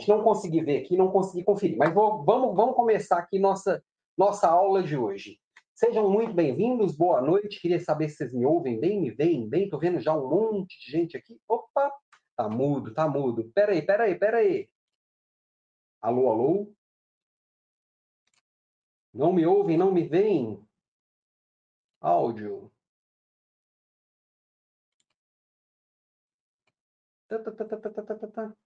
gente 0.00 0.08
não 0.08 0.22
consegui 0.22 0.62
ver 0.62 0.78
aqui, 0.78 0.96
não 0.96 1.10
consegui 1.10 1.44
conferir. 1.44 1.76
Mas 1.76 1.92
vou, 1.94 2.24
vamos, 2.24 2.56
vamos 2.56 2.74
começar 2.74 3.18
aqui 3.18 3.38
nossa, 3.38 3.84
nossa 4.16 4.48
aula 4.48 4.82
de 4.82 4.96
hoje. 4.96 5.38
Sejam 5.74 6.10
muito 6.10 6.32
bem-vindos, 6.32 6.96
boa 6.96 7.20
noite. 7.20 7.60
Queria 7.60 7.78
saber 7.78 8.08
se 8.08 8.16
vocês 8.16 8.34
me 8.34 8.44
ouvem 8.46 8.80
bem, 8.80 9.00
me 9.00 9.10
veem 9.10 9.48
bem. 9.48 9.64
Estou 9.64 9.78
vendo 9.78 10.00
já 10.00 10.14
um 10.16 10.28
monte 10.28 10.78
de 10.80 10.90
gente 10.90 11.16
aqui. 11.16 11.38
Opa, 11.46 11.92
tá 12.36 12.48
mudo, 12.48 12.94
tá 12.94 13.06
mudo. 13.08 13.50
Peraí, 13.54 13.82
peraí, 13.82 14.18
peraí. 14.18 14.70
Alô, 16.00 16.30
alô? 16.30 16.74
Não 19.12 19.32
me 19.32 19.44
ouvem, 19.46 19.76
não 19.76 19.92
me 19.92 20.02
veem? 20.08 20.66
Áudio. 22.00 22.72
Tá, 27.28 27.38
tá, 27.38 27.52
tá, 27.52 27.64
tá, 27.64 27.76
tá, 27.78 28.02
tá, 28.02 28.14
tá, 28.16 28.26
tá. 28.26 28.56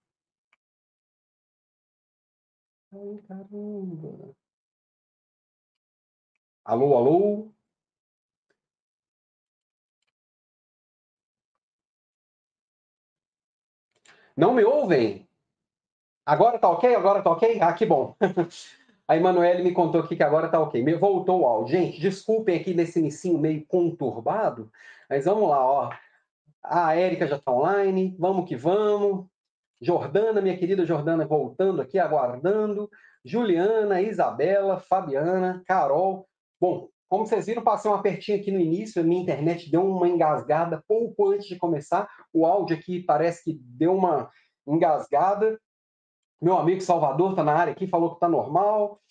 Ai, 2.95 3.19
caramba. 3.27 4.33
Alô, 6.63 6.95
alô? 6.97 7.51
Não 14.35 14.53
me 14.53 14.63
ouvem? 14.63 15.27
Agora 16.25 16.59
tá 16.59 16.69
ok? 16.69 16.95
Agora 16.95 17.21
tá 17.23 17.31
ok? 17.31 17.59
Ah, 17.61 17.73
que 17.73 17.85
bom. 17.85 18.15
A 19.07 19.17
Emanuele 19.17 19.63
me 19.63 19.73
contou 19.73 20.01
aqui 20.01 20.15
que 20.15 20.23
agora 20.23 20.49
tá 20.49 20.59
ok. 20.59 20.81
Me 20.83 20.95
voltou 20.95 21.41
o 21.41 21.45
áudio. 21.47 21.77
Gente, 21.77 22.01
desculpem 22.01 22.59
aqui 22.59 22.73
nesse 22.73 22.99
inicinho 22.99 23.37
meio 23.37 23.65
conturbado, 23.67 24.71
mas 25.09 25.25
vamos 25.25 25.49
lá, 25.49 25.63
ó. 25.63 25.91
A 26.63 26.95
Érica 26.95 27.27
já 27.27 27.39
tá 27.39 27.51
online, 27.51 28.15
vamos 28.19 28.47
que 28.47 28.55
vamos. 28.55 29.27
Jordana, 29.81 30.41
minha 30.41 30.57
querida 30.57 30.85
Jordana, 30.85 31.25
voltando 31.25 31.81
aqui, 31.81 31.99
aguardando. 31.99 32.89
Juliana, 33.23 34.01
Isabela, 34.01 34.79
Fabiana, 34.79 35.63
Carol. 35.65 36.27
Bom, 36.59 36.89
como 37.09 37.25
vocês 37.25 37.45
viram, 37.45 37.63
passei 37.63 37.89
um 37.89 37.93
apertinho 37.93 38.39
aqui 38.39 38.51
no 38.51 38.59
início, 38.59 39.01
a 39.01 39.05
minha 39.05 39.21
internet 39.21 39.69
deu 39.69 39.85
uma 39.85 40.07
engasgada 40.07 40.83
pouco 40.87 41.31
antes 41.31 41.47
de 41.47 41.57
começar. 41.57 42.09
O 42.33 42.45
áudio 42.45 42.77
aqui 42.77 43.01
parece 43.01 43.43
que 43.43 43.59
deu 43.61 43.95
uma 43.95 44.29
engasgada. 44.67 45.59
Meu 46.41 46.57
amigo 46.57 46.81
Salvador 46.81 47.31
está 47.31 47.43
na 47.43 47.53
área 47.53 47.73
aqui, 47.73 47.87
falou 47.87 48.09
que 48.09 48.17
está 48.17 48.27
normal. 48.27 49.01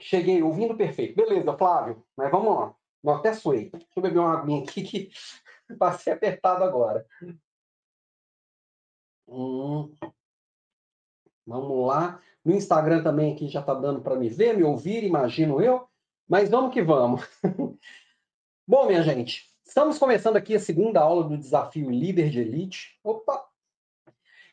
Cheguei 0.00 0.42
ouvindo 0.42 0.76
perfeito. 0.76 1.16
Beleza, 1.16 1.56
Flávio, 1.56 2.04
mas 2.16 2.30
vamos 2.30 2.54
lá. 2.54 2.74
Não, 3.02 3.14
até 3.14 3.32
suei. 3.32 3.70
Deixa 3.70 3.86
eu 3.96 4.02
beber 4.02 4.18
uma 4.18 4.38
aguinha 4.38 4.62
aqui 4.62 4.82
que 4.82 5.10
passei 5.78 6.12
apertado 6.12 6.64
agora. 6.64 7.04
Hum. 9.28 9.94
Vamos 11.46 11.86
lá. 11.86 12.20
No 12.44 12.54
Instagram 12.54 13.02
também 13.02 13.32
aqui 13.32 13.48
já 13.48 13.60
está 13.60 13.74
dando 13.74 14.00
para 14.00 14.16
me 14.16 14.28
ver, 14.28 14.56
me 14.56 14.64
ouvir, 14.64 15.04
imagino 15.04 15.60
eu. 15.62 15.86
Mas 16.26 16.48
vamos 16.48 16.72
que 16.72 16.82
vamos. 16.82 17.22
Bom, 18.66 18.86
minha 18.86 19.02
gente, 19.02 19.50
estamos 19.64 19.98
começando 19.98 20.36
aqui 20.36 20.54
a 20.54 20.60
segunda 20.60 21.00
aula 21.00 21.24
do 21.24 21.38
desafio 21.38 21.90
Líder 21.90 22.30
de 22.30 22.40
Elite. 22.40 22.98
Opa! 23.02 23.46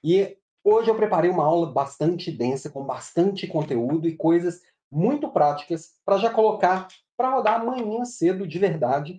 E 0.03 0.37
hoje 0.63 0.89
eu 0.89 0.95
preparei 0.95 1.29
uma 1.29 1.45
aula 1.45 1.71
bastante 1.71 2.31
densa, 2.31 2.69
com 2.69 2.83
bastante 2.83 3.47
conteúdo 3.47 4.07
e 4.07 4.15
coisas 4.15 4.61
muito 4.91 5.29
práticas 5.29 5.99
para 6.05 6.17
já 6.17 6.29
colocar 6.29 6.87
para 7.17 7.33
rodar 7.33 7.61
amanhã 7.61 8.03
cedo 8.05 8.47
de 8.47 8.59
verdade. 8.59 9.17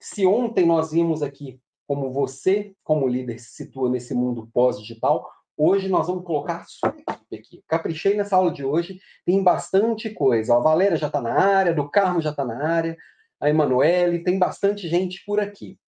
Se 0.00 0.26
ontem 0.26 0.66
nós 0.66 0.92
vimos 0.92 1.22
aqui 1.22 1.60
como 1.86 2.12
você, 2.12 2.74
como 2.82 3.08
líder, 3.08 3.38
se 3.38 3.54
situa 3.54 3.90
nesse 3.90 4.14
mundo 4.14 4.48
pós-digital, 4.52 5.30
hoje 5.56 5.88
nós 5.88 6.06
vamos 6.06 6.24
colocar 6.24 6.64
sua 6.66 6.88
equipe 6.90 7.36
aqui. 7.36 7.64
Caprichei 7.68 8.14
nessa 8.14 8.36
aula 8.36 8.50
de 8.50 8.64
hoje, 8.64 9.00
tem 9.24 9.42
bastante 9.42 10.10
coisa. 10.10 10.56
A 10.56 10.60
Valéria 10.60 10.96
já 10.96 11.06
está 11.06 11.20
na 11.20 11.34
área, 11.34 11.74
do 11.74 11.88
Carmo 11.88 12.20
já 12.20 12.30
está 12.30 12.44
na 12.44 12.66
área, 12.66 12.96
a 13.40 13.48
Emanuele, 13.48 14.22
tem 14.22 14.38
bastante 14.38 14.88
gente 14.88 15.22
por 15.24 15.40
aqui. 15.40 15.78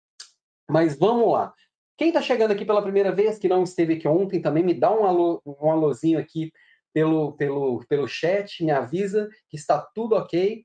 Mas 0.69 0.99
vamos 0.99 1.33
lá. 1.33 1.55
Quem 1.97 2.09
está 2.09 2.21
chegando 2.21 2.51
aqui 2.51 2.65
pela 2.65 2.83
primeira 2.83 3.11
vez, 3.11 3.39
que 3.39 3.49
não 3.49 3.63
esteve 3.63 3.95
aqui 3.95 4.07
ontem, 4.07 4.43
também 4.43 4.63
me 4.63 4.75
dá 4.75 4.93
um, 4.93 5.07
alô, 5.07 5.41
um 5.47 5.71
alôzinho 5.71 6.19
aqui 6.19 6.53
pelo, 6.93 7.33
pelo, 7.33 7.85
pelo 7.89 8.07
chat, 8.07 8.63
me 8.63 8.71
avisa 8.71 9.29
que 9.49 9.57
está 9.57 9.79
tudo 9.95 10.15
ok. 10.15 10.65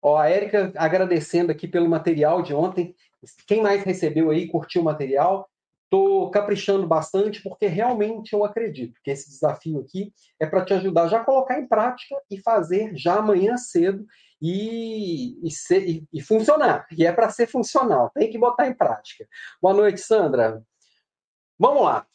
Ó, 0.00 0.16
a 0.16 0.28
Érica 0.28 0.72
agradecendo 0.76 1.50
aqui 1.50 1.66
pelo 1.66 1.88
material 1.88 2.42
de 2.42 2.54
ontem. 2.54 2.94
Quem 3.46 3.62
mais 3.62 3.82
recebeu 3.82 4.30
aí, 4.30 4.48
curtiu 4.48 4.82
o 4.82 4.84
material? 4.84 5.48
Estou 5.84 6.30
caprichando 6.30 6.86
bastante, 6.86 7.42
porque 7.42 7.66
realmente 7.66 8.32
eu 8.32 8.44
acredito 8.44 9.00
que 9.02 9.10
esse 9.10 9.28
desafio 9.28 9.80
aqui 9.80 10.12
é 10.40 10.46
para 10.46 10.64
te 10.64 10.74
ajudar 10.74 11.08
já 11.08 11.20
a 11.20 11.24
colocar 11.24 11.60
em 11.60 11.68
prática 11.68 12.16
e 12.30 12.38
fazer 12.40 12.96
já 12.96 13.16
amanhã 13.16 13.56
cedo 13.56 14.04
e, 14.42 15.38
e, 15.46 15.50
ser, 15.50 15.88
e, 15.88 16.04
e 16.12 16.20
funcionar. 16.20 16.86
E 16.96 17.06
é 17.06 17.12
para 17.12 17.30
ser 17.30 17.46
funcional, 17.46 18.10
tem 18.14 18.30
que 18.30 18.38
botar 18.38 18.66
em 18.66 18.74
prática. 18.74 19.26
Boa 19.62 19.74
noite, 19.74 20.00
Sandra. 20.00 20.62
Vamos 21.58 21.82
lá. 21.82 22.06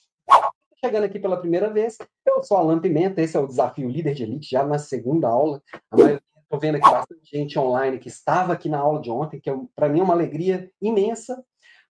Chegando 0.84 1.04
aqui 1.04 1.20
pela 1.20 1.40
primeira 1.40 1.70
vez, 1.70 1.98
eu 2.26 2.42
sou 2.44 2.58
Alan 2.58 2.80
Pimenta, 2.80 3.22
esse 3.22 3.36
é 3.36 3.40
o 3.40 3.48
Desafio 3.48 3.90
Líder 3.90 4.14
de 4.14 4.24
Elite, 4.24 4.50
já 4.52 4.64
na 4.64 4.78
segunda 4.78 5.28
aula. 5.28 5.62
A 5.92 5.98
maioria 5.98 6.22
Estou 6.50 6.60
vendo 6.60 6.78
aqui 6.78 6.90
bastante 6.90 7.38
gente 7.38 7.60
online 7.60 8.00
que 8.00 8.08
estava 8.08 8.54
aqui 8.54 8.68
na 8.68 8.80
aula 8.80 9.00
de 9.00 9.12
ontem, 9.12 9.40
que 9.40 9.52
para 9.76 9.88
mim 9.88 10.00
é 10.00 10.04
uma 10.04 10.16
alegria 10.16 10.72
imensa 10.82 11.46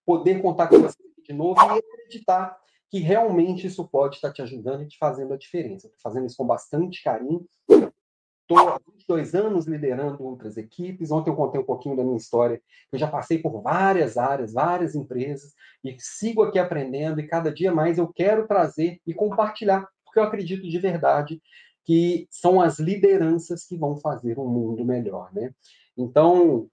poder 0.05 0.41
contar 0.41 0.67
com 0.67 0.81
você 0.81 0.97
de 1.23 1.31
novo 1.31 1.57
e 1.61 1.79
acreditar 1.79 2.57
que 2.89 2.99
realmente 2.99 3.67
isso 3.67 3.87
pode 3.87 4.15
estar 4.15 4.33
te 4.33 4.41
ajudando 4.41 4.83
e 4.83 4.87
te 4.89 4.97
fazendo 4.97 5.33
a 5.33 5.37
diferença. 5.37 5.87
Estou 5.87 6.01
fazendo 6.03 6.25
isso 6.25 6.35
com 6.35 6.45
bastante 6.45 7.01
carinho. 7.01 7.47
Estou 7.69 8.67
há 8.67 8.77
22 8.85 9.33
anos 9.33 9.65
liderando 9.65 10.21
outras 10.25 10.57
equipes. 10.57 11.09
Ontem 11.09 11.29
eu 11.29 11.37
contei 11.37 11.61
um 11.61 11.65
pouquinho 11.65 11.95
da 11.95 12.03
minha 12.03 12.17
história. 12.17 12.61
Eu 12.91 12.99
já 12.99 13.07
passei 13.07 13.37
por 13.37 13.61
várias 13.61 14.17
áreas, 14.17 14.51
várias 14.51 14.93
empresas, 14.93 15.53
e 15.85 15.95
sigo 15.99 16.43
aqui 16.43 16.59
aprendendo, 16.59 17.21
e 17.21 17.27
cada 17.27 17.49
dia 17.49 17.71
mais 17.71 17.97
eu 17.97 18.11
quero 18.11 18.45
trazer 18.45 18.99
e 19.07 19.13
compartilhar, 19.13 19.87
porque 20.03 20.19
eu 20.19 20.23
acredito 20.23 20.67
de 20.67 20.79
verdade 20.79 21.41
que 21.89 22.27
são 22.29 22.61
as 22.61 22.77
lideranças 22.77 23.65
que 23.65 23.75
vão 23.75 23.97
fazer 23.97 24.37
um 24.37 24.47
mundo 24.47 24.85
melhor, 24.85 25.33
né? 25.33 25.51
Então, 25.97 26.69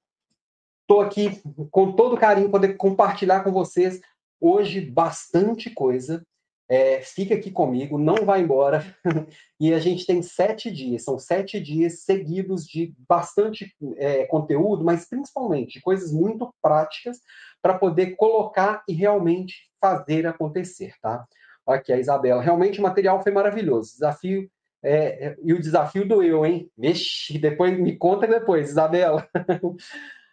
estou 0.83 1.01
aqui 1.01 1.41
com 1.71 1.93
todo 1.93 2.19
carinho 2.19 2.51
poder 2.51 2.77
compartilhar 2.77 3.43
com 3.43 3.51
vocês 3.51 3.99
hoje 4.39 4.79
bastante 4.79 5.71
coisa 5.71 6.23
é, 6.69 7.01
fica 7.01 7.35
aqui 7.35 7.51
comigo, 7.51 7.97
não 7.97 8.27
vai 8.27 8.43
embora. 8.43 8.85
e 9.59 9.73
a 9.73 9.79
gente 9.79 10.05
tem 10.05 10.21
sete 10.21 10.71
dias, 10.71 11.03
são 11.03 11.19
sete 11.19 11.59
dias 11.59 12.01
seguidos 12.01 12.67
de 12.67 12.95
bastante 13.09 13.75
é, 13.97 14.27
conteúdo, 14.27 14.85
mas 14.85 15.09
principalmente 15.09 15.81
coisas 15.81 16.13
muito 16.13 16.53
práticas 16.61 17.21
para 17.63 17.79
poder 17.79 18.17
colocar 18.17 18.85
e 18.87 18.93
realmente 18.93 19.71
fazer 19.81 20.27
acontecer, 20.27 20.93
tá? 21.01 21.25
Aqui 21.67 21.91
a 21.91 21.99
Isabela. 21.99 22.43
Realmente 22.43 22.81
o 22.81 22.83
material 22.83 23.23
foi 23.23 23.33
maravilhoso. 23.33 23.93
Desafio 23.93 24.47
é, 24.87 25.27
é, 25.27 25.37
e 25.43 25.53
o 25.53 25.61
desafio 25.61 26.07
doeu, 26.07 26.47
hein? 26.47 26.71
Vixe, 26.79 27.39
depois 27.39 27.77
me 27.77 27.97
conta 27.97 28.27
depois, 28.27 28.71
Isabela. 28.71 29.29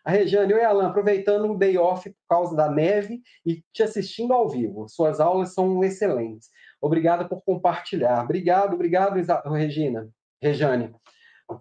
A 0.06 0.12
Regiane, 0.12 0.54
oi 0.54 0.64
Alan, 0.64 0.90
aproveitando 0.90 1.50
o 1.50 1.58
day 1.58 1.78
off 1.78 2.10
por 2.10 2.28
causa 2.28 2.56
da 2.56 2.70
neve 2.70 3.22
e 3.46 3.64
te 3.72 3.82
assistindo 3.82 4.34
ao 4.34 4.50
vivo. 4.50 4.88
Suas 4.90 5.20
aulas 5.20 5.54
são 5.54 5.82
excelentes. 5.84 6.50
Obrigada 6.82 7.28
por 7.28 7.42
compartilhar. 7.42 8.22
Obrigado, 8.24 8.74
obrigado, 8.74 9.16
Regina. 9.50 10.10
Rejane. 10.42 10.94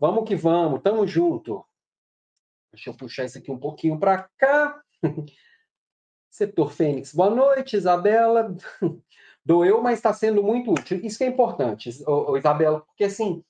Vamos 0.01 0.29
que 0.29 0.35
vamos, 0.35 0.83
tamo 0.83 1.07
junto. 1.07 1.65
Deixa 2.73 2.91
eu 2.91 2.95
puxar 2.95 3.25
isso 3.25 3.39
aqui 3.39 3.51
um 3.51 3.59
pouquinho 3.59 3.99
para 3.99 4.29
cá. 4.37 4.83
Setor 6.29 6.73
Fênix, 6.73 7.15
boa 7.15 7.31
noite, 7.31 7.77
Isabela. 7.77 8.55
Doeu, 9.45 9.83
mas 9.83 9.99
está 9.99 10.13
sendo 10.13 10.43
muito 10.43 10.73
útil. 10.73 11.01
Isso 11.03 11.19
que 11.19 11.25
é 11.25 11.29
importante, 11.29 11.89
Isabela, 11.89 12.81
porque 12.81 13.05
assim, 13.05 13.43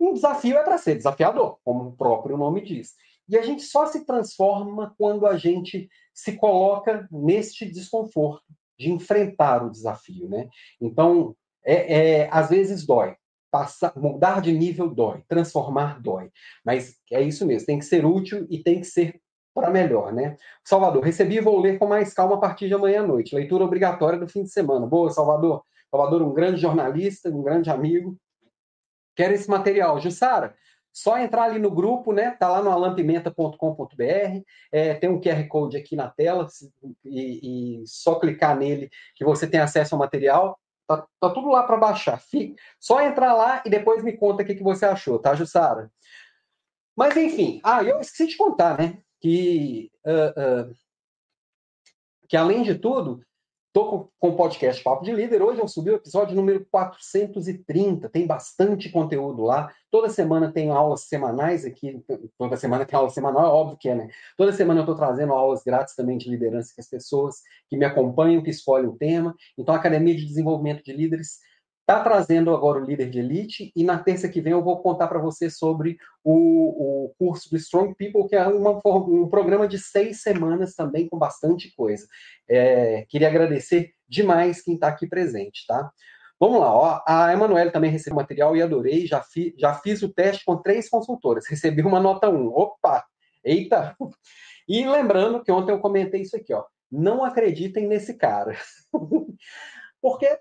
um 0.00 0.12
desafio 0.12 0.56
é 0.56 0.62
para 0.62 0.78
ser 0.78 0.96
desafiador, 0.96 1.58
como 1.64 1.88
o 1.88 1.96
próprio 1.96 2.36
nome 2.36 2.62
diz. 2.62 2.94
E 3.28 3.36
a 3.36 3.42
gente 3.42 3.62
só 3.62 3.86
se 3.86 4.04
transforma 4.04 4.94
quando 4.96 5.26
a 5.26 5.36
gente 5.36 5.88
se 6.14 6.36
coloca 6.36 7.08
neste 7.10 7.66
desconforto 7.66 8.44
de 8.78 8.90
enfrentar 8.90 9.64
o 9.64 9.70
desafio, 9.70 10.28
né? 10.28 10.48
Então, 10.80 11.34
é, 11.64 12.20
é, 12.22 12.28
às 12.30 12.50
vezes 12.50 12.86
dói. 12.86 13.16
Passar, 13.50 13.96
mudar 13.96 14.42
de 14.42 14.52
nível 14.52 14.88
dói, 14.88 15.22
transformar 15.28 16.00
dói. 16.00 16.30
Mas 16.64 16.96
é 17.10 17.22
isso 17.22 17.46
mesmo, 17.46 17.66
tem 17.66 17.78
que 17.78 17.84
ser 17.84 18.04
útil 18.04 18.46
e 18.50 18.62
tem 18.62 18.80
que 18.80 18.86
ser 18.86 19.20
para 19.56 19.70
melhor, 19.70 20.12
né? 20.12 20.36
Salvador, 20.62 21.02
recebi 21.02 21.36
e 21.36 21.40
vou 21.40 21.58
ler 21.58 21.78
com 21.78 21.86
mais 21.86 22.12
calma 22.12 22.34
a 22.34 22.38
partir 22.38 22.68
de 22.68 22.74
amanhã 22.74 23.02
à 23.02 23.06
noite. 23.06 23.34
Leitura 23.34 23.64
obrigatória 23.64 24.18
do 24.18 24.28
fim 24.28 24.42
de 24.42 24.50
semana. 24.50 24.86
Boa, 24.86 25.10
Salvador. 25.10 25.64
Salvador, 25.90 26.20
um 26.20 26.34
grande 26.34 26.60
jornalista, 26.60 27.30
um 27.30 27.42
grande 27.42 27.70
amigo. 27.70 28.18
Quero 29.16 29.32
esse 29.32 29.48
material. 29.48 29.98
Jussara, 29.98 30.54
só 30.92 31.16
entrar 31.16 31.44
ali 31.44 31.58
no 31.58 31.70
grupo, 31.70 32.12
né? 32.12 32.32
Tá 32.32 32.50
lá 32.50 32.62
no 32.62 32.70
alampimenta.com.br, 32.70 34.42
é, 34.70 34.94
tem 34.94 35.08
um 35.08 35.18
QR 35.18 35.48
Code 35.48 35.78
aqui 35.78 35.96
na 35.96 36.10
tela, 36.10 36.46
e, 37.02 37.80
e, 37.82 37.86
só 37.86 38.16
clicar 38.16 38.54
nele 38.58 38.90
que 39.14 39.24
você 39.24 39.46
tem 39.46 39.60
acesso 39.60 39.94
ao 39.94 39.98
material. 39.98 40.60
Tá, 40.86 41.06
tá 41.18 41.30
tudo 41.30 41.48
lá 41.48 41.62
para 41.62 41.78
baixar. 41.78 42.20
Fique, 42.20 42.56
só 42.78 43.00
entrar 43.00 43.32
lá 43.32 43.62
e 43.64 43.70
depois 43.70 44.04
me 44.04 44.12
conta 44.12 44.42
o 44.42 44.46
que, 44.46 44.54
que 44.54 44.62
você 44.62 44.84
achou, 44.84 45.18
tá, 45.18 45.34
Jussara? 45.34 45.90
Mas 46.94 47.16
enfim, 47.16 47.58
ah, 47.64 47.82
eu 47.82 48.00
esqueci 48.00 48.26
de 48.26 48.36
contar, 48.36 48.78
né? 48.78 48.98
Que, 49.20 49.90
uh, 50.04 50.70
uh, 50.70 50.76
que 52.28 52.36
além 52.36 52.62
de 52.62 52.74
tudo, 52.74 53.20
Estou 53.76 54.10
com 54.18 54.30
o 54.30 54.36
podcast 54.36 54.82
Papo 54.82 55.04
de 55.04 55.12
Líder. 55.12 55.42
Hoje 55.42 55.60
eu 55.60 55.68
subi 55.68 55.90
o 55.90 55.96
episódio 55.96 56.34
número 56.34 56.64
430. 56.70 58.08
Tem 58.08 58.26
bastante 58.26 58.88
conteúdo 58.88 59.42
lá. 59.42 59.70
Toda 59.90 60.08
semana 60.08 60.50
tem 60.50 60.70
aulas 60.70 61.02
semanais 61.02 61.62
aqui. 61.62 62.02
Toda 62.38 62.56
semana 62.56 62.86
tem 62.86 62.96
aula 62.96 63.10
semanal, 63.10 63.44
é 63.44 63.50
óbvio 63.50 63.76
que 63.76 63.90
é, 63.90 63.94
né? 63.94 64.08
Toda 64.34 64.50
semana 64.50 64.80
eu 64.80 64.84
estou 64.84 64.96
trazendo 64.96 65.34
aulas 65.34 65.62
grátis 65.62 65.94
também 65.94 66.16
de 66.16 66.30
liderança 66.30 66.72
que 66.74 66.80
as 66.80 66.88
pessoas 66.88 67.42
que 67.68 67.76
me 67.76 67.84
acompanham, 67.84 68.42
que 68.42 68.48
escolhem 68.48 68.88
o 68.88 68.96
tema. 68.96 69.36
Então, 69.58 69.74
a 69.74 69.78
Academia 69.78 70.16
de 70.16 70.24
Desenvolvimento 70.24 70.82
de 70.82 70.94
Líderes 70.94 71.40
está 71.88 72.02
trazendo 72.02 72.52
agora 72.52 72.80
o 72.80 72.84
líder 72.84 73.08
de 73.08 73.20
elite 73.20 73.72
e 73.76 73.84
na 73.84 73.96
terça 73.96 74.28
que 74.28 74.40
vem 74.40 74.52
eu 74.52 74.62
vou 74.62 74.82
contar 74.82 75.06
para 75.06 75.20
você 75.20 75.48
sobre 75.48 75.96
o, 76.24 77.04
o, 77.04 77.14
curso 77.16 77.48
do 77.48 77.56
Strong 77.56 77.94
People, 77.94 78.28
que 78.28 78.34
é 78.34 78.44
uma, 78.44 78.80
um 78.84 79.28
programa 79.28 79.68
de 79.68 79.78
seis 79.78 80.20
semanas 80.20 80.74
também 80.74 81.08
com 81.08 81.16
bastante 81.16 81.72
coisa. 81.76 82.04
É, 82.48 83.06
queria 83.08 83.28
agradecer 83.28 83.92
demais 84.08 84.60
quem 84.60 84.74
está 84.74 84.88
aqui 84.88 85.06
presente, 85.06 85.64
tá? 85.64 85.92
Vamos 86.40 86.60
lá, 86.60 86.76
ó, 86.76 87.02
a 87.06 87.32
Emanuele 87.32 87.70
também 87.70 87.90
recebeu 87.90 88.16
material 88.16 88.56
e 88.56 88.62
adorei, 88.62 89.06
já, 89.06 89.22
fi, 89.22 89.54
já 89.56 89.72
fiz 89.74 90.02
o 90.02 90.12
teste 90.12 90.44
com 90.44 90.56
três 90.56 90.88
consultoras, 90.88 91.46
recebi 91.48 91.82
uma 91.82 92.00
nota 92.00 92.28
1. 92.28 92.48
Opa! 92.48 93.04
Eita! 93.44 93.96
E 94.68 94.84
lembrando 94.84 95.40
que 95.40 95.52
ontem 95.52 95.70
eu 95.70 95.78
comentei 95.78 96.22
isso 96.22 96.36
aqui, 96.36 96.52
ó, 96.52 96.64
não 96.90 97.24
acreditem 97.24 97.86
nesse 97.86 98.14
cara. 98.14 98.58
Porque 100.02 100.38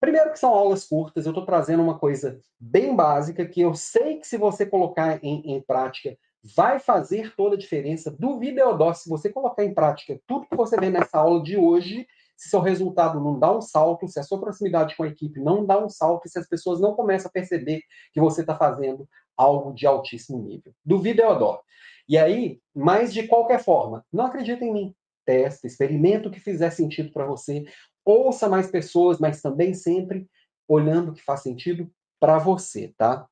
Primeiro 0.00 0.30
que 0.30 0.38
são 0.38 0.54
aulas 0.54 0.84
curtas, 0.84 1.26
eu 1.26 1.30
estou 1.30 1.44
trazendo 1.44 1.82
uma 1.82 1.98
coisa 1.98 2.40
bem 2.58 2.94
básica 2.94 3.46
que 3.46 3.60
eu 3.60 3.74
sei 3.74 4.18
que 4.18 4.26
se 4.26 4.36
você 4.36 4.64
colocar 4.64 5.18
em, 5.24 5.56
em 5.56 5.60
prática 5.60 6.16
vai 6.54 6.78
fazer 6.78 7.34
toda 7.36 7.56
a 7.56 7.58
diferença. 7.58 8.10
Do 8.10 8.38
Videodó, 8.38 8.92
se 8.94 9.08
você 9.08 9.28
colocar 9.28 9.64
em 9.64 9.74
prática 9.74 10.20
tudo 10.26 10.46
que 10.46 10.56
você 10.56 10.78
vê 10.78 10.88
nessa 10.88 11.18
aula 11.18 11.42
de 11.42 11.56
hoje, 11.56 12.06
se 12.36 12.48
seu 12.48 12.60
resultado 12.60 13.20
não 13.20 13.38
dá 13.38 13.54
um 13.54 13.60
salto, 13.60 14.06
se 14.06 14.20
a 14.20 14.22
sua 14.22 14.40
proximidade 14.40 14.96
com 14.96 15.02
a 15.02 15.08
equipe 15.08 15.40
não 15.40 15.66
dá 15.66 15.84
um 15.84 15.88
salto, 15.88 16.28
se 16.28 16.38
as 16.38 16.48
pessoas 16.48 16.80
não 16.80 16.94
começam 16.94 17.28
a 17.28 17.32
perceber 17.32 17.82
que 18.12 18.20
você 18.20 18.42
está 18.42 18.56
fazendo 18.56 19.08
algo 19.36 19.72
de 19.72 19.86
altíssimo 19.86 20.40
nível. 20.40 20.72
Do 20.84 21.00
Videodó. 21.00 21.60
E 22.08 22.16
aí, 22.16 22.60
mas 22.74 23.12
de 23.12 23.26
qualquer 23.26 23.62
forma, 23.62 24.04
não 24.12 24.26
acredita 24.26 24.64
em 24.64 24.72
mim. 24.72 24.94
Testa, 25.26 25.66
experimenta 25.66 26.28
o 26.28 26.30
que 26.30 26.40
fizer 26.40 26.70
sentido 26.70 27.12
para 27.12 27.26
você 27.26 27.64
ouça 28.10 28.48
mais 28.48 28.70
pessoas, 28.70 29.18
mas 29.18 29.42
também 29.42 29.74
sempre 29.74 30.28
olhando 30.66 31.10
o 31.10 31.14
que 31.14 31.22
faz 31.22 31.42
sentido 31.42 31.90
para 32.18 32.38
você, 32.38 32.88
tá? 32.96 33.28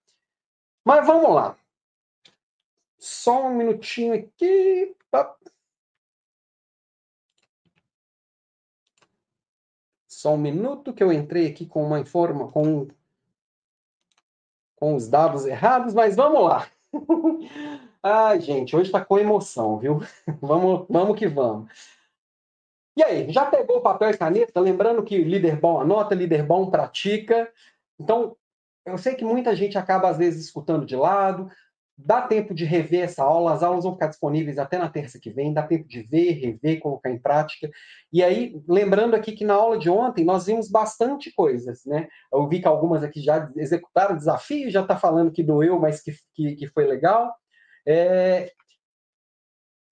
Mas 0.84 1.06
vamos 1.06 1.34
lá. 1.34 1.56
Só 2.98 3.48
um 3.48 3.54
minutinho 3.54 4.14
aqui. 4.14 4.94
Só 10.06 10.34
um 10.34 10.38
minuto 10.38 10.94
que 10.94 11.02
eu 11.02 11.12
entrei 11.12 11.48
aqui 11.48 11.66
com 11.66 11.84
uma 11.84 12.00
informa, 12.00 12.50
com, 12.50 12.88
com 14.74 14.94
os 14.94 15.08
dados 15.08 15.44
errados, 15.44 15.92
mas 15.92 16.16
vamos 16.16 16.42
lá. 16.42 16.70
Ai, 18.02 18.40
gente, 18.40 18.74
hoje 18.74 18.86
está 18.86 19.04
com 19.04 19.18
emoção, 19.18 19.78
viu? 19.78 20.00
vamos, 20.40 20.86
vamos 20.88 21.18
que 21.18 21.26
vamos. 21.26 21.95
E 22.96 23.02
aí, 23.02 23.30
já 23.30 23.44
pegou 23.44 23.82
papel 23.82 24.10
e 24.10 24.16
caneta? 24.16 24.58
Lembrando 24.58 25.02
que 25.02 25.18
líder 25.18 25.60
bom 25.60 25.78
anota, 25.78 26.14
líder 26.14 26.42
bom 26.42 26.70
pratica. 26.70 27.50
Então, 28.00 28.34
eu 28.86 28.96
sei 28.96 29.14
que 29.14 29.24
muita 29.24 29.54
gente 29.54 29.76
acaba, 29.76 30.08
às 30.08 30.16
vezes, 30.16 30.46
escutando 30.46 30.86
de 30.86 30.96
lado. 30.96 31.50
Dá 31.98 32.22
tempo 32.22 32.54
de 32.54 32.64
rever 32.64 33.04
essa 33.04 33.22
aula, 33.22 33.52
as 33.52 33.62
aulas 33.62 33.84
vão 33.84 33.94
ficar 33.94 34.08
disponíveis 34.08 34.58
até 34.58 34.78
na 34.78 34.88
terça 34.88 35.18
que 35.18 35.30
vem, 35.30 35.52
dá 35.52 35.62
tempo 35.62 35.88
de 35.88 36.02
ver, 36.02 36.32
rever, 36.32 36.80
colocar 36.80 37.10
em 37.10 37.18
prática. 37.18 37.70
E 38.12 38.22
aí, 38.22 38.54
lembrando 38.68 39.14
aqui 39.14 39.32
que 39.32 39.44
na 39.44 39.54
aula 39.54 39.78
de 39.78 39.88
ontem 39.88 40.24
nós 40.24 40.46
vimos 40.46 40.70
bastante 40.70 41.32
coisas, 41.34 41.84
né? 41.86 42.08
Eu 42.32 42.46
vi 42.48 42.60
que 42.60 42.68
algumas 42.68 43.02
aqui 43.02 43.20
já 43.22 43.50
executaram 43.56 44.14
o 44.14 44.18
desafio, 44.18 44.70
já 44.70 44.82
está 44.82 44.96
falando 44.96 45.32
que 45.32 45.42
doeu, 45.42 45.78
mas 45.78 46.02
que, 46.02 46.12
que, 46.34 46.56
que 46.56 46.66
foi 46.68 46.86
legal. 46.86 47.34
É, 47.86 48.52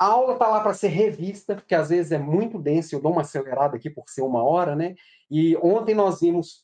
a 0.05 0.07
aula 0.07 0.35
está 0.35 0.47
lá 0.49 0.61
para 0.61 0.75
ser 0.75 0.89
revista, 0.89 1.55
porque 1.55 1.75
às 1.75 1.89
vezes 1.89 2.13
é 2.13 2.19
muito 2.19 2.59
denso, 2.59 2.95
eu 2.95 3.01
dou 3.01 3.11
uma 3.11 3.23
acelerada 3.23 3.77
aqui 3.77 3.89
por 3.89 4.05
ser 4.07 4.21
uma 4.21 4.43
hora, 4.43 4.77
né? 4.77 4.95
E 5.31 5.57
ontem 5.57 5.95
nós 5.95 6.21
vimos 6.21 6.63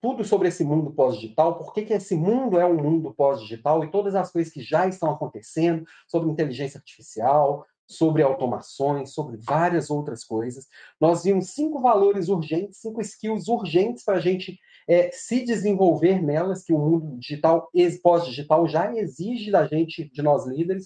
tudo 0.00 0.24
sobre 0.24 0.48
esse 0.48 0.64
mundo 0.64 0.90
pós-digital, 0.90 1.58
por 1.58 1.74
que, 1.74 1.82
que 1.82 1.92
esse 1.92 2.16
mundo 2.16 2.58
é 2.58 2.64
um 2.64 2.82
mundo 2.82 3.12
pós-digital 3.12 3.84
e 3.84 3.90
todas 3.90 4.14
as 4.14 4.32
coisas 4.32 4.50
que 4.50 4.62
já 4.62 4.86
estão 4.86 5.10
acontecendo 5.10 5.84
sobre 6.08 6.30
inteligência 6.30 6.78
artificial, 6.78 7.66
sobre 7.86 8.22
automações, 8.22 9.12
sobre 9.12 9.36
várias 9.36 9.90
outras 9.90 10.24
coisas. 10.24 10.66
Nós 10.98 11.24
vimos 11.24 11.50
cinco 11.50 11.78
valores 11.82 12.30
urgentes, 12.30 12.80
cinco 12.80 13.02
skills 13.02 13.48
urgentes 13.48 14.02
para 14.02 14.16
a 14.16 14.20
gente 14.20 14.58
é, 14.88 15.10
se 15.12 15.44
desenvolver 15.44 16.22
nelas, 16.22 16.64
que 16.64 16.72
o 16.72 16.78
mundo 16.78 17.18
digital, 17.18 17.70
pós-digital, 18.02 18.66
já 18.66 18.90
exige 18.96 19.50
da 19.50 19.66
gente, 19.66 20.10
de 20.10 20.22
nós 20.22 20.46
líderes, 20.46 20.84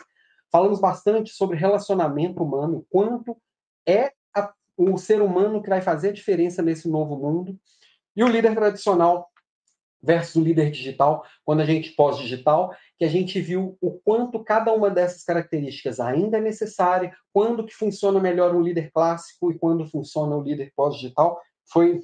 Falamos 0.55 0.79
bastante 0.79 1.33
sobre 1.33 1.57
relacionamento 1.57 2.41
humano, 2.41 2.87
quanto 2.89 3.37
é 3.85 4.13
a, 4.33 4.55
o 4.77 4.97
ser 4.97 5.21
humano 5.21 5.61
que 5.61 5.69
vai 5.69 5.81
fazer 5.81 6.11
a 6.11 6.13
diferença 6.13 6.63
nesse 6.63 6.89
novo 6.89 7.17
mundo. 7.17 7.59
E 8.15 8.23
o 8.23 8.29
líder 8.29 8.55
tradicional 8.55 9.29
versus 10.01 10.37
o 10.37 10.45
líder 10.45 10.71
digital, 10.71 11.25
quando 11.45 11.63
a 11.63 11.65
gente 11.65 11.91
pós-digital, 11.97 12.73
que 12.97 13.05
a 13.05 13.09
gente 13.09 13.41
viu 13.41 13.77
o 13.81 13.99
quanto 14.05 14.45
cada 14.45 14.73
uma 14.73 14.89
dessas 14.89 15.25
características 15.25 15.99
ainda 15.99 16.39
é 16.39 16.41
necessária, 16.41 17.13
quando 17.33 17.67
que 17.67 17.75
funciona 17.75 18.21
melhor 18.21 18.55
um 18.55 18.63
líder 18.63 18.93
clássico 18.93 19.51
e 19.51 19.59
quando 19.59 19.85
funciona 19.91 20.37
o 20.37 20.41
líder 20.41 20.73
pós-digital. 20.77 21.41
Foi 21.67 22.01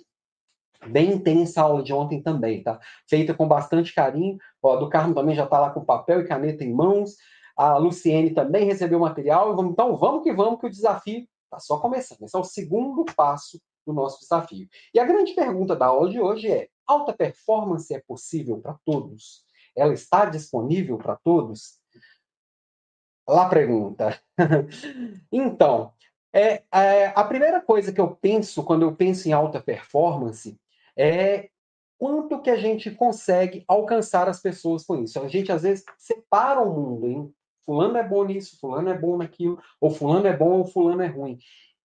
bem 0.88 1.12
intensa 1.12 1.61
a 1.61 1.64
aula 1.66 1.85
de 1.85 1.92
ontem 1.92 2.21
também, 2.21 2.64
tá? 2.64 2.80
Feita 3.09 3.33
com 3.33 3.47
bastante 3.47 3.95
carinho. 3.95 4.38
Ó, 4.61 4.75
do 4.75 4.88
Carmo 4.88 5.14
também 5.14 5.37
já 5.37 5.45
está 5.45 5.61
lá 5.61 5.71
com 5.71 5.85
papel 5.85 6.23
e 6.23 6.26
caneta 6.26 6.64
em 6.64 6.75
mãos. 6.75 7.14
A 7.61 7.76
Luciene 7.76 8.31
também 8.31 8.64
recebeu 8.64 8.99
material. 8.99 9.52
Então 9.67 9.95
vamos 9.95 10.23
que 10.23 10.33
vamos, 10.33 10.59
que 10.59 10.67
o 10.67 10.71
desafio 10.71 11.29
está 11.45 11.59
só 11.59 11.79
começando. 11.79 12.23
Esse 12.23 12.35
é 12.35 12.38
o 12.38 12.45
segundo 12.45 13.05
passo 13.14 13.61
do 13.87 13.93
nosso 13.93 14.19
desafio. 14.19 14.67
E 14.95 14.99
a 14.99 15.05
grande 15.05 15.35
pergunta 15.35 15.76
da 15.76 15.88
aula 15.88 16.09
de 16.09 16.19
hoje 16.19 16.50
é: 16.50 16.69
alta 16.87 17.12
performance 17.12 17.93
é 17.93 18.00
possível 18.00 18.59
para 18.62 18.79
todos? 18.83 19.45
Ela 19.76 19.93
está 19.93 20.25
disponível 20.25 20.97
para 20.97 21.17
todos? 21.17 21.79
Lá 23.29 23.47
pergunta. 23.47 24.19
então, 25.31 25.93
é, 26.33 26.62
é, 26.73 27.12
a 27.14 27.23
primeira 27.25 27.61
coisa 27.61 27.93
que 27.93 28.00
eu 28.00 28.17
penso 28.17 28.64
quando 28.64 28.87
eu 28.87 28.97
penso 28.97 29.29
em 29.29 29.33
alta 29.33 29.61
performance 29.61 30.59
é 30.97 31.50
quanto 31.99 32.40
que 32.40 32.49
a 32.49 32.57
gente 32.57 32.90
consegue 32.90 33.67
alcançar 33.69 34.31
as 34.31 34.40
pessoas 34.40 34.83
com 34.83 34.97
isso. 35.02 35.21
A 35.21 35.29
gente 35.29 35.52
às 35.52 35.61
vezes 35.61 35.85
separa 35.99 36.62
o 36.62 36.73
mundo 36.73 37.07
em 37.07 37.35
fulano 37.64 37.97
é 37.97 38.07
bom 38.07 38.25
nisso, 38.25 38.59
fulano 38.61 38.88
é 38.88 38.99
bom 38.99 39.17
naquilo, 39.17 39.59
ou 39.81 39.90
fulano 39.90 40.26
é 40.26 40.37
bom 40.37 40.59
ou 40.59 40.64
fulano 40.64 41.02
é 41.02 41.07
ruim. 41.07 41.38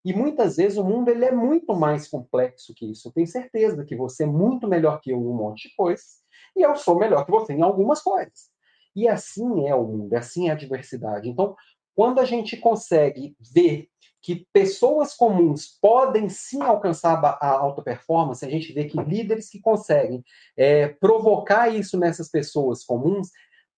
E 0.03 0.13
muitas 0.13 0.57
vezes 0.57 0.77
o 0.77 0.83
mundo 0.83 1.09
ele 1.09 1.25
é 1.25 1.31
muito 1.31 1.73
mais 1.73 2.07
complexo 2.07 2.73
que 2.75 2.85
isso. 2.85 3.07
Eu 3.07 3.11
tenho 3.11 3.27
certeza 3.27 3.83
que 3.83 3.95
você 3.95 4.23
é 4.23 4.27
muito 4.27 4.67
melhor 4.67 5.01
que 5.01 5.11
eu 5.11 5.17
em 5.17 5.25
um 5.25 5.33
monte 5.33 5.67
de 5.69 5.75
coisas, 5.75 6.23
e 6.55 6.61
eu 6.61 6.75
sou 6.75 6.99
melhor 6.99 7.25
que 7.25 7.31
você 7.31 7.53
em 7.53 7.61
algumas 7.61 8.01
coisas. 8.01 8.49
E 8.95 9.07
assim 9.07 9.67
é 9.67 9.75
o 9.75 9.83
mundo, 9.83 10.13
assim 10.13 10.47
é 10.47 10.51
a 10.51 10.55
diversidade. 10.55 11.27
Então, 11.27 11.55
quando 11.95 12.19
a 12.19 12.25
gente 12.25 12.55
consegue 12.57 13.35
ver 13.39 13.89
que 14.21 14.47
pessoas 14.51 15.13
comuns 15.13 15.77
podem 15.79 16.29
sim 16.29 16.61
alcançar 16.61 17.23
a 17.23 17.47
alta 17.47 17.81
performance, 17.81 18.43
a 18.43 18.49
gente 18.49 18.73
vê 18.73 18.85
que 18.85 18.99
líderes 19.01 19.49
que 19.49 19.59
conseguem 19.59 20.23
é, 20.57 20.87
provocar 20.87 21.69
isso 21.69 21.97
nessas 21.97 22.29
pessoas 22.29 22.83
comuns 22.83 23.29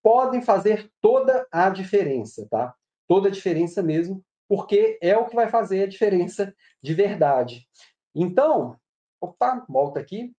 podem 0.04 0.42
fazer 0.42 0.90
toda 1.02 1.48
a 1.52 1.70
diferença, 1.70 2.48
tá? 2.50 2.74
Toda 3.08 3.30
a 3.30 3.32
diferença 3.32 3.82
mesmo, 3.82 4.24
porque 4.48 4.98
é 5.02 5.18
o 5.18 5.26
que 5.26 5.36
vai 5.36 5.50
fazer 5.50 5.84
a 5.84 5.88
diferença 5.88 6.54
de 6.82 6.94
verdade. 6.94 7.68
Então, 8.16 8.78
opa, 9.22 9.66
volta 9.68 10.00
aqui. 10.00 10.34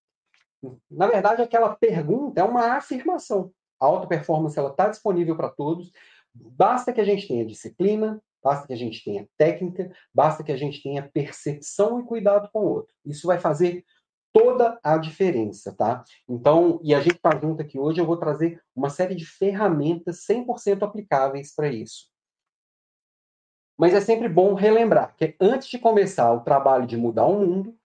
Na 0.91 1.07
verdade, 1.07 1.43
aquela 1.43 1.77
pergunta 1.77 2.41
é 2.41 2.45
uma 2.45 2.77
afirmação. 2.77 3.53
A 3.81 3.87
alta 3.87 4.09
performance 4.09 4.59
ela 4.59 4.71
está 4.71 4.89
disponível 4.89 5.37
para 5.37 5.51
todos. 5.51 5.93
Basta 6.35 6.93
que 6.93 7.01
a 7.01 7.05
gente 7.05 7.29
tenha 7.29 7.47
disciplina, 7.47 8.21
basta 8.43 8.67
que 8.67 8.73
a 8.73 8.77
gente 8.77 9.05
tenha 9.05 9.29
técnica, 9.37 9.93
basta 10.13 10.43
que 10.43 10.53
a 10.53 10.57
gente 10.57 10.83
tenha 10.83 11.09
percepção 11.09 12.01
e 12.01 12.05
cuidado 12.05 12.49
com 12.53 12.61
o 12.61 12.69
outro. 12.69 12.95
Isso 13.05 13.27
vai 13.27 13.39
fazer 13.39 13.85
toda 14.33 14.79
a 14.83 14.97
diferença, 14.99 15.73
tá? 15.73 16.05
Então, 16.29 16.81
e 16.83 16.95
a 16.95 17.01
gente 17.01 17.17
está 17.17 17.39
junto 17.39 17.63
aqui 17.63 17.79
hoje, 17.79 18.01
eu 18.01 18.07
vou 18.07 18.17
trazer 18.17 18.63
uma 18.75 18.91
série 18.91 19.15
de 19.15 19.27
ferramentas 19.27 20.25
100% 20.29 20.83
aplicáveis 20.83 21.55
para 21.55 21.69
isso. 21.69 22.09
Mas 23.79 23.95
é 23.95 24.01
sempre 24.01 24.29
bom 24.29 24.55
relembrar 24.55 25.15
que 25.17 25.37
antes 25.41 25.69
de 25.69 25.79
começar 25.79 26.33
o 26.33 26.41
trabalho 26.41 26.87
de 26.87 26.97
mudar 26.97 27.27
o 27.27 27.39
mundo, 27.39 27.77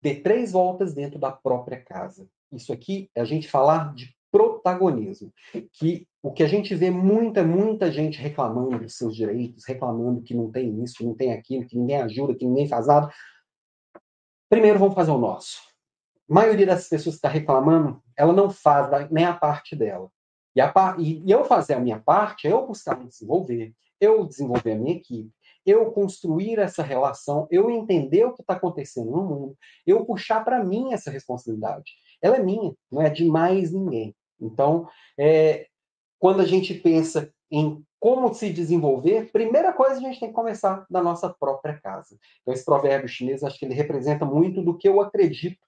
dê 0.00 0.14
três 0.14 0.52
voltas 0.52 0.94
dentro 0.94 1.18
da 1.18 1.32
própria 1.32 1.82
casa. 1.82 2.28
Isso 2.52 2.72
aqui 2.72 3.10
é 3.14 3.20
a 3.20 3.24
gente 3.24 3.48
falar 3.48 3.92
de 3.94 4.14
protagonismo. 4.30 5.32
Que 5.72 6.06
o 6.22 6.32
que 6.32 6.42
a 6.42 6.46
gente 6.46 6.74
vê 6.74 6.90
muita, 6.90 7.42
muita 7.42 7.90
gente 7.90 8.18
reclamando 8.18 8.78
dos 8.78 8.96
seus 8.96 9.16
direitos, 9.16 9.64
reclamando 9.64 10.22
que 10.22 10.34
não 10.34 10.50
tem 10.50 10.82
isso, 10.82 11.04
não 11.04 11.14
tem 11.14 11.32
aquilo, 11.32 11.66
que 11.66 11.76
ninguém 11.76 12.00
ajuda, 12.00 12.34
que 12.34 12.46
ninguém 12.46 12.68
faz 12.68 12.86
nada. 12.86 13.12
Primeiro 14.48 14.78
vamos 14.78 14.94
fazer 14.94 15.10
o 15.10 15.18
nosso. 15.18 15.69
Maioria 16.30 16.64
das 16.64 16.88
pessoas 16.88 17.16
que 17.16 17.18
está 17.18 17.28
reclamando, 17.28 18.00
ela 18.16 18.32
não 18.32 18.48
faz 18.48 19.10
nem 19.10 19.24
a 19.24 19.34
parte 19.34 19.74
dela. 19.74 20.08
E, 20.54 20.60
a, 20.60 20.72
e, 20.96 21.28
eu 21.28 21.44
fazer 21.44 21.74
a 21.74 21.80
minha 21.80 21.98
parte, 21.98 22.46
eu 22.46 22.64
buscar 22.64 22.96
me 22.96 23.08
desenvolver, 23.08 23.74
eu 24.00 24.24
desenvolver 24.24 24.72
a 24.72 24.76
minha 24.76 24.94
equipe, 24.94 25.28
eu 25.66 25.90
construir 25.90 26.60
essa 26.60 26.84
relação, 26.84 27.48
eu 27.50 27.68
entender 27.68 28.24
o 28.24 28.32
que 28.32 28.42
está 28.42 28.54
acontecendo 28.54 29.10
no 29.10 29.24
mundo, 29.24 29.58
eu 29.84 30.04
puxar 30.04 30.44
para 30.44 30.62
mim 30.62 30.92
essa 30.92 31.10
responsabilidade. 31.10 31.90
Ela 32.22 32.36
é 32.36 32.42
minha, 32.42 32.74
não 32.92 33.02
é 33.02 33.10
de 33.10 33.24
mais 33.24 33.72
ninguém. 33.72 34.14
Então, 34.40 34.88
é, 35.18 35.66
quando 36.16 36.42
a 36.42 36.46
gente 36.46 36.74
pensa 36.74 37.28
em 37.50 37.84
como 37.98 38.32
se 38.32 38.52
desenvolver, 38.52 39.32
primeira 39.32 39.72
coisa 39.72 39.96
a 39.96 40.00
gente 40.00 40.20
tem 40.20 40.28
que 40.28 40.34
começar 40.34 40.86
da 40.88 41.02
nossa 41.02 41.28
própria 41.28 41.78
casa. 41.80 42.16
Então, 42.40 42.54
esse 42.54 42.64
provérbio 42.64 43.08
chinês, 43.08 43.42
acho 43.42 43.58
que 43.58 43.64
ele 43.64 43.74
representa 43.74 44.24
muito 44.24 44.62
do 44.62 44.78
que 44.78 44.88
eu 44.88 45.00
acredito 45.00 45.58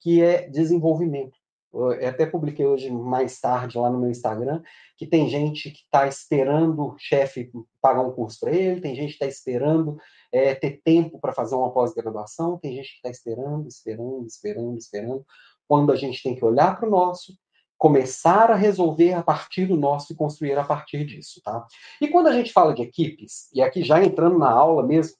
que 0.00 0.22
é 0.22 0.48
desenvolvimento. 0.48 1.36
Eu 1.72 2.08
até 2.08 2.24
publiquei 2.24 2.64
hoje 2.64 2.90
mais 2.90 3.38
tarde 3.38 3.76
lá 3.76 3.90
no 3.90 3.98
meu 3.98 4.10
Instagram 4.10 4.62
que 4.96 5.06
tem 5.06 5.28
gente 5.28 5.70
que 5.70 5.80
está 5.80 6.06
esperando 6.06 6.80
o 6.80 6.96
chefe 6.98 7.50
pagar 7.82 8.00
um 8.00 8.12
curso 8.12 8.40
para 8.40 8.52
ele, 8.52 8.80
tem 8.80 8.94
gente 8.94 9.08
que 9.08 9.14
está 9.14 9.26
esperando 9.26 9.98
é, 10.32 10.54
ter 10.54 10.80
tempo 10.82 11.18
para 11.18 11.32
fazer 11.32 11.54
uma 11.54 11.70
pós-graduação, 11.70 12.58
tem 12.58 12.74
gente 12.74 12.88
que 12.88 12.96
está 12.96 13.10
esperando, 13.10 13.68
esperando, 13.68 14.26
esperando, 14.26 14.78
esperando, 14.78 15.26
quando 15.68 15.92
a 15.92 15.96
gente 15.96 16.22
tem 16.22 16.34
que 16.34 16.44
olhar 16.44 16.78
para 16.78 16.88
o 16.88 16.90
nosso, 16.90 17.36
começar 17.76 18.50
a 18.50 18.54
resolver 18.54 19.12
a 19.12 19.22
partir 19.22 19.66
do 19.66 19.76
nosso 19.76 20.12
e 20.12 20.16
construir 20.16 20.56
a 20.56 20.64
partir 20.64 21.04
disso, 21.04 21.42
tá? 21.44 21.66
E 22.00 22.08
quando 22.08 22.28
a 22.28 22.32
gente 22.32 22.52
fala 22.52 22.72
de 22.74 22.82
equipes, 22.82 23.50
e 23.52 23.60
aqui 23.60 23.82
já 23.84 24.02
entrando 24.02 24.38
na 24.38 24.50
aula 24.50 24.82
mesmo, 24.82 25.16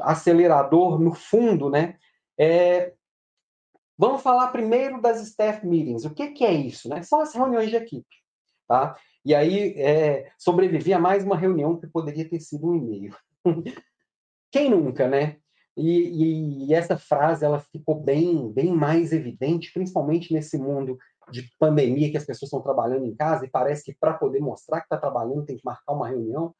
acelerador 0.00 0.98
no 0.98 1.14
fundo, 1.14 1.70
né? 1.70 1.96
É, 2.36 2.92
Vamos 3.96 4.22
falar 4.22 4.48
primeiro 4.48 5.00
das 5.00 5.20
staff 5.22 5.64
meetings. 5.66 6.04
O 6.04 6.14
que, 6.14 6.30
que 6.30 6.44
é 6.44 6.52
isso? 6.52 6.88
Né? 6.88 7.02
São 7.02 7.20
as 7.20 7.34
reuniões 7.34 7.70
de 7.70 7.76
equipe. 7.76 8.16
Tá? 8.66 8.96
E 9.24 9.34
aí 9.34 9.74
é, 9.80 10.32
sobrevivi 10.38 10.92
a 10.92 10.98
mais 10.98 11.24
uma 11.24 11.36
reunião 11.36 11.78
que 11.78 11.86
poderia 11.86 12.28
ter 12.28 12.40
sido 12.40 12.68
um 12.68 12.74
e-mail. 12.74 13.16
Quem 14.50 14.70
nunca, 14.70 15.08
né? 15.08 15.38
E, 15.76 15.90
e, 15.90 16.66
e, 16.66 16.74
essa 16.74 16.96
frase 16.96 17.44
ela 17.44 17.58
ficou 17.58 18.00
bem, 18.00 18.52
bem 18.52 18.72
mais 18.72 19.12
evidente, 19.12 19.72
principalmente 19.72 20.32
nesse 20.32 20.56
mundo 20.56 20.96
de 21.32 21.50
pandemia 21.58 22.10
que 22.10 22.16
as 22.16 22.24
pessoas 22.24 22.48
estão 22.48 22.62
trabalhando 22.62 23.06
em 23.06 23.14
casa 23.14 23.44
e 23.44 23.50
parece 23.50 23.82
que 23.82 23.94
para 23.94 24.14
poder 24.14 24.40
mostrar 24.40 24.80
que 24.80 24.86
está 24.86 24.96
trabalhando 24.96 25.44
tem 25.44 25.56
que 25.56 25.64
marcar 25.64 25.94
uma 25.94 26.08
reunião. 26.08 26.54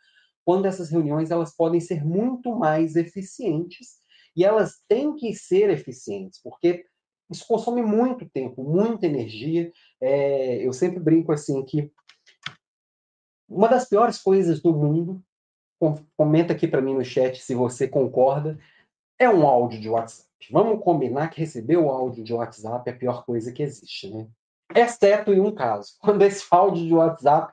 Quando 0.44 0.66
essas 0.66 0.90
reuniões 0.90 1.30
elas 1.30 1.54
podem 1.54 1.80
ser 1.80 2.04
muito 2.04 2.54
mais 2.56 2.96
eficientes 2.96 3.98
e 4.36 4.44
elas 4.44 4.82
têm 4.88 5.14
que 5.14 5.32
ser 5.32 5.70
eficientes, 5.70 6.40
porque 6.42 6.84
isso 7.30 7.46
consome 7.46 7.82
muito 7.82 8.28
tempo, 8.28 8.62
muita 8.62 9.06
energia. 9.06 9.72
É, 10.00 10.66
eu 10.66 10.72
sempre 10.72 11.00
brinco 11.00 11.32
assim 11.32 11.64
que 11.64 11.90
uma 13.48 13.68
das 13.68 13.88
piores 13.88 14.18
coisas 14.18 14.60
do 14.60 14.72
mundo, 14.72 15.22
comenta 16.16 16.52
aqui 16.52 16.66
para 16.66 16.80
mim 16.80 16.94
no 16.94 17.04
chat 17.04 17.42
se 17.42 17.54
você 17.54 17.86
concorda, 17.86 18.58
é 19.18 19.28
um 19.28 19.46
áudio 19.46 19.80
de 19.80 19.88
WhatsApp. 19.88 20.28
Vamos 20.50 20.82
combinar 20.82 21.28
que 21.28 21.40
receber 21.40 21.76
o 21.76 21.90
áudio 21.90 22.24
de 22.24 22.32
WhatsApp 22.32 22.88
é 22.88 22.92
a 22.92 22.96
pior 22.96 23.24
coisa 23.24 23.52
que 23.52 23.62
existe, 23.62 24.10
né? 24.10 24.26
Exceto 24.74 25.32
em 25.32 25.40
um 25.40 25.52
caso, 25.52 25.92
quando 26.00 26.22
esse 26.22 26.44
áudio 26.50 26.84
de 26.84 26.94
WhatsApp 26.94 27.52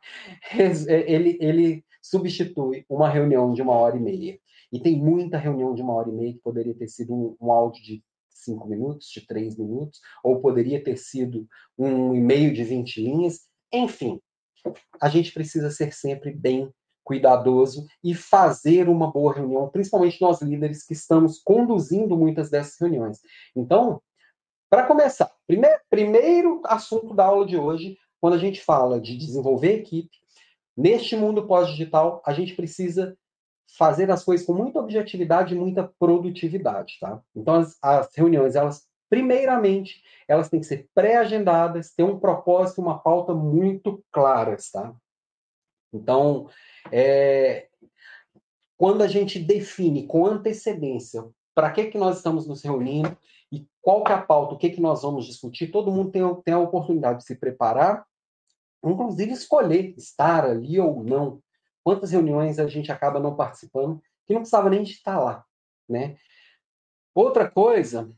ele, 0.54 1.38
ele 1.40 1.86
substitui 2.02 2.86
uma 2.90 3.10
reunião 3.10 3.54
de 3.54 3.62
uma 3.62 3.74
hora 3.74 3.96
e 3.96 4.00
meia. 4.00 4.40
E 4.72 4.80
tem 4.80 4.98
muita 4.98 5.38
reunião 5.38 5.76
de 5.76 5.82
uma 5.82 5.94
hora 5.94 6.10
e 6.10 6.14
meia 6.14 6.34
que 6.34 6.40
poderia 6.40 6.74
ter 6.74 6.88
sido 6.88 7.14
um, 7.14 7.36
um 7.42 7.52
áudio 7.52 7.84
de 7.84 8.02
cinco 8.44 8.68
minutos, 8.68 9.08
de 9.08 9.26
três 9.26 9.58
minutos, 9.58 10.00
ou 10.24 10.42
poderia 10.42 10.84
ter 10.84 10.98
sido 10.98 11.48
um 11.78 12.16
e-mail 12.16 12.54
de 12.54 12.64
20 12.64 13.02
linhas. 13.02 13.42
Enfim, 13.72 14.20
a 15.02 15.10
gente 15.10 15.34
precisa 15.34 15.70
ser 15.70 15.94
sempre 15.94 16.32
bem 16.32 16.72
cuidadoso 17.04 17.86
e 18.04 18.14
fazer 18.14 18.88
uma 18.88 19.12
boa 19.12 19.34
reunião, 19.34 19.70
principalmente 19.70 20.22
nós 20.22 20.42
líderes 20.42 20.86
que 20.86 20.94
estamos 20.94 21.42
conduzindo 21.44 22.16
muitas 22.16 22.50
dessas 22.50 22.80
reuniões. 22.80 23.20
Então, 23.56 24.02
para 24.70 24.86
começar, 24.86 25.30
primeiro, 25.48 25.80
primeiro 25.90 26.62
assunto 26.66 27.14
da 27.14 27.26
aula 27.26 27.46
de 27.46 27.58
hoje, 27.58 27.98
quando 28.22 28.36
a 28.36 28.38
gente 28.38 28.62
fala 28.62 29.02
de 29.02 29.18
desenvolver 29.18 29.74
equipe, 29.74 30.16
neste 30.78 31.16
mundo 31.16 31.46
pós-digital, 31.48 32.22
a 32.26 32.34
gente 32.34 32.56
precisa 32.56 33.18
fazer 33.78 34.12
as 34.12 34.24
coisas 34.24 34.46
com 34.46 34.54
muita 34.54 34.80
objetividade 34.80 35.54
e 35.54 35.58
muita 35.58 35.84
produtividade, 36.00 36.98
tá? 37.00 37.22
Então, 37.36 37.56
as, 37.56 37.78
as 37.82 38.16
reuniões, 38.16 38.56
elas, 38.56 38.88
primeiramente, 39.10 40.02
elas 40.28 40.50
têm 40.50 40.60
que 40.60 40.66
ser 40.66 40.90
pré-agendadas, 40.94 41.94
ter 41.94 42.04
um 42.04 42.20
propósito, 42.20 42.82
uma 42.82 43.00
pauta 43.00 43.34
muito 43.34 44.04
claras, 44.12 44.70
tá? 44.72 44.94
Então, 45.94 46.50
é, 46.92 47.68
quando 48.78 49.04
a 49.04 49.08
gente 49.08 49.40
define 49.40 50.08
com 50.08 50.26
antecedência 50.26 51.24
para 51.54 51.72
que, 51.72 51.86
que 51.86 51.98
nós 51.98 52.18
estamos 52.18 52.48
nos 52.48 52.64
reunindo 52.64 53.16
e 53.52 53.68
qual 53.82 54.04
que 54.04 54.12
é 54.12 54.16
a 54.16 54.22
pauta, 54.22 54.56
o 54.56 54.58
que, 54.58 54.70
que 54.70 54.82
nós 54.82 55.02
vamos 55.02 55.26
discutir, 55.26 55.68
todo 55.68 55.92
mundo 55.92 56.12
tem, 56.12 56.22
tem 56.44 56.54
a 56.54 56.60
oportunidade 56.60 57.20
de 57.20 57.26
se 57.26 57.36
preparar, 57.36 58.06
inclusive 58.84 59.34
escolher 59.34 59.94
estar 59.98 60.46
ali 60.46 60.80
ou 60.80 61.04
não. 61.04 61.42
Quantas 61.84 62.12
reuniões 62.12 62.60
a 62.60 62.68
gente 62.68 62.92
acaba 62.92 63.20
não 63.20 63.36
participando 63.36 64.02
que 64.26 64.34
não 64.34 64.42
precisava 64.42 64.70
nem 64.70 64.84
de 64.84 64.92
estar 64.92 65.20
lá, 65.20 65.46
né? 65.90 66.16
Outra 67.14 67.50
coisa 67.50 68.12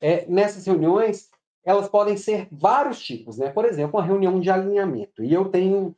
é 0.00 0.26
nessas 0.26 0.66
reuniões 0.66 1.30
elas 1.62 1.88
podem 1.88 2.16
ser 2.16 2.48
vários 2.50 3.02
tipos, 3.02 3.36
né? 3.36 3.50
Por 3.50 3.64
exemplo, 3.64 3.98
uma 3.98 4.06
reunião 4.06 4.40
de 4.40 4.50
alinhamento. 4.50 5.22
E 5.22 5.32
eu 5.32 5.50
tenho 5.50 5.94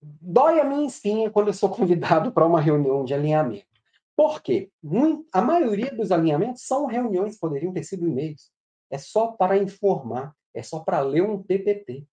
dói 0.00 0.60
a 0.60 0.64
minha 0.64 0.86
espinha 0.86 1.30
quando 1.30 1.48
eu 1.48 1.54
sou 1.54 1.68
convidado 1.74 2.32
para 2.32 2.46
uma 2.46 2.60
reunião 2.60 3.04
de 3.04 3.14
alinhamento. 3.14 3.66
Por 4.16 4.42
quê? 4.42 4.70
A 5.32 5.40
maioria 5.40 5.94
dos 5.94 6.10
alinhamentos 6.10 6.62
são 6.62 6.86
reuniões, 6.86 7.38
poderiam 7.38 7.72
ter 7.72 7.84
sido 7.84 8.06
e-mails. 8.06 8.50
É 8.90 8.98
só 8.98 9.28
para 9.28 9.56
informar, 9.56 10.34
é 10.52 10.62
só 10.62 10.80
para 10.80 11.00
ler 11.00 11.22
um 11.22 11.40
PPT. 11.40 12.04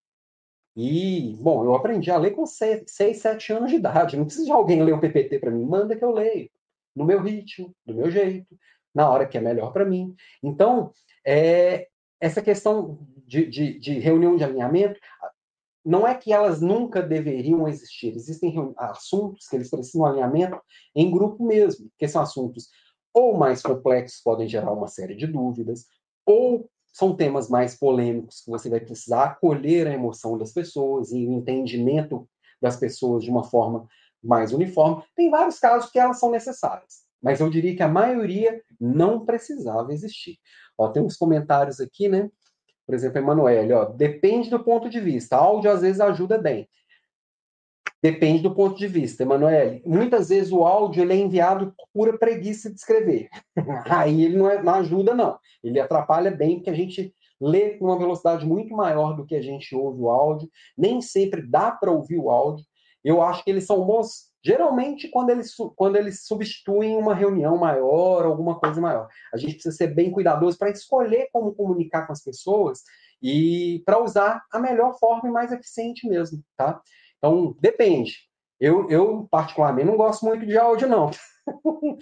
E, 0.76 1.38
bom, 1.40 1.64
eu 1.64 1.74
aprendi 1.74 2.12
a 2.12 2.18
ler 2.18 2.32
com 2.32 2.46
6, 2.46 2.86
7 2.88 3.54
anos 3.54 3.70
de 3.70 3.78
idade. 3.78 4.18
Não 4.18 4.26
precisa 4.26 4.46
de 4.46 4.52
alguém 4.52 4.84
ler 4.84 4.94
o 4.94 5.00
PPT 5.00 5.40
para 5.40 5.52
mim. 5.52 5.64
Manda 5.64 5.96
que 5.96 6.04
eu 6.04 6.12
leio. 6.12 6.50
No 6.96 7.06
meu 7.06 7.22
ritmo, 7.22 7.74
do 7.86 7.94
meu 7.94 8.10
jeito, 8.12 8.58
na 8.94 9.10
hora 9.10 9.28
que 9.28 9.38
é 9.38 9.42
melhor 9.42 9.72
para 9.72 9.86
mim. 9.86 10.16
Então, 10.44 10.92
é, 11.26 11.88
essa 12.20 12.42
questão 12.42 13.00
de, 13.26 13.46
de, 13.46 13.80
de, 13.80 14.00
reunião 14.00 14.36
de 14.36 14.44
alinhamento, 14.44 15.00
não 15.84 16.08
é 16.08 16.16
que 16.16 16.34
elas 16.34 16.62
nunca 16.62 17.02
deveriam 17.02 17.68
existir. 17.68 18.16
Existem 18.16 18.74
assuntos 18.78 19.48
que 19.48 19.56
eles 19.56 19.70
precisam 19.70 20.04
de 20.04 20.10
alinhamento 20.10 20.60
em 20.96 21.12
grupo 21.12 21.46
mesmo, 21.46 21.90
que 21.98 22.08
são 22.08 22.22
assuntos 22.22 22.70
ou 23.14 23.38
mais 23.38 23.62
complexos, 23.62 24.22
podem 24.22 24.48
gerar 24.48 24.72
uma 24.74 24.88
série 24.88 25.16
de 25.16 25.26
dúvidas, 25.26 25.86
ou 26.26 26.70
são 26.96 27.14
temas 27.14 27.50
mais 27.50 27.76
polêmicos 27.76 28.40
que 28.40 28.50
você 28.50 28.70
vai 28.70 28.80
precisar 28.80 29.26
acolher 29.26 29.86
a 29.86 29.94
emoção 29.94 30.38
das 30.38 30.54
pessoas 30.54 31.12
e 31.12 31.28
o 31.28 31.34
entendimento 31.34 32.26
das 32.62 32.78
pessoas 32.78 33.22
de 33.22 33.30
uma 33.30 33.44
forma 33.44 33.86
mais 34.24 34.54
uniforme. 34.54 35.04
Tem 35.14 35.30
vários 35.30 35.60
casos 35.60 35.92
que 35.92 36.00
elas 36.00 36.22
são 36.22 36.32
necessárias, 36.32 37.02
mas 37.22 37.42
eu 37.42 37.50
diria 37.50 37.76
que 37.76 37.84
a 37.84 37.90
maioria 37.90 38.62
não 38.80 39.26
precisava 39.26 39.92
existir. 39.92 40.38
Ó, 40.78 40.88
tem 40.88 41.04
uns 41.04 41.18
comentários 41.18 41.82
aqui, 41.82 42.08
né? 42.08 42.32
Por 42.86 42.96
exemplo, 42.96 43.18
Emanuele, 43.18 43.74
ó, 43.74 43.84
depende 43.84 44.50
do 44.50 44.64
ponto 44.64 44.90
de 44.90 45.02
vista. 45.02 45.36
Áudio 45.36 45.72
às 45.72 45.82
vezes 45.82 46.00
ajuda 46.00 46.38
bem. 46.38 46.66
Depende 48.06 48.44
do 48.44 48.54
ponto 48.54 48.78
de 48.78 48.86
vista, 48.86 49.24
Emanuele. 49.24 49.82
Muitas 49.84 50.30
vezes 50.30 50.52
o 50.52 50.64
áudio 50.64 51.02
ele 51.02 51.14
é 51.14 51.16
enviado 51.16 51.74
pura 51.92 52.16
preguiça 52.16 52.70
de 52.70 52.76
escrever. 52.76 53.30
Aí 53.90 54.26
ele 54.26 54.38
não, 54.38 54.48
é, 54.48 54.62
não 54.62 54.76
ajuda, 54.76 55.16
não. 55.16 55.40
Ele 55.64 55.80
atrapalha 55.80 56.30
bem, 56.30 56.58
porque 56.58 56.70
a 56.70 56.76
gente 56.76 57.12
lê 57.42 57.72
com 57.72 57.86
uma 57.86 57.98
velocidade 57.98 58.46
muito 58.46 58.76
maior 58.76 59.16
do 59.16 59.26
que 59.26 59.34
a 59.34 59.42
gente 59.42 59.76
ouve 59.76 60.02
o 60.02 60.10
áudio. 60.10 60.48
Nem 60.78 61.02
sempre 61.02 61.42
dá 61.42 61.72
para 61.72 61.92
ouvir 61.92 62.20
o 62.20 62.30
áudio. 62.30 62.64
Eu 63.04 63.24
acho 63.24 63.44
que 63.44 63.50
eles 63.50 63.66
são 63.66 63.84
bons, 63.84 64.26
geralmente, 64.44 65.08
quando 65.08 65.32
eles, 65.32 65.56
quando 65.76 65.96
eles 65.96 66.28
substituem 66.28 66.96
uma 66.98 67.16
reunião 67.16 67.58
maior, 67.58 68.24
alguma 68.24 68.60
coisa 68.60 68.80
maior. 68.80 69.08
A 69.34 69.38
gente 69.38 69.56
precisa 69.56 69.76
ser 69.76 69.96
bem 69.96 70.12
cuidadoso 70.12 70.60
para 70.60 70.70
escolher 70.70 71.28
como 71.34 71.56
comunicar 71.56 72.06
com 72.06 72.14
as 72.14 72.24
pessoas 72.24 72.84
e 73.20 73.82
para 73.84 74.04
usar 74.04 74.44
a 74.52 74.60
melhor 74.60 74.96
forma 75.00 75.28
e 75.28 75.32
mais 75.32 75.52
eficiente 75.52 76.08
mesmo, 76.08 76.44
tá? 76.56 76.80
Então, 77.18 77.56
depende. 77.60 78.18
Eu, 78.60 78.90
eu, 78.90 79.28
particularmente, 79.30 79.88
não 79.88 79.98
gosto 79.98 80.26
muito 80.26 80.46
de 80.46 80.58
áudio, 80.58 80.88
não. 80.88 81.12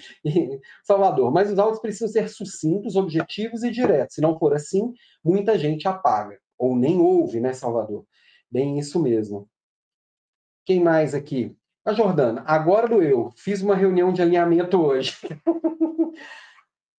Salvador, 0.83 1.31
mas 1.31 1.51
os 1.51 1.59
áudios 1.59 1.81
precisam 1.81 2.07
ser 2.07 2.29
sucintos, 2.29 2.95
objetivos 2.95 3.63
e 3.63 3.71
diretos. 3.71 4.15
Se 4.15 4.21
não 4.21 4.37
for 4.37 4.53
assim, 4.53 4.93
muita 5.23 5.57
gente 5.57 5.87
apaga. 5.87 6.37
Ou 6.57 6.75
nem 6.75 6.99
ouve, 6.99 7.39
né, 7.39 7.53
Salvador? 7.53 8.05
Bem 8.49 8.77
isso 8.77 9.01
mesmo. 9.01 9.49
Quem 10.65 10.79
mais 10.79 11.13
aqui? 11.13 11.55
A 11.83 11.91
Jordana, 11.91 12.43
agora 12.47 12.87
do 12.87 13.01
eu. 13.01 13.31
Fiz 13.35 13.61
uma 13.61 13.75
reunião 13.75 14.13
de 14.13 14.21
alinhamento 14.21 14.81
hoje. 14.81 15.17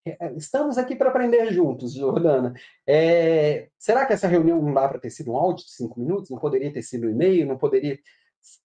É, 0.07 0.35
estamos 0.37 0.77
aqui 0.77 0.95
para 0.95 1.09
aprender 1.09 1.51
juntos, 1.51 1.95
Jordana. 1.95 2.55
É, 2.87 3.71
será 3.79 4.05
que 4.05 4.13
essa 4.13 4.29
reunião 4.29 4.61
não 4.61 4.75
dá 4.75 4.87
para 4.87 4.99
ter 4.99 5.09
sido 5.09 5.33
um 5.33 5.37
áudio 5.37 5.65
de 5.65 5.73
cinco 5.73 5.99
minutos? 5.99 6.31
Não 6.31 6.39
poderia 6.39 6.71
ter 6.71 6.83
sido 6.83 7.07
um 7.07 7.11
e-mail? 7.11 7.47
Não 7.47 7.57
poderia. 7.57 7.99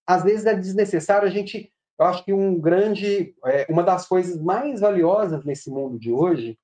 Às 0.06 0.22
vezes 0.22 0.44
é 0.44 0.54
desnecessário 0.54 1.26
a 1.26 1.30
gente. 1.30 1.72
Eu 1.98 2.06
acho 2.06 2.24
que 2.24 2.32
um 2.32 2.60
grande, 2.60 3.34
é, 3.46 3.66
uma 3.70 3.82
das 3.82 4.06
coisas 4.06 4.40
mais 4.40 4.80
valiosas 4.80 5.44
nesse 5.44 5.70
mundo 5.70 5.98
de 5.98 6.12
hoje 6.12 6.58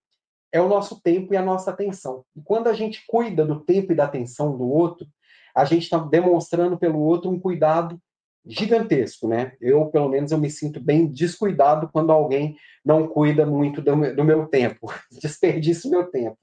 é 0.53 0.61
o 0.61 0.69
nosso 0.69 1.01
tempo 1.01 1.33
e 1.33 1.37
a 1.37 1.43
nossa 1.43 1.71
atenção. 1.71 2.25
E 2.35 2.43
quando 2.43 2.69
a 2.69 2.75
gente 2.75 3.05
cuida 3.07 3.45
do 3.47 3.61
tempo 3.61 3.93
e 3.93 3.97
da 3.97 4.05
atenção 4.05 4.57
do 4.57 4.69
outro, 4.69 5.07
a 5.55 5.65
gente 5.65 5.85
está 5.85 5.99
demonstrando 5.99 6.79
pelo 6.79 7.01
outro 7.01 7.31
um 7.31 7.41
cuidado 7.41 8.01
gigantesco, 8.47 9.27
né? 9.27 9.53
Eu, 9.61 9.87
pelo 9.87 10.09
menos, 10.09 10.31
eu 10.31 10.39
me 10.39 10.49
sinto 10.49 10.81
bem 10.81 11.07
descuidado 11.07 11.89
quando 11.93 12.13
alguém 12.13 12.57
não 12.85 13.09
cuida 13.09 13.45
muito 13.45 13.83
do 13.83 13.97
meu, 13.97 14.15
do 14.15 14.25
meu 14.25 14.47
tempo, 14.47 14.93
desperdiça 15.21 15.89
o 15.89 15.91
meu 15.91 16.11
tempo. 16.11 16.39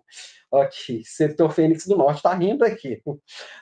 Ok, 0.52 1.02
setor 1.06 1.52
Fênix 1.52 1.88
do 1.88 1.98
Norte 1.98 2.18
está 2.18 2.34
rindo 2.34 2.64
aqui. 2.64 3.02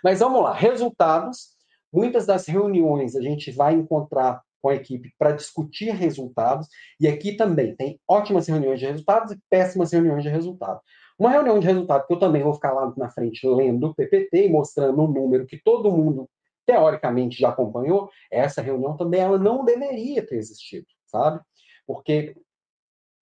Mas 0.04 0.20
vamos 0.20 0.42
lá, 0.42 0.54
resultados. 0.54 1.52
Muitas 1.94 2.26
das 2.26 2.48
reuniões 2.48 3.16
a 3.16 3.22
gente 3.22 3.52
vai 3.52 3.74
encontrar 3.74 4.42
com 4.62 4.70
a 4.70 4.76
equipe 4.76 5.12
para 5.18 5.32
discutir 5.32 5.92
resultados, 5.92 6.68
e 7.00 7.08
aqui 7.08 7.36
também 7.36 7.76
tem 7.76 8.00
ótimas 8.08 8.48
reuniões 8.48 8.80
de 8.80 8.86
resultados 8.86 9.32
e 9.32 9.40
péssimas 9.50 9.92
reuniões 9.92 10.24
de 10.24 10.30
resultados. 10.30 10.82
Uma 11.18 11.32
reunião 11.32 11.60
de 11.60 11.68
resultado 11.68 12.06
que 12.06 12.14
eu 12.14 12.20
também 12.20 12.44
vou 12.44 12.54
ficar 12.54 12.72
lá 12.72 12.94
na 12.96 13.10
frente 13.10 13.46
lendo 13.48 13.88
o 13.88 13.96
PPT 13.96 14.46
e 14.46 14.50
mostrando 14.50 15.02
um 15.02 15.08
número 15.08 15.46
que 15.46 15.58
todo 15.58 15.92
mundo 15.92 16.30
teoricamente 16.72 17.38
já 17.38 17.50
acompanhou, 17.50 18.10
essa 18.32 18.62
reunião 18.62 18.96
também 18.96 19.20
ela 19.20 19.38
não 19.38 19.66
deveria 19.66 20.26
ter 20.26 20.38
existido, 20.38 20.88
sabe? 21.06 21.42
Porque 21.86 22.34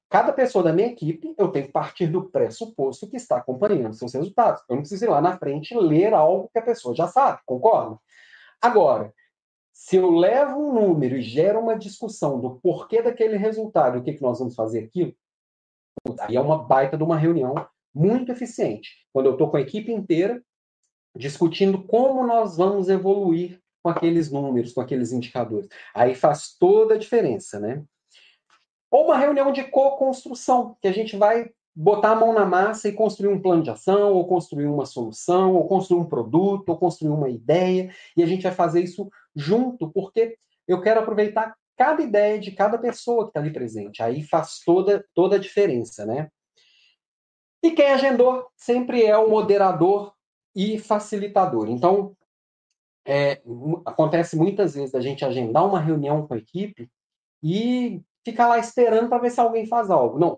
cada 0.08 0.32
pessoa 0.32 0.64
da 0.64 0.72
minha 0.72 0.90
equipe, 0.90 1.34
eu 1.36 1.48
tenho 1.48 1.66
que 1.66 1.72
partir 1.72 2.06
do 2.06 2.30
pressuposto 2.30 3.10
que 3.10 3.18
está 3.18 3.38
acompanhando 3.38 3.96
seus 3.96 4.14
resultados. 4.14 4.62
Eu 4.70 4.76
não 4.76 4.84
preciso 4.84 5.06
ir 5.06 5.10
lá 5.10 5.20
na 5.20 5.36
frente 5.36 5.76
ler 5.76 6.14
algo 6.14 6.48
que 6.54 6.60
a 6.60 6.62
pessoa 6.62 6.96
já 6.96 7.08
sabe, 7.08 7.40
concorda? 7.44 7.98
Agora, 8.62 9.12
se 9.74 9.96
eu 9.96 10.12
levo 10.12 10.60
um 10.60 10.74
número 10.74 11.18
e 11.18 11.22
gero 11.24 11.60
uma 11.60 11.76
discussão 11.76 12.40
do 12.40 12.60
porquê 12.60 13.02
daquele 13.02 13.36
resultado, 13.36 13.98
o 13.98 14.04
que, 14.04 14.14
que 14.14 14.22
nós 14.22 14.38
vamos 14.38 14.54
fazer 14.54 14.84
aqui, 14.84 15.18
aí 16.20 16.36
é 16.36 16.42
uma 16.42 16.64
baita 16.64 16.96
de 16.96 17.04
uma 17.04 17.18
reunião 17.18 17.56
muito 17.96 18.32
eficiente. 18.32 19.08
Quando 19.12 19.26
eu 19.26 19.32
estou 19.32 19.50
com 19.50 19.58
a 19.58 19.62
equipe 19.62 19.92
inteira 19.92 20.40
discutindo 21.16 21.84
como 21.84 22.26
nós 22.26 22.58
vamos 22.58 22.90
evoluir 22.90 23.60
com 23.82 23.90
aqueles 23.90 24.32
números, 24.32 24.74
com 24.74 24.82
aqueles 24.82 25.12
indicadores. 25.12 25.70
Aí 25.94 26.16
faz 26.16 26.56
toda 26.58 26.96
a 26.96 26.98
diferença, 26.98 27.60
né? 27.60 27.84
Ou 28.92 29.06
uma 29.06 29.18
reunião 29.18 29.52
de 29.52 29.64
co-construção, 29.64 30.76
que 30.82 30.88
a 30.88 30.92
gente 30.92 31.16
vai 31.16 31.52
botar 31.76 32.12
a 32.12 32.16
mão 32.16 32.34
na 32.34 32.46
massa 32.46 32.90
e 32.90 32.94
construir 32.94 33.30
um 33.30 33.42
plano 33.42 33.64
de 33.64 33.70
ação, 33.70 34.14
ou 34.14 34.28
construir 34.28 34.66
uma 34.66 34.86
solução, 34.86 35.56
ou 35.56 35.68
construir 35.68 36.02
um 36.02 36.10
produto, 36.10 36.70
ou 36.70 36.78
construir 36.78 37.12
uma 37.12 37.30
ideia, 37.30 37.94
e 38.18 38.24
a 38.24 38.26
gente 38.26 38.44
vai 38.44 38.52
fazer 38.52 38.82
isso 38.82 39.10
junto, 39.36 39.90
porque 39.90 40.38
eu 40.68 40.82
quero 40.82 41.00
aproveitar 41.00 41.56
cada 41.78 42.02
ideia 42.02 42.38
de 42.38 42.52
cada 42.52 42.78
pessoa 42.78 43.24
que 43.24 43.30
está 43.30 43.40
ali 43.40 43.54
presente. 43.54 44.04
Aí 44.04 44.24
faz 44.24 44.60
toda, 44.66 45.06
toda 45.14 45.38
a 45.38 45.40
diferença, 45.40 46.06
né? 46.06 46.30
E 47.64 47.72
quem 47.72 47.88
agendou 47.88 48.48
sempre 48.56 49.06
é 49.06 49.18
o 49.18 49.30
moderador 49.30 50.14
e 50.60 50.78
facilitador. 50.78 51.70
Então, 51.70 52.14
é, 53.08 53.42
acontece 53.86 54.36
muitas 54.36 54.76
vezes 54.76 54.92
da 54.92 55.00
gente 55.00 55.24
agendar 55.24 55.66
uma 55.66 55.80
reunião 55.80 56.28
com 56.28 56.34
a 56.34 56.38
equipe 56.38 56.92
e 57.42 58.02
ficar 58.26 58.50
lá 58.50 58.60
esperando 58.60 59.08
para 59.08 59.20
ver 59.20 59.32
se 59.32 59.40
alguém 59.40 59.66
faz 59.66 59.90
algo. 59.90 60.20
Não. 60.20 60.38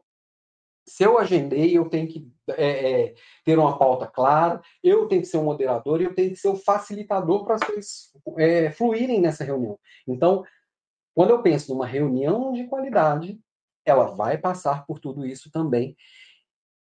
Se 0.87 1.03
eu 1.03 1.17
agendei, 1.17 1.75
eu 1.75 1.89
tenho 1.89 2.07
que 2.07 2.31
é, 2.49 3.07
é, 3.07 3.15
ter 3.43 3.57
uma 3.57 3.79
pauta 3.79 4.05
clara, 4.05 4.61
eu 4.83 5.07
tenho 5.07 5.21
que 5.21 5.27
ser 5.27 5.37
o 5.37 5.41
um 5.41 5.45
moderador 5.45 6.01
eu 6.01 6.13
tenho 6.13 6.29
que 6.29 6.35
ser 6.35 6.49
o 6.49 6.55
facilitador 6.55 7.43
para 7.43 7.55
as 7.55 7.63
coisas 7.63 8.11
é, 8.37 8.69
fluírem 8.69 9.19
nessa 9.19 9.43
reunião. 9.43 9.79
Então, 10.07 10.43
quando 11.15 11.31
eu 11.31 11.41
penso 11.41 11.73
numa 11.73 11.87
reunião 11.87 12.53
de 12.53 12.67
qualidade, 12.67 13.39
ela 13.83 14.05
vai 14.05 14.37
passar 14.37 14.85
por 14.85 14.99
tudo 14.99 15.25
isso 15.25 15.49
também. 15.51 15.95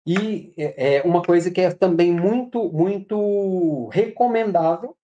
E 0.07 0.55
é, 0.57 0.97
é, 0.97 1.03
uma 1.03 1.23
coisa 1.23 1.51
que 1.51 1.61
é 1.61 1.73
também 1.73 2.13
muito, 2.13 2.71
muito 2.73 3.89
recomendável 3.89 4.97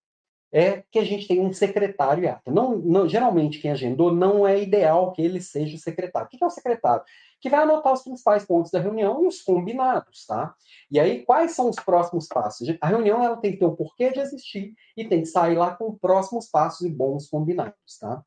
é 0.53 0.85
que 0.91 0.99
a 0.99 1.05
gente 1.05 1.27
tenha 1.27 1.43
um 1.43 1.53
secretário. 1.53 2.39
Não, 2.47 2.77
não, 2.77 3.09
geralmente, 3.09 3.59
quem 3.59 3.71
agendou 3.71 4.15
não 4.15 4.47
é 4.47 4.63
ideal 4.63 5.11
que 5.13 5.23
ele 5.23 5.41
seja 5.41 5.75
o 5.75 5.81
secretário. 5.81 6.29
O 6.29 6.31
que 6.31 6.45
é 6.45 6.47
o 6.47 6.51
secretário? 6.51 7.03
Que 7.41 7.49
vai 7.49 7.63
anotar 7.63 7.93
os 7.93 8.03
principais 8.03 8.45
pontos 8.45 8.71
da 8.71 8.79
reunião 8.79 9.25
e 9.25 9.27
os 9.27 9.41
combinados, 9.41 10.27
tá? 10.27 10.55
E 10.91 11.01
aí, 11.01 11.25
quais 11.25 11.53
são 11.53 11.71
os 11.71 11.77
próximos 11.77 12.29
passos? 12.29 12.69
A 12.83 12.87
reunião 12.87 13.25
ela 13.25 13.39
tem 13.39 13.53
que 13.53 13.59
ter 13.59 13.65
o 13.65 13.75
porquê 13.75 14.13
de 14.13 14.21
existir 14.21 14.75
e 14.95 15.09
tem 15.09 15.23
que 15.23 15.27
sair 15.27 15.57
lá 15.57 15.75
com 15.75 15.97
próximos 15.97 16.49
passos 16.49 16.87
e 16.87 16.91
bons 16.91 17.29
combinados, 17.29 17.99
tá? 17.99 18.23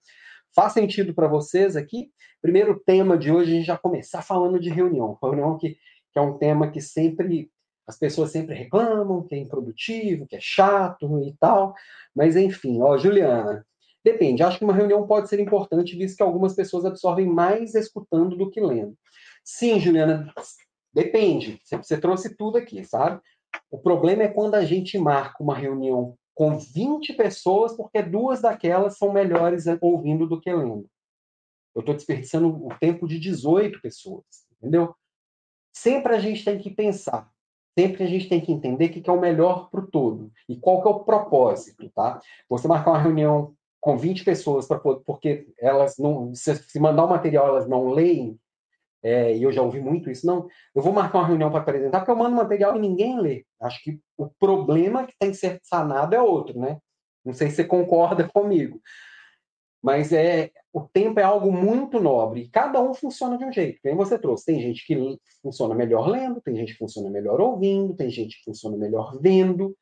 Faz 0.53 0.73
sentido 0.73 1.13
para 1.13 1.27
vocês 1.27 1.75
aqui? 1.75 2.09
Primeiro 2.41 2.79
tema 2.79 3.17
de 3.17 3.31
hoje, 3.31 3.51
a 3.51 3.55
gente 3.55 3.67
já 3.67 3.77
começar 3.77 4.21
falando 4.23 4.59
de 4.59 4.69
reunião. 4.69 5.17
Reunião 5.21 5.57
que 5.57 5.77
que 6.15 6.19
é 6.19 6.21
um 6.21 6.37
tema 6.37 6.71
que 6.71 6.79
sempre 6.79 7.51
as 7.85 7.99
pessoas 7.99 8.31
sempre 8.31 8.55
reclamam, 8.55 9.27
que 9.27 9.35
é 9.35 9.37
improdutivo, 9.37 10.25
que 10.25 10.37
é 10.37 10.39
chato 10.39 11.21
e 11.27 11.35
tal. 11.37 11.75
Mas 12.15 12.37
enfim, 12.37 12.81
ó, 12.81 12.97
Juliana, 12.97 13.65
depende. 14.03 14.41
Acho 14.41 14.57
que 14.57 14.63
uma 14.63 14.73
reunião 14.73 15.05
pode 15.05 15.27
ser 15.27 15.41
importante, 15.41 15.97
visto 15.97 16.15
que 16.15 16.23
algumas 16.23 16.55
pessoas 16.55 16.85
absorvem 16.85 17.27
mais 17.27 17.75
escutando 17.75 18.37
do 18.37 18.49
que 18.49 18.61
lendo. 18.61 18.97
Sim, 19.43 19.77
Juliana, 19.77 20.33
depende. 20.93 21.59
Você 21.65 21.99
trouxe 21.99 22.33
tudo 22.37 22.57
aqui, 22.57 22.81
sabe? 22.85 23.21
O 23.69 23.77
problema 23.77 24.23
é 24.23 24.29
quando 24.29 24.55
a 24.55 24.63
gente 24.63 24.97
marca 24.97 25.43
uma 25.43 25.55
reunião 25.55 26.17
com 26.33 26.57
20 26.57 27.13
pessoas, 27.13 27.75
porque 27.75 28.01
duas 28.01 28.41
daquelas 28.41 28.97
são 28.97 29.11
melhores 29.11 29.65
ouvindo 29.81 30.25
do 30.25 30.39
que 30.39 30.51
lendo. 30.51 30.89
eu 31.75 31.81
estou 31.81 31.93
desperdiçando 31.93 32.47
o 32.47 32.69
tempo 32.79 33.05
de 33.05 33.19
18 33.19 33.81
pessoas, 33.81 34.23
entendeu? 34.57 34.95
Sempre 35.75 36.15
a 36.15 36.19
gente 36.19 36.45
tem 36.45 36.57
que 36.57 36.69
pensar, 36.69 37.29
sempre 37.77 38.05
a 38.05 38.07
gente 38.07 38.29
tem 38.29 38.39
que 38.39 38.51
entender 38.51 38.85
o 38.85 38.89
que 38.89 39.09
é 39.09 39.13
o 39.13 39.19
melhor 39.19 39.69
para 39.69 39.81
o 39.81 39.87
todo 39.87 40.31
e 40.47 40.55
qual 40.55 40.81
que 40.81 40.87
é 40.87 40.91
o 40.91 41.03
propósito, 41.03 41.91
tá? 41.93 42.21
Você 42.49 42.65
marcar 42.65 42.91
uma 42.91 43.01
reunião 43.01 43.53
com 43.81 43.97
20 43.97 44.23
pessoas 44.23 44.67
para 44.67 44.79
porque 44.79 45.47
elas 45.59 45.97
não 45.97 46.33
se, 46.33 46.79
mandar 46.79 47.03
o 47.03 47.09
material 47.09 47.49
elas 47.49 47.67
não 47.67 47.89
leem, 47.89 48.39
é, 49.03 49.35
e 49.35 49.43
eu 49.43 49.51
já 49.51 49.61
ouvi 49.61 49.81
muito 49.81 50.09
isso, 50.09 50.25
não, 50.25 50.47
eu 50.73 50.81
vou 50.81 50.93
marcar 50.93 51.19
uma 51.19 51.27
reunião 51.27 51.51
para 51.51 51.59
apresentar 51.59 51.99
porque 51.99 52.11
eu 52.11 52.15
mando 52.15 52.35
material 52.37 52.77
e 52.77 52.79
ninguém 52.79 53.19
lê. 53.19 53.45
Acho 53.61 53.83
que 53.83 53.99
o 54.17 54.27
problema 54.39 55.05
que 55.05 55.13
tem 55.19 55.31
que 55.31 55.37
ser 55.37 55.59
sanado 55.61 56.15
é 56.15 56.21
outro, 56.21 56.57
né? 56.57 56.79
Não 57.23 57.33
sei 57.33 57.49
se 57.49 57.57
você 57.57 57.65
concorda 57.65 58.27
comigo. 58.27 58.79
Mas 59.85 60.11
é 60.11 60.49
o 60.73 60.81
tempo 60.81 61.19
é 61.19 61.23
algo 61.23 61.51
muito 61.51 61.99
nobre 62.01 62.49
cada 62.51 62.81
um 62.81 62.91
funciona 62.91 63.37
de 63.37 63.45
um 63.45 63.53
jeito. 63.53 63.79
Quem 63.83 63.95
você 63.95 64.17
trouxe? 64.17 64.45
Tem 64.45 64.59
gente 64.59 64.83
que 64.83 64.97
funciona 65.43 65.75
melhor 65.75 66.07
lendo, 66.07 66.41
tem 66.41 66.55
gente 66.55 66.73
que 66.73 66.79
funciona 66.79 67.07
melhor 67.07 67.39
ouvindo, 67.39 67.93
tem 67.93 68.09
gente 68.09 68.39
que 68.39 68.45
funciona 68.45 68.75
melhor 68.75 69.15
vendo. 69.21 69.77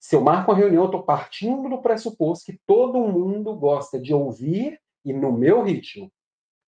Se 0.00 0.16
eu 0.16 0.22
marco 0.22 0.50
uma 0.50 0.56
reunião, 0.56 0.84
eu 0.84 0.86
estou 0.86 1.02
partindo 1.02 1.68
do 1.68 1.82
pressuposto 1.82 2.50
que 2.50 2.58
todo 2.66 2.98
mundo 3.06 3.54
gosta 3.54 4.00
de 4.00 4.14
ouvir 4.14 4.80
e 5.04 5.12
no 5.12 5.30
meu 5.30 5.62
ritmo. 5.62 6.10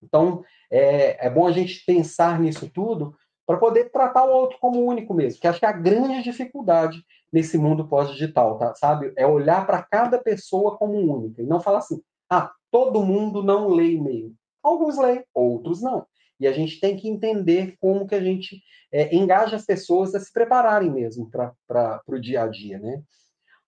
Então, 0.03 0.43
é, 0.69 1.25
é 1.25 1.29
bom 1.31 1.47
a 1.47 1.51
gente 1.51 1.83
pensar 1.83 2.39
nisso 2.39 2.69
tudo 2.69 3.15
para 3.47 3.57
poder 3.57 3.89
tratar 3.89 4.23
o 4.25 4.35
outro 4.35 4.59
como 4.59 4.85
único 4.85 5.15
mesmo, 5.15 5.41
que 5.41 5.47
acho 5.47 5.59
que 5.59 5.65
é 5.65 5.69
a 5.69 5.71
grande 5.71 6.21
dificuldade 6.21 7.03
nesse 7.33 7.57
mundo 7.57 7.87
pós-digital, 7.87 8.59
tá? 8.59 8.75
sabe? 8.75 9.11
É 9.15 9.25
olhar 9.25 9.65
para 9.65 9.81
cada 9.81 10.19
pessoa 10.19 10.77
como 10.77 10.93
única 10.93 11.41
e 11.41 11.45
não 11.45 11.59
falar 11.59 11.79
assim, 11.79 11.99
ah, 12.29 12.51
todo 12.71 13.03
mundo 13.03 13.43
não 13.43 13.69
lê 13.69 13.91
e-mail. 13.91 14.33
Alguns 14.61 14.97
leem, 14.97 15.23
outros 15.33 15.81
não. 15.81 16.05
E 16.39 16.47
a 16.47 16.51
gente 16.51 16.79
tem 16.79 16.95
que 16.95 17.07
entender 17.07 17.75
como 17.79 18.07
que 18.07 18.15
a 18.15 18.21
gente 18.21 18.61
é, 18.91 19.15
engaja 19.15 19.55
as 19.55 19.65
pessoas 19.65 20.13
a 20.13 20.19
se 20.19 20.31
prepararem 20.31 20.91
mesmo 20.91 21.29
para 21.29 22.01
o 22.07 22.19
dia 22.19 22.43
a 22.43 22.47
dia, 22.47 22.79
né? 22.79 23.01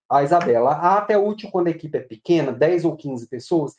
A 0.10 0.24
Isabela, 0.24 0.72
a 0.72 0.98
ata 0.98 1.14
é 1.14 1.18
útil 1.18 1.52
quando 1.52 1.68
a 1.68 1.72
equipe 1.72 1.98
é 1.98 2.02
pequena, 2.02 2.52
10 2.52 2.86
ou 2.86 2.96
15 2.96 3.28
pessoas. 3.28 3.74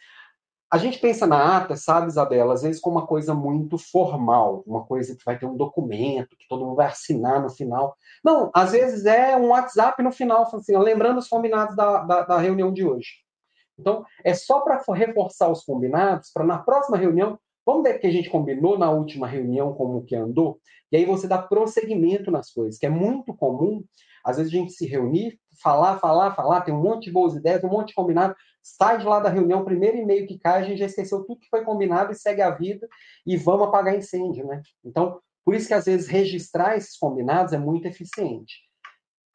A 0.72 0.78
gente 0.78 1.00
pensa 1.00 1.26
na 1.26 1.56
ata, 1.56 1.74
sabe, 1.74 2.06
Isabela, 2.06 2.54
às 2.54 2.62
vezes 2.62 2.80
como 2.80 2.96
uma 2.96 3.06
coisa 3.06 3.34
muito 3.34 3.76
formal, 3.76 4.62
uma 4.64 4.84
coisa 4.84 5.16
que 5.16 5.24
vai 5.24 5.36
ter 5.36 5.44
um 5.44 5.56
documento, 5.56 6.36
que 6.36 6.46
todo 6.48 6.64
mundo 6.64 6.76
vai 6.76 6.86
assinar 6.86 7.42
no 7.42 7.50
final. 7.50 7.96
Não, 8.24 8.50
às 8.54 8.70
vezes 8.70 9.04
é 9.04 9.36
um 9.36 9.48
WhatsApp 9.48 10.00
no 10.00 10.12
final, 10.12 10.42
assim, 10.42 10.76
lembrando 10.76 11.18
os 11.18 11.28
combinados 11.28 11.74
da, 11.74 12.04
da, 12.04 12.22
da 12.22 12.38
reunião 12.38 12.72
de 12.72 12.84
hoje. 12.84 13.08
Então, 13.80 14.04
é 14.22 14.34
só 14.34 14.60
para 14.60 14.82
reforçar 14.94 15.50
os 15.50 15.64
combinados, 15.64 16.30
para 16.32 16.44
na 16.44 16.58
próxima 16.58 16.96
reunião, 16.96 17.38
vamos 17.64 17.82
ver 17.82 17.98
que 17.98 18.06
a 18.06 18.10
gente 18.10 18.30
combinou 18.30 18.78
na 18.78 18.90
última 18.90 19.26
reunião, 19.26 19.72
como 19.74 20.04
que 20.04 20.14
andou, 20.14 20.60
e 20.92 20.96
aí 20.96 21.04
você 21.04 21.26
dá 21.26 21.38
prosseguimento 21.38 22.30
nas 22.30 22.52
coisas, 22.52 22.78
que 22.78 22.86
é 22.86 22.90
muito 22.90 23.34
comum, 23.34 23.82
às 24.24 24.36
vezes 24.36 24.52
a 24.52 24.56
gente 24.56 24.72
se 24.72 24.86
reunir, 24.86 25.38
falar, 25.62 25.98
falar, 25.98 26.34
falar, 26.34 26.60
tem 26.60 26.74
um 26.74 26.82
monte 26.82 27.04
de 27.04 27.12
boas 27.12 27.34
ideias, 27.34 27.64
um 27.64 27.68
monte 27.68 27.88
de 27.88 27.94
combinado, 27.94 28.34
sai 28.62 28.98
de 28.98 29.06
lá 29.06 29.20
da 29.20 29.30
reunião, 29.30 29.64
primeiro 29.64 29.96
e-mail 29.96 30.26
que 30.26 30.38
cai, 30.38 30.60
a 30.60 30.64
gente 30.64 30.78
já 30.78 30.86
esqueceu 30.86 31.24
tudo 31.24 31.40
que 31.40 31.48
foi 31.48 31.64
combinado 31.64 32.12
e 32.12 32.14
segue 32.14 32.42
a 32.42 32.50
vida 32.50 32.86
e 33.26 33.36
vamos 33.36 33.68
apagar 33.68 33.96
incêndio, 33.96 34.46
né? 34.46 34.60
Então, 34.84 35.18
por 35.44 35.54
isso 35.54 35.68
que 35.68 35.74
às 35.74 35.86
vezes 35.86 36.06
registrar 36.06 36.76
esses 36.76 36.98
combinados 36.98 37.52
é 37.52 37.58
muito 37.58 37.86
eficiente. 37.86 38.69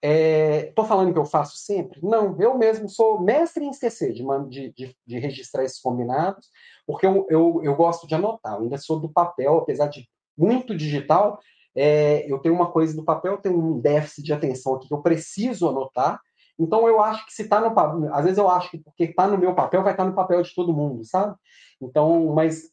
Estou 0.08 0.86
é, 0.86 0.88
falando 0.88 1.12
que 1.12 1.18
eu 1.18 1.26
faço 1.26 1.58
sempre? 1.58 2.00
Não, 2.04 2.40
eu 2.40 2.56
mesmo 2.58 2.88
sou 2.88 3.20
mestre 3.20 3.66
em 3.66 3.72
esquecer 3.72 4.14
de, 4.14 4.24
de, 4.72 4.96
de, 5.06 5.20
registrar 5.20 5.64
esses 5.64 5.82
combinados, 5.82 6.48
porque 6.86 7.08
eu, 7.08 7.26
eu, 7.28 7.62
eu, 7.64 7.76
gosto 7.76 8.06
de 8.06 8.14
anotar, 8.14 8.54
eu 8.54 8.62
ainda 8.62 8.78
sou 8.78 9.00
do 9.00 9.10
papel, 9.10 9.58
apesar 9.58 9.88
de 9.88 10.08
muito 10.38 10.76
digital, 10.76 11.40
é, 11.76 12.32
eu 12.32 12.38
tenho 12.38 12.54
uma 12.54 12.72
coisa 12.72 12.96
do 12.96 13.04
papel, 13.04 13.34
eu 13.34 13.42
tenho 13.42 13.58
um 13.58 13.80
déficit 13.80 14.24
de 14.24 14.34
atenção 14.34 14.76
aqui 14.76 14.88
que 14.88 14.94
eu 14.94 15.02
preciso 15.02 15.70
anotar, 15.70 16.22
então 16.60 16.88
eu 16.88 17.02
acho 17.02 17.26
que 17.26 17.34
se 17.34 17.42
está 17.42 17.60
no 17.60 17.74
papel, 17.74 18.14
às 18.14 18.24
vezes 18.24 18.38
eu 18.38 18.48
acho 18.48 18.70
que 18.70 18.78
porque 18.78 19.06
está 19.06 19.28
no 19.28 19.40
meu 19.40 19.56
papel, 19.56 19.82
vai 19.82 19.94
estar 19.94 20.04
tá 20.04 20.10
no 20.10 20.16
papel 20.16 20.44
de 20.44 20.54
todo 20.54 20.74
mundo, 20.74 21.04
sabe? 21.04 21.36
Então, 21.82 22.32
mas 22.34 22.70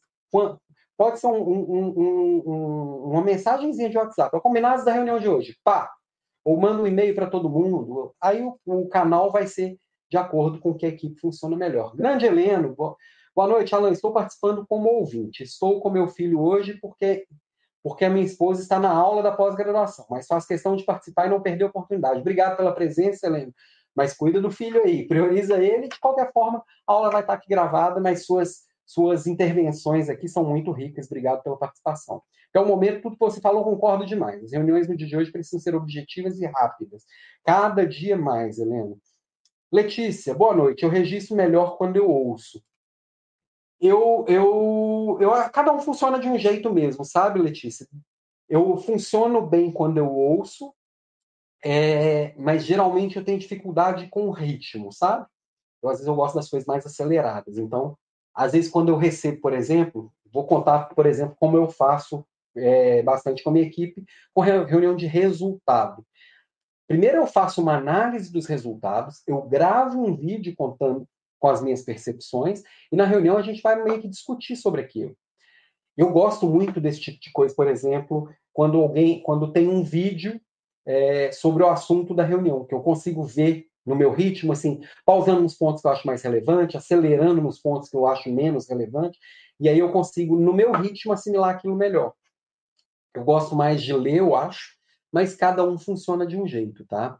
pode 0.95 1.19
ser 1.19 1.27
um, 1.27 1.41
um, 1.41 2.43
um, 2.45 3.11
uma 3.11 3.23
mensagenzinha 3.23 3.89
de 3.89 3.97
WhatsApp, 3.97 4.35
é 4.37 4.39
combinados 4.39 4.85
da 4.85 4.93
reunião 4.93 5.19
de 5.19 5.27
hoje, 5.27 5.57
pá, 5.63 5.89
ou 6.43 6.57
manda 6.57 6.81
um 6.81 6.87
e-mail 6.87 7.15
para 7.15 7.29
todo 7.29 7.49
mundo. 7.49 8.13
Aí 8.21 8.43
o, 8.43 8.59
o, 8.65 8.87
canal 8.87 9.31
vai 9.31 9.47
ser 9.47 9.77
de 10.09 10.17
acordo 10.17 10.59
com 10.59 10.73
que 10.73 10.85
a 10.85 10.89
equipe 10.89 11.19
funciona 11.19 11.55
melhor. 11.55 11.95
Grande 11.95 12.25
Heleno, 12.25 12.75
boa, 12.75 12.95
boa 13.35 13.47
noite, 13.47 13.73
Alan. 13.73 13.91
Estou 13.91 14.11
participando 14.11 14.65
como 14.67 14.89
ouvinte. 14.89 15.43
Estou 15.43 15.79
com 15.81 15.89
meu 15.89 16.07
filho 16.07 16.41
hoje 16.41 16.77
porque 16.81 17.25
porque 17.83 18.05
a 18.05 18.09
minha 18.09 18.25
esposa 18.25 18.61
está 18.61 18.79
na 18.79 18.89
aula 18.89 19.21
da 19.21 19.33
pós-graduação, 19.33 20.05
mas 20.09 20.25
faço 20.25 20.47
questão 20.47 20.73
de 20.73 20.85
participar 20.85 21.25
e 21.25 21.29
não 21.29 21.41
perder 21.41 21.65
a 21.65 21.67
oportunidade. 21.67 22.21
Obrigado 22.21 22.55
pela 22.55 22.71
presença, 22.71 23.27
Heleno. 23.27 23.53
Mas 23.93 24.13
cuida 24.13 24.39
do 24.39 24.49
filho 24.49 24.81
aí, 24.83 25.05
prioriza 25.05 25.61
ele. 25.61 25.89
De 25.89 25.99
qualquer 25.99 26.31
forma, 26.31 26.63
a 26.87 26.93
aula 26.93 27.11
vai 27.11 27.19
estar 27.21 27.33
aqui 27.33 27.49
gravada, 27.49 27.99
mas 27.99 28.25
suas 28.25 28.61
suas 28.93 29.25
intervenções 29.25 30.09
aqui 30.09 30.27
são 30.27 30.43
muito 30.43 30.71
ricas. 30.71 31.07
Obrigado 31.07 31.41
pela 31.41 31.57
participação. 31.57 32.21
Até 32.49 32.59
o 32.59 32.67
momento, 32.67 33.01
tudo 33.01 33.15
que 33.15 33.19
você 33.19 33.41
falou, 33.41 33.63
concordo 33.63 34.05
demais. 34.05 34.43
As 34.43 34.51
reuniões 34.51 34.87
no 34.87 34.95
dia 34.95 35.07
de 35.07 35.17
hoje 35.17 35.31
precisam 35.31 35.59
ser 35.59 35.73
objetivas 35.73 36.39
e 36.39 36.45
rápidas. 36.45 37.03
Cada 37.43 37.85
dia 37.85 38.15
mais, 38.15 38.59
Helena. 38.59 38.95
Letícia, 39.71 40.35
boa 40.35 40.55
noite. 40.55 40.83
Eu 40.83 40.89
registro 40.89 41.35
melhor 41.35 41.77
quando 41.77 41.95
eu 41.95 42.07
ouço. 42.07 42.63
Eu, 43.81 44.23
eu, 44.27 45.17
eu, 45.19 45.31
cada 45.51 45.73
um 45.73 45.79
funciona 45.79 46.19
de 46.19 46.29
um 46.29 46.37
jeito 46.37 46.71
mesmo, 46.71 47.03
sabe, 47.03 47.41
Letícia? 47.41 47.87
Eu 48.47 48.77
funciono 48.77 49.41
bem 49.41 49.71
quando 49.71 49.97
eu 49.97 50.09
ouço, 50.09 50.73
é, 51.65 52.35
mas 52.37 52.63
geralmente 52.63 53.17
eu 53.17 53.25
tenho 53.25 53.39
dificuldade 53.39 54.07
com 54.09 54.27
o 54.27 54.31
ritmo, 54.31 54.91
sabe? 54.91 55.25
Eu, 55.81 55.89
às 55.89 55.97
vezes 55.97 56.07
eu 56.07 56.15
gosto 56.15 56.35
das 56.35 56.49
coisas 56.49 56.67
mais 56.67 56.85
aceleradas. 56.85 57.57
Então, 57.57 57.97
às 58.33 58.51
vezes, 58.53 58.69
quando 58.69 58.89
eu 58.89 58.97
recebo, 58.97 59.41
por 59.41 59.53
exemplo, 59.53 60.11
vou 60.31 60.45
contar, 60.45 60.89
por 60.89 61.05
exemplo, 61.05 61.35
como 61.39 61.57
eu 61.57 61.69
faço 61.69 62.25
é, 62.55 63.01
bastante 63.03 63.43
com 63.43 63.49
a 63.49 63.53
minha 63.53 63.65
equipe, 63.65 64.03
com 64.33 64.41
reunião 64.41 64.95
de 64.95 65.05
resultado. 65.05 66.05
Primeiro, 66.87 67.17
eu 67.17 67.27
faço 67.27 67.61
uma 67.61 67.77
análise 67.77 68.31
dos 68.31 68.45
resultados, 68.45 69.21
eu 69.27 69.41
gravo 69.43 70.03
um 70.03 70.15
vídeo 70.15 70.53
contando 70.55 71.07
com 71.39 71.49
as 71.49 71.61
minhas 71.61 71.81
percepções, 71.81 72.63
e 72.91 72.95
na 72.95 73.05
reunião 73.05 73.37
a 73.37 73.41
gente 73.41 73.61
vai 73.61 73.81
meio 73.81 74.01
que 74.01 74.07
discutir 74.07 74.55
sobre 74.55 74.81
aquilo. 74.81 75.15
Eu 75.95 76.11
gosto 76.11 76.47
muito 76.47 76.81
desse 76.81 76.99
tipo 76.99 77.19
de 77.19 77.31
coisa, 77.31 77.53
por 77.53 77.67
exemplo, 77.67 78.29
quando 78.51 78.81
alguém, 78.81 79.21
quando 79.21 79.51
tem 79.51 79.67
um 79.67 79.83
vídeo 79.83 80.39
é, 80.85 81.31
sobre 81.31 81.63
o 81.63 81.69
assunto 81.69 82.13
da 82.13 82.23
reunião, 82.23 82.65
que 82.65 82.73
eu 82.73 82.81
consigo 82.81 83.23
ver 83.23 83.67
no 83.85 83.95
meu 83.95 84.13
ritmo, 84.13 84.53
assim, 84.53 84.81
pausando 85.05 85.41
nos 85.41 85.55
pontos 85.55 85.81
que 85.81 85.87
eu 85.87 85.91
acho 85.91 86.07
mais 86.07 86.21
relevante, 86.21 86.77
acelerando 86.77 87.41
nos 87.41 87.59
pontos 87.59 87.89
que 87.89 87.95
eu 87.95 88.07
acho 88.07 88.31
menos 88.31 88.67
relevante, 88.67 89.19
e 89.59 89.67
aí 89.67 89.79
eu 89.79 89.91
consigo, 89.91 90.35
no 90.35 90.53
meu 90.53 90.71
ritmo, 90.71 91.13
assimilar 91.13 91.55
aquilo 91.55 91.75
melhor. 91.75 92.13
Eu 93.13 93.23
gosto 93.23 93.55
mais 93.55 93.81
de 93.81 93.93
ler, 93.93 94.17
eu 94.17 94.35
acho, 94.35 94.75
mas 95.11 95.35
cada 95.35 95.63
um 95.63 95.77
funciona 95.77 96.25
de 96.25 96.37
um 96.37 96.47
jeito, 96.47 96.85
tá? 96.85 97.19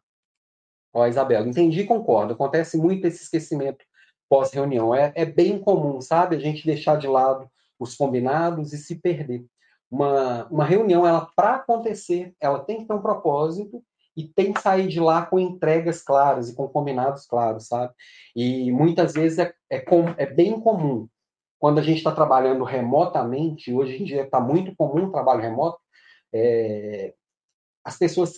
Ó, 0.93 1.05
Isabela, 1.05 1.47
entendi 1.47 1.81
e 1.81 1.85
concordo. 1.85 2.33
Acontece 2.33 2.77
muito 2.77 3.05
esse 3.05 3.23
esquecimento 3.23 3.83
pós-reunião. 4.29 4.95
É, 4.95 5.11
é 5.15 5.25
bem 5.25 5.59
comum, 5.59 6.01
sabe? 6.01 6.35
A 6.35 6.39
gente 6.39 6.65
deixar 6.65 6.97
de 6.97 7.07
lado 7.07 7.49
os 7.79 7.95
combinados 7.95 8.73
e 8.73 8.77
se 8.77 8.95
perder. 8.95 9.45
Uma, 9.89 10.45
uma 10.45 10.65
reunião, 10.65 11.05
ela 11.05 11.29
para 11.35 11.55
acontecer, 11.55 12.33
ela 12.39 12.59
tem 12.59 12.79
que 12.79 12.85
ter 12.85 12.93
um 12.93 13.01
propósito 13.01 13.83
e 14.15 14.27
tem 14.27 14.53
que 14.53 14.61
sair 14.61 14.87
de 14.87 14.99
lá 14.99 15.25
com 15.25 15.39
entregas 15.39 16.01
claras 16.01 16.49
e 16.49 16.55
com 16.55 16.67
combinados 16.67 17.25
claros, 17.25 17.67
sabe? 17.67 17.93
E 18.35 18.71
muitas 18.71 19.13
vezes 19.13 19.39
é, 19.39 19.53
é, 19.69 19.79
com, 19.79 20.09
é 20.17 20.25
bem 20.25 20.59
comum, 20.59 21.07
quando 21.59 21.79
a 21.79 21.81
gente 21.81 21.97
está 21.97 22.11
trabalhando 22.11 22.63
remotamente, 22.63 23.73
hoje 23.73 24.01
em 24.01 24.05
dia 24.05 24.23
está 24.23 24.39
muito 24.39 24.75
comum 24.75 25.05
o 25.05 25.11
trabalho 25.11 25.41
remoto, 25.41 25.79
é, 26.33 27.13
as 27.83 27.97
pessoas, 27.97 28.33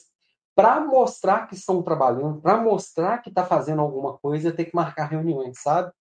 para 0.56 0.80
mostrar 0.80 1.48
que 1.48 1.56
estão 1.56 1.82
trabalhando, 1.82 2.42
para 2.42 2.58
mostrar 2.58 3.18
que 3.20 3.30
está 3.30 3.46
fazendo 3.46 3.82
alguma 3.82 4.18
coisa, 4.18 4.52
tem 4.52 4.66
que 4.66 4.76
marcar 4.76 5.06
reuniões, 5.06 5.62
sabe? 5.62 5.92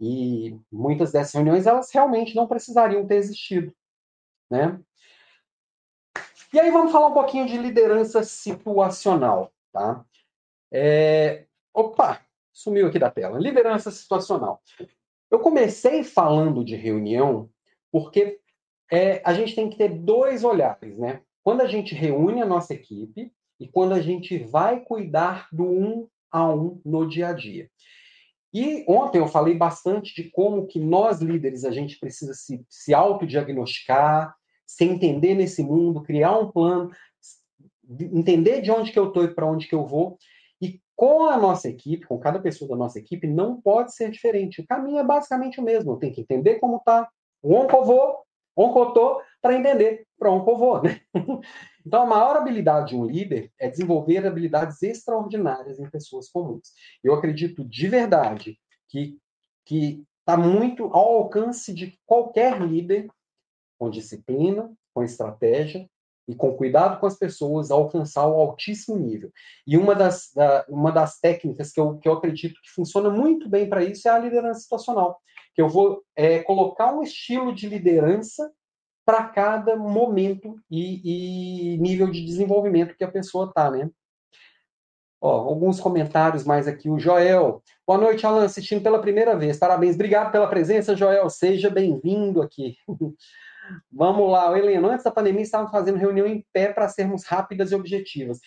E 0.00 0.58
muitas 0.70 1.12
dessas 1.12 1.32
reuniões, 1.32 1.66
elas 1.66 1.90
realmente 1.92 2.34
não 2.34 2.46
precisariam 2.46 3.06
ter 3.06 3.16
existido, 3.16 3.72
né? 4.50 4.78
E 6.54 6.60
aí 6.60 6.70
vamos 6.70 6.92
falar 6.92 7.08
um 7.08 7.12
pouquinho 7.12 7.46
de 7.46 7.58
liderança 7.58 8.22
situacional, 8.22 9.52
tá? 9.72 10.04
É... 10.72 11.46
Opa, 11.74 12.20
sumiu 12.52 12.86
aqui 12.86 12.96
da 12.96 13.10
tela. 13.10 13.40
Liderança 13.40 13.90
situacional. 13.90 14.62
Eu 15.28 15.40
comecei 15.40 16.04
falando 16.04 16.64
de 16.64 16.76
reunião 16.76 17.50
porque 17.90 18.38
é, 18.88 19.20
a 19.24 19.34
gente 19.34 19.56
tem 19.56 19.68
que 19.68 19.76
ter 19.76 19.88
dois 19.88 20.44
olhares, 20.44 20.96
né? 20.96 21.22
Quando 21.42 21.60
a 21.60 21.66
gente 21.66 21.92
reúne 21.92 22.40
a 22.40 22.46
nossa 22.46 22.72
equipe 22.72 23.32
e 23.58 23.66
quando 23.66 23.92
a 23.92 24.00
gente 24.00 24.38
vai 24.38 24.78
cuidar 24.78 25.48
do 25.50 25.64
um 25.64 26.08
a 26.30 26.48
um 26.48 26.80
no 26.84 27.08
dia 27.08 27.30
a 27.30 27.32
dia. 27.32 27.68
E 28.52 28.84
ontem 28.86 29.18
eu 29.18 29.26
falei 29.26 29.56
bastante 29.56 30.14
de 30.14 30.30
como 30.30 30.68
que 30.68 30.78
nós 30.78 31.20
líderes 31.20 31.64
a 31.64 31.72
gente 31.72 31.98
precisa 31.98 32.32
se, 32.32 32.64
se 32.68 32.94
autodiagnosticar, 32.94 34.36
se 34.66 34.84
entender 34.84 35.34
nesse 35.34 35.62
mundo, 35.62 36.02
criar 36.02 36.38
um 36.38 36.50
plano, 36.50 36.90
entender 38.12 38.60
de 38.60 38.70
onde 38.70 38.92
que 38.92 38.98
eu 38.98 39.08
estou 39.08 39.24
e 39.24 39.34
para 39.34 39.46
onde 39.46 39.68
que 39.68 39.74
eu 39.74 39.86
vou. 39.86 40.18
E 40.60 40.80
com 40.96 41.26
a 41.26 41.36
nossa 41.36 41.68
equipe, 41.68 42.06
com 42.06 42.18
cada 42.18 42.40
pessoa 42.40 42.68
da 42.68 42.76
nossa 42.76 42.98
equipe, 42.98 43.26
não 43.26 43.60
pode 43.60 43.94
ser 43.94 44.10
diferente. 44.10 44.60
O 44.60 44.66
caminho 44.66 44.98
é 44.98 45.04
basicamente 45.04 45.60
o 45.60 45.64
mesmo. 45.64 45.98
Tenho 45.98 46.14
que 46.14 46.22
entender 46.22 46.58
como 46.58 46.78
está, 46.78 47.08
onde 47.42 47.74
eu 47.74 48.88
estou, 48.88 49.20
para 49.42 49.54
entender 49.54 50.06
para 50.18 50.30
onde 50.30 50.50
eu 50.50 50.56
vou. 50.56 50.82
Né? 50.82 51.00
Então, 51.86 52.00
a 52.00 52.06
maior 52.06 52.34
habilidade 52.34 52.88
de 52.88 52.96
um 52.96 53.04
líder 53.04 53.52
é 53.60 53.68
desenvolver 53.68 54.26
habilidades 54.26 54.82
extraordinárias 54.82 55.78
em 55.78 55.90
pessoas 55.90 56.30
comuns. 56.30 56.72
Eu 57.02 57.12
acredito 57.12 57.62
de 57.62 57.88
verdade 57.88 58.58
que 58.88 59.18
que 59.64 60.04
está 60.20 60.36
muito 60.36 60.84
ao 60.84 61.16
alcance 61.16 61.72
de 61.72 61.98
qualquer 62.06 62.60
líder, 62.60 63.08
com 63.84 63.90
disciplina, 63.90 64.72
com 64.94 65.02
estratégia 65.02 65.86
e 66.26 66.34
com 66.34 66.56
cuidado 66.56 66.98
com 66.98 67.06
as 67.06 67.18
pessoas, 67.18 67.70
alcançar 67.70 68.26
o 68.26 68.40
altíssimo 68.40 68.96
nível. 68.96 69.30
E 69.66 69.76
uma 69.76 69.94
das, 69.94 70.30
da, 70.34 70.64
uma 70.70 70.90
das 70.90 71.20
técnicas 71.20 71.70
que 71.70 71.78
eu, 71.78 71.98
que 71.98 72.08
eu 72.08 72.14
acredito 72.14 72.58
que 72.62 72.70
funciona 72.70 73.10
muito 73.10 73.46
bem 73.46 73.68
para 73.68 73.84
isso 73.84 74.08
é 74.08 74.10
a 74.10 74.18
liderança 74.18 74.60
situacional, 74.60 75.20
que 75.54 75.60
eu 75.60 75.68
vou 75.68 76.02
é, 76.16 76.42
colocar 76.42 76.94
um 76.94 77.02
estilo 77.02 77.54
de 77.54 77.68
liderança 77.68 78.50
para 79.04 79.28
cada 79.28 79.76
momento 79.76 80.56
e, 80.70 81.74
e, 81.74 81.76
nível 81.76 82.10
de 82.10 82.24
desenvolvimento 82.24 82.96
que 82.96 83.04
a 83.04 83.10
pessoa 83.10 83.48
está, 83.48 83.70
né? 83.70 83.90
Ó, 85.20 85.30
alguns 85.30 85.78
comentários 85.78 86.44
mais 86.44 86.66
aqui. 86.66 86.88
O 86.88 86.98
Joel. 86.98 87.62
Boa 87.86 87.98
noite, 87.98 88.24
Alan, 88.24 88.44
assistindo 88.44 88.82
pela 88.82 89.00
primeira 89.00 89.36
vez. 89.36 89.58
Parabéns. 89.58 89.94
Obrigado 89.94 90.32
pela 90.32 90.48
presença, 90.48 90.96
Joel. 90.96 91.28
Seja 91.28 91.68
bem-vindo 91.68 92.40
aqui. 92.40 92.76
Vamos 93.92 94.30
lá, 94.30 94.56
Helena. 94.58 94.88
Antes 94.88 95.04
da 95.04 95.10
pandemia, 95.10 95.42
estávamos 95.42 95.72
fazendo 95.72 95.98
reunião 95.98 96.26
em 96.26 96.44
pé 96.52 96.72
para 96.72 96.88
sermos 96.88 97.24
rápidas 97.24 97.72
e 97.72 97.74
objetivas. 97.74 98.40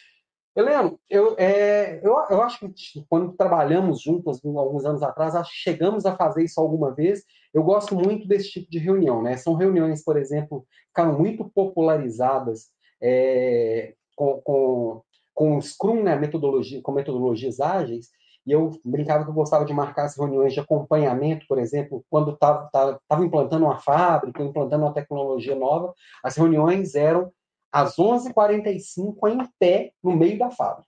Helena, 0.55 0.91
eu, 1.07 1.35
é, 1.37 1.99
eu, 2.03 2.15
eu 2.31 2.41
acho 2.41 2.59
que 2.59 3.05
quando 3.07 3.33
trabalhamos 3.33 4.01
juntos 4.01 4.43
alguns 4.43 4.85
anos 4.85 5.03
atrás, 5.03 5.35
chegamos 5.49 6.03
a 6.05 6.15
fazer 6.15 6.43
isso 6.43 6.59
alguma 6.59 6.93
vez. 6.95 7.23
Eu 7.53 7.63
gosto 7.63 7.95
muito 7.95 8.27
desse 8.27 8.49
tipo 8.49 8.71
de 8.71 8.79
reunião, 8.79 9.21
né? 9.21 9.37
São 9.37 9.53
reuniões, 9.53 10.03
por 10.03 10.17
exemplo, 10.17 10.65
ficaram 10.87 11.17
muito 11.17 11.47
popularizadas 11.49 12.69
é, 12.99 13.93
com, 14.15 14.41
com, 14.41 15.01
com 15.31 15.61
Scrum, 15.61 16.01
né? 16.01 16.15
Metodologia, 16.15 16.81
com 16.81 16.91
metodologias 16.91 17.59
ágeis, 17.59 18.09
e 18.47 18.51
eu 18.53 18.79
brincava 18.83 19.25
que 19.25 19.29
eu 19.29 19.33
gostava 19.33 19.65
de 19.65 19.73
marcar 19.73 20.05
as 20.05 20.15
reuniões 20.15 20.53
de 20.53 20.61
acompanhamento, 20.61 21.45
por 21.49 21.59
exemplo, 21.59 22.05
quando 22.09 22.31
estava 22.31 23.01
implantando 23.19 23.65
uma 23.65 23.77
fábrica, 23.77 24.41
implantando 24.41 24.85
uma 24.85 24.93
tecnologia 24.93 25.53
nova, 25.53 25.93
as 26.23 26.37
reuniões 26.37 26.95
eram 26.95 27.29
às 27.69 27.97
11h45 27.97 29.17
em 29.29 29.45
pé 29.59 29.91
no 30.01 30.15
meio 30.15 30.39
da 30.39 30.49
fábrica. 30.49 30.87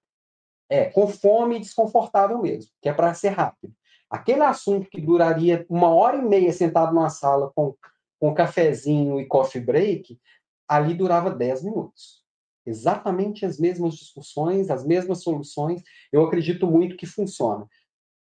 É, 0.69 0.86
com 0.86 1.06
fome 1.10 1.58
e 1.58 1.60
desconfortável 1.60 2.41
mesmo, 2.41 2.72
que 2.82 2.88
é 2.88 2.93
para 2.93 3.13
ser 3.13 3.30
rápido. 3.30 3.74
Aquele 4.10 4.43
assunto 4.43 4.89
que 4.89 5.02
duraria 5.02 5.65
uma 5.69 5.89
hora 5.89 6.15
e 6.15 6.22
meia 6.22 6.54
sentado 6.54 6.93
numa 6.93 7.10
sala 7.10 7.52
com, 7.54 7.76
com 8.22 8.34
cafezinho 8.34 9.19
e 9.19 9.26
coffee 9.26 9.62
break, 9.62 10.17
ali 10.65 10.93
durava 10.93 11.30
10 11.30 11.63
minutos. 11.63 12.18
Exatamente 12.69 13.45
as 13.45 13.60
mesmas 13.60 13.95
discussões, 13.95 14.69
as 14.69 14.86
mesmas 14.86 15.23
soluções. 15.23 15.82
Eu 16.12 16.23
acredito 16.23 16.67
muito 16.67 16.95
que 16.95 17.05
funciona. 17.05 17.67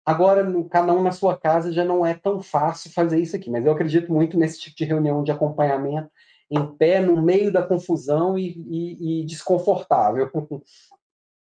Agora, 0.06 0.44
no, 0.44 0.70
cada 0.70 0.94
um 0.94 1.02
na 1.02 1.12
sua 1.12 1.38
casa 1.38 1.72
já 1.74 1.84
não 1.84 2.06
é 2.06 2.14
tão 2.14 2.42
fácil 2.42 2.92
fazer 2.92 3.20
isso 3.20 3.36
aqui, 3.36 3.50
mas 3.50 3.66
eu 3.66 3.72
acredito 3.72 4.12
muito 4.14 4.38
nesse 4.38 4.60
tipo 4.60 4.76
de 4.76 4.86
reunião 4.86 5.24
de 5.24 5.32
acompanhamento 5.32 6.12
em 6.52 6.76
pé 6.76 7.00
no 7.00 7.22
meio 7.22 7.52
da 7.52 7.64
confusão 7.64 8.38
e, 8.38 8.52
e, 8.52 9.22
e 9.22 9.26
desconfortável. 9.26 10.30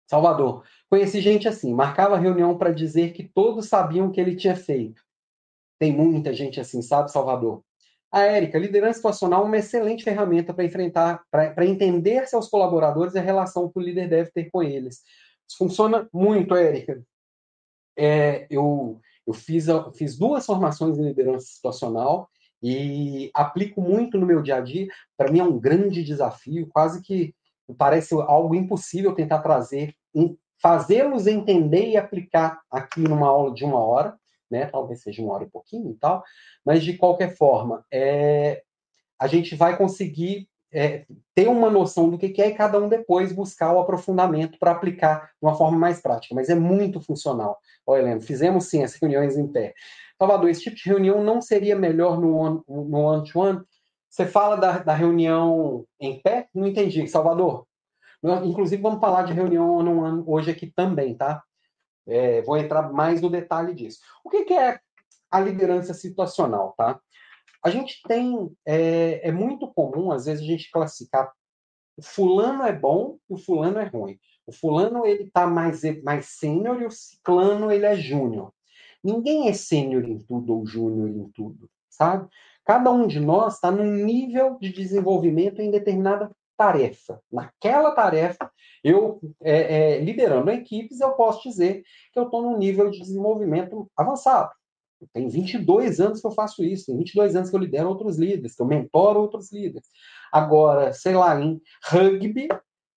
Salvador. 0.08 0.64
Conheci 0.88 1.20
gente 1.20 1.46
assim, 1.46 1.74
marcava 1.74 2.16
reunião 2.16 2.56
para 2.56 2.72
dizer 2.72 3.12
que 3.12 3.22
todos 3.22 3.68
sabiam 3.68 4.06
o 4.06 4.10
que 4.10 4.20
ele 4.20 4.34
tinha 4.34 4.56
feito. 4.56 5.02
Tem 5.78 5.92
muita 5.92 6.32
gente 6.32 6.58
assim, 6.58 6.80
sabe, 6.80 7.12
Salvador? 7.12 7.62
A 8.10 8.22
Érica, 8.22 8.58
liderança 8.58 8.94
situacional 8.94 9.42
é 9.42 9.46
uma 9.46 9.56
excelente 9.58 10.02
ferramenta 10.02 10.54
para 10.54 10.64
enfrentar, 10.64 11.22
para 11.30 11.66
entender 11.66 12.26
seus 12.26 12.48
colaboradores 12.48 13.14
e 13.14 13.18
a 13.18 13.22
relação 13.22 13.70
que 13.70 13.78
o 13.78 13.82
líder 13.82 14.08
deve 14.08 14.30
ter 14.30 14.50
com 14.50 14.62
eles. 14.62 15.02
Isso 15.46 15.58
funciona 15.58 16.08
muito, 16.12 16.54
Érica. 16.54 17.02
É, 17.96 18.46
eu 18.48 19.00
eu 19.28 19.34
fiz, 19.34 19.66
fiz 19.94 20.16
duas 20.16 20.46
formações 20.46 20.98
em 20.98 21.02
liderança 21.02 21.44
situacional 21.44 22.30
e 22.62 23.30
aplico 23.34 23.78
muito 23.78 24.16
no 24.16 24.24
meu 24.24 24.40
dia 24.40 24.56
a 24.56 24.60
dia. 24.62 24.88
Para 25.18 25.30
mim 25.30 25.40
é 25.40 25.44
um 25.44 25.60
grande 25.60 26.02
desafio, 26.02 26.66
quase 26.72 27.02
que 27.02 27.34
parece 27.76 28.14
algo 28.14 28.54
impossível 28.54 29.14
tentar 29.14 29.40
trazer, 29.40 29.94
fazê-los 30.62 31.26
entender 31.26 31.90
e 31.90 31.96
aplicar 31.98 32.58
aqui 32.70 33.00
numa 33.00 33.28
aula 33.28 33.52
de 33.52 33.66
uma 33.66 33.78
hora, 33.78 34.18
né? 34.50 34.66
Talvez 34.66 35.02
seja 35.02 35.22
uma 35.22 35.34
hora 35.34 35.44
e 35.44 35.50
pouquinho 35.50 35.90
e 35.90 35.94
tal, 35.94 36.22
mas 36.64 36.82
de 36.82 36.96
qualquer 36.96 37.36
forma, 37.36 37.84
é, 37.92 38.62
a 39.18 39.26
gente 39.26 39.54
vai 39.56 39.76
conseguir 39.76 40.48
é, 40.72 41.06
ter 41.34 41.48
uma 41.48 41.70
noção 41.70 42.10
do 42.10 42.18
que 42.18 42.40
é 42.40 42.48
e 42.48 42.54
cada 42.54 42.78
um 42.78 42.88
depois 42.88 43.32
buscar 43.32 43.72
o 43.72 43.80
aprofundamento 43.80 44.58
para 44.58 44.72
aplicar 44.72 45.30
de 45.40 45.46
uma 45.46 45.54
forma 45.54 45.78
mais 45.78 46.00
prática. 46.00 46.34
Mas 46.34 46.48
é 46.48 46.54
muito 46.54 47.00
funcional. 47.00 47.58
Olha, 47.86 48.02
Helena, 48.02 48.20
fizemos 48.20 48.66
sim 48.66 48.82
as 48.82 48.94
reuniões 48.94 49.36
em 49.36 49.46
pé. 49.46 49.74
Salvador, 50.18 50.50
esse 50.50 50.62
tipo 50.62 50.76
de 50.76 50.88
reunião 50.88 51.22
não 51.22 51.40
seria 51.40 51.76
melhor 51.76 52.20
no 52.20 52.36
one-to-one? 52.36 53.58
-one? 53.58 53.64
Você 54.10 54.26
fala 54.26 54.56
da, 54.56 54.78
da, 54.78 54.94
reunião 54.94 55.84
em 56.00 56.20
pé? 56.20 56.48
Não 56.54 56.66
entendi. 56.66 57.06
Salvador, 57.06 57.66
inclusive 58.44 58.82
vamos 58.82 59.00
falar 59.00 59.22
de 59.22 59.32
reunião 59.32 59.70
one-on-one 59.70 60.24
hoje 60.26 60.50
aqui 60.50 60.66
também, 60.66 61.14
tá? 61.14 61.42
É, 62.08 62.42
vou 62.42 62.56
entrar 62.56 62.92
mais 62.92 63.20
no 63.20 63.30
detalhe 63.30 63.74
disso. 63.74 64.00
O 64.24 64.30
que, 64.30 64.44
que 64.44 64.54
é 64.54 64.80
a 65.30 65.40
liderança 65.40 65.92
situacional, 65.92 66.74
tá? 66.76 66.98
A 67.62 67.70
gente 67.70 68.00
tem, 68.06 68.50
é, 68.64 69.28
é, 69.28 69.32
muito 69.32 69.68
comum, 69.68 70.10
às 70.10 70.24
vezes, 70.24 70.42
a 70.42 70.46
gente 70.46 70.70
classificar 70.70 71.30
o 71.96 72.02
fulano 72.02 72.62
é 72.62 72.72
bom 72.72 73.18
e 73.28 73.34
o 73.34 73.36
fulano 73.36 73.78
é 73.78 73.84
ruim. 73.84 74.18
O 74.46 74.52
fulano, 74.52 75.04
ele 75.04 75.28
tá 75.30 75.46
mais, 75.46 75.82
mais 76.02 76.26
sênior 76.26 76.80
e 76.80 76.86
o 76.86 76.90
ciclano, 76.90 77.72
ele 77.72 77.84
é 77.84 77.96
júnior. 77.96 78.54
Ninguém 79.02 79.48
é 79.48 79.52
sênior 79.52 80.04
em 80.04 80.18
tudo 80.18 80.54
ou 80.54 80.64
júnior 80.64 81.08
em 81.08 81.28
tudo, 81.30 81.68
sabe? 81.90 82.28
Cada 82.64 82.90
um 82.92 83.06
de 83.06 83.18
nós 83.18 83.54
está 83.54 83.70
num 83.70 84.04
nível 84.04 84.56
de 84.60 84.72
desenvolvimento 84.72 85.60
em 85.60 85.70
determinada 85.70 86.30
tarefa. 86.58 87.22
Naquela 87.32 87.92
tarefa, 87.92 88.50
eu, 88.82 89.20
é, 89.40 89.94
é, 89.94 89.98
liderando 90.00 90.50
equipes, 90.50 91.00
eu 91.00 91.12
posso 91.12 91.48
dizer 91.48 91.84
que 92.12 92.18
eu 92.18 92.24
estou 92.24 92.42
num 92.42 92.58
nível 92.58 92.90
de 92.90 92.98
desenvolvimento 92.98 93.88
avançado. 93.96 94.50
Tem 95.12 95.28
22 95.28 96.00
anos 96.00 96.20
que 96.20 96.26
eu 96.26 96.32
faço 96.32 96.64
isso, 96.64 96.86
tem 96.86 96.96
22 96.96 97.36
anos 97.36 97.50
que 97.50 97.54
eu 97.54 97.60
lidero 97.60 97.88
outros 97.88 98.18
líderes, 98.18 98.56
que 98.56 98.60
eu 98.60 98.66
mentoro 98.66 99.20
outros 99.20 99.52
líderes. 99.52 99.86
Agora, 100.32 100.92
sei 100.92 101.14
lá, 101.14 101.40
em 101.40 101.60
rugby, 101.84 102.48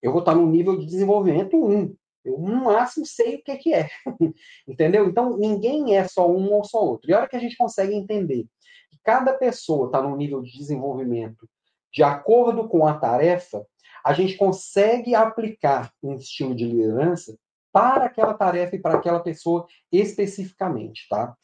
eu 0.01 0.11
vou 0.11 0.21
estar 0.21 0.33
no 0.33 0.47
nível 0.47 0.79
de 0.79 0.87
desenvolvimento 0.87 1.55
1. 1.55 1.95
Eu, 2.25 2.39
no 2.39 2.65
máximo, 2.65 3.05
sei 3.05 3.35
o 3.35 3.43
que, 3.43 3.55
que 3.57 3.73
é. 3.73 3.87
Entendeu? 4.67 5.07
Então, 5.07 5.37
ninguém 5.37 5.95
é 5.95 6.07
só 6.07 6.27
um 6.27 6.51
ou 6.51 6.63
só 6.63 6.83
outro. 6.83 7.09
E 7.09 7.13
a 7.13 7.19
hora 7.19 7.29
que 7.29 7.35
a 7.35 7.39
gente 7.39 7.55
consegue 7.55 7.93
entender 7.93 8.45
que 8.89 8.97
cada 9.03 9.33
pessoa 9.33 9.85
está 9.85 10.01
num 10.01 10.15
nível 10.15 10.41
de 10.41 10.51
desenvolvimento 10.57 11.47
de 11.93 12.03
acordo 12.03 12.67
com 12.67 12.87
a 12.87 12.93
tarefa, 12.93 13.65
a 14.03 14.13
gente 14.13 14.35
consegue 14.37 15.13
aplicar 15.13 15.91
um 16.01 16.15
estilo 16.15 16.55
de 16.55 16.65
liderança 16.65 17.37
para 17.71 18.05
aquela 18.05 18.33
tarefa 18.33 18.75
e 18.75 18.79
para 18.79 18.95
aquela 18.95 19.19
pessoa 19.19 19.65
especificamente, 19.91 21.07
tá? 21.09 21.35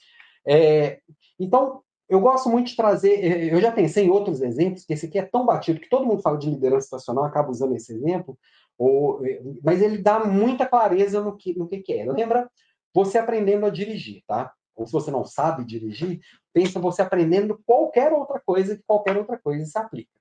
É, 0.45 0.99
então, 1.39 1.81
eu 2.09 2.19
gosto 2.19 2.49
muito 2.49 2.67
de 2.67 2.75
trazer, 2.75 3.51
eu 3.51 3.59
já 3.61 3.71
pensei 3.71 4.05
em 4.05 4.09
outros 4.09 4.41
exemplos, 4.41 4.85
que 4.85 4.93
esse 4.93 5.05
aqui 5.05 5.19
é 5.19 5.25
tão 5.25 5.45
batido 5.45 5.79
que 5.79 5.89
todo 5.89 6.05
mundo 6.05 6.21
fala 6.21 6.37
de 6.37 6.49
liderança 6.49 6.85
situacional, 6.85 7.25
acaba 7.25 7.51
usando 7.51 7.75
esse 7.75 7.93
exemplo, 7.93 8.37
ou, 8.77 9.21
mas 9.63 9.81
ele 9.81 9.97
dá 9.97 10.23
muita 10.23 10.65
clareza 10.65 11.21
no 11.21 11.35
que, 11.35 11.57
no 11.57 11.67
que, 11.67 11.79
que 11.79 11.93
é. 11.93 12.05
Lembra 12.05 12.49
você 12.93 13.17
aprendendo 13.17 13.65
a 13.65 13.69
dirigir, 13.69 14.23
tá? 14.25 14.53
Ou 14.75 14.85
se 14.85 14.93
você 14.93 15.11
não 15.11 15.25
sabe 15.25 15.65
dirigir, 15.65 16.19
pensa 16.53 16.79
você 16.79 17.01
aprendendo 17.01 17.59
qualquer 17.65 18.13
outra 18.13 18.39
coisa 18.39 18.77
que 18.77 18.83
qualquer 18.85 19.17
outra 19.17 19.37
coisa 19.37 19.65
se 19.65 19.77
aplica. 19.77 20.16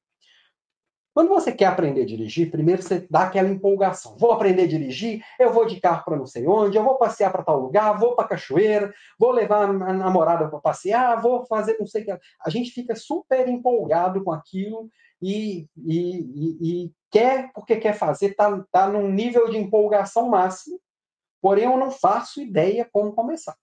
Quando 1.16 1.30
você 1.30 1.50
quer 1.50 1.64
aprender 1.64 2.02
a 2.02 2.04
dirigir, 2.04 2.50
primeiro 2.50 2.82
você 2.82 3.06
dá 3.08 3.22
aquela 3.22 3.48
empolgação. 3.48 4.14
Vou 4.18 4.32
aprender 4.32 4.64
a 4.64 4.66
dirigir, 4.66 5.24
eu 5.38 5.50
vou 5.50 5.64
de 5.64 5.80
carro 5.80 6.04
para 6.04 6.14
não 6.14 6.26
sei 6.26 6.46
onde, 6.46 6.76
eu 6.76 6.84
vou 6.84 6.98
passear 6.98 7.32
para 7.32 7.42
tal 7.42 7.58
lugar, 7.58 7.98
vou 7.98 8.14
para 8.14 8.28
cachoeira, 8.28 8.92
vou 9.18 9.30
levar 9.30 9.62
a 9.62 9.94
namorada 9.94 10.46
para 10.46 10.58
passear, 10.58 11.18
vou 11.22 11.46
fazer 11.46 11.78
não 11.80 11.86
sei 11.86 12.02
o 12.02 12.04
que. 12.04 12.10
A 12.12 12.50
gente 12.50 12.70
fica 12.70 12.94
super 12.94 13.48
empolgado 13.48 14.22
com 14.22 14.30
aquilo 14.30 14.90
e, 15.22 15.66
e, 15.86 16.18
e, 16.18 16.84
e 16.84 16.92
quer 17.10 17.50
porque 17.54 17.76
quer 17.76 17.94
fazer, 17.94 18.32
está 18.32 18.62
tá 18.70 18.86
num 18.86 19.10
nível 19.10 19.48
de 19.48 19.56
empolgação 19.56 20.28
máximo, 20.28 20.78
porém 21.40 21.64
eu 21.64 21.78
não 21.78 21.90
faço 21.90 22.42
ideia 22.42 22.86
como 22.92 23.14
começar. 23.14 23.56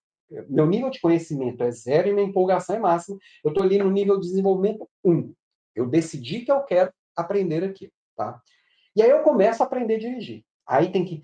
meu 0.50 0.66
nível 0.66 0.90
de 0.90 1.00
conhecimento 1.00 1.64
é 1.64 1.70
zero 1.70 2.08
e 2.08 2.14
minha 2.14 2.26
empolgação 2.26 2.76
é 2.76 2.80
máxima, 2.80 3.16
eu 3.44 3.50
estou 3.52 3.64
ali 3.64 3.78
no 3.78 3.92
nível 3.92 4.20
de 4.20 4.26
desenvolvimento 4.26 4.90
1. 5.06 5.32
Eu 5.76 5.88
decidi 5.88 6.42
que 6.42 6.52
eu 6.52 6.60
quero 6.64 6.92
aprender 7.16 7.64
aqui, 7.64 7.92
tá? 8.16 8.42
E 8.96 9.02
aí 9.02 9.10
eu 9.10 9.24
começo 9.24 9.64
a 9.64 9.66
aprender 9.66 9.96
a 9.96 10.00
dirigir. 10.00 10.44
Aí 10.68 10.92
tem 10.92 11.04
que 11.04 11.24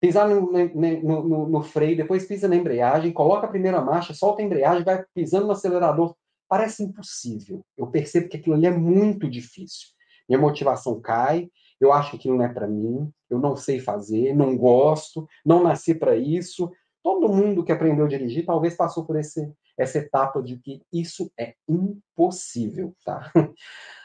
pisar 0.00 0.28
no, 0.28 0.52
no, 0.52 1.22
no, 1.22 1.48
no, 1.48 1.62
freio, 1.62 1.96
depois 1.96 2.26
pisa 2.26 2.46
na 2.46 2.56
embreagem, 2.56 3.12
coloca 3.12 3.46
a 3.46 3.50
primeira 3.50 3.80
marcha, 3.80 4.12
solta 4.12 4.42
a 4.42 4.44
embreagem, 4.44 4.84
vai 4.84 5.02
pisando 5.14 5.46
no 5.46 5.52
acelerador. 5.52 6.14
Parece 6.48 6.82
impossível. 6.84 7.64
Eu 7.76 7.86
percebo 7.86 8.28
que 8.28 8.36
aquilo 8.36 8.54
ali 8.54 8.66
é 8.66 8.70
muito 8.70 9.28
difícil. 9.28 9.88
Minha 10.28 10.38
motivação 10.38 11.00
cai, 11.00 11.48
eu 11.80 11.92
acho 11.92 12.10
que 12.10 12.16
aquilo 12.16 12.36
não 12.36 12.44
é 12.44 12.52
para 12.52 12.66
mim, 12.66 13.10
eu 13.28 13.38
não 13.38 13.56
sei 13.56 13.80
fazer, 13.80 14.34
não 14.34 14.56
gosto, 14.56 15.26
não 15.44 15.62
nasci 15.62 15.94
para 15.94 16.16
isso. 16.16 16.70
Todo 17.02 17.28
mundo 17.28 17.64
que 17.64 17.72
aprendeu 17.72 18.06
a 18.06 18.08
dirigir 18.08 18.46
talvez 18.46 18.76
passou 18.76 19.04
por 19.04 19.16
esse, 19.16 19.52
essa 19.76 19.98
etapa 19.98 20.42
de 20.42 20.58
que 20.58 20.82
isso 20.92 21.30
é 21.38 21.54
impossível, 21.68 22.94
tá? 23.04 23.30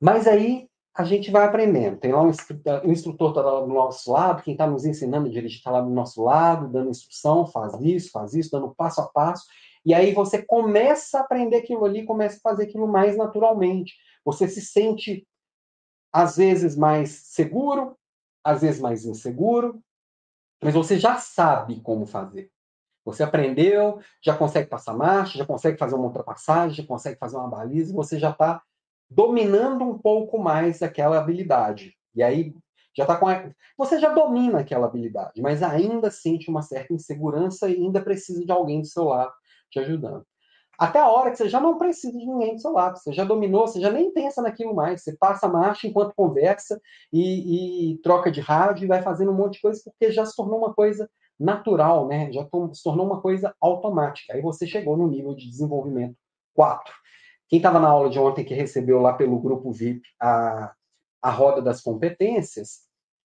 Mas 0.00 0.26
aí 0.26 0.68
a 0.94 1.04
gente 1.04 1.30
vai 1.30 1.46
aprendendo. 1.46 1.96
Tem 1.96 2.12
lá 2.12 2.22
um 2.22 2.30
instrutor, 2.30 2.84
o 2.84 2.90
instrutor 2.90 3.28
está 3.30 3.40
lá 3.40 3.60
do 3.60 3.68
nosso 3.68 4.10
lado, 4.10 4.42
quem 4.42 4.52
está 4.52 4.66
nos 4.66 4.84
ensinando 4.84 5.28
a 5.28 5.30
dirigir 5.30 5.58
está 5.58 5.70
lá 5.70 5.80
do 5.80 5.90
nosso 5.90 6.22
lado, 6.22 6.68
dando 6.68 6.90
instrução, 6.90 7.46
faz 7.46 7.72
isso, 7.80 8.10
faz 8.10 8.34
isso, 8.34 8.50
dando 8.50 8.74
passo 8.74 9.00
a 9.00 9.06
passo. 9.06 9.46
E 9.84 9.94
aí 9.94 10.12
você 10.12 10.42
começa 10.42 11.18
a 11.18 11.20
aprender 11.20 11.56
aquilo 11.56 11.84
ali, 11.84 12.04
começa 12.04 12.36
a 12.36 12.40
fazer 12.40 12.64
aquilo 12.64 12.88
mais 12.88 13.16
naturalmente. 13.16 13.94
Você 14.24 14.48
se 14.48 14.60
sente, 14.60 15.26
às 16.12 16.36
vezes, 16.36 16.76
mais 16.76 17.10
seguro, 17.10 17.96
às 18.42 18.62
vezes 18.62 18.80
mais 18.80 19.04
inseguro, 19.04 19.80
mas 20.62 20.74
você 20.74 20.98
já 20.98 21.16
sabe 21.16 21.80
como 21.80 22.06
fazer. 22.06 22.50
Você 23.04 23.22
aprendeu, 23.22 24.00
já 24.20 24.36
consegue 24.36 24.68
passar 24.68 24.94
marcha, 24.94 25.38
já 25.38 25.46
consegue 25.46 25.78
fazer 25.78 25.94
uma 25.94 26.06
ultrapassagem, 26.06 26.76
já 26.76 26.86
consegue 26.86 27.18
fazer 27.18 27.36
uma 27.36 27.48
baliza, 27.48 27.94
você 27.94 28.18
já 28.18 28.30
está 28.30 28.62
dominando 29.10 29.84
um 29.84 29.98
pouco 29.98 30.38
mais 30.38 30.82
aquela 30.82 31.18
habilidade. 31.18 31.94
E 32.14 32.22
aí 32.22 32.54
já 32.96 33.06
tá 33.06 33.16
com 33.16 33.28
a... 33.28 33.50
você 33.76 33.98
já 33.98 34.08
domina 34.08 34.60
aquela 34.60 34.86
habilidade, 34.86 35.40
mas 35.40 35.62
ainda 35.62 36.10
sente 36.10 36.50
uma 36.50 36.62
certa 36.62 36.92
insegurança 36.92 37.68
e 37.68 37.74
ainda 37.74 38.02
precisa 38.02 38.44
de 38.44 38.50
alguém 38.50 38.80
do 38.80 38.86
seu 38.86 39.04
lado 39.04 39.32
te 39.70 39.78
ajudando. 39.78 40.24
Até 40.78 41.00
a 41.00 41.08
hora 41.08 41.30
que 41.30 41.36
você 41.36 41.48
já 41.48 41.60
não 41.60 41.76
precisa 41.76 42.16
de 42.16 42.24
ninguém 42.24 42.54
do 42.54 42.60
seu 42.60 42.72
lado, 42.72 42.98
você 42.98 43.12
já 43.12 43.24
dominou, 43.24 43.66
você 43.66 43.80
já 43.80 43.90
nem 43.90 44.12
pensa 44.12 44.40
naquilo 44.40 44.74
mais, 44.74 45.02
você 45.02 45.16
passa 45.16 45.46
a 45.46 45.48
marcha 45.48 45.88
enquanto 45.88 46.14
conversa 46.14 46.80
e, 47.12 47.92
e 47.94 47.98
troca 47.98 48.30
de 48.30 48.40
rádio 48.40 48.84
e 48.84 48.88
vai 48.88 49.02
fazendo 49.02 49.32
um 49.32 49.34
monte 49.34 49.54
de 49.54 49.62
coisa 49.62 49.80
porque 49.84 50.12
já 50.12 50.24
se 50.24 50.36
tornou 50.36 50.58
uma 50.58 50.72
coisa 50.72 51.10
natural, 51.38 52.06
né? 52.06 52.32
Já 52.32 52.44
se 52.44 52.82
tornou 52.82 53.06
uma 53.06 53.20
coisa 53.20 53.54
automática. 53.60 54.34
Aí 54.34 54.40
você 54.40 54.66
chegou 54.68 54.96
no 54.96 55.08
nível 55.08 55.34
de 55.34 55.48
desenvolvimento 55.48 56.16
4. 56.54 56.92
Quem 57.48 57.58
estava 57.58 57.80
na 57.80 57.88
aula 57.88 58.10
de 58.10 58.18
ontem 58.18 58.44
que 58.44 58.54
recebeu 58.54 59.00
lá 59.00 59.14
pelo 59.14 59.40
grupo 59.40 59.72
VIP 59.72 60.02
a, 60.20 60.72
a 61.22 61.30
roda 61.30 61.62
das 61.62 61.80
competências, 61.80 62.80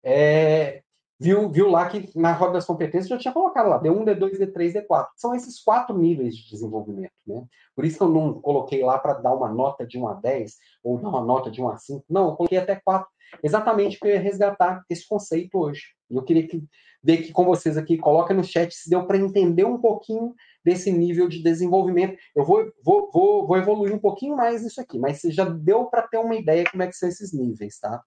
é, 0.04 0.82
viu, 1.18 1.48
viu 1.48 1.70
lá 1.70 1.88
que 1.88 2.10
na 2.18 2.32
roda 2.32 2.54
das 2.54 2.66
competências 2.66 3.08
já 3.08 3.18
tinha 3.18 3.32
colocado 3.32 3.68
lá 3.68 3.80
D1, 3.80 4.04
D2, 4.04 4.38
D3, 4.38 4.86
D4. 4.86 5.06
São 5.16 5.34
esses 5.34 5.62
quatro 5.62 5.96
níveis 5.96 6.36
de 6.36 6.50
desenvolvimento. 6.50 7.12
Né? 7.26 7.44
Por 7.74 7.84
isso 7.84 7.96
que 7.96 8.02
eu 8.02 8.08
não 8.08 8.40
coloquei 8.40 8.82
lá 8.82 8.98
para 8.98 9.14
dar 9.14 9.32
uma 9.32 9.48
nota 9.48 9.86
de 9.86 9.98
1 9.98 10.08
a 10.08 10.14
10 10.14 10.56
ou 10.82 10.98
dar 10.98 11.08
uma 11.08 11.24
nota 11.24 11.50
de 11.50 11.62
1 11.62 11.68
a 11.68 11.76
5. 11.76 12.04
Não, 12.10 12.30
eu 12.30 12.36
coloquei 12.36 12.58
até 12.58 12.80
4, 12.84 13.08
exatamente 13.42 13.98
ia 14.04 14.20
resgatar 14.20 14.84
esse 14.90 15.06
conceito 15.08 15.58
hoje. 15.58 15.82
Eu 16.10 16.22
queria 16.22 16.46
que, 16.46 16.62
ver 17.02 17.18
que 17.18 17.32
com 17.32 17.44
vocês 17.44 17.76
aqui, 17.78 17.96
coloca 17.96 18.34
no 18.34 18.44
chat 18.44 18.74
se 18.74 18.90
deu 18.90 19.06
para 19.06 19.16
entender 19.16 19.64
um 19.64 19.78
pouquinho 19.78 20.34
desse 20.64 20.90
nível 20.92 21.28
de 21.28 21.42
desenvolvimento. 21.42 22.16
Eu 22.34 22.44
vou, 22.44 22.70
vou, 22.84 23.10
vou, 23.12 23.46
vou 23.46 23.56
evoluir 23.56 23.94
um 23.94 23.98
pouquinho 23.98 24.36
mais 24.36 24.62
isso 24.62 24.80
aqui, 24.80 24.98
mas 24.98 25.20
já 25.20 25.44
deu 25.44 25.86
para 25.86 26.02
ter 26.02 26.18
uma 26.18 26.34
ideia 26.34 26.64
como 26.70 26.82
é 26.82 26.86
que 26.86 26.96
são 26.96 27.08
esses 27.08 27.32
níveis, 27.32 27.78
tá? 27.78 28.02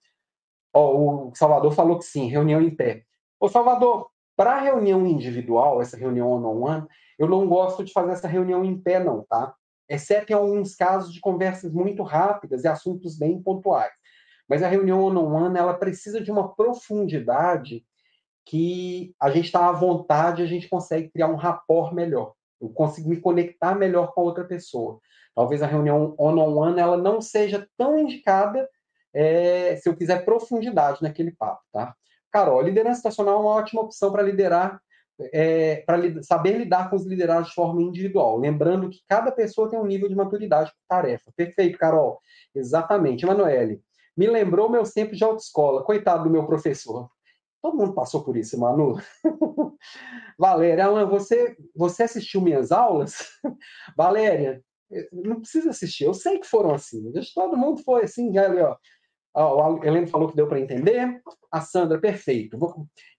Ó, 0.73 1.29
o 1.29 1.35
Salvador 1.35 1.71
falou 1.71 1.97
que 1.97 2.05
sim, 2.05 2.27
reunião 2.27 2.61
em 2.61 2.73
pé. 2.73 3.03
Ô, 3.39 3.47
Salvador, 3.47 4.09
para 4.35 4.59
reunião 4.59 5.05
individual, 5.05 5.81
essa 5.81 5.97
reunião 5.97 6.29
one-on-one, 6.29 6.81
-on 6.81 6.81
-one, 6.81 6.87
eu 7.17 7.27
não 7.27 7.47
gosto 7.47 7.83
de 7.83 7.93
fazer 7.93 8.11
essa 8.11 8.27
reunião 8.27 8.63
em 8.63 8.77
pé, 8.77 9.01
não, 9.01 9.23
tá? 9.23 9.53
Exceto 9.87 10.31
em 10.31 10.35
alguns 10.35 10.75
casos 10.75 11.13
de 11.13 11.21
conversas 11.21 11.71
muito 11.71 12.03
rápidas 12.03 12.63
e 12.63 12.67
assuntos 12.67 13.17
bem 13.17 13.41
pontuais. 13.41 13.93
Mas 14.47 14.61
a 14.61 14.67
reunião 14.67 15.03
one-on-one, 15.03 15.45
-on 15.45 15.49
-one, 15.49 15.57
ela 15.57 15.73
precisa 15.73 16.21
de 16.21 16.31
uma 16.31 16.53
profundidade 16.53 17.85
que 18.45 19.15
a 19.19 19.29
gente 19.31 19.45
está 19.45 19.67
à 19.67 19.71
vontade, 19.71 20.43
a 20.43 20.45
gente 20.45 20.69
consegue 20.69 21.09
criar 21.09 21.27
um 21.27 21.35
rapport 21.35 21.93
melhor. 21.93 22.33
Eu 22.61 22.69
consigo 22.69 23.09
me 23.09 23.19
conectar 23.19 23.75
melhor 23.75 24.13
com 24.13 24.21
a 24.21 24.23
outra 24.23 24.43
pessoa. 24.43 24.99
Talvez 25.35 25.61
a 25.61 25.67
reunião 25.67 26.15
one-on-one 26.17 26.71
-on 26.71 26.73
-one, 26.73 26.79
ela 26.79 26.97
não 26.97 27.21
seja 27.21 27.67
tão 27.77 27.97
indicada 27.97 28.67
é, 29.13 29.77
se 29.77 29.87
eu 29.87 29.95
quiser 29.95 30.25
profundidade 30.25 31.01
naquele 31.01 31.31
papo, 31.31 31.61
tá? 31.71 31.95
Carol, 32.31 32.61
liderança 32.61 32.99
estacional 32.99 33.35
é 33.35 33.39
uma 33.39 33.51
ótima 33.51 33.81
opção 33.81 34.11
para 34.11 34.21
liderar, 34.21 34.77
é, 35.31 35.77
para 35.87 36.21
saber 36.21 36.57
lidar 36.57 36.89
com 36.89 36.97
os 36.97 37.05
liderados 37.05 37.47
de 37.47 37.55
forma 37.55 37.81
individual. 37.81 38.37
Lembrando 38.37 38.89
que 38.89 38.99
cada 39.07 39.31
pessoa 39.31 39.69
tem 39.69 39.79
um 39.79 39.85
nível 39.85 40.09
de 40.09 40.15
maturidade 40.15 40.69
por 40.71 40.85
tarefa. 40.89 41.31
Perfeito, 41.33 41.77
Carol. 41.77 42.19
Exatamente. 42.53 43.23
Emanuele, 43.23 43.81
me 44.17 44.27
lembrou 44.27 44.69
meus 44.69 44.91
tempos 44.91 45.17
de 45.17 45.23
autoescola. 45.23 45.83
Coitado 45.83 46.25
do 46.25 46.29
meu 46.29 46.45
professor. 46.45 47.09
Todo 47.65 47.77
mundo 47.77 47.93
passou 47.93 48.23
por 48.23 48.37
isso, 48.37 48.59
Manu. 48.59 48.99
Valéria, 50.37 51.03
você, 51.07 51.57
você 51.75 52.03
assistiu 52.03 52.39
minhas 52.39 52.71
aulas? 52.71 53.31
Valéria, 53.97 54.63
não 55.11 55.39
precisa 55.39 55.71
assistir, 55.71 56.03
eu 56.03 56.13
sei 56.13 56.37
que 56.37 56.45
foram 56.45 56.75
assim. 56.75 57.11
Todo 57.33 57.57
mundo 57.57 57.81
foi 57.81 58.03
assim, 58.03 58.37
ali, 58.37 58.61
ó. 58.61 58.77
O 59.33 59.83
Helena 59.83 60.05
falou 60.05 60.29
que 60.29 60.35
deu 60.35 60.47
para 60.47 60.59
entender. 60.59 61.19
A 61.51 61.59
Sandra, 61.59 61.99
perfeito. 61.99 62.55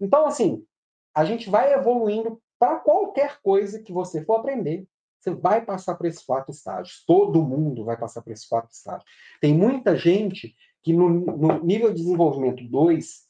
Então, 0.01 0.27
assim, 0.27 0.65
a 1.13 1.25
gente 1.25 1.51
vai 1.51 1.75
evoluindo 1.75 2.41
para 2.57 2.79
qualquer 2.79 3.41
coisa 3.43 3.83
que 3.83 3.93
você 3.93 4.25
for 4.25 4.37
aprender. 4.37 4.87
Você 5.19 5.35
vai 5.35 5.65
passar 5.65 5.97
por 5.97 6.07
esses 6.07 6.25
quatro 6.25 6.53
estágios. 6.53 7.03
Todo 7.05 7.43
mundo 7.43 7.85
vai 7.85 7.99
passar 7.99 8.23
por 8.23 8.31
esses 8.33 8.47
quatro 8.47 8.71
estágios. 8.71 9.11
Tem 9.41 9.53
muita 9.53 9.97
gente 9.97 10.55
que 10.85 10.93
no, 10.93 11.09
no 11.09 11.65
nível 11.65 11.89
de 11.93 12.01
desenvolvimento 12.01 12.63
2 12.63 13.26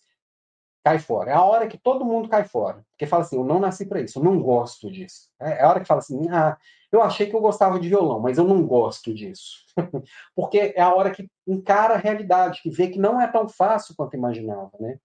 cai 0.86 1.00
fora. 1.00 1.32
É 1.32 1.34
a 1.34 1.42
hora 1.42 1.66
que 1.66 1.76
todo 1.76 2.04
mundo 2.04 2.28
cai 2.28 2.44
fora. 2.44 2.86
Porque 2.92 3.06
fala 3.06 3.24
assim, 3.24 3.36
eu 3.36 3.44
não 3.44 3.58
nasci 3.58 3.84
para 3.86 4.00
isso, 4.00 4.20
eu 4.20 4.22
não 4.22 4.40
gosto 4.40 4.88
disso. 4.88 5.28
É, 5.42 5.58
é 5.58 5.62
a 5.64 5.68
hora 5.68 5.80
que 5.80 5.86
fala 5.86 5.98
assim, 5.98 6.28
ah, 6.30 6.56
eu 6.92 7.02
achei 7.02 7.26
que 7.26 7.34
eu 7.34 7.40
gostava 7.40 7.80
de 7.80 7.88
violão, 7.88 8.20
mas 8.20 8.38
eu 8.38 8.44
não 8.44 8.64
gosto 8.64 9.12
disso. 9.12 9.64
Porque 10.32 10.72
é 10.76 10.80
a 10.80 10.94
hora 10.94 11.10
que 11.10 11.28
encara 11.44 11.94
a 11.94 11.98
realidade, 11.98 12.62
que 12.62 12.70
vê 12.70 12.86
que 12.86 13.00
não 13.00 13.20
é 13.20 13.26
tão 13.26 13.48
fácil 13.48 13.96
quanto 13.96 14.16
imaginava, 14.16 14.70
né? 14.78 14.96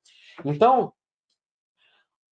Então, 0.45 0.93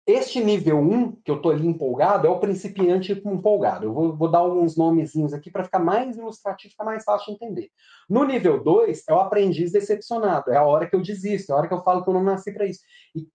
este 0.07 0.43
nível 0.43 0.79
1, 0.79 1.13
que 1.23 1.31
eu 1.31 1.37
estou 1.37 1.51
ali 1.51 1.67
empolgado, 1.67 2.27
é 2.27 2.31
o 2.31 2.39
principiante 2.39 3.13
empolgado. 3.13 3.87
Eu 3.87 3.95
vou, 3.95 4.17
vou 4.17 4.31
dar 4.31 4.39
alguns 4.39 4.77
nomezinhos 4.77 5.33
aqui 5.33 5.51
para 5.51 5.65
ficar 5.65 5.79
mais 5.79 6.17
ilustrativo, 6.17 6.73
ficar 6.73 6.85
mais 6.85 7.05
fácil 7.05 7.27
de 7.27 7.33
entender. 7.33 7.71
No 8.09 8.25
nível 8.25 8.63
2, 8.63 9.05
é 9.09 9.15
o 9.15 9.21
aprendiz 9.21 9.73
decepcionado. 9.73 10.51
É 10.51 10.57
a 10.57 10.65
hora 10.65 10.89
que 10.89 10.95
eu 10.95 11.03
desisto, 11.03 11.51
é 11.51 11.55
a 11.55 11.59
hora 11.59 11.69
que 11.69 11.75
eu 11.75 11.83
falo 11.83 12.05
que 12.05 12.11
eu 12.11 12.15
não 12.15 12.23
nasci 12.23 12.53
para 12.53 12.67
isso. 12.67 12.81
E 13.15 13.27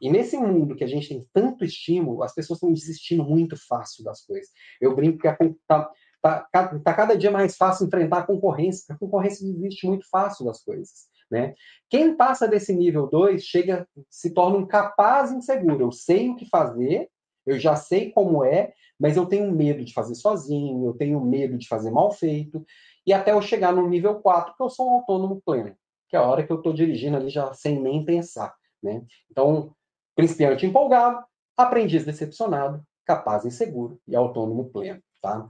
e 0.00 0.10
nesse 0.10 0.36
mundo 0.36 0.74
que 0.74 0.84
a 0.84 0.86
gente 0.86 1.08
tem 1.08 1.26
tanto 1.32 1.64
estímulo, 1.64 2.22
as 2.22 2.34
pessoas 2.34 2.56
estão 2.56 2.72
desistindo 2.72 3.24
muito 3.24 3.56
fácil 3.56 4.04
das 4.04 4.24
coisas. 4.24 4.50
Eu 4.80 4.94
brinco 4.94 5.18
que 5.18 5.28
está 5.28 5.90
tá, 6.22 6.48
tá, 6.50 6.78
tá 6.78 6.94
cada 6.94 7.16
dia 7.16 7.30
mais 7.30 7.56
fácil 7.56 7.86
enfrentar 7.86 8.18
a 8.18 8.26
concorrência, 8.26 8.80
porque 8.80 8.92
a 8.92 9.06
concorrência 9.06 9.46
desiste 9.46 9.86
muito 9.86 10.08
fácil 10.08 10.46
das 10.46 10.62
coisas. 10.62 11.06
Né? 11.30 11.54
Quem 11.88 12.16
passa 12.16 12.46
desse 12.46 12.72
nível 12.72 13.06
2 13.06 13.42
chega, 13.42 13.88
se 14.08 14.32
torna 14.32 14.56
um 14.56 14.66
capaz 14.66 15.32
inseguro. 15.32 15.84
Eu 15.84 15.92
sei 15.92 16.30
o 16.30 16.36
que 16.36 16.48
fazer, 16.48 17.08
eu 17.46 17.58
já 17.58 17.76
sei 17.76 18.10
como 18.10 18.44
é, 18.44 18.72
mas 18.98 19.16
eu 19.16 19.26
tenho 19.26 19.50
medo 19.52 19.84
de 19.84 19.92
fazer 19.92 20.14
sozinho, 20.14 20.86
eu 20.86 20.94
tenho 20.94 21.20
medo 21.20 21.58
de 21.58 21.68
fazer 21.68 21.90
mal 21.90 22.10
feito, 22.12 22.64
e 23.06 23.12
até 23.12 23.32
eu 23.32 23.42
chegar 23.42 23.72
no 23.72 23.88
nível 23.88 24.20
4, 24.20 24.54
que 24.56 24.62
eu 24.62 24.70
sou 24.70 24.88
um 24.88 24.94
autônomo 24.94 25.42
pleno, 25.44 25.76
que 26.08 26.16
é 26.16 26.18
a 26.18 26.22
hora 26.22 26.46
que 26.46 26.52
eu 26.52 26.56
estou 26.56 26.72
dirigindo 26.72 27.16
ali 27.16 27.28
já 27.28 27.52
sem 27.52 27.80
nem 27.80 28.04
pensar. 28.04 28.54
Né? 28.82 29.04
Então, 29.30 29.74
principiante 30.14 30.64
empolgado, 30.64 31.24
aprendiz 31.56 32.04
decepcionado, 32.04 32.82
capaz 33.04 33.44
inseguro 33.44 34.00
e 34.06 34.16
autônomo 34.16 34.70
pleno. 34.70 35.02
Tá? 35.20 35.48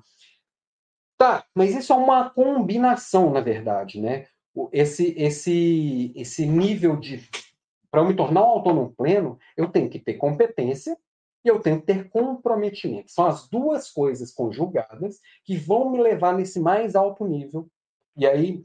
Tá, 1.16 1.44
mas 1.55 1.74
isso 1.74 1.92
é 1.92 1.96
uma 1.96 2.30
combinação, 2.30 3.30
na 3.30 3.40
verdade, 3.40 4.01
né? 4.01 4.26
Esse, 4.72 5.14
esse, 5.16 6.12
esse 6.14 6.46
nível 6.46 6.96
de. 6.96 7.28
Para 7.90 8.02
eu 8.02 8.07
me 8.07 8.14
tornar 8.14 8.42
um 8.42 8.48
autônomo 8.48 8.94
pleno, 8.96 9.38
eu 9.57 9.68
tenho 9.68 9.88
que 9.88 9.98
ter 9.98 10.14
competência 10.14 10.96
e 11.44 11.48
eu 11.48 11.61
tenho 11.61 11.80
que 11.80 11.86
ter 11.86 12.09
comprometimento. 12.09 13.11
São 13.11 13.26
as 13.26 13.48
duas 13.48 13.90
coisas 13.90 14.32
conjugadas 14.32 15.20
que 15.44 15.57
vão 15.57 15.90
me 15.90 16.00
levar 16.00 16.36
nesse 16.36 16.59
mais 16.59 16.96
alto 16.96 17.24
nível 17.26 17.68
e 18.16 18.26
aí 18.26 18.64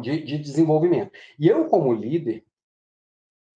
de, 0.00 0.22
de 0.22 0.38
desenvolvimento. 0.38 1.12
E 1.38 1.48
eu, 1.48 1.66
como 1.66 1.92
líder, 1.92 2.44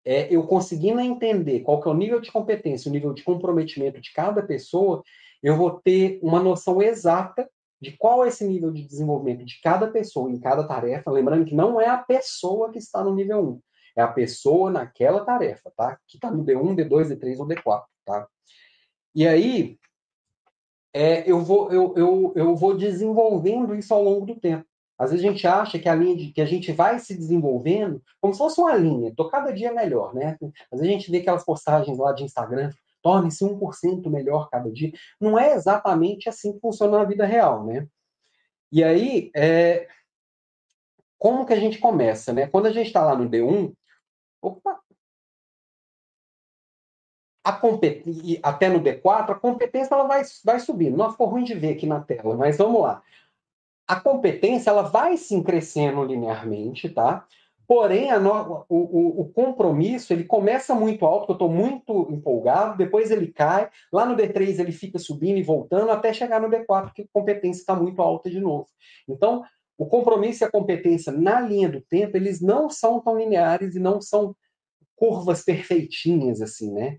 é, 0.05 0.35
eu 0.35 0.47
conseguindo 0.47 1.01
entender 1.01 1.61
qual 1.61 1.81
que 1.81 1.89
é 1.89 1.91
o 1.91 1.97
nível 1.97 2.21
de 2.21 2.33
competência, 2.33 2.89
o 2.89 2.93
nível 2.93 3.13
de 3.13 3.23
comprometimento 3.23 4.01
de 4.01 4.13
cada 4.13 4.43
pessoa, 4.43 5.03
eu 5.43 5.57
vou 5.57 5.81
ter 5.81 6.19
uma 6.23 6.43
noção 6.43 6.81
exata 6.83 7.49
de 7.81 7.97
qual 7.97 8.25
é 8.25 8.29
esse 8.29 8.47
nível 8.47 8.71
de 8.71 8.87
desenvolvimento 8.87 9.45
de 9.45 9.61
cada 9.63 9.89
pessoa 9.89 10.31
em 10.31 10.39
cada 10.39 10.67
tarefa, 10.67 11.11
lembrando 11.11 11.47
que 11.47 11.55
não 11.55 11.81
é 11.81 11.89
a 11.89 11.99
pessoa 11.99 12.71
que 12.71 12.79
está 12.79 13.03
no 13.03 13.15
nível 13.15 13.43
1, 13.43 13.61
é 13.97 14.03
a 14.03 14.09
pessoa 14.09 14.71
naquela 14.71 15.25
tarefa, 15.25 15.73
tá? 15.77 15.99
Que 16.07 16.17
está 16.17 16.31
no 16.31 16.45
D1, 16.45 16.77
D2, 16.77 17.17
D3 17.17 17.39
ou 17.39 17.49
D4, 17.49 17.83
tá? 18.05 18.29
E 19.15 19.27
aí, 19.27 19.79
é, 20.93 21.29
eu, 21.31 21.41
vou, 21.41 21.73
eu, 21.73 21.95
eu, 21.97 22.33
eu 22.37 22.57
vou 22.57 22.77
desenvolvendo 22.77 23.75
isso 23.75 23.95
ao 23.95 24.03
longo 24.03 24.27
do 24.27 24.39
tempo. 24.39 24.65
Às 24.99 25.11
vezes 25.11 25.25
a 25.25 25.29
gente 25.31 25.47
acha 25.47 25.79
que 25.79 25.89
a 25.89 25.95
linha 25.95 26.15
de, 26.15 26.31
que 26.31 26.43
a 26.43 26.47
gente 26.47 26.73
vai 26.73 26.99
se 26.99 27.17
desenvolvendo 27.17 28.03
como 28.21 28.35
se 28.35 28.39
fosse 28.39 28.61
uma 28.61 28.77
linha, 28.77 29.15
tô 29.17 29.31
cada 29.31 29.51
dia 29.51 29.73
melhor, 29.73 30.15
né? 30.15 30.37
Às 30.71 30.79
vezes 30.79 30.87
a 30.87 30.99
gente 30.99 31.11
vê 31.11 31.19
aquelas 31.19 31.45
postagens 31.45 31.97
lá 31.97 32.13
de 32.13 32.25
Instagram, 32.25 32.71
torne-se 33.03 33.45
1% 33.45 34.11
melhor 34.11 34.49
cada 34.51 34.71
dia. 34.71 34.93
Não 35.21 35.39
é 35.39 35.53
exatamente 35.53 36.29
assim 36.29 36.53
que 36.53 36.61
funciona 36.61 36.99
na 36.99 37.05
vida 37.05 37.25
real, 37.25 37.65
né? 37.65 37.87
E 38.73 38.85
aí, 38.85 39.31
é... 39.35 39.89
como 41.19 41.45
que 41.45 41.53
a 41.53 41.61
gente 41.61 41.79
começa, 41.79 42.33
né? 42.33 42.47
Quando 42.47 42.67
a 42.67 42.73
gente 42.73 42.87
está 42.87 43.05
lá 43.05 43.17
no 43.17 43.29
D1, 43.29 43.75
opa, 44.43 44.81
a 47.45 47.53
compet... 47.53 48.05
até 48.43 48.69
no 48.69 48.81
D4, 48.81 49.31
a 49.31 49.35
competência 49.35 49.95
ela 49.95 50.05
vai, 50.05 50.23
vai 50.45 50.61
subindo. 50.61 50.97
Não 50.97 51.11
ficou 51.11 51.29
ruim 51.29 51.45
de 51.45 51.55
ver 51.55 51.75
aqui 51.75 51.87
na 51.87 52.01
tela, 52.01 52.37
mas 52.37 52.59
vamos 52.59 52.83
lá. 52.83 53.03
A 53.87 54.01
competência 54.01 54.71
ela 54.71 54.83
vai 54.83 55.17
sim 55.17 55.43
crescendo 55.43 56.05
linearmente, 56.05 56.89
tá? 56.89 57.27
Porém, 57.71 58.11
no... 58.19 58.65
o, 58.69 58.77
o, 58.77 59.21
o, 59.21 59.29
compromisso 59.33 60.13
ele 60.13 60.25
começa 60.25 60.75
muito 60.75 61.07
alto, 61.07 61.31
eu 61.31 61.35
estou 61.35 61.49
muito 61.49 62.09
empolgado, 62.11 62.77
depois 62.77 63.13
ele 63.13 63.29
cai, 63.29 63.71
lá 63.93 64.05
no 64.05 64.17
D3 64.17 64.59
ele 64.59 64.73
fica 64.73 64.99
subindo 64.99 65.39
e 65.39 65.43
voltando 65.45 65.89
até 65.93 66.13
chegar 66.13 66.41
no 66.41 66.51
D4, 66.51 66.93
que 66.93 67.03
a 67.03 67.07
competência 67.13 67.61
está 67.61 67.77
muito 67.77 68.03
alta 68.03 68.29
de 68.29 68.41
novo. 68.41 68.67
Então, 69.09 69.45
o 69.79 69.87
compromisso 69.87 70.43
e 70.43 70.47
a 70.47 70.51
competência 70.51 71.13
na 71.13 71.41
linha 71.41 71.69
do 71.69 71.81
tempo, 71.81 72.17
eles 72.17 72.41
não 72.41 72.69
são 72.69 72.99
tão 72.99 73.17
lineares 73.17 73.77
e 73.77 73.79
não 73.79 74.01
são 74.01 74.35
curvas 74.97 75.45
perfeitinhas 75.45 76.43
assim, 76.43 76.73
né? 76.73 76.99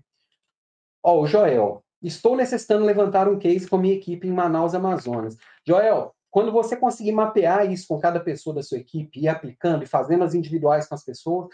Ó, 1.04 1.20
o 1.20 1.26
Joel, 1.26 1.84
estou 2.02 2.34
necessitando 2.34 2.86
levantar 2.86 3.28
um 3.28 3.38
case 3.38 3.68
com 3.68 3.76
minha 3.76 3.94
equipe 3.94 4.26
em 4.26 4.32
Manaus, 4.32 4.74
Amazonas. 4.74 5.36
Joel, 5.66 6.14
quando 6.32 6.50
você 6.50 6.74
conseguir 6.74 7.12
mapear 7.12 7.70
isso 7.70 7.86
com 7.86 8.00
cada 8.00 8.18
pessoa 8.18 8.56
da 8.56 8.62
sua 8.62 8.78
equipe, 8.78 9.20
e 9.20 9.28
aplicando 9.28 9.84
e 9.84 9.86
fazendo 9.86 10.24
as 10.24 10.34
individuais 10.34 10.88
com 10.88 10.94
as 10.94 11.04
pessoas, 11.04 11.48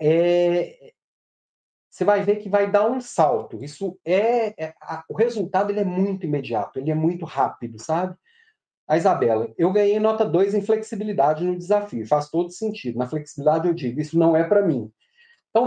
é, 0.00 0.92
você 1.90 2.04
vai 2.04 2.22
ver 2.24 2.36
que 2.36 2.48
vai 2.48 2.70
dar 2.70 2.90
um 2.90 3.02
salto. 3.02 3.62
Isso 3.62 4.00
é, 4.02 4.64
é 4.64 4.74
a, 4.80 5.04
o 5.10 5.14
resultado 5.14 5.70
ele 5.70 5.80
é 5.80 5.84
muito 5.84 6.24
imediato, 6.24 6.78
ele 6.78 6.90
é 6.90 6.94
muito 6.94 7.26
rápido, 7.26 7.78
sabe? 7.78 8.16
A 8.88 8.96
Isabela, 8.96 9.52
eu 9.58 9.70
ganhei 9.70 10.00
nota 10.00 10.24
2 10.24 10.54
em 10.54 10.62
flexibilidade 10.62 11.44
no 11.44 11.58
desafio, 11.58 12.06
faz 12.06 12.30
todo 12.30 12.50
sentido. 12.50 12.98
Na 12.98 13.06
flexibilidade 13.06 13.68
eu 13.68 13.74
digo, 13.74 14.00
isso 14.00 14.18
não 14.18 14.34
é 14.34 14.42
para 14.42 14.62
mim. 14.62 14.90
Então, 15.50 15.66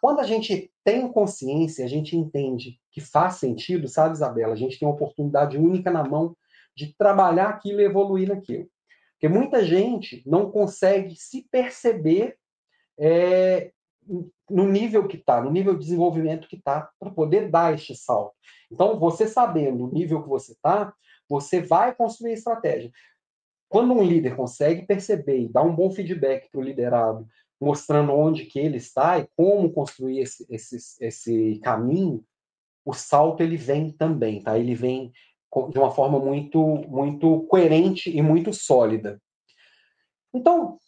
quando 0.00 0.20
a 0.20 0.24
gente 0.24 0.72
tem 0.82 1.06
consciência, 1.12 1.84
a 1.84 1.88
gente 1.88 2.16
entende 2.16 2.80
que 2.90 3.02
faz 3.02 3.34
sentido, 3.34 3.88
sabe, 3.88 4.14
Isabela? 4.14 4.54
A 4.54 4.56
gente 4.56 4.78
tem 4.78 4.88
uma 4.88 4.94
oportunidade 4.94 5.58
única 5.58 5.90
na 5.90 6.02
mão 6.02 6.34
de 6.78 6.94
trabalhar 6.96 7.48
aquilo 7.48 7.80
e 7.80 7.84
evoluir 7.84 8.28
naquilo. 8.28 8.68
Porque 9.12 9.28
muita 9.28 9.64
gente 9.64 10.22
não 10.24 10.48
consegue 10.48 11.16
se 11.16 11.42
perceber 11.50 12.36
é, 12.96 13.72
no 14.48 14.68
nível 14.68 15.08
que 15.08 15.16
está, 15.16 15.42
no 15.42 15.50
nível 15.50 15.74
de 15.74 15.80
desenvolvimento 15.80 16.46
que 16.46 16.54
está, 16.54 16.88
para 17.00 17.10
poder 17.10 17.50
dar 17.50 17.74
este 17.74 17.96
salto. 17.96 18.32
Então, 18.70 18.96
você 18.96 19.26
sabendo 19.26 19.86
o 19.86 19.92
nível 19.92 20.22
que 20.22 20.28
você 20.28 20.52
está, 20.52 20.94
você 21.28 21.60
vai 21.60 21.92
construir 21.92 22.34
estratégia. 22.34 22.92
Quando 23.68 23.92
um 23.92 24.02
líder 24.02 24.36
consegue 24.36 24.86
perceber 24.86 25.40
e 25.40 25.48
dar 25.48 25.62
um 25.62 25.74
bom 25.74 25.90
feedback 25.90 26.48
para 26.48 26.60
o 26.60 26.64
liderado 26.64 27.26
mostrando 27.60 28.12
onde 28.12 28.46
que 28.46 28.60
ele 28.60 28.76
está 28.76 29.18
e 29.18 29.26
como 29.36 29.72
construir 29.72 30.20
esse, 30.20 30.46
esse, 30.48 30.76
esse 31.04 31.58
caminho, 31.58 32.24
o 32.84 32.94
salto 32.94 33.42
ele 33.42 33.56
vem 33.56 33.90
também, 33.90 34.40
tá? 34.40 34.56
Ele 34.56 34.76
vem 34.76 35.12
de 35.70 35.78
uma 35.78 35.90
forma 35.90 36.18
muito, 36.18 36.58
muito 36.88 37.42
coerente 37.48 38.10
e 38.10 38.20
muito 38.20 38.52
sólida. 38.52 39.20
Então, 40.32 40.78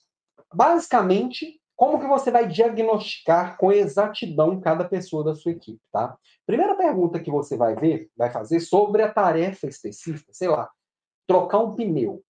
basicamente, 0.53 1.61
como 1.81 1.99
que 1.99 2.07
você 2.07 2.31
vai 2.31 2.47
diagnosticar 2.47 3.57
com 3.57 3.73
exatidão 3.73 4.61
cada 4.61 4.85
pessoa 4.85 5.25
da 5.25 5.35
sua 5.35 5.53
equipe, 5.53 5.81
tá? 5.91 6.15
Primeira 6.45 6.75
pergunta 6.75 7.19
que 7.19 7.31
você 7.31 7.57
vai 7.57 7.75
ver, 7.75 8.11
vai 8.15 8.31
fazer 8.31 8.61
sobre 8.61 9.03
a 9.03 9.11
tarefa 9.11 9.67
específica, 9.67 10.31
sei 10.33 10.49
lá, 10.49 10.71
trocar 11.27 11.59
um 11.59 11.75
pneu. 11.75 12.23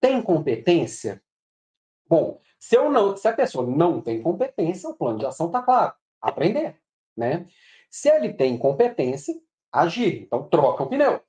Tem 0.00 0.20
competência? 0.20 1.22
Bom, 2.06 2.40
se, 2.58 2.76
eu 2.76 2.90
não, 2.90 3.16
se 3.16 3.26
a 3.26 3.32
pessoa 3.32 3.66
não 3.66 4.02
tem 4.02 4.20
competência, 4.20 4.90
o 4.90 4.94
plano 4.94 5.18
de 5.18 5.24
ação 5.24 5.46
está 5.46 5.62
claro. 5.62 5.94
Aprender. 6.20 6.76
Né? 7.16 7.46
Se 7.90 8.10
ele 8.10 8.34
tem 8.34 8.58
competência, 8.58 9.34
agir. 9.72 10.24
Então, 10.24 10.48
troca 10.48 10.82
o 10.82 10.88
pneu. 10.88 11.22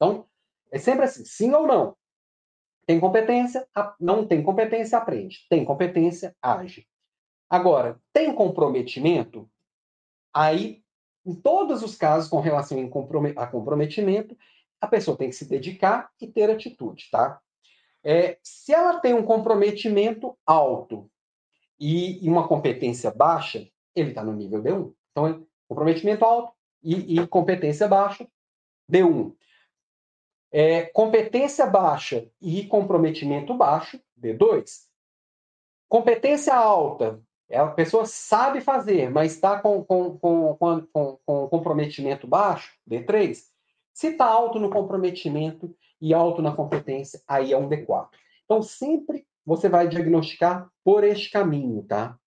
Então, 0.00 0.26
é 0.72 0.78
sempre 0.78 1.04
assim, 1.04 1.24
sim 1.26 1.52
ou 1.52 1.66
não. 1.66 1.94
Tem 2.86 2.98
competência, 2.98 3.68
não 4.00 4.26
tem 4.26 4.42
competência, 4.42 4.96
aprende. 4.96 5.46
Tem 5.50 5.62
competência, 5.62 6.34
age. 6.40 6.86
Agora, 7.48 8.00
tem 8.12 8.34
comprometimento? 8.34 9.48
Aí, 10.32 10.82
em 11.26 11.34
todos 11.34 11.82
os 11.82 11.96
casos 11.96 12.30
com 12.30 12.40
relação 12.40 12.78
a 13.36 13.46
comprometimento, 13.46 14.36
a 14.80 14.86
pessoa 14.86 15.16
tem 15.16 15.28
que 15.28 15.36
se 15.36 15.44
dedicar 15.44 16.10
e 16.18 16.26
ter 16.26 16.48
atitude, 16.48 17.08
tá? 17.10 17.38
É, 18.02 18.38
se 18.42 18.72
ela 18.72 18.98
tem 18.98 19.12
um 19.12 19.22
comprometimento 19.22 20.36
alto 20.46 21.10
e, 21.78 22.26
uma 22.28 22.48
competência 22.48 23.10
baixa, 23.10 23.68
ele 23.94 24.10
está 24.10 24.24
no 24.24 24.32
nível 24.32 24.62
D1. 24.62 24.94
Então, 25.10 25.46
comprometimento 25.68 26.24
alto 26.24 26.52
e, 26.82 27.20
e 27.20 27.26
competência 27.26 27.86
baixa, 27.86 28.26
D1. 28.90 29.34
É, 30.52 30.82
competência 30.82 31.66
baixa 31.66 32.28
e 32.40 32.66
comprometimento 32.66 33.54
baixo, 33.54 34.00
D2. 34.20 34.88
Competência 35.88 36.54
alta, 36.54 37.20
é, 37.48 37.58
a 37.58 37.66
pessoa 37.68 38.04
sabe 38.04 38.60
fazer, 38.60 39.10
mas 39.10 39.34
está 39.34 39.60
com, 39.60 39.84
com, 39.84 40.18
com, 40.18 40.56
com, 40.56 41.18
com 41.24 41.48
comprometimento 41.48 42.26
baixo, 42.26 42.72
D3. 42.88 43.38
Se 43.92 44.08
está 44.08 44.26
alto 44.26 44.58
no 44.58 44.70
comprometimento, 44.70 45.74
e 46.00 46.14
alto 46.14 46.40
na 46.40 46.54
competência, 46.54 47.22
aí 47.28 47.52
é 47.52 47.58
um 47.58 47.68
D4. 47.68 48.08
Então, 48.44 48.62
sempre 48.62 49.26
você 49.44 49.68
vai 49.68 49.86
diagnosticar 49.88 50.70
por 50.82 51.04
este 51.04 51.30
caminho, 51.30 51.82
tá? 51.82 52.18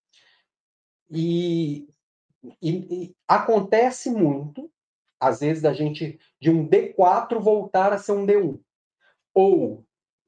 E, 1.09 1.88
e, 2.61 2.71
e, 2.71 3.15
acontece 3.28 4.11
muito, 4.11 4.69
às 5.28 5.39
vezes, 5.39 5.61
da 5.61 5.74
gente, 5.74 6.19
de 6.39 6.49
um 6.49 6.67
D4 6.67 7.39
voltar 7.39 7.93
a 7.93 7.97
ser 7.97 8.11
um 8.13 8.26
D1. 8.26 8.59
Ou 9.34 9.84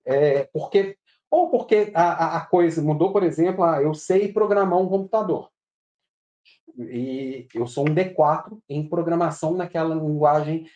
é, 0.06 0.44
porque, 0.46 0.98
ou 1.30 1.50
porque 1.50 1.92
a, 1.94 2.38
a 2.38 2.46
coisa 2.46 2.82
mudou, 2.82 3.12
por 3.12 3.24
exemplo, 3.24 3.64
ah, 3.64 3.82
eu 3.82 3.94
sei 3.94 4.32
programar 4.32 4.80
um 4.80 4.90
computador. 4.90 5.50
E 6.78 7.48
eu 7.54 7.66
sou 7.66 7.88
um 7.88 7.96
D4 7.96 8.60
em 8.70 8.88
programação 8.88 9.54
naquela 9.54 9.96
linguagem 9.96 10.68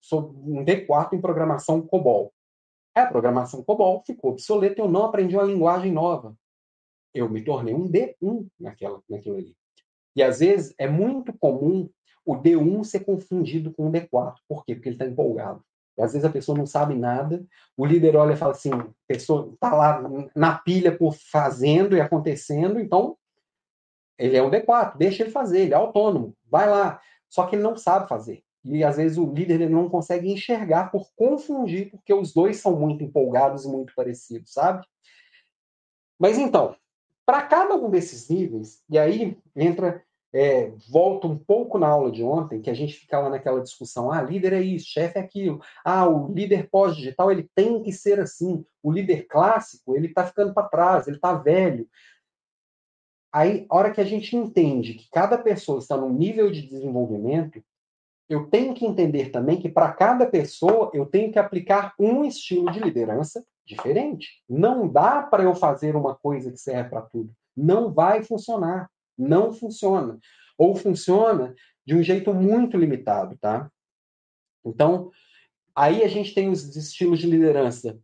sou 0.00 0.34
um 0.44 0.64
D4 0.64 1.14
em 1.14 1.20
programação 1.20 1.80
COBOL. 1.80 2.32
A 2.94 3.06
programação 3.06 3.64
COBOL 3.64 4.02
ficou 4.04 4.32
obsoleta, 4.32 4.80
eu 4.80 4.88
não 4.88 5.04
aprendi 5.04 5.34
uma 5.34 5.44
linguagem 5.44 5.90
nova. 5.92 6.36
Eu 7.14 7.28
me 7.28 7.42
tornei 7.42 7.74
um 7.74 7.90
D1 7.90 8.46
naquela, 8.58 9.02
naquilo 9.08 9.36
ali. 9.36 9.56
E 10.14 10.22
às 10.22 10.40
vezes 10.40 10.74
é 10.78 10.88
muito 10.88 11.32
comum 11.38 11.88
o 12.24 12.34
D1 12.36 12.84
ser 12.84 13.00
confundido 13.00 13.72
com 13.72 13.88
o 13.88 13.92
D4. 13.92 14.36
Por 14.48 14.64
quê? 14.64 14.74
Porque 14.74 14.88
ele 14.88 14.96
está 14.96 15.06
empolgado. 15.06 15.64
E 15.96 16.02
às 16.02 16.12
vezes 16.12 16.24
a 16.24 16.32
pessoa 16.32 16.56
não 16.56 16.66
sabe 16.66 16.94
nada, 16.94 17.44
o 17.76 17.84
líder 17.84 18.16
olha 18.16 18.32
e 18.32 18.36
fala 18.36 18.52
assim, 18.52 18.72
a 18.72 18.86
pessoa 19.06 19.50
está 19.52 19.74
lá 19.74 20.02
na 20.34 20.58
pilha 20.58 20.96
por 20.96 21.14
fazendo 21.14 21.96
e 21.96 22.00
acontecendo, 22.00 22.80
então 22.80 23.16
ele 24.18 24.36
é 24.36 24.42
um 24.42 24.50
D4, 24.50 24.96
deixa 24.96 25.22
ele 25.22 25.30
fazer, 25.30 25.62
ele 25.62 25.74
é 25.74 25.76
autônomo, 25.76 26.34
vai 26.48 26.68
lá. 26.68 27.00
Só 27.28 27.46
que 27.46 27.56
ele 27.56 27.62
não 27.62 27.76
sabe 27.76 28.08
fazer. 28.08 28.42
E 28.64 28.84
às 28.84 28.96
vezes 28.96 29.18
o 29.18 29.26
líder 29.26 29.60
ele 29.60 29.68
não 29.68 29.88
consegue 29.88 30.30
enxergar 30.30 30.90
por 30.90 31.10
confundir, 31.16 31.90
porque 31.90 32.14
os 32.14 32.32
dois 32.32 32.58
são 32.58 32.78
muito 32.78 33.02
empolgados 33.02 33.64
e 33.64 33.68
muito 33.68 33.92
parecidos, 33.94 34.52
sabe? 34.52 34.86
Mas 36.18 36.38
então, 36.38 36.76
para 37.26 37.42
cada 37.42 37.74
um 37.74 37.90
desses 37.90 38.28
níveis, 38.28 38.82
e 38.88 38.98
aí 38.98 39.36
entra, 39.56 40.04
é, 40.32 40.72
volta 40.90 41.26
um 41.26 41.36
pouco 41.36 41.78
na 41.78 41.88
aula 41.88 42.10
de 42.10 42.22
ontem, 42.22 42.60
que 42.60 42.70
a 42.70 42.74
gente 42.74 42.94
ficava 42.94 43.28
naquela 43.28 43.60
discussão: 43.60 44.10
ah, 44.10 44.22
líder 44.22 44.54
é 44.54 44.62
isso, 44.62 44.88
chefe 44.88 45.18
é 45.18 45.22
aquilo, 45.22 45.60
ah, 45.84 46.08
o 46.08 46.32
líder 46.32 46.68
pós-digital 46.70 47.30
ele 47.30 47.48
tem 47.54 47.82
que 47.82 47.92
ser 47.92 48.18
assim, 48.18 48.64
o 48.82 48.90
líder 48.90 49.26
clássico 49.26 49.94
ele 49.94 50.06
está 50.06 50.26
ficando 50.26 50.54
para 50.54 50.68
trás, 50.68 51.06
ele 51.06 51.16
está 51.16 51.34
velho. 51.34 51.86
Aí, 53.32 53.66
hora 53.70 53.90
que 53.90 54.00
a 54.00 54.04
gente 54.04 54.36
entende 54.36 54.94
que 54.94 55.08
cada 55.10 55.38
pessoa 55.38 55.78
está 55.78 55.96
num 55.96 56.12
nível 56.12 56.50
de 56.50 56.62
desenvolvimento, 56.62 57.62
eu 58.28 58.46
tenho 58.46 58.74
que 58.74 58.86
entender 58.86 59.30
também 59.30 59.58
que 59.58 59.68
para 59.68 59.92
cada 59.92 60.26
pessoa 60.26 60.90
eu 60.92 61.06
tenho 61.06 61.32
que 61.32 61.38
aplicar 61.38 61.94
um 61.98 62.24
estilo 62.24 62.70
de 62.70 62.78
liderança 62.78 63.44
diferente. 63.66 64.42
Não 64.48 64.88
dá 64.88 65.22
para 65.22 65.42
eu 65.42 65.54
fazer 65.54 65.96
uma 65.96 66.14
coisa 66.14 66.50
que 66.50 66.58
serve 66.58 66.90
para 66.90 67.02
tudo. 67.02 67.30
Não 67.56 67.92
vai 67.92 68.22
funcionar. 68.22 68.90
Não 69.22 69.52
funciona. 69.52 70.18
Ou 70.58 70.74
funciona 70.74 71.54
de 71.84 71.94
um 71.94 72.02
jeito 72.02 72.32
muito 72.34 72.76
limitado, 72.76 73.36
tá? 73.38 73.70
Então, 74.64 75.10
aí 75.74 76.02
a 76.02 76.08
gente 76.08 76.34
tem 76.34 76.48
os 76.48 76.76
estilos 76.76 77.18
de 77.18 77.26
liderança. 77.26 77.98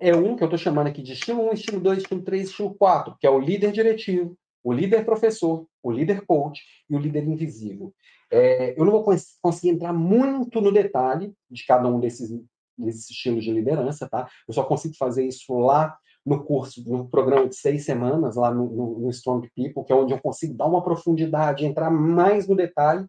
É 0.00 0.14
um 0.14 0.36
que 0.36 0.42
eu 0.42 0.46
estou 0.46 0.58
chamando 0.58 0.88
aqui 0.88 1.02
de 1.02 1.12
estilo 1.12 1.48
1, 1.50 1.52
estilo 1.52 1.80
2, 1.80 1.98
estilo 1.98 2.22
3, 2.22 2.48
estilo 2.48 2.74
4, 2.74 3.16
que 3.20 3.26
é 3.26 3.30
o 3.30 3.38
líder 3.38 3.70
diretivo, 3.72 4.36
o 4.62 4.72
líder 4.72 5.04
professor, 5.04 5.66
o 5.82 5.90
líder 5.90 6.26
coach 6.26 6.60
e 6.90 6.96
o 6.96 6.98
líder 6.98 7.24
invisível. 7.24 7.94
É, 8.30 8.78
eu 8.78 8.84
não 8.84 8.92
vou 8.92 9.04
conseguir 9.40 9.70
entrar 9.70 9.92
muito 9.92 10.60
no 10.60 10.72
detalhe 10.72 11.32
de 11.50 11.64
cada 11.64 11.88
um 11.88 12.00
desses, 12.00 12.28
desses 12.76 13.08
estilos 13.08 13.44
de 13.44 13.52
liderança, 13.52 14.08
tá? 14.08 14.28
Eu 14.46 14.52
só 14.52 14.64
consigo 14.64 14.94
fazer 14.96 15.24
isso 15.24 15.56
lá 15.58 15.96
no 16.24 16.44
curso, 16.44 16.82
no 16.86 17.08
programa 17.08 17.48
de 17.48 17.56
seis 17.56 17.84
semanas, 17.84 18.36
lá 18.36 18.52
no, 18.52 18.68
no, 18.68 18.98
no 19.00 19.10
Strong 19.10 19.48
People, 19.54 19.84
que 19.84 19.92
é 19.92 19.96
onde 19.96 20.12
eu 20.12 20.20
consigo 20.20 20.54
dar 20.54 20.66
uma 20.66 20.82
profundidade, 20.82 21.64
entrar 21.64 21.90
mais 21.90 22.46
no 22.46 22.54
detalhe, 22.54 23.06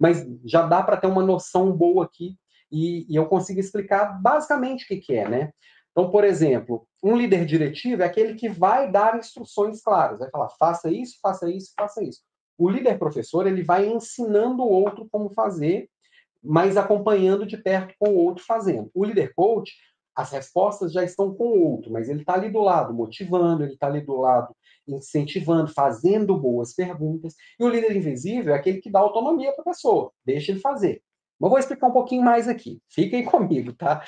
mas 0.00 0.26
já 0.44 0.66
dá 0.66 0.82
para 0.82 0.96
ter 0.96 1.06
uma 1.06 1.22
noção 1.22 1.72
boa 1.72 2.04
aqui 2.04 2.36
e, 2.70 3.06
e 3.08 3.16
eu 3.16 3.26
consigo 3.26 3.60
explicar 3.60 4.20
basicamente 4.20 4.84
o 4.84 4.88
que, 4.88 4.96
que 4.96 5.14
é, 5.14 5.28
né? 5.28 5.52
Então, 5.90 6.10
por 6.10 6.24
exemplo, 6.24 6.86
um 7.02 7.14
líder 7.14 7.44
diretivo 7.44 8.02
é 8.02 8.06
aquele 8.06 8.34
que 8.34 8.48
vai 8.48 8.90
dar 8.90 9.18
instruções 9.18 9.82
claras, 9.82 10.18
vai 10.18 10.30
falar, 10.30 10.48
faça 10.58 10.90
isso, 10.90 11.18
faça 11.20 11.50
isso, 11.50 11.72
faça 11.76 12.02
isso. 12.02 12.20
O 12.56 12.68
líder 12.70 12.98
professor, 12.98 13.46
ele 13.46 13.62
vai 13.62 13.86
ensinando 13.86 14.62
o 14.62 14.70
outro 14.70 15.06
como 15.10 15.30
fazer, 15.34 15.88
mas 16.42 16.76
acompanhando 16.76 17.46
de 17.46 17.56
perto 17.56 17.94
com 17.98 18.10
o 18.10 18.16
outro 18.16 18.42
fazendo. 18.44 18.90
O 18.94 19.04
líder 19.04 19.34
coach, 19.34 19.72
as 20.14 20.30
respostas 20.30 20.92
já 20.92 21.02
estão 21.02 21.34
com 21.34 21.44
o 21.44 21.72
outro, 21.72 21.92
mas 21.92 22.08
ele 22.08 22.20
está 22.20 22.34
ali 22.34 22.50
do 22.50 22.60
lado, 22.60 22.92
motivando, 22.92 23.64
ele 23.64 23.74
está 23.74 23.86
ali 23.86 24.00
do 24.00 24.16
lado, 24.16 24.54
incentivando, 24.86 25.72
fazendo 25.72 26.36
boas 26.36 26.74
perguntas. 26.74 27.34
E 27.58 27.64
o 27.64 27.68
líder 27.68 27.96
invisível 27.96 28.54
é 28.54 28.58
aquele 28.58 28.80
que 28.80 28.90
dá 28.90 29.00
autonomia 29.00 29.52
para 29.52 29.62
a 29.62 29.72
pessoa, 29.72 30.12
deixa 30.24 30.52
ele 30.52 30.60
fazer. 30.60 31.02
Mas 31.40 31.50
vou 31.50 31.58
explicar 31.58 31.88
um 31.88 31.92
pouquinho 31.92 32.22
mais 32.22 32.46
aqui. 32.46 32.80
Fiquem 32.88 33.24
comigo, 33.26 33.72
tá? 33.72 34.04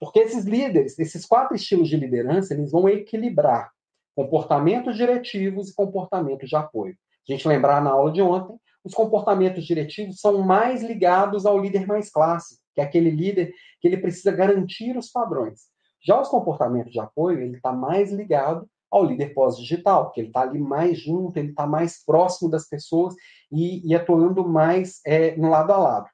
Porque 0.00 0.20
esses 0.20 0.44
líderes, 0.44 0.98
esses 0.98 1.26
quatro 1.26 1.56
estilos 1.56 1.88
de 1.88 1.96
liderança, 1.96 2.54
eles 2.54 2.70
vão 2.70 2.88
equilibrar 2.88 3.70
comportamentos 4.14 4.96
diretivos 4.96 5.70
e 5.70 5.74
comportamentos 5.74 6.48
de 6.48 6.56
apoio. 6.56 6.96
A 7.28 7.32
gente 7.32 7.46
lembrar 7.46 7.82
na 7.82 7.90
aula 7.90 8.10
de 8.10 8.22
ontem, 8.22 8.56
os 8.82 8.94
comportamentos 8.94 9.64
diretivos 9.64 10.20
são 10.20 10.38
mais 10.38 10.82
ligados 10.82 11.44
ao 11.44 11.58
líder 11.58 11.86
mais 11.86 12.10
clássico, 12.10 12.62
que 12.78 12.80
é 12.80 12.84
aquele 12.84 13.10
líder 13.10 13.52
que 13.80 13.88
ele 13.88 13.96
precisa 13.96 14.30
garantir 14.30 14.96
os 14.96 15.10
padrões. 15.10 15.62
Já 16.00 16.20
os 16.20 16.28
comportamentos 16.28 16.92
de 16.92 17.00
apoio, 17.00 17.40
ele 17.40 17.56
está 17.56 17.72
mais 17.72 18.12
ligado 18.12 18.70
ao 18.88 19.04
líder 19.04 19.34
pós-digital, 19.34 20.12
que 20.12 20.20
ele 20.20 20.28
está 20.28 20.42
ali 20.42 20.60
mais 20.60 20.96
junto, 20.96 21.36
ele 21.36 21.50
está 21.50 21.66
mais 21.66 22.04
próximo 22.04 22.48
das 22.48 22.68
pessoas 22.68 23.16
e, 23.50 23.86
e 23.86 23.94
atuando 23.96 24.48
mais 24.48 25.00
é, 25.04 25.36
no 25.36 25.50
lado 25.50 25.72
a 25.72 25.76
lado. 25.76 26.08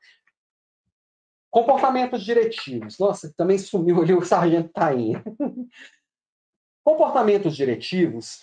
Comportamentos 1.51 2.25
diretivos. 2.25 2.99
Nossa, 2.99 3.33
também 3.37 3.59
sumiu 3.59 4.01
ali 4.01 4.15
o 4.15 4.25
sargento 4.25 4.71
Tainha. 4.73 5.23
Comportamentos 6.83 7.55
diretivos 7.55 8.41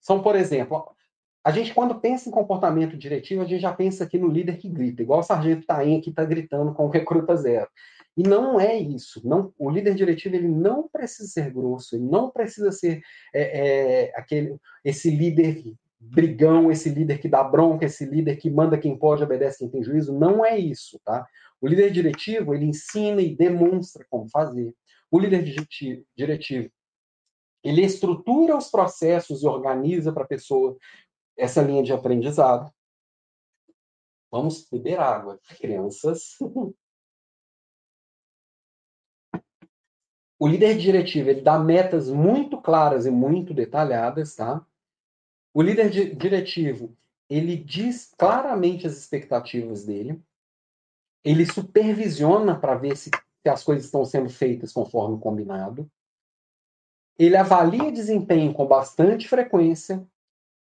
são, 0.00 0.20
por 0.20 0.34
exemplo, 0.34 0.92
a 1.42 1.50
gente, 1.50 1.72
quando 1.72 1.98
pensa 1.98 2.28
em 2.28 2.32
comportamento 2.32 2.96
diretivo, 2.96 3.42
a 3.42 3.46
gente 3.46 3.60
já 3.60 3.72
pensa 3.72 4.04
aqui 4.04 4.18
no 4.18 4.28
líder 4.28 4.58
que 4.58 4.68
grita, 4.68 5.02
igual 5.02 5.20
o 5.20 5.22
sargento 5.22 5.66
Tainha 5.66 6.00
que 6.00 6.10
está 6.10 6.24
gritando 6.24 6.74
com 6.74 6.86
o 6.86 6.90
recruta 6.90 7.34
zero. 7.36 7.68
E 8.16 8.22
não 8.22 8.60
é 8.60 8.76
isso. 8.76 9.26
Não, 9.26 9.52
o 9.58 9.70
líder 9.70 9.94
diretivo 9.94 10.36
ele 10.36 10.48
não 10.48 10.88
precisa 10.88 11.28
ser 11.28 11.50
grosso, 11.50 11.96
ele 11.96 12.04
não 12.04 12.30
precisa 12.30 12.70
ser 12.70 13.00
é, 13.32 13.42
é, 13.42 14.12
aquele, 14.14 14.56
esse 14.84 15.10
líder 15.10 15.62
brigão, 15.98 16.70
esse 16.70 16.90
líder 16.90 17.18
que 17.18 17.28
dá 17.28 17.42
bronca, 17.42 17.86
esse 17.86 18.04
líder 18.04 18.36
que 18.36 18.50
manda 18.50 18.78
quem 18.78 18.96
pode, 18.96 19.22
obedece 19.22 19.58
quem 19.58 19.68
tem 19.68 19.82
juízo. 19.82 20.18
Não 20.18 20.44
é 20.44 20.58
isso, 20.58 21.00
tá? 21.04 21.26
O 21.60 21.66
líder 21.66 21.90
diretivo 21.90 22.54
ele 22.54 22.66
ensina 22.66 23.22
e 23.22 23.34
demonstra 23.34 24.04
como 24.10 24.28
fazer. 24.28 24.74
O 25.10 25.18
líder 25.18 25.42
diretivo 25.42 26.70
ele 27.62 27.82
estrutura 27.82 28.56
os 28.56 28.70
processos 28.70 29.42
e 29.42 29.46
organiza 29.46 30.12
para 30.12 30.24
a 30.24 30.28
pessoa 30.28 30.76
essa 31.40 31.62
linha 31.62 31.82
de 31.82 31.92
aprendizado. 31.92 32.72
Vamos 34.30 34.68
beber 34.70 35.00
água, 35.00 35.40
crianças. 35.58 36.36
O 40.38 40.46
líder 40.46 40.78
diretivo 40.78 41.28
ele 41.28 41.42
dá 41.42 41.58
metas 41.58 42.08
muito 42.08 42.60
claras 42.60 43.06
e 43.06 43.10
muito 43.10 43.52
detalhadas, 43.52 44.36
tá? 44.36 44.64
O 45.52 45.60
líder 45.60 45.90
diretivo 46.16 46.96
ele 47.28 47.56
diz 47.56 48.12
claramente 48.16 48.86
as 48.86 48.96
expectativas 48.96 49.84
dele. 49.84 50.22
Ele 51.24 51.44
supervisiona 51.44 52.58
para 52.58 52.74
ver 52.74 52.96
se, 52.96 53.10
se 53.10 53.48
as 53.48 53.62
coisas 53.62 53.84
estão 53.84 54.04
sendo 54.04 54.30
feitas 54.30 54.72
conforme 54.72 55.20
combinado. 55.20 55.90
Ele 57.18 57.36
avalia 57.36 57.92
desempenho 57.92 58.54
com 58.54 58.66
bastante 58.66 59.28
frequência 59.28 60.08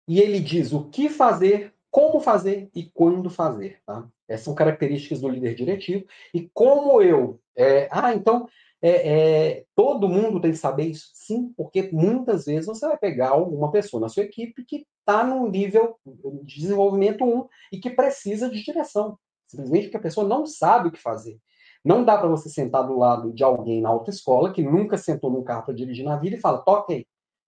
e 0.06 0.20
ele 0.20 0.40
diz 0.40 0.72
o 0.72 0.84
que 0.88 1.08
fazer, 1.08 1.74
como 1.90 2.20
fazer 2.20 2.70
e 2.74 2.84
quando 2.84 3.30
fazer. 3.30 3.80
Tá? 3.84 4.06
Essas 4.28 4.44
são 4.44 4.54
características 4.54 5.20
do 5.20 5.28
líder 5.28 5.54
diretivo. 5.54 6.04
E 6.32 6.48
como 6.52 7.00
eu. 7.02 7.40
É, 7.56 7.88
ah, 7.90 8.14
então. 8.14 8.48
É, 8.82 8.90
é, 8.90 9.64
todo 9.74 10.08
mundo 10.08 10.38
tem 10.38 10.50
que 10.52 10.58
saber 10.58 10.84
isso? 10.84 11.10
Sim, 11.14 11.52
porque 11.56 11.88
muitas 11.90 12.44
vezes 12.44 12.66
você 12.66 12.86
vai 12.86 12.98
pegar 12.98 13.30
alguma 13.30 13.72
pessoa 13.72 14.02
na 14.02 14.08
sua 14.08 14.24
equipe 14.24 14.64
que 14.64 14.86
está 15.00 15.24
num 15.24 15.48
nível 15.48 15.96
de 16.44 16.60
desenvolvimento 16.60 17.24
1 17.24 17.48
e 17.72 17.80
que 17.80 17.88
precisa 17.88 18.50
de 18.50 18.62
direção. 18.62 19.18
Simplesmente 19.48 19.84
porque 19.84 19.96
a 19.96 20.00
pessoa 20.00 20.28
não 20.28 20.44
sabe 20.44 20.88
o 20.88 20.92
que 20.92 21.00
fazer. 21.00 21.40
Não 21.84 22.04
dá 22.04 22.18
para 22.18 22.28
você 22.28 22.48
sentar 22.48 22.86
do 22.86 22.98
lado 22.98 23.32
de 23.32 23.42
alguém 23.42 23.80
na 23.80 23.88
autoescola 23.88 24.52
que 24.52 24.62
nunca 24.62 24.98
sentou 24.98 25.30
num 25.30 25.42
carro 25.42 25.64
para 25.64 25.74
dirigir 25.74 26.04
na 26.04 26.16
vida 26.16 26.36
e 26.36 26.40
fala, 26.40 26.58
toque 26.58 26.92
aí. 26.92 27.06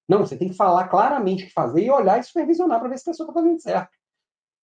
Não, 0.08 0.20
você 0.20 0.36
tem 0.36 0.48
que 0.48 0.56
falar 0.56 0.88
claramente 0.88 1.44
o 1.44 1.46
que 1.46 1.52
fazer 1.52 1.82
e 1.82 1.90
olhar 1.90 2.18
e 2.18 2.22
supervisionar 2.22 2.80
para 2.80 2.88
ver 2.88 2.98
se 2.98 3.08
a 3.08 3.12
pessoa 3.12 3.28
está 3.28 3.40
fazendo 3.40 3.60
certo. 3.60 3.90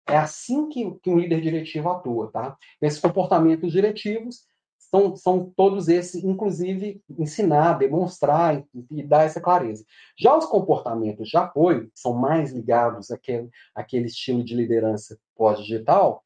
É 0.07 0.17
assim 0.17 0.67
que, 0.69 0.91
que, 1.01 1.09
um 1.09 1.19
líder 1.19 1.39
diretivo 1.39 1.89
atua, 1.89 2.31
tá? 2.31 2.57
Esses 2.81 2.99
comportamentos 2.99 3.71
diretivos 3.71 4.43
são, 4.77 5.15
são 5.15 5.53
todos 5.55 5.87
esses, 5.87 6.23
inclusive, 6.23 7.01
ensinar, 7.17 7.77
demonstrar 7.77 8.65
e, 8.73 8.85
e, 8.91 9.03
dar 9.03 9.23
essa 9.23 9.39
clareza. 9.39 9.85
Já 10.17 10.35
os 10.35 10.45
comportamentos 10.45 11.29
de 11.29 11.37
apoio, 11.37 11.91
são 11.93 12.13
mais 12.13 12.51
ligados 12.51 13.11
àquele, 13.11 13.49
àquele 13.75 14.07
estilo 14.07 14.43
de 14.43 14.55
liderança 14.55 15.17
pós-digital, 15.35 16.25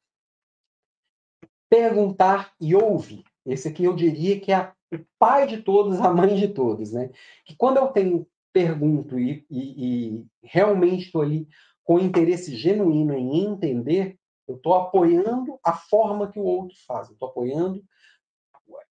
perguntar 1.68 2.52
e 2.58 2.74
ouvir. 2.74 3.22
Esse 3.44 3.68
aqui 3.68 3.84
eu 3.84 3.94
diria 3.94 4.40
que 4.40 4.50
é 4.50 4.72
o 4.92 4.98
pai 5.18 5.46
de 5.46 5.62
todos, 5.62 6.00
a 6.00 6.08
mãe 6.10 6.34
de 6.34 6.48
todos, 6.48 6.92
né? 6.92 7.10
Que 7.44 7.54
quando 7.54 7.76
eu 7.76 7.88
tenho 7.88 8.26
pergunto 8.54 9.18
e, 9.18 9.44
e, 9.50 10.14
e 10.14 10.26
realmente 10.44 11.06
estou 11.06 11.22
ali 11.22 11.48
com 11.82 11.98
interesse 11.98 12.54
genuíno 12.54 13.12
em 13.12 13.44
entender, 13.44 14.16
eu 14.46 14.56
estou 14.56 14.74
apoiando 14.74 15.58
a 15.62 15.72
forma 15.72 16.30
que 16.30 16.38
o 16.38 16.44
outro 16.44 16.76
faz, 16.86 17.08
eu 17.08 17.14
estou 17.14 17.28
apoiando 17.28 17.82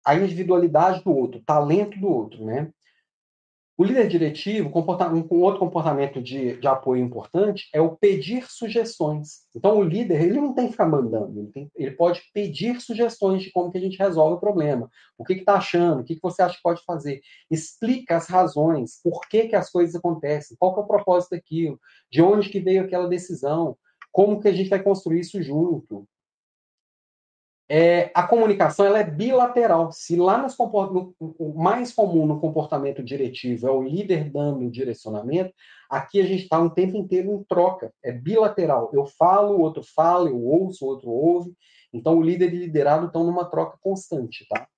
a 0.04 0.16
individualidade 0.16 1.02
do 1.04 1.16
outro, 1.16 1.38
o 1.40 1.44
talento 1.44 1.98
do 1.98 2.08
outro, 2.08 2.44
né? 2.44 2.72
O 3.76 3.84
líder 3.84 4.06
diretivo, 4.06 4.68
um 4.68 5.40
outro 5.40 5.58
comportamento 5.58 6.20
de, 6.20 6.58
de, 6.58 6.66
apoio 6.66 7.02
importante 7.02 7.68
é 7.72 7.80
o 7.80 7.96
pedir 7.96 8.44
sugestões. 8.50 9.46
Então, 9.56 9.78
o 9.78 9.82
líder 9.82 10.22
ele 10.22 10.40
não 10.40 10.54
tem 10.54 10.66
que 10.66 10.72
ficar 10.72 10.86
mandando, 10.86 11.40
ele, 11.40 11.50
tem, 11.50 11.70
ele 11.74 11.90
pode 11.92 12.22
pedir 12.34 12.78
sugestões 12.82 13.42
de 13.42 13.50
como 13.50 13.72
que 13.72 13.78
a 13.78 13.80
gente 13.80 13.98
resolve 13.98 14.36
o 14.36 14.40
problema. 14.40 14.90
O 15.16 15.24
que 15.24 15.32
está 15.32 15.54
achando? 15.54 16.00
O 16.00 16.04
que, 16.04 16.16
que 16.16 16.22
você 16.22 16.42
acha 16.42 16.56
que 16.56 16.62
pode 16.62 16.84
fazer? 16.84 17.22
Explica 17.50 18.16
as 18.16 18.28
razões, 18.28 19.00
por 19.02 19.26
que, 19.26 19.48
que 19.48 19.56
as 19.56 19.70
coisas 19.70 19.94
acontecem, 19.94 20.56
qual 20.60 20.74
que 20.74 20.80
é 20.80 20.82
o 20.82 20.86
propósito 20.86 21.30
daquilo, 21.30 21.80
de 22.10 22.20
onde 22.20 22.50
que 22.50 22.60
veio 22.60 22.84
aquela 22.84 23.08
decisão, 23.08 23.76
como 24.12 24.38
que 24.38 24.48
a 24.48 24.52
gente 24.52 24.68
vai 24.68 24.82
construir 24.82 25.20
isso 25.20 25.42
junto 25.42 26.06
é, 27.74 28.10
a 28.14 28.24
comunicação 28.24 28.84
ela 28.84 28.98
é 28.98 29.02
bilateral. 29.02 29.90
Se 29.92 30.14
lá 30.14 30.36
nos 30.36 30.58
no, 30.58 31.14
o 31.18 31.54
mais 31.54 31.90
comum 31.90 32.26
no 32.26 32.38
comportamento 32.38 33.02
diretivo 33.02 33.66
é 33.66 33.70
o 33.70 33.80
líder 33.80 34.28
dando 34.30 34.66
o 34.66 34.70
direcionamento, 34.70 35.54
aqui 35.88 36.20
a 36.20 36.26
gente 36.26 36.42
está 36.42 36.60
um 36.60 36.68
tempo 36.68 36.98
inteiro 36.98 37.32
em 37.32 37.42
troca. 37.44 37.90
É 38.04 38.12
bilateral. 38.12 38.90
Eu 38.92 39.06
falo, 39.06 39.56
o 39.56 39.60
outro 39.62 39.82
fala, 39.82 40.28
eu 40.28 40.38
ouço, 40.38 40.84
o 40.84 40.88
outro 40.88 41.08
ouve. 41.08 41.54
Então 41.94 42.18
o 42.18 42.22
líder 42.22 42.52
e 42.52 42.58
o 42.58 42.60
liderado 42.60 43.06
estão 43.06 43.24
numa 43.24 43.46
troca 43.46 43.78
constante, 43.80 44.46
tá? 44.50 44.68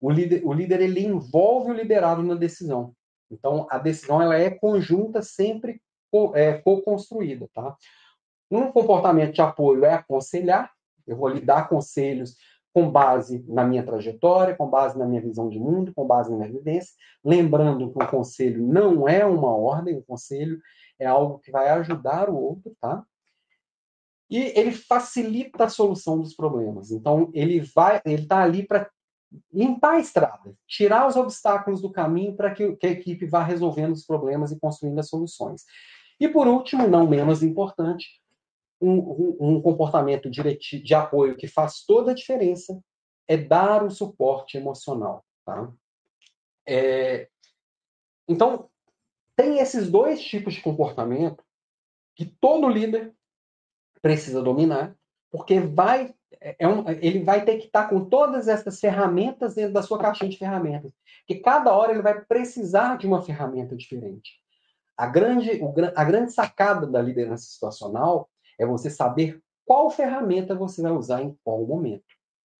O 0.00 0.10
líder, 0.10 0.42
o 0.44 0.52
líder 0.52 0.80
ele 0.80 1.06
envolve 1.06 1.70
o 1.70 1.74
liderado 1.74 2.24
na 2.24 2.34
decisão. 2.34 2.92
Então 3.30 3.68
a 3.70 3.78
decisão 3.78 4.20
ela 4.20 4.36
é 4.36 4.50
conjunta, 4.50 5.22
sempre 5.22 5.80
é, 6.34 6.54
co-construída, 6.54 7.48
tá? 7.54 7.76
Um 8.50 8.72
comportamento 8.72 9.32
de 9.32 9.40
apoio 9.40 9.84
é 9.84 9.94
aconselhar, 9.94 10.72
eu 11.06 11.16
vou 11.16 11.28
lhe 11.28 11.40
dar 11.40 11.68
conselhos 11.68 12.36
com 12.72 12.90
base 12.90 13.44
na 13.48 13.64
minha 13.64 13.84
trajetória, 13.84 14.56
com 14.56 14.68
base 14.68 14.98
na 14.98 15.04
minha 15.04 15.20
visão 15.20 15.48
de 15.48 15.58
mundo, 15.58 15.92
com 15.94 16.06
base 16.06 16.30
na 16.30 16.38
minha 16.38 16.50
vivência. 16.50 16.94
Lembrando 17.22 17.92
que 17.92 18.02
o 18.02 18.08
conselho 18.08 18.66
não 18.66 19.06
é 19.06 19.24
uma 19.24 19.54
ordem, 19.54 19.96
o 19.96 20.02
conselho 20.02 20.60
é 20.98 21.06
algo 21.06 21.38
que 21.38 21.50
vai 21.50 21.68
ajudar 21.68 22.30
o 22.30 22.36
outro, 22.36 22.74
tá? 22.80 23.04
E 24.30 24.38
ele 24.58 24.72
facilita 24.72 25.64
a 25.64 25.68
solução 25.68 26.18
dos 26.18 26.34
problemas. 26.34 26.90
Então, 26.90 27.30
ele 27.34 27.60
vai, 27.60 28.00
ele 28.06 28.22
está 28.22 28.42
ali 28.42 28.66
para 28.66 28.90
limpar 29.52 29.96
a 29.96 30.00
estrada, 30.00 30.54
tirar 30.66 31.06
os 31.06 31.16
obstáculos 31.16 31.82
do 31.82 31.92
caminho 31.92 32.34
para 32.34 32.50
que, 32.50 32.74
que, 32.76 32.86
a 32.86 32.90
equipe 32.90 33.26
vá 33.26 33.42
resolvendo 33.42 33.92
os 33.92 34.06
problemas 34.06 34.50
e 34.50 34.58
construindo 34.58 34.98
as 34.98 35.08
soluções. 35.08 35.64
E 36.18 36.28
por 36.28 36.46
último, 36.46 36.88
não 36.88 37.06
menos 37.06 37.42
importante, 37.42 38.21
um, 38.82 39.36
um, 39.40 39.56
um 39.56 39.62
comportamento 39.62 40.28
de 40.30 40.94
apoio 40.94 41.36
que 41.36 41.46
faz 41.46 41.84
toda 41.84 42.10
a 42.10 42.14
diferença 42.14 42.82
é 43.28 43.36
dar 43.36 43.84
o 43.84 43.90
suporte 43.90 44.56
emocional. 44.56 45.24
Tá? 45.44 45.72
É, 46.66 47.28
então, 48.28 48.68
tem 49.36 49.58
esses 49.58 49.90
dois 49.90 50.22
tipos 50.22 50.54
de 50.54 50.60
comportamento 50.60 51.42
que 52.14 52.26
todo 52.26 52.68
líder 52.68 53.14
precisa 54.00 54.42
dominar, 54.42 54.94
porque 55.30 55.60
vai 55.60 56.14
é, 56.40 56.56
é 56.58 56.68
um, 56.68 56.88
ele 56.88 57.22
vai 57.22 57.44
ter 57.44 57.58
que 57.58 57.66
estar 57.66 57.88
com 57.88 58.04
todas 58.04 58.48
essas 58.48 58.80
ferramentas 58.80 59.54
dentro 59.54 59.72
da 59.72 59.82
sua 59.82 59.98
caixinha 59.98 60.30
de 60.30 60.38
ferramentas. 60.38 60.92
Porque 61.20 61.40
cada 61.40 61.72
hora 61.72 61.92
ele 61.92 62.02
vai 62.02 62.20
precisar 62.24 62.96
de 62.98 63.06
uma 63.06 63.22
ferramenta 63.22 63.76
diferente. 63.76 64.40
A 64.96 65.06
grande, 65.06 65.62
o, 65.62 65.72
a 65.94 66.04
grande 66.04 66.32
sacada 66.32 66.86
da 66.86 67.00
liderança 67.00 67.44
situacional 67.44 68.28
é 68.62 68.66
você 68.66 68.88
saber 68.90 69.40
qual 69.64 69.90
ferramenta 69.90 70.54
você 70.54 70.82
vai 70.82 70.92
usar 70.92 71.22
em 71.22 71.36
qual 71.44 71.64
momento. 71.64 72.04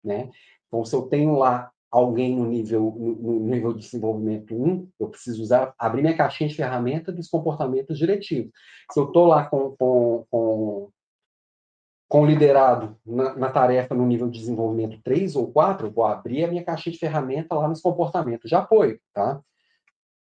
Né? 0.04 0.30
Então, 0.66 0.84
se 0.84 0.94
eu 0.94 1.02
tenho 1.02 1.36
lá 1.36 1.70
alguém 1.90 2.34
no 2.34 2.46
nível, 2.46 2.94
no, 2.98 3.14
no 3.14 3.46
nível 3.46 3.72
de 3.72 3.80
desenvolvimento 3.80 4.54
1, 4.54 4.88
eu 4.98 5.08
preciso 5.08 5.42
usar, 5.42 5.74
abrir 5.78 6.02
minha 6.02 6.16
caixinha 6.16 6.48
de 6.48 6.56
ferramentas 6.56 7.14
dos 7.14 7.28
comportamentos 7.28 7.98
diretivos. 7.98 8.50
Se 8.90 8.98
eu 8.98 9.06
estou 9.06 9.26
lá 9.26 9.44
com, 9.44 9.76
com, 9.76 10.24
com 10.30 10.90
com 12.08 12.26
liderado 12.26 12.94
na, 13.06 13.34
na, 13.36 13.50
tarefa 13.50 13.94
no 13.94 14.04
nível 14.04 14.28
de 14.28 14.38
desenvolvimento 14.38 15.00
3 15.02 15.34
ou 15.34 15.50
4, 15.50 15.86
eu 15.86 15.90
vou 15.90 16.04
abrir 16.04 16.44
a 16.44 16.48
minha 16.48 16.62
caixinha 16.62 16.92
de 16.92 16.98
ferramenta 16.98 17.54
lá 17.54 17.66
nos 17.66 17.80
comportamentos 17.80 18.50
de 18.50 18.54
apoio, 18.54 19.00
tá? 19.14 19.40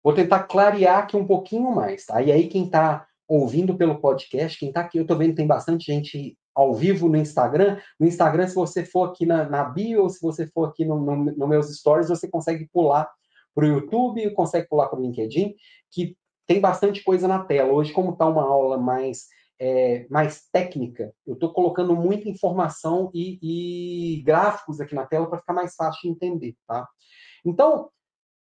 Vou 0.02 0.14
tentar 0.14 0.44
clarear 0.44 1.00
aqui 1.00 1.18
um 1.18 1.28
pouquinho 1.28 1.76
mais, 1.76 2.06
tá? 2.06 2.22
E 2.22 2.32
aí 2.32 2.48
quem 2.48 2.68
está 2.68 3.06
ouvindo 3.28 3.76
pelo 3.76 4.00
podcast, 4.00 4.60
quem 4.60 4.70
está 4.70 4.82
aqui, 4.82 4.98
eu 4.98 5.04
estou 5.04 5.18
vendo 5.18 5.36
tem 5.36 5.48
bastante 5.48 5.86
gente 5.86 6.38
ao 6.54 6.74
vivo 6.74 7.10
no 7.10 7.18
Instagram. 7.18 7.78
No 8.00 8.08
Instagram, 8.08 8.48
se 8.48 8.56
você 8.56 8.86
for 8.86 9.10
aqui 9.10 9.26
na, 9.26 9.48
na 9.50 9.64
bio, 9.64 10.04
ou 10.04 10.10
se 10.10 10.22
você 10.22 10.48
for 10.48 10.70
aqui 10.70 10.86
no, 10.86 11.00
no, 11.00 11.16
no 11.16 11.48
meus 11.48 11.76
stories, 11.76 12.10
você 12.10 12.30
consegue 12.30 12.68
pular 12.72 13.12
para 13.54 13.66
o 13.66 13.68
YouTube, 13.68 14.30
consegue 14.32 14.68
pular 14.68 14.88
para 14.88 15.00
o 15.00 15.02
LinkedIn, 15.02 15.56
que 15.92 16.16
tem 16.48 16.62
bastante 16.62 17.04
coisa 17.04 17.28
na 17.28 17.44
tela. 17.44 17.74
Hoje, 17.74 17.92
como 17.92 18.12
está 18.12 18.26
uma 18.28 18.44
aula 18.44 18.78
mais 18.78 19.28
é, 19.60 20.06
mais 20.10 20.50
técnica, 20.52 21.14
eu 21.26 21.34
estou 21.34 21.52
colocando 21.54 21.96
muita 21.96 22.28
informação 22.28 23.10
e, 23.14 23.40
e, 23.42 24.22
gráficos 24.24 24.82
aqui 24.82 24.94
na 24.94 25.06
tela 25.06 25.28
para 25.28 25.40
ficar 25.40 25.54
mais 25.54 25.76
fácil 25.76 26.02
de 26.04 26.10
entender, 26.10 26.56
tá? 26.68 26.86
Então, 27.46 27.90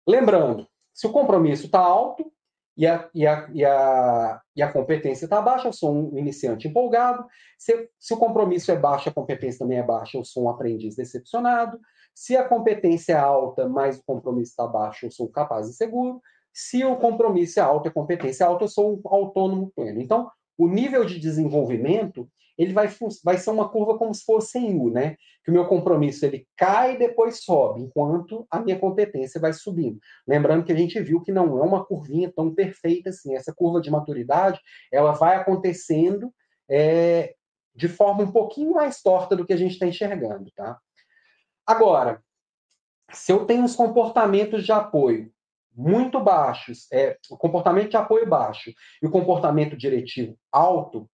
lembrando, 0.07 0.67
se 0.91 1.05
o 1.05 1.11
compromisso 1.11 1.67
está 1.67 1.79
alto 1.79 2.31
e 2.75 2.87
a, 2.87 3.09
e, 3.13 3.27
a, 3.27 3.49
e, 3.53 3.63
a, 3.63 4.41
e 4.55 4.61
a 4.61 4.71
competência 4.71 5.25
está 5.25 5.41
baixa, 5.41 5.67
eu 5.67 5.73
sou 5.73 5.93
um 5.93 6.17
iniciante 6.17 6.67
empolgado. 6.67 7.25
Se, 7.57 7.89
se 7.99 8.13
o 8.13 8.17
compromisso 8.17 8.71
é 8.71 8.75
baixo, 8.75 9.09
a 9.09 9.13
competência 9.13 9.59
também 9.59 9.77
é 9.77 9.83
baixa, 9.83 10.17
eu 10.17 10.25
sou 10.25 10.45
um 10.45 10.49
aprendiz 10.49 10.95
decepcionado. 10.95 11.79
Se 12.15 12.35
a 12.35 12.47
competência 12.47 13.13
é 13.13 13.17
alta, 13.17 13.67
mas 13.69 13.97
o 13.97 14.03
compromisso 14.03 14.51
está 14.51 14.67
baixo, 14.67 15.05
eu 15.05 15.11
sou 15.11 15.27
capaz 15.29 15.69
e 15.69 15.73
seguro. 15.73 16.21
Se 16.51 16.83
o 16.83 16.95
compromisso 16.97 17.59
é 17.59 17.63
alto 17.63 17.87
e 17.87 17.89
a 17.89 17.93
competência 17.93 18.43
é 18.43 18.47
alta, 18.47 18.63
eu 18.63 18.69
sou 18.69 18.93
um 18.93 19.01
autônomo 19.05 19.71
pleno. 19.75 20.01
Então, 20.01 20.29
o 20.57 20.67
nível 20.67 21.05
de 21.05 21.19
desenvolvimento 21.19 22.27
ele 22.57 22.73
vai, 22.73 22.87
vai 23.23 23.37
ser 23.37 23.49
uma 23.49 23.69
curva 23.69 23.97
como 23.97 24.13
se 24.13 24.23
fosse 24.23 24.57
em 24.57 24.77
U, 24.79 24.91
né? 24.91 25.15
Que 25.43 25.51
o 25.51 25.53
meu 25.53 25.67
compromisso 25.67 26.25
ele 26.25 26.47
cai 26.55 26.95
e 26.95 26.99
depois 26.99 27.43
sobe, 27.43 27.81
enquanto 27.81 28.45
a 28.49 28.59
minha 28.59 28.79
competência 28.79 29.41
vai 29.41 29.53
subindo. 29.53 29.99
Lembrando 30.27 30.63
que 30.63 30.71
a 30.71 30.75
gente 30.75 30.99
viu 31.01 31.21
que 31.21 31.31
não 31.31 31.57
é 31.57 31.61
uma 31.61 31.83
curvinha 31.83 32.31
tão 32.33 32.53
perfeita 32.53 33.09
assim. 33.09 33.35
Essa 33.35 33.53
curva 33.53 33.81
de 33.81 33.89
maturidade 33.89 34.59
ela 34.91 35.13
vai 35.13 35.35
acontecendo 35.35 36.31
é, 36.69 37.33
de 37.75 37.87
forma 37.87 38.23
um 38.23 38.31
pouquinho 38.31 38.73
mais 38.73 39.01
torta 39.01 39.35
do 39.35 39.45
que 39.45 39.53
a 39.53 39.57
gente 39.57 39.73
está 39.73 39.85
enxergando, 39.85 40.51
tá? 40.55 40.79
Agora, 41.65 42.21
se 43.11 43.31
eu 43.31 43.45
tenho 43.45 43.63
os 43.63 43.75
comportamentos 43.75 44.63
de 44.63 44.71
apoio 44.71 45.31
muito 45.75 46.19
baixos, 46.19 46.87
é, 46.91 47.17
o 47.29 47.37
comportamento 47.37 47.89
de 47.89 47.97
apoio 47.97 48.27
baixo 48.27 48.71
e 49.01 49.07
o 49.07 49.11
comportamento 49.11 49.75
diretivo 49.75 50.37
alto, 50.51 51.09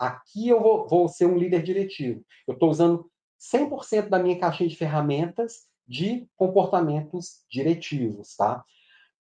aqui 0.00 0.48
eu 0.48 0.60
vou, 0.60 0.88
vou 0.88 1.08
ser 1.08 1.26
um 1.26 1.36
líder 1.36 1.62
diretivo. 1.62 2.24
Eu 2.48 2.54
estou 2.54 2.70
usando 2.70 3.10
100% 3.38 4.08
da 4.08 4.18
minha 4.18 4.38
caixinha 4.38 4.68
de 4.68 4.76
ferramentas 4.76 5.68
de 5.86 6.26
comportamentos 6.36 7.44
diretivos, 7.50 8.34
tá? 8.34 8.64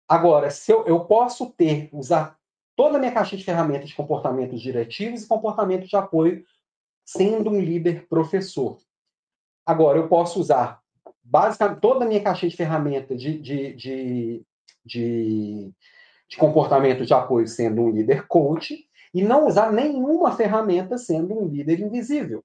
Agora, 0.07 0.49
se 0.49 0.72
eu, 0.72 0.86
eu 0.86 1.03
posso 1.05 1.51
ter, 1.51 1.89
usar 1.91 2.38
toda 2.76 2.97
a 2.97 2.99
minha 2.99 3.11
caixinha 3.11 3.39
de 3.39 3.45
ferramentas 3.45 3.89
de 3.89 3.95
comportamentos 3.95 4.61
diretivos 4.61 5.24
e 5.24 5.28
comportamentos 5.28 5.89
de 5.89 5.95
apoio 5.95 6.45
sendo 7.05 7.49
um 7.49 7.59
líder 7.59 8.07
professor. 8.07 8.78
Agora, 9.66 9.97
eu 9.97 10.07
posso 10.07 10.39
usar 10.39 10.82
basicamente 11.22 11.82
toda 11.82 12.05
a 12.05 12.07
minha 12.07 12.24
caixinha 12.24 12.49
de 12.49 12.55
ferramentas 12.55 13.22
de, 13.22 13.39
de, 13.39 13.74
de, 13.74 14.45
de, 14.86 15.74
de 16.30 16.38
comportamento 16.38 17.05
de 17.05 17.14
apoio 17.14 17.47
sendo 17.47 17.82
um 17.82 17.89
líder 17.89 18.28
coach 18.28 18.88
e 19.14 19.24
não 19.24 19.45
usar 19.45 19.72
nenhuma 19.72 20.36
ferramenta 20.36 20.97
sendo 20.97 21.38
um 21.38 21.47
líder 21.47 21.80
invisível. 21.80 22.43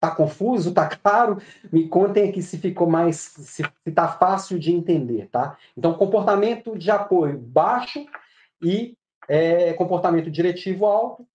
Tá 0.00 0.14
confuso? 0.14 0.72
Tá 0.72 0.88
claro? 0.88 1.38
Me 1.72 1.88
contem 1.88 2.28
aqui 2.28 2.40
se 2.40 2.56
ficou 2.56 2.88
mais, 2.88 3.16
se, 3.16 3.64
se 3.64 3.92
tá 3.92 4.06
fácil 4.06 4.58
de 4.58 4.72
entender, 4.72 5.28
tá? 5.28 5.58
Então, 5.76 5.94
comportamento 5.94 6.78
de 6.78 6.88
apoio 6.90 7.36
baixo 7.36 8.06
e 8.62 8.96
é, 9.28 9.72
comportamento 9.72 10.30
diretivo 10.30 10.86
alto, 10.86 11.26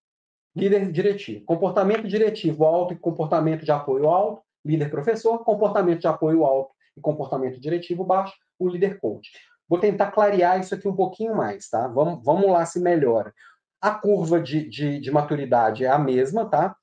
líder 0.56 0.92
diretivo. 0.92 1.44
Comportamento 1.44 2.08
diretivo 2.08 2.66
alto 2.66 2.94
e 2.94 2.98
comportamento 2.98 3.66
de 3.66 3.72
apoio 3.72 4.08
alto, 4.08 4.42
líder 4.64 4.90
professor, 4.90 5.44
comportamento 5.44 6.00
de 6.00 6.08
apoio 6.08 6.46
alto 6.46 6.74
e 6.96 7.02
comportamento 7.02 7.60
diretivo 7.60 8.06
baixo, 8.06 8.34
o 8.58 8.70
líder 8.70 8.98
coach. 9.00 9.30
Vou 9.68 9.80
tentar 9.80 10.12
clarear 10.12 10.60
isso 10.60 10.76
aqui 10.76 10.88
um 10.88 10.96
pouquinho 10.96 11.36
mais, 11.36 11.70
tá? 11.70 11.88
Vamos, 11.88 12.24
vamos 12.24 12.50
lá 12.50 12.66
se 12.66 12.80
melhora. 12.80 13.34
A 13.82 13.92
curva 13.92 14.42
de, 14.42 14.68
de, 14.70 15.00
de 15.00 15.12
maturidade 15.12 15.86
é 15.86 15.90
a 15.90 16.00
mesma, 16.00 16.50
tá? 16.50 16.76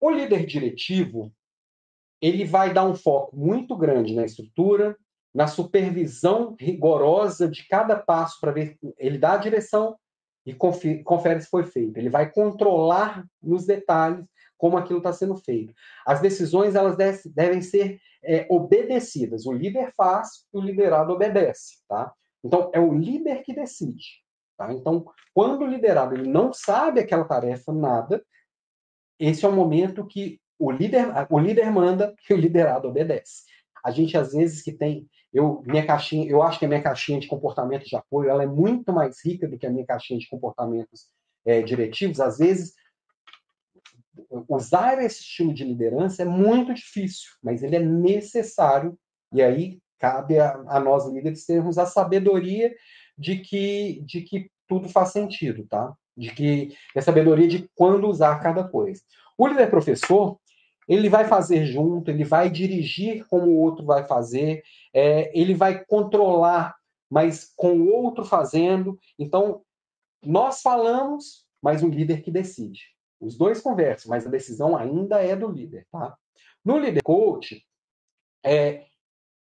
O 0.00 0.10
líder 0.10 0.46
diretivo, 0.46 1.32
ele 2.20 2.44
vai 2.44 2.72
dar 2.72 2.84
um 2.84 2.94
foco 2.94 3.36
muito 3.36 3.76
grande 3.76 4.14
na 4.14 4.24
estrutura, 4.24 4.96
na 5.34 5.46
supervisão 5.46 6.56
rigorosa 6.58 7.48
de 7.48 7.66
cada 7.68 7.96
passo 7.96 8.40
para 8.40 8.52
ver, 8.52 8.76
ele 8.98 9.18
dá 9.18 9.34
a 9.34 9.38
direção 9.38 9.96
e 10.46 10.54
confere, 10.54 11.02
confere 11.02 11.40
se 11.40 11.48
foi 11.48 11.64
feito. 11.64 11.96
Ele 11.98 12.08
vai 12.08 12.30
controlar 12.30 13.24
nos 13.42 13.66
detalhes 13.66 14.24
como 14.56 14.76
aquilo 14.76 14.98
está 14.98 15.12
sendo 15.12 15.36
feito. 15.36 15.72
As 16.06 16.20
decisões 16.20 16.74
elas 16.74 16.96
devem 17.26 17.60
ser 17.60 18.00
é, 18.22 18.46
obedecidas. 18.50 19.46
O 19.46 19.52
líder 19.52 19.92
faz, 19.96 20.46
o 20.52 20.60
liderado 20.60 21.12
obedece, 21.12 21.78
tá? 21.88 22.12
Então 22.42 22.70
é 22.72 22.80
o 22.80 22.92
líder 22.92 23.42
que 23.42 23.54
decide, 23.54 24.22
tá? 24.56 24.72
Então 24.72 25.06
quando 25.34 25.62
o 25.62 25.66
liderado 25.66 26.14
ele 26.14 26.28
não 26.28 26.52
sabe 26.52 27.00
aquela 27.00 27.24
tarefa 27.24 27.72
nada, 27.72 28.24
esse 29.18 29.44
é 29.44 29.48
o 29.48 29.52
momento 29.52 30.06
que 30.06 30.40
o 30.58 30.70
líder 30.70 31.06
o 31.30 31.38
líder 31.38 31.70
manda 31.70 32.14
e 32.28 32.34
o 32.34 32.36
liderado 32.36 32.88
obedece. 32.88 33.44
A 33.84 33.90
gente 33.90 34.16
às 34.16 34.32
vezes 34.32 34.62
que 34.62 34.72
tem 34.72 35.08
eu 35.32 35.62
minha 35.66 35.86
caixinha, 35.86 36.28
eu 36.28 36.42
acho 36.42 36.58
que 36.58 36.64
a 36.64 36.68
minha 36.68 36.82
caixinha 36.82 37.20
de 37.20 37.28
comportamentos 37.28 37.88
de 37.88 37.96
apoio 37.96 38.30
ela 38.30 38.42
é 38.42 38.46
muito 38.46 38.92
mais 38.92 39.22
rica 39.24 39.46
do 39.46 39.58
que 39.58 39.66
a 39.66 39.70
minha 39.70 39.84
caixinha 39.84 40.18
de 40.18 40.28
comportamentos 40.28 41.06
é, 41.44 41.60
diretivos. 41.62 42.18
Às 42.18 42.38
vezes 42.38 42.72
usar 44.48 45.02
esse 45.02 45.20
estilo 45.20 45.52
de 45.52 45.64
liderança 45.64 46.22
é 46.22 46.24
muito 46.24 46.72
difícil, 46.74 47.30
mas 47.42 47.62
ele 47.62 47.76
é 47.76 47.80
necessário, 47.80 48.98
e 49.32 49.42
aí 49.42 49.78
cabe 49.98 50.38
a, 50.38 50.54
a 50.68 50.80
nós 50.80 51.06
líderes 51.06 51.44
termos 51.44 51.78
a 51.78 51.86
sabedoria 51.86 52.74
de 53.16 53.38
que, 53.38 54.00
de 54.04 54.22
que 54.22 54.50
tudo 54.66 54.88
faz 54.88 55.10
sentido, 55.10 55.66
tá? 55.66 55.92
De 56.16 56.32
que 56.32 56.76
a 56.96 57.02
sabedoria 57.02 57.48
de 57.48 57.68
quando 57.74 58.08
usar 58.08 58.38
cada 58.40 58.64
coisa. 58.64 59.02
O 59.36 59.46
líder 59.46 59.70
professor, 59.70 60.38
ele 60.88 61.08
vai 61.08 61.26
fazer 61.26 61.66
junto, 61.66 62.10
ele 62.10 62.24
vai 62.24 62.48
dirigir 62.48 63.26
como 63.26 63.46
o 63.46 63.58
outro 63.60 63.84
vai 63.84 64.04
fazer, 64.04 64.62
é, 64.94 65.30
ele 65.38 65.54
vai 65.54 65.84
controlar, 65.84 66.74
mas 67.10 67.52
com 67.56 67.78
o 67.78 67.92
outro 67.92 68.24
fazendo. 68.24 68.98
Então, 69.18 69.62
nós 70.24 70.60
falamos, 70.60 71.44
mas 71.62 71.82
o 71.82 71.88
líder 71.88 72.22
que 72.22 72.30
decide. 72.30 72.97
Os 73.20 73.36
dois 73.36 73.60
conversam, 73.60 74.10
mas 74.10 74.26
a 74.26 74.30
decisão 74.30 74.76
ainda 74.76 75.22
é 75.22 75.34
do 75.34 75.48
líder, 75.48 75.86
tá? 75.90 76.16
No 76.64 76.78
líder 76.78 77.02
coach, 77.02 77.64
é, 78.44 78.86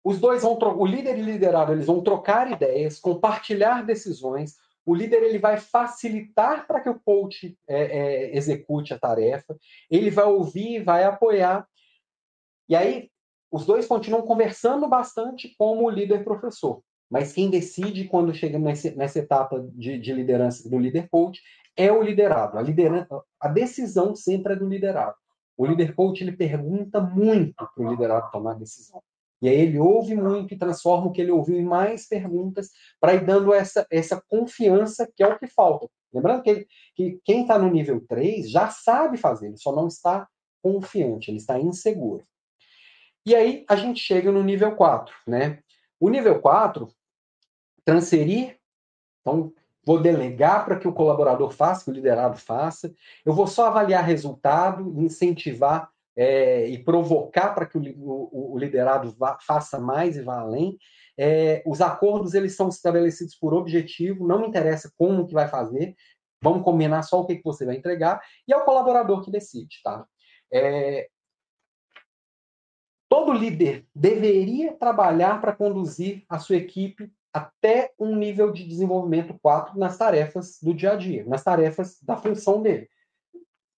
os 0.03 0.19
dois 0.19 0.41
vão 0.41 0.57
o 0.57 0.85
líder 0.85 1.17
e 1.17 1.21
o 1.21 1.25
liderado 1.25 1.71
eles 1.71 1.85
vão 1.85 2.01
trocar 2.01 2.51
ideias, 2.51 2.99
compartilhar 2.99 3.85
decisões. 3.85 4.55
O 4.83 4.95
líder 4.95 5.21
ele 5.21 5.37
vai 5.37 5.57
facilitar 5.57 6.65
para 6.65 6.81
que 6.81 6.89
o 6.89 6.99
coach 6.99 7.55
é, 7.67 7.83
é, 7.83 8.37
execute 8.37 8.93
a 8.93 8.99
tarefa. 8.99 9.55
Ele 9.89 10.09
vai 10.09 10.25
ouvir, 10.25 10.83
vai 10.83 11.03
apoiar. 11.03 11.67
E 12.67 12.75
aí 12.75 13.11
os 13.51 13.65
dois 13.65 13.85
continuam 13.85 14.23
conversando 14.23 14.87
bastante 14.87 15.53
como 15.57 15.89
líder 15.89 16.23
professor. 16.23 16.81
Mas 17.09 17.33
quem 17.33 17.49
decide 17.49 18.05
quando 18.05 18.33
chega 18.33 18.57
nessa, 18.57 18.89
nessa 18.91 19.19
etapa 19.19 19.59
de, 19.73 19.99
de, 19.99 20.13
liderança 20.13 20.69
do 20.69 20.79
líder 20.79 21.09
coach 21.09 21.41
é 21.75 21.91
o 21.91 22.01
liderado. 22.01 22.57
A, 22.57 22.61
liderança, 22.61 23.21
a 23.39 23.47
decisão 23.47 24.15
sempre 24.15 24.53
é 24.53 24.55
do 24.55 24.67
liderado. 24.67 25.15
O 25.57 25.65
líder 25.65 25.93
coach 25.95 26.21
ele 26.21 26.31
pergunta 26.31 26.99
muito 26.99 27.55
para 27.75 27.85
o 27.85 27.89
liderado 27.89 28.31
tomar 28.31 28.51
a 28.51 28.55
decisão. 28.55 29.01
E 29.41 29.49
aí 29.49 29.59
ele 29.59 29.79
ouve 29.79 30.15
muito 30.15 30.53
e 30.53 30.57
transforma 30.57 31.07
o 31.07 31.11
que 31.11 31.21
ele 31.21 31.31
ouviu 31.31 31.57
em 31.57 31.65
mais 31.65 32.07
perguntas 32.07 32.69
para 32.99 33.15
ir 33.15 33.25
dando 33.25 33.53
essa, 33.53 33.85
essa 33.91 34.21
confiança 34.27 35.11
que 35.15 35.23
é 35.23 35.27
o 35.27 35.37
que 35.37 35.47
falta. 35.47 35.87
Lembrando 36.13 36.43
que, 36.43 36.67
que 36.95 37.19
quem 37.23 37.41
está 37.41 37.57
no 37.57 37.69
nível 37.69 38.05
3 38.07 38.49
já 38.49 38.69
sabe 38.69 39.17
fazer, 39.17 39.47
ele 39.47 39.57
só 39.57 39.73
não 39.73 39.87
está 39.87 40.27
confiante, 40.61 41.31
ele 41.31 41.37
está 41.37 41.59
inseguro. 41.59 42.23
E 43.25 43.35
aí 43.35 43.65
a 43.67 43.75
gente 43.75 43.99
chega 43.99 44.31
no 44.31 44.43
nível 44.43 44.75
4, 44.75 45.13
né? 45.27 45.59
O 45.99 46.09
nível 46.09 46.39
4 46.39 46.87
transferir. 47.85 48.59
Então, 49.21 49.53
vou 49.85 50.01
delegar 50.01 50.65
para 50.65 50.77
que 50.77 50.87
o 50.87 50.93
colaborador 50.93 51.51
faça, 51.51 51.83
que 51.83 51.91
o 51.91 51.93
liderado 51.93 52.37
faça. 52.37 52.93
Eu 53.25 53.33
vou 53.33 53.47
só 53.47 53.67
avaliar 53.67 54.03
resultado, 54.03 54.93
incentivar 55.01 55.89
é, 56.15 56.67
e 56.67 56.77
provocar 56.83 57.53
para 57.53 57.65
que 57.65 57.77
o, 57.77 57.81
o, 57.81 58.53
o 58.53 58.57
liderado 58.57 59.11
vá, 59.17 59.37
faça 59.41 59.79
mais 59.79 60.17
e 60.17 60.21
vá 60.21 60.39
além. 60.39 60.77
É, 61.17 61.61
os 61.65 61.81
acordos 61.81 62.33
eles 62.33 62.55
são 62.55 62.69
estabelecidos 62.69 63.35
por 63.35 63.53
objetivo, 63.53 64.27
não 64.27 64.41
me 64.41 64.47
interessa 64.47 64.91
como 64.97 65.27
que 65.27 65.33
vai 65.33 65.47
fazer, 65.47 65.95
vamos 66.41 66.63
combinar 66.63 67.03
só 67.03 67.21
o 67.21 67.25
que, 67.25 67.35
que 67.35 67.43
você 67.43 67.65
vai 67.65 67.75
entregar, 67.75 68.21
e 68.47 68.53
é 68.53 68.57
o 68.57 68.63
colaborador 68.63 69.23
que 69.23 69.29
decide, 69.29 69.81
tá? 69.83 70.05
É, 70.51 71.07
todo 73.07 73.33
líder 73.33 73.85
deveria 73.93 74.73
trabalhar 74.73 75.39
para 75.39 75.55
conduzir 75.55 76.23
a 76.29 76.39
sua 76.39 76.55
equipe 76.55 77.11
até 77.33 77.91
um 77.97 78.15
nível 78.15 78.51
de 78.51 78.67
desenvolvimento 78.67 79.37
4 79.41 79.77
nas 79.77 79.97
tarefas 79.97 80.59
do 80.61 80.73
dia 80.73 80.93
a 80.93 80.95
dia, 80.95 81.25
nas 81.25 81.43
tarefas 81.43 82.01
da 82.01 82.17
função 82.17 82.61
dele. 82.61 82.89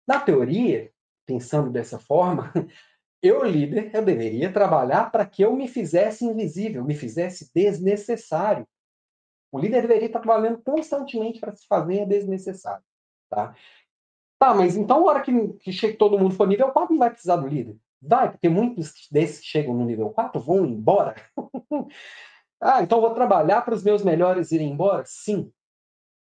Na 0.07 0.19
teoria, 0.19 0.91
pensando 1.25 1.69
dessa 1.69 1.99
forma, 1.99 2.51
eu, 3.21 3.43
líder, 3.43 3.91
eu 3.93 4.03
deveria 4.03 4.51
trabalhar 4.51 5.11
para 5.11 5.25
que 5.25 5.43
eu 5.43 5.55
me 5.55 5.67
fizesse 5.67 6.25
invisível, 6.25 6.83
me 6.83 6.95
fizesse 6.95 7.51
desnecessário. 7.53 8.67
O 9.51 9.59
líder 9.59 9.81
deveria 9.81 10.07
estar 10.07 10.19
trabalhando 10.19 10.61
constantemente 10.63 11.39
para 11.39 11.55
se 11.55 11.65
fazer 11.67 12.07
desnecessário. 12.07 12.83
Tá? 13.29 13.55
Tá, 14.39 14.53
mas 14.53 14.75
então, 14.75 14.97
a 14.97 15.11
hora 15.11 15.21
que, 15.21 15.53
que 15.53 15.71
chega, 15.71 15.97
todo 15.97 16.19
mundo 16.19 16.35
for 16.35 16.47
nível 16.47 16.69
4, 16.71 16.91
não 16.91 16.99
vai 16.99 17.11
precisar 17.11 17.37
do 17.37 17.47
líder? 17.47 17.77
Vai, 18.01 18.29
porque 18.29 18.49
muitos 18.49 19.07
desses 19.09 19.39
que 19.39 19.45
chegam 19.45 19.73
no 19.73 19.85
nível 19.85 20.09
4 20.09 20.41
vão 20.41 20.65
embora. 20.65 21.15
Ah, 22.65 22.81
então 22.81 23.01
vou 23.01 23.13
trabalhar 23.13 23.61
para 23.61 23.73
os 23.73 23.83
meus 23.83 24.03
melhores 24.03 24.51
irem 24.53 24.71
embora? 24.71 25.03
Sim. 25.05 25.51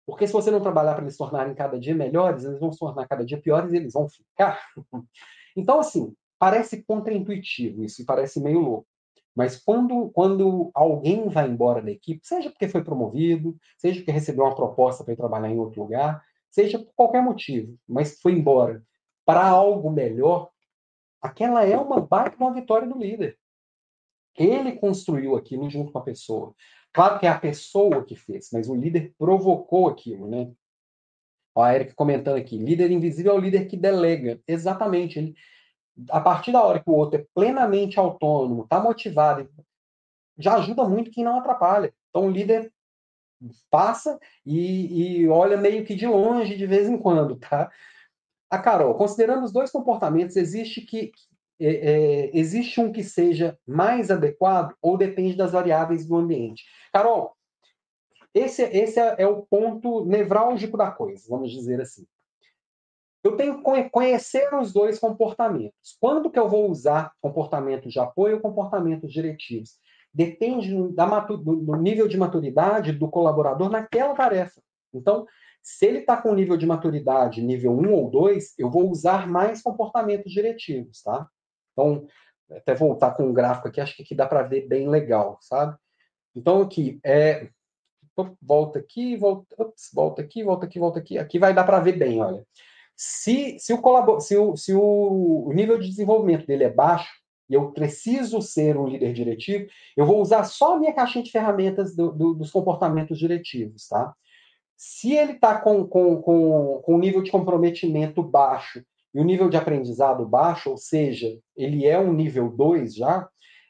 Porque 0.08 0.26
se 0.26 0.34
você 0.34 0.50
não 0.50 0.60
trabalhar 0.60 0.94
para 0.96 1.04
eles 1.04 1.18
tornarem 1.18 1.54
cada 1.54 1.80
dia 1.80 1.94
melhores, 1.94 2.44
eles 2.44 2.60
vão 2.60 2.72
se 2.72 2.80
tornar 2.80 3.08
cada 3.08 3.24
dia 3.24 3.40
piores 3.40 3.72
e 3.72 3.78
eles 3.78 3.94
vão 3.94 4.10
ficar. 4.10 4.60
Então, 5.58 5.80
assim, 5.80 6.14
parece 6.38 6.84
contraintuitivo 6.84 7.86
isso 7.86 8.02
e 8.02 8.06
parece 8.06 8.42
meio 8.42 8.60
louco. 8.60 8.88
Mas 9.34 9.56
quando, 9.56 10.10
quando 10.10 10.70
alguém 10.74 11.30
vai 11.30 11.48
embora 11.48 11.82
da 11.82 11.92
equipe, 11.92 12.20
seja 12.28 12.50
porque 12.50 12.68
foi 12.68 12.84
promovido, 12.84 13.56
seja 13.78 14.00
porque 14.00 14.12
recebeu 14.12 14.44
uma 14.44 14.54
proposta 14.54 15.02
para 15.02 15.14
ir 15.14 15.16
trabalhar 15.16 15.50
em 15.50 15.58
outro 15.58 15.82
lugar, 15.82 16.22
seja 16.50 16.78
por 16.78 16.94
qualquer 16.94 17.22
motivo, 17.22 17.78
mas 17.88 18.20
foi 18.20 18.34
embora 18.34 18.84
para 19.26 19.48
algo 19.48 19.90
melhor, 19.90 20.50
aquela 21.22 21.66
é 21.66 21.78
uma 21.78 22.02
baita 22.02 22.36
uma 22.38 22.54
vitória 22.54 22.86
do 22.86 22.98
líder. 22.98 23.38
Ele 24.38 24.74
construiu 24.74 25.36
aquilo 25.36 25.70
junto 25.70 25.92
com 25.92 26.00
a 26.00 26.04
pessoa. 26.04 26.54
Claro 26.94 27.20
que 27.20 27.26
é 27.26 27.30
a 27.30 27.40
pessoa 27.40 28.04
que 28.06 28.16
fez, 28.16 28.50
mas 28.54 28.70
o 28.70 28.76
líder 28.76 29.14
provocou 29.18 29.88
aquilo, 29.88 30.30
né? 30.30 30.52
Ó, 31.54 31.64
a 31.64 31.74
Erika 31.74 31.94
comentando 31.96 32.38
aqui, 32.38 32.58
líder 32.58 32.92
invisível 32.92 33.34
é 33.34 33.36
o 33.36 33.40
líder 33.40 33.68
que 33.68 33.78
delega. 33.78 34.42
Exatamente. 34.48 35.20
Ele, 35.20 35.36
a 36.10 36.20
partir 36.20 36.52
da 36.52 36.64
hora 36.64 36.82
que 36.82 36.90
o 36.90 36.94
outro 36.94 37.20
é 37.20 37.26
plenamente 37.34 38.00
autônomo, 38.00 38.64
está 38.64 38.80
motivado, 38.80 39.50
já 40.38 40.56
ajuda 40.56 40.88
muito 40.88 41.12
quem 41.12 41.24
não 41.24 41.40
atrapalha. 41.40 41.94
Então 42.10 42.28
o 42.28 42.32
líder 42.32 42.72
passa 43.70 44.20
e, 44.46 45.22
e 45.22 45.28
olha 45.28 45.58
meio 45.58 45.86
que 45.86 45.96
de 45.96 46.08
longe 46.08 46.56
de 46.56 46.66
vez 46.66 46.88
em 46.90 46.98
quando, 46.98 47.36
tá? 47.38 47.72
A 48.50 48.60
Carol, 48.60 48.96
considerando 48.96 49.44
os 49.44 49.52
dois 49.52 49.72
comportamentos, 49.72 50.36
existe 50.36 50.82
que 50.82 51.12
é, 51.60 51.68
é, 51.68 52.38
existe 52.38 52.80
um 52.82 52.92
que 52.92 53.04
seja 53.04 53.58
mais 53.66 54.12
adequado 54.12 54.76
ou 54.82 54.98
depende 54.98 55.36
das 55.36 55.52
variáveis 55.52 56.06
do 56.06 56.16
ambiente? 56.16 56.64
Carol, 56.92 57.36
esse, 58.34 58.64
esse 58.64 59.00
é, 59.00 59.16
é 59.20 59.28
o 59.28 59.44
ponto 59.44 60.06
nevrálgico 60.06 60.78
da 60.78 60.92
coisa, 60.92 61.24
vamos 61.30 61.52
dizer 61.52 61.80
assim. 61.80 62.06
Eu 63.24 63.36
tenho 63.36 63.58
que 63.58 63.90
conhecer 63.90 64.54
os 64.54 64.72
dois 64.72 65.00
comportamentos. 65.00 65.98
Quando 66.00 66.30
que 66.30 66.38
eu 66.38 66.48
vou 66.48 66.70
usar 66.70 67.12
comportamentos 67.20 67.92
de 67.92 68.00
apoio 68.00 68.36
ou 68.36 68.42
comportamentos 68.42 69.12
diretivos? 69.12 69.80
Depende 70.14 70.94
da 70.94 71.20
do 71.22 71.76
nível 71.76 72.08
de 72.08 72.18
maturidade 72.18 72.92
do 72.92 73.10
colaborador 73.10 73.70
naquela 73.70 74.14
tarefa. 74.14 74.62
Então, 74.94 75.26
se 75.64 75.88
ele 75.88 76.00
está 76.00 76.16
com 76.16 76.36
nível 76.36 76.56
de 76.56 76.68
maturidade 76.68 77.42
nível 77.42 77.72
1 77.72 77.94
ou 77.94 78.12
2, 78.12 78.54
eu 78.60 78.70
vou 78.70 78.90
usar 78.92 79.28
mais 79.28 79.62
comportamentos 79.62 80.32
diretivos, 80.32 81.02
tá? 81.02 81.28
Então, 81.76 82.08
até 82.50 82.74
voltar 82.74 83.12
com 83.12 83.24
um 83.24 83.34
gráfico 83.34 83.68
aqui, 83.68 83.82
acho 83.82 83.96
que 83.96 84.04
aqui 84.04 84.16
dá 84.16 84.26
para 84.26 84.44
ver 84.44 84.68
bem 84.68 84.88
legal, 84.88 85.38
sabe? 85.42 85.76
Então, 86.34 86.62
aqui, 86.62 87.00
é, 87.04 87.50
volta 88.42 88.80
aqui, 88.80 89.18
volta, 89.18 89.56
ups, 89.62 89.90
volta 89.94 90.22
aqui, 90.22 90.44
volta 90.44 90.66
aqui, 90.66 90.80
volta 90.80 91.00
aqui. 91.00 91.18
Aqui 91.18 91.38
vai 91.38 91.54
dar 91.54 91.66
para 91.66 91.80
ver 91.80 91.98
bem, 91.98 92.22
olha. 92.22 92.46
Se, 92.96 93.58
se, 93.60 93.74
o, 93.74 94.20
se, 94.22 94.38
o, 94.38 94.56
se 94.56 94.74
o 94.74 95.52
nível 95.54 95.78
de 95.78 95.90
desenvolvimento 95.90 96.48
dele 96.48 96.64
é 96.64 96.70
baixo, 96.70 97.12
e 97.50 97.54
eu 97.54 97.72
preciso 97.72 98.42
ser 98.42 98.78
um 98.78 98.88
líder 98.88 99.14
diretivo, 99.14 99.68
eu 99.96 100.06
vou 100.06 100.22
usar 100.22 100.44
só 100.46 100.76
a 100.76 100.80
minha 100.80 100.94
caixinha 100.94 101.24
de 101.24 101.32
ferramentas 101.32 101.96
do, 101.96 102.12
do, 102.12 102.34
dos 102.34 102.52
comportamentos 102.52 103.20
diretivos, 103.20 103.88
tá? 103.88 104.16
Se 104.76 105.14
ele 105.14 105.34
está 105.34 105.60
com, 105.60 105.86
com, 105.88 106.22
com, 106.22 106.82
com 106.84 106.96
um 106.96 107.00
nível 107.00 107.22
de 107.22 107.32
comprometimento 107.32 108.24
baixo 108.24 108.84
e 109.16 109.20
o 109.22 109.24
nível 109.24 109.48
de 109.48 109.56
aprendizado 109.56 110.28
baixo, 110.28 110.70
ou 110.70 110.78
seja, 110.78 111.40
ele 111.56 111.88
é 111.88 111.98
um 111.98 112.12
nível 112.12 112.50
2 112.50 112.94
já, 112.94 113.26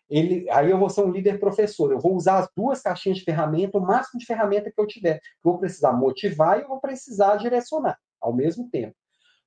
ele, 0.10 0.50
aí 0.50 0.72
eu 0.72 0.80
vou 0.80 0.90
ser 0.90 1.02
um 1.02 1.12
líder 1.12 1.40
professor. 1.40 1.92
Eu 1.92 2.00
vou 2.00 2.16
usar 2.16 2.40
as 2.40 2.50
duas 2.58 2.82
caixinhas 2.82 3.20
de 3.20 3.24
ferramenta, 3.24 3.78
o 3.78 3.82
máximo 3.82 4.20
de 4.20 4.26
ferramenta 4.26 4.72
que 4.72 4.82
eu 4.82 4.88
tiver. 4.88 5.18
Eu 5.18 5.52
vou 5.52 5.60
precisar 5.60 5.94
motivar 5.94 6.58
e 6.58 6.64
eu 6.64 6.68
vou 6.68 6.80
precisar 6.80 7.36
direcionar 7.36 7.96
ao 8.20 8.34
mesmo 8.34 8.68
tempo. 8.72 8.96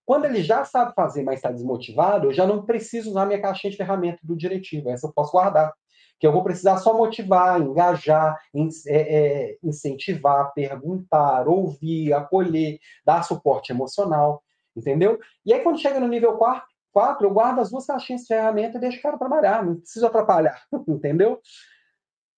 Quando 0.07 0.26
ele 0.26 0.40
já 0.40 0.64
sabe 0.64 0.94
fazer, 0.94 1.24
mas 1.24 1.36
está 1.36 1.51
desmotivado, 1.51 2.28
eu 2.28 2.32
já 2.32 2.46
não 2.46 2.64
preciso 2.64 3.11
usar 3.11 3.26
minha 3.26 3.42
caixinha 3.42 3.72
de 3.72 3.76
ferramenta 3.76 4.20
do 4.22 4.36
diretivo. 4.36 4.90
Essa 4.90 5.09
eu 5.09 5.12
posso 5.12 5.32
guardar. 5.32 5.72
Que 6.20 6.26
eu 6.28 6.32
vou 6.32 6.44
precisar 6.44 6.78
só 6.78 6.96
motivar, 6.96 7.61
engajar, 7.61 8.38
é, 8.86 9.16
é, 9.16 9.57
incentivar, 9.64 10.53
perguntar, 10.55 11.49
ouvir, 11.49 12.12
acolher, 12.12 12.78
dar 13.05 13.22
suporte 13.22 13.72
emocional. 13.72 14.42
Entendeu? 14.79 15.18
E 15.45 15.53
aí, 15.53 15.62
quando 15.62 15.81
chega 15.81 16.01
no 16.01 16.09
nível 16.09 16.37
4, 16.37 16.66
4 16.93 17.26
eu 17.26 17.33
guardo 17.33 17.61
as 17.61 17.70
duas 17.70 17.87
caixinhas 17.87 18.22
de 18.22 18.29
ferramenta 18.29 18.79
e 18.79 18.81
deixo 18.81 18.99
o 18.99 19.03
cara 19.03 19.18
trabalhar. 19.18 19.64
Não 19.64 19.76
preciso 19.76 20.07
atrapalhar. 20.07 20.62
Entendeu? 20.89 21.41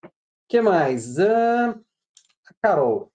O 0.04 0.10
que 0.48 0.62
mais? 0.62 1.18
Uh, 1.18 1.80
Carol. 2.62 3.12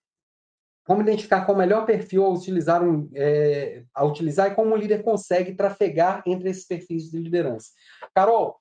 Como 0.86 1.00
identificar 1.00 1.46
qual 1.46 1.54
o 1.54 1.58
melhor 1.58 1.86
perfil 1.86 2.26
a 2.26 2.28
utilizar, 2.28 2.82
um, 2.82 3.10
é, 3.14 3.84
a 3.94 4.04
utilizar 4.04 4.52
e 4.52 4.54
como 4.54 4.74
o 4.74 4.76
líder 4.76 5.02
consegue 5.02 5.54
trafegar 5.54 6.22
entre 6.26 6.50
esses 6.50 6.66
perfis 6.66 7.10
de 7.10 7.18
liderança? 7.18 7.70
Carol, 8.14 8.60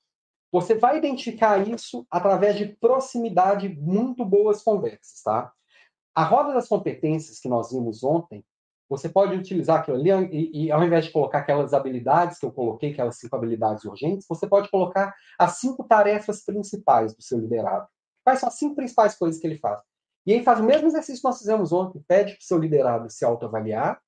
você 0.50 0.74
vai 0.74 0.96
identificar 0.96 1.68
isso 1.68 2.06
através 2.10 2.56
de 2.56 2.66
proximidade, 2.76 3.68
muito 3.68 4.24
boas 4.24 4.62
conversas, 4.62 5.20
tá? 5.22 5.52
A 6.14 6.24
roda 6.24 6.54
das 6.54 6.68
competências 6.68 7.40
que 7.40 7.48
nós 7.48 7.72
vimos 7.72 8.02
ontem, 8.02 8.42
você 8.88 9.08
pode 9.08 9.34
utilizar 9.34 9.80
aquilo 9.80 9.96
ali 9.96 10.10
e, 10.30 10.66
e, 10.66 10.72
ao 10.72 10.84
invés 10.84 11.06
de 11.06 11.10
colocar 11.10 11.38
aquelas 11.38 11.72
habilidades 11.72 12.38
que 12.38 12.46
eu 12.46 12.52
coloquei, 12.52 12.92
aquelas 12.92 13.18
cinco 13.18 13.34
habilidades 13.34 13.84
urgentes, 13.84 14.26
você 14.28 14.46
pode 14.46 14.70
colocar 14.70 15.14
as 15.38 15.58
cinco 15.58 15.84
tarefas 15.84 16.44
principais 16.44 17.14
do 17.14 17.22
seu 17.22 17.38
liderado. 17.38 17.86
Quais 18.22 18.40
são 18.40 18.48
as 18.48 18.58
cinco 18.58 18.76
principais 18.76 19.14
coisas 19.14 19.40
que 19.40 19.46
ele 19.46 19.58
faz? 19.58 19.80
E 20.26 20.32
aí 20.32 20.42
faz 20.42 20.60
o 20.60 20.64
mesmo 20.64 20.86
exercício 20.86 21.20
que 21.20 21.28
nós 21.28 21.38
fizemos 21.38 21.72
ontem, 21.72 22.02
pede 22.06 22.32
para 22.32 22.40
o 22.40 22.44
seu 22.44 22.58
liderado 22.58 23.10
se 23.10 23.24
autoavaliar, 23.24 24.00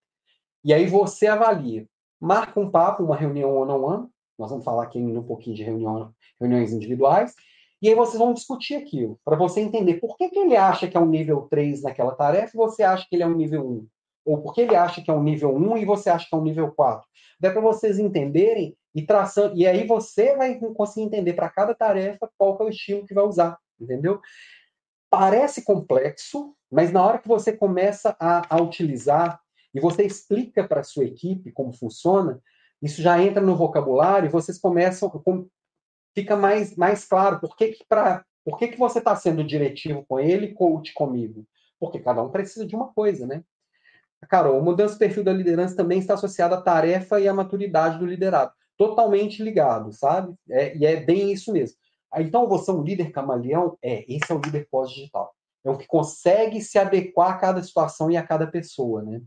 e 0.64 0.72
aí 0.72 0.86
você 0.86 1.26
avalia. 1.26 1.86
marca 2.20 2.58
um 2.58 2.70
papo, 2.70 3.04
uma 3.04 3.16
reunião 3.16 3.54
one-on-one, 3.54 3.98
-on 3.98 4.02
-one. 4.04 4.10
nós 4.38 4.50
vamos 4.50 4.64
falar 4.64 4.84
aqui 4.84 4.98
um 4.98 5.22
pouquinho 5.22 5.54
de 5.54 5.62
reunião, 5.62 6.14
reuniões 6.40 6.72
individuais, 6.72 7.34
e 7.80 7.88
aí 7.88 7.94
vocês 7.94 8.18
vão 8.18 8.32
discutir 8.32 8.74
aquilo, 8.74 9.20
para 9.22 9.36
você 9.36 9.60
entender 9.60 10.00
por 10.00 10.16
que, 10.16 10.30
que 10.30 10.38
ele 10.38 10.56
acha 10.56 10.88
que 10.88 10.96
é 10.96 11.00
um 11.00 11.06
nível 11.06 11.42
3 11.50 11.82
naquela 11.82 12.14
tarefa 12.14 12.50
e 12.54 12.56
você 12.56 12.82
acha 12.82 13.06
que 13.08 13.14
ele 13.14 13.22
é 13.22 13.26
um 13.26 13.34
nível 13.34 13.68
1. 13.68 13.86
Ou 14.26 14.42
por 14.42 14.52
que 14.52 14.62
ele 14.62 14.74
acha 14.74 15.00
que 15.00 15.10
é 15.10 15.14
um 15.14 15.22
nível 15.22 15.54
1 15.54 15.78
e 15.78 15.84
você 15.84 16.10
acha 16.10 16.28
que 16.28 16.34
é 16.34 16.38
um 16.38 16.42
nível 16.42 16.72
4. 16.72 17.06
Dá 17.38 17.50
para 17.50 17.60
vocês 17.60 17.98
entenderem 17.98 18.76
e 18.92 19.02
traçando. 19.02 19.56
E 19.56 19.66
aí 19.66 19.86
você 19.86 20.34
vai 20.36 20.58
conseguir 20.74 21.06
entender 21.06 21.34
para 21.34 21.48
cada 21.48 21.74
tarefa 21.74 22.28
qual 22.36 22.58
é 22.60 22.64
o 22.64 22.68
estilo 22.68 23.06
que 23.06 23.14
vai 23.14 23.24
usar, 23.24 23.56
entendeu? 23.80 24.20
Parece 25.08 25.62
complexo, 25.62 26.56
mas 26.70 26.90
na 26.90 27.04
hora 27.04 27.18
que 27.18 27.28
você 27.28 27.52
começa 27.52 28.16
a, 28.18 28.56
a 28.56 28.60
utilizar 28.60 29.40
e 29.72 29.78
você 29.78 30.04
explica 30.04 30.66
para 30.66 30.80
a 30.80 30.84
sua 30.84 31.04
equipe 31.04 31.52
como 31.52 31.72
funciona, 31.72 32.42
isso 32.82 33.00
já 33.00 33.22
entra 33.22 33.40
no 33.40 33.54
vocabulário 33.54 34.26
e 34.26 34.32
vocês 34.32 34.58
começam, 34.58 35.10
fica 36.14 36.36
mais, 36.36 36.74
mais 36.74 37.04
claro 37.04 37.38
por 37.38 37.56
que, 37.56 37.68
que, 37.68 37.84
pra, 37.88 38.24
por 38.44 38.58
que, 38.58 38.68
que 38.68 38.78
você 38.78 38.98
está 38.98 39.14
sendo 39.14 39.44
diretivo 39.44 40.04
com 40.08 40.18
ele 40.18 40.46
e 40.46 40.54
coach 40.54 40.92
comigo. 40.94 41.46
Porque 41.78 42.00
cada 42.00 42.22
um 42.22 42.30
precisa 42.30 42.66
de 42.66 42.74
uma 42.74 42.92
coisa, 42.92 43.26
né? 43.26 43.44
Carol, 44.28 44.62
mudança 44.62 44.94
do 44.94 44.98
perfil 44.98 45.22
da 45.22 45.32
liderança 45.32 45.76
também 45.76 45.98
está 45.98 46.14
associada 46.14 46.56
à 46.56 46.60
tarefa 46.60 47.20
e 47.20 47.28
à 47.28 47.34
maturidade 47.34 47.98
do 47.98 48.06
liderado. 48.06 48.52
Totalmente 48.76 49.42
ligado, 49.42 49.92
sabe? 49.92 50.34
É, 50.48 50.76
e 50.76 50.84
é 50.84 50.96
bem 50.96 51.32
isso 51.32 51.52
mesmo. 51.52 51.76
Então, 52.16 52.48
você 52.48 52.70
é 52.70 52.74
um 52.74 52.82
líder 52.82 53.10
camaleão? 53.10 53.76
É, 53.82 54.04
esse 54.12 54.30
é 54.30 54.34
o 54.34 54.40
líder 54.40 54.68
pós-digital. 54.70 55.34
É 55.64 55.70
o 55.70 55.76
que 55.76 55.86
consegue 55.86 56.60
se 56.60 56.78
adequar 56.78 57.32
a 57.32 57.38
cada 57.38 57.62
situação 57.62 58.10
e 58.10 58.16
a 58.16 58.26
cada 58.26 58.46
pessoa, 58.46 59.02
né? 59.02 59.20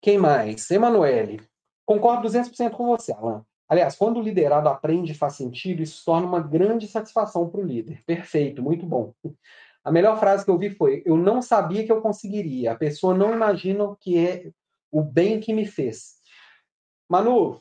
Quem 0.00 0.18
mais? 0.18 0.70
Emanuele. 0.70 1.40
Concordo 1.84 2.28
200% 2.28 2.70
com 2.70 2.86
você, 2.86 3.12
Alan. 3.12 3.44
Aliás, 3.68 3.96
quando 3.96 4.18
o 4.18 4.22
liderado 4.22 4.68
aprende 4.68 5.12
e 5.12 5.14
faz 5.14 5.34
sentido, 5.34 5.82
isso 5.82 6.04
torna 6.04 6.26
uma 6.26 6.40
grande 6.40 6.86
satisfação 6.86 7.48
para 7.48 7.60
o 7.60 7.64
líder. 7.64 8.02
Perfeito, 8.04 8.62
muito 8.62 8.84
bom. 8.84 9.14
A 9.84 9.90
melhor 9.90 10.18
frase 10.18 10.44
que 10.44 10.50
eu 10.50 10.58
vi 10.58 10.70
foi: 10.70 11.02
Eu 11.04 11.16
não 11.16 11.42
sabia 11.42 11.84
que 11.84 11.92
eu 11.92 12.00
conseguiria. 12.00 12.72
A 12.72 12.76
pessoa 12.76 13.14
não 13.14 13.32
imagina 13.32 13.84
o 13.84 13.96
que 13.96 14.18
é 14.18 14.50
o 14.90 15.02
bem 15.02 15.40
que 15.40 15.52
me 15.52 15.66
fez. 15.66 16.20
Manu, 17.08 17.58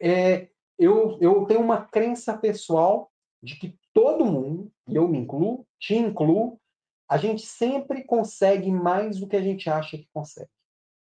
é, 0.00 0.48
eu, 0.78 1.18
eu 1.20 1.44
tenho 1.46 1.60
uma 1.60 1.84
crença 1.84 2.36
pessoal 2.36 3.10
de 3.42 3.56
que 3.56 3.78
todo 3.92 4.24
mundo, 4.24 4.70
e 4.88 4.96
eu 4.96 5.08
me 5.08 5.18
incluo, 5.18 5.66
te 5.78 5.94
incluo, 5.94 6.60
a 7.08 7.16
gente 7.16 7.46
sempre 7.46 8.04
consegue 8.04 8.70
mais 8.70 9.20
do 9.20 9.28
que 9.28 9.36
a 9.36 9.40
gente 9.40 9.70
acha 9.70 9.96
que 9.96 10.08
consegue. 10.12 10.50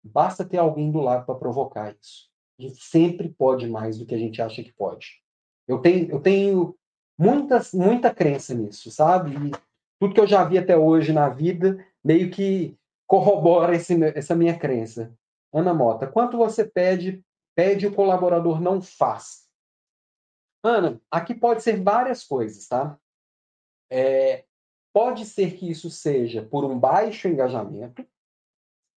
Basta 0.03 0.43
ter 0.43 0.57
alguém 0.57 0.91
do 0.91 0.99
lado 0.99 1.25
para 1.25 1.35
provocar 1.35 1.95
isso. 1.99 2.29
A 2.59 2.61
gente 2.61 2.83
sempre 2.83 3.29
pode 3.29 3.67
mais 3.67 3.97
do 3.97 4.05
que 4.05 4.13
a 4.13 4.17
gente 4.17 4.41
acha 4.41 4.61
que 4.61 4.73
pode. 4.73 5.21
Eu 5.67 5.79
tenho, 5.79 6.11
eu 6.11 6.19
tenho 6.19 6.77
muitas, 7.17 7.73
muita 7.73 8.13
crença 8.13 8.53
nisso, 8.53 8.91
sabe? 8.91 9.31
E 9.35 9.51
tudo 9.99 10.13
que 10.13 10.19
eu 10.19 10.27
já 10.27 10.43
vi 10.43 10.57
até 10.57 10.77
hoje 10.77 11.13
na 11.13 11.29
vida 11.29 11.85
meio 12.03 12.29
que 12.31 12.77
corrobora 13.07 13.75
esse, 13.75 13.93
essa 14.15 14.35
minha 14.35 14.57
crença. 14.57 15.13
Ana 15.53 15.73
Mota, 15.73 16.07
quanto 16.07 16.37
você 16.37 16.65
pede, 16.65 17.23
pede 17.55 17.87
o 17.87 17.93
colaborador 17.93 18.59
não 18.59 18.81
faz? 18.81 19.47
Ana, 20.63 20.99
aqui 21.11 21.35
pode 21.35 21.61
ser 21.61 21.81
várias 21.81 22.23
coisas, 22.23 22.67
tá? 22.67 22.97
É, 23.91 24.45
pode 24.93 25.25
ser 25.25 25.55
que 25.55 25.69
isso 25.69 25.89
seja 25.89 26.41
por 26.41 26.63
um 26.63 26.79
baixo 26.79 27.27
engajamento, 27.27 28.05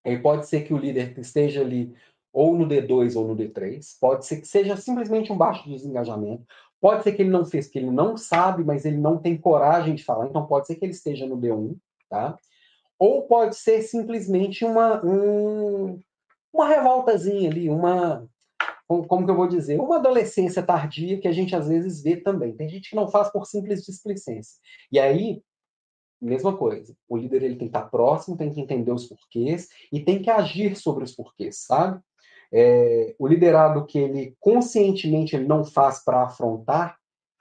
e 0.05 0.17
pode 0.19 0.47
ser 0.47 0.63
que 0.63 0.73
o 0.73 0.77
líder 0.77 1.17
esteja 1.17 1.61
ali 1.61 1.95
ou 2.31 2.55
no 2.55 2.67
D2 2.67 3.15
ou 3.15 3.27
no 3.27 3.35
D3, 3.35 3.97
pode 3.99 4.25
ser 4.25 4.41
que 4.41 4.47
seja 4.47 4.77
simplesmente 4.77 5.31
um 5.31 5.37
baixo 5.37 5.67
desengajamento, 5.67 6.45
Pode 6.85 7.01
ser 7.01 7.13
que 7.13 7.23
ele 7.23 7.31
não 7.31 7.43
fez, 7.43 7.67
que 7.67 7.79
ele 7.79 7.89
não 7.89 8.15
sabe, 8.15 8.63
mas 8.63 8.85
ele 8.85 8.97
não 8.97 9.17
tem 9.17 9.35
coragem 9.35 9.95
de 9.95 10.03
falar, 10.03 10.27
então 10.27 10.45
pode 10.45 10.67
ser 10.67 10.75
que 10.75 10.85
ele 10.85 10.91
esteja 10.91 11.25
no 11.25 11.35
B1, 11.35 11.75
tá? 12.07 12.37
Ou 12.99 13.23
pode 13.23 13.55
ser 13.55 13.81
simplesmente 13.81 14.63
uma, 14.63 15.03
um, 15.03 15.99
uma 16.53 16.67
revoltazinha 16.67 17.49
ali, 17.49 17.71
uma. 17.71 18.29
Como 18.87 19.25
que 19.25 19.31
eu 19.31 19.35
vou 19.35 19.47
dizer? 19.47 19.79
Uma 19.79 19.95
adolescência 19.95 20.61
tardia 20.61 21.19
que 21.19 21.27
a 21.27 21.31
gente 21.31 21.55
às 21.55 21.67
vezes 21.67 22.03
vê 22.03 22.17
também. 22.17 22.55
Tem 22.55 22.69
gente 22.69 22.91
que 22.91 22.95
não 22.95 23.07
faz 23.07 23.31
por 23.31 23.47
simples 23.47 23.83
displicência. 23.83 24.59
E 24.91 24.99
aí, 24.99 25.41
mesma 26.21 26.55
coisa. 26.55 26.95
O 27.09 27.17
líder 27.17 27.41
ele 27.41 27.55
tem 27.55 27.67
que 27.67 27.75
estar 27.75 27.89
próximo, 27.89 28.37
tem 28.37 28.53
que 28.53 28.61
entender 28.61 28.91
os 28.91 29.07
porquês 29.07 29.69
e 29.91 29.99
tem 29.99 30.21
que 30.21 30.29
agir 30.29 30.75
sobre 30.75 31.03
os 31.03 31.15
porquês, 31.15 31.63
sabe? 31.65 31.99
É, 32.53 33.15
o 33.17 33.27
liderado 33.27 33.85
que 33.85 33.97
ele 33.97 34.35
conscientemente 34.39 35.35
ele 35.35 35.47
não 35.47 35.63
faz 35.63 36.03
para 36.03 36.23
afrontar, 36.23 36.97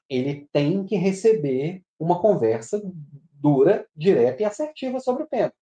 ele 0.09 0.49
tem 0.53 0.85
que 0.85 0.97
receber 0.97 1.83
uma 1.99 2.21
conversa 2.21 2.83
dura, 3.33 3.87
direta 3.95 4.43
e 4.43 4.45
assertiva 4.45 5.01
sobre 5.01 5.25
o 5.25 5.27
tema. 5.27 5.53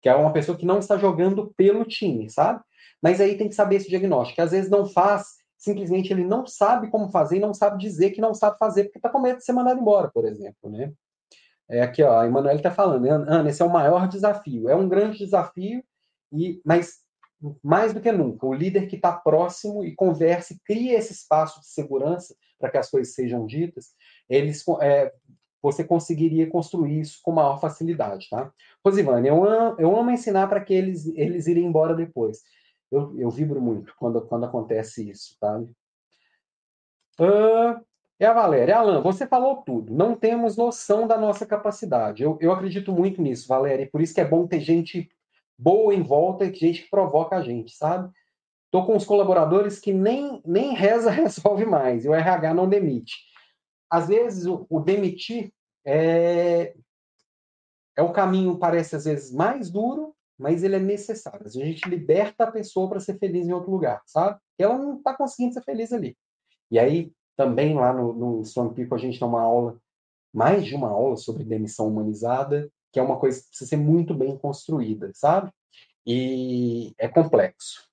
Que 0.00 0.08
é 0.08 0.14
uma 0.14 0.32
pessoa 0.32 0.56
que 0.56 0.66
não 0.66 0.78
está 0.78 0.96
jogando 0.96 1.52
pelo 1.56 1.84
time, 1.84 2.30
sabe? 2.30 2.62
Mas 3.02 3.20
aí 3.20 3.36
tem 3.36 3.48
que 3.48 3.54
saber 3.54 3.76
esse 3.76 3.88
diagnóstico, 3.88 4.40
às 4.42 4.50
vezes 4.50 4.70
não 4.70 4.86
faz, 4.86 5.36
simplesmente 5.56 6.12
ele 6.12 6.24
não 6.24 6.46
sabe 6.46 6.88
como 6.90 7.10
fazer 7.10 7.36
e 7.36 7.40
não 7.40 7.54
sabe 7.54 7.78
dizer 7.78 8.10
que 8.10 8.20
não 8.20 8.34
sabe 8.34 8.58
fazer, 8.58 8.84
porque 8.84 8.98
está 8.98 9.08
com 9.08 9.20
medo 9.20 9.38
de 9.38 9.44
ser 9.44 9.52
mandado 9.52 9.80
embora, 9.80 10.08
por 10.08 10.24
exemplo, 10.24 10.70
né? 10.70 10.92
É 11.68 11.82
aqui, 11.82 12.02
ó, 12.02 12.20
a 12.20 12.26
Emanuele 12.26 12.58
está 12.58 12.70
falando? 12.70 13.06
Ana, 13.06 13.48
esse 13.50 13.60
é 13.60 13.64
o 13.64 13.70
maior 13.70 14.08
desafio. 14.08 14.70
É 14.70 14.74
um 14.74 14.88
grande 14.88 15.18
desafio, 15.18 15.84
e 16.32 16.60
mas 16.64 17.00
mais 17.62 17.92
do 17.92 18.00
que 18.00 18.10
nunca, 18.10 18.46
o 18.46 18.54
líder 18.54 18.86
que 18.86 18.96
está 18.96 19.12
próximo 19.12 19.84
e 19.84 19.94
conversa 19.94 20.52
e 20.52 20.58
cria 20.64 20.98
esse 20.98 21.12
espaço 21.12 21.60
de 21.60 21.68
segurança 21.68 22.34
para 22.58 22.70
que 22.70 22.78
as 22.78 22.90
coisas 22.90 23.14
sejam 23.14 23.46
ditas, 23.46 23.92
eles, 24.28 24.64
é, 24.80 25.12
você 25.62 25.84
conseguiria 25.84 26.48
construir 26.48 27.00
isso 27.00 27.20
com 27.22 27.30
maior 27.32 27.60
facilidade, 27.60 28.28
tá? 28.28 28.52
Rosivane, 28.84 29.28
eu 29.28 29.44
amo, 29.44 29.76
eu 29.78 29.96
amo 29.96 30.10
ensinar 30.10 30.48
para 30.48 30.60
que 30.60 30.74
eles, 30.74 31.06
eles 31.14 31.46
irem 31.46 31.64
embora 31.64 31.94
depois. 31.94 32.42
Eu, 32.90 33.16
eu 33.18 33.30
vibro 33.30 33.60
muito 33.60 33.94
quando, 33.98 34.20
quando 34.26 34.44
acontece 34.44 35.08
isso, 35.08 35.36
tá? 35.40 35.58
Uh, 37.20 37.84
é 38.18 38.26
a 38.26 38.32
Valéria. 38.32 38.76
Alan, 38.76 39.00
você 39.00 39.26
falou 39.26 39.62
tudo. 39.62 39.92
Não 39.92 40.16
temos 40.16 40.56
noção 40.56 41.06
da 41.06 41.18
nossa 41.18 41.46
capacidade. 41.46 42.22
Eu, 42.22 42.38
eu 42.40 42.50
acredito 42.52 42.92
muito 42.92 43.20
nisso, 43.22 43.46
Valéria, 43.46 43.88
por 43.90 44.00
isso 44.00 44.14
que 44.14 44.20
é 44.20 44.24
bom 44.24 44.46
ter 44.46 44.60
gente 44.60 45.08
boa 45.58 45.94
em 45.94 46.02
volta 46.02 46.44
gente 46.46 46.82
que 46.82 46.90
provoca 46.90 47.36
a 47.36 47.42
gente, 47.42 47.74
sabe? 47.74 48.12
Estou 48.66 48.86
com 48.86 48.96
os 48.96 49.04
colaboradores 49.04 49.80
que 49.80 49.92
nem, 49.92 50.40
nem 50.44 50.74
reza 50.74 51.10
resolve 51.10 51.64
mais, 51.64 52.04
e 52.04 52.08
o 52.08 52.14
RH 52.14 52.54
não 52.54 52.68
demite. 52.68 53.16
Às 53.90 54.08
vezes, 54.08 54.46
o, 54.46 54.66
o 54.68 54.80
demitir 54.80 55.50
é, 55.84 56.74
é 57.96 58.02
o 58.02 58.12
caminho, 58.12 58.58
parece 58.58 58.94
às 58.94 59.04
vezes 59.06 59.32
mais 59.32 59.70
duro, 59.70 60.14
mas 60.38 60.62
ele 60.62 60.76
é 60.76 60.78
necessário. 60.78 61.46
A 61.46 61.48
gente 61.48 61.88
liberta 61.88 62.44
a 62.44 62.52
pessoa 62.52 62.88
para 62.88 63.00
ser 63.00 63.18
feliz 63.18 63.48
em 63.48 63.52
outro 63.52 63.70
lugar, 63.70 64.02
sabe? 64.06 64.38
Ela 64.58 64.78
não 64.78 64.98
está 64.98 65.14
conseguindo 65.14 65.54
ser 65.54 65.62
feliz 65.62 65.92
ali. 65.92 66.16
E 66.70 66.78
aí, 66.78 67.10
também 67.36 67.74
lá 67.74 67.92
no, 67.92 68.12
no 68.12 68.74
Pico, 68.74 68.94
a 68.94 68.98
gente 68.98 69.18
tem 69.18 69.26
uma 69.26 69.40
aula, 69.40 69.80
mais 70.32 70.64
de 70.64 70.74
uma 70.74 70.90
aula 70.90 71.16
sobre 71.16 71.42
demissão 71.42 71.88
humanizada, 71.88 72.70
que 72.92 72.98
é 72.98 73.02
uma 73.02 73.18
coisa 73.18 73.40
que 73.40 73.48
precisa 73.48 73.70
ser 73.70 73.76
muito 73.76 74.14
bem 74.14 74.36
construída, 74.36 75.10
sabe? 75.14 75.50
E 76.06 76.94
é 76.98 77.08
complexo. 77.08 77.88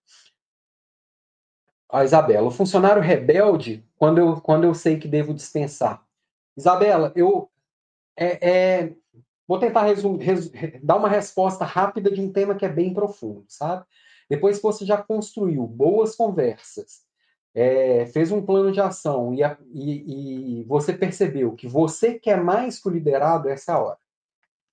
A 1.90 2.04
Isabela, 2.04 2.48
o 2.48 2.52
funcionário 2.52 3.02
rebelde, 3.02 3.86
quando 3.98 4.18
eu, 4.18 4.42
quando 4.42 4.64
eu 4.64 4.74
sei 4.74 4.98
que 4.98 5.08
devo 5.08 5.34
dispensar. 5.34 6.06
Isabela, 6.58 7.12
eu 7.16 7.50
é, 8.18 8.50
é, 8.50 8.96
vou 9.48 9.60
tentar 9.60 9.84
resum, 9.84 10.18
res, 10.18 10.52
dar 10.82 10.96
uma 10.96 11.10
resposta 11.10 11.66
rápida 11.66 12.12
de 12.12 12.22
um 12.22 12.32
tema 12.32 12.56
que 12.56 12.66
é 12.66 12.70
bem 12.70 12.94
profundo, 12.94 13.46
sabe? 13.48 13.86
Depois 14.30 14.58
que 14.58 14.64
você 14.64 14.86
já 14.86 15.02
construiu 15.02 15.68
boas 15.68 16.16
conversas, 16.16 17.04
é, 17.54 18.06
fez 18.08 18.32
um 18.32 18.46
plano 18.46 18.72
de 18.72 18.82
ação 18.82 19.34
e, 19.34 19.42
e, 19.74 20.62
e, 20.62 20.64
você 20.66 20.92
percebeu 20.92 21.54
que 21.54 21.68
você 21.68 22.20
quer 22.20 22.44
mais 22.44 22.80
que 22.80 22.90
o 22.90 22.92
liderado, 22.92 23.48
essa 23.48 23.72
é 23.72 23.76
a 23.76 23.80
hora. 23.80 24.05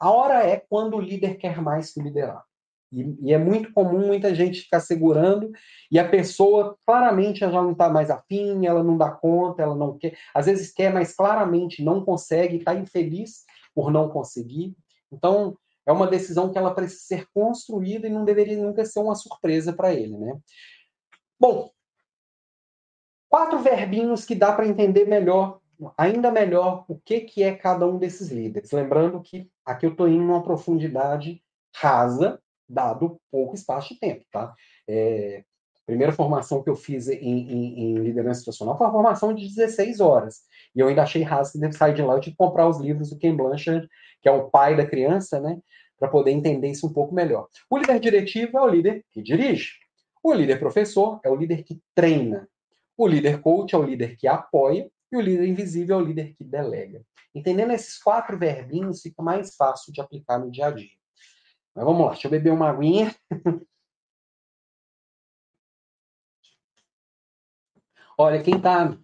A 0.02 0.10
hora 0.10 0.44
é 0.44 0.56
quando 0.56 0.96
o 0.96 1.00
líder 1.00 1.36
quer 1.36 1.62
mais 1.62 1.92
que 1.92 2.00
o 2.00 2.02
liderado. 2.02 2.42
E, 2.90 3.16
e 3.20 3.32
é 3.32 3.38
muito 3.38 3.72
comum 3.72 4.04
muita 4.04 4.34
gente 4.34 4.62
ficar 4.62 4.80
segurando 4.80 5.52
e 5.92 5.96
a 5.96 6.08
pessoa 6.08 6.76
claramente 6.84 7.38
já 7.38 7.50
não 7.52 7.70
está 7.70 7.88
mais 7.88 8.10
afim, 8.10 8.66
ela 8.66 8.82
não 8.82 8.98
dá 8.98 9.12
conta, 9.12 9.62
ela 9.62 9.76
não 9.76 9.96
quer. 9.96 10.18
Às 10.34 10.46
vezes 10.46 10.72
quer, 10.72 10.92
mas 10.92 11.14
claramente 11.14 11.84
não 11.84 12.04
consegue, 12.04 12.56
está 12.56 12.74
infeliz 12.74 13.44
por 13.72 13.92
não 13.92 14.08
conseguir. 14.08 14.76
Então, 15.12 15.56
é 15.86 15.92
uma 15.92 16.08
decisão 16.08 16.50
que 16.50 16.58
ela 16.58 16.74
precisa 16.74 17.02
ser 17.02 17.28
construída 17.32 18.08
e 18.08 18.10
não 18.10 18.24
deveria 18.24 18.60
nunca 18.60 18.84
ser 18.84 18.98
uma 18.98 19.14
surpresa 19.14 19.72
para 19.72 19.94
ele, 19.94 20.18
né? 20.18 20.36
Bom, 21.38 21.70
quatro 23.28 23.60
verbinhos 23.60 24.24
que 24.24 24.34
dá 24.34 24.52
para 24.52 24.66
entender 24.66 25.04
melhor 25.06 25.60
ainda 25.96 26.30
melhor 26.30 26.84
o 26.88 26.98
que, 26.98 27.20
que 27.20 27.42
é 27.42 27.54
cada 27.54 27.86
um 27.86 27.98
desses 27.98 28.30
líderes. 28.30 28.72
Lembrando 28.72 29.20
que 29.20 29.50
aqui 29.64 29.86
eu 29.86 29.90
estou 29.90 30.08
indo 30.08 30.24
numa 30.24 30.42
profundidade 30.42 31.42
rasa, 31.74 32.40
dado 32.68 33.20
pouco 33.30 33.54
espaço 33.54 33.94
de 33.94 34.00
tempo, 34.00 34.24
tá? 34.30 34.54
É, 34.88 35.44
primeira 35.86 36.12
formação 36.12 36.62
que 36.62 36.70
eu 36.70 36.76
fiz 36.76 37.08
em, 37.08 37.16
em, 37.16 37.80
em, 37.80 37.94
liderança 37.98 38.40
situacional 38.40 38.76
foi 38.78 38.86
uma 38.86 38.92
formação 38.92 39.34
de 39.34 39.46
16 39.46 40.00
horas. 40.00 40.40
E 40.74 40.80
eu 40.80 40.88
ainda 40.88 41.02
achei 41.02 41.22
raso 41.22 41.52
que 41.52 41.58
deve 41.58 41.74
sair 41.74 41.94
de 41.94 42.02
lá. 42.02 42.14
Eu 42.14 42.20
tive 42.20 42.36
que 42.36 42.42
comprar 42.42 42.68
os 42.68 42.78
livros 42.78 43.10
do 43.10 43.18
Ken 43.18 43.34
Blanchard, 43.34 43.88
que 44.20 44.28
é 44.28 44.32
o 44.32 44.48
pai 44.48 44.76
da 44.76 44.86
criança, 44.86 45.40
né? 45.40 45.58
Para 45.98 46.08
poder 46.08 46.30
entender 46.30 46.68
isso 46.68 46.86
um 46.86 46.92
pouco 46.92 47.14
melhor. 47.14 47.48
O 47.68 47.78
líder 47.78 48.00
diretivo 48.00 48.58
é 48.58 48.62
o 48.62 48.68
líder 48.68 49.04
que 49.10 49.22
dirige. 49.22 49.72
O 50.22 50.32
líder 50.32 50.58
professor 50.58 51.20
é 51.24 51.30
o 51.30 51.36
líder 51.36 51.62
que 51.64 51.80
treina. 51.94 52.48
O 52.96 53.06
líder 53.06 53.40
coach 53.40 53.74
é 53.74 53.78
o 53.78 53.82
líder 53.82 54.16
que 54.16 54.28
apoia. 54.28 54.88
E 55.12 55.16
o 55.16 55.20
líder 55.20 55.46
invisível 55.46 55.98
é 55.98 56.02
o 56.02 56.04
líder 56.04 56.34
que 56.34 56.42
delega. 56.42 57.04
Entendendo 57.34 57.72
esses 57.72 58.02
quatro 58.02 58.38
verbinhos, 58.38 59.02
fica 59.02 59.22
mais 59.22 59.54
fácil 59.54 59.92
de 59.92 60.00
aplicar 60.00 60.38
no 60.38 60.50
dia 60.50 60.68
a 60.68 60.70
dia. 60.70 60.96
Mas 61.74 61.84
vamos 61.84 62.02
lá, 62.02 62.12
deixa 62.12 62.28
eu 62.28 62.30
beber 62.30 62.50
uma 62.50 62.70
aguinha. 62.70 63.14
Olha, 68.16 68.42
quem 68.42 68.58
tá, 68.58 68.96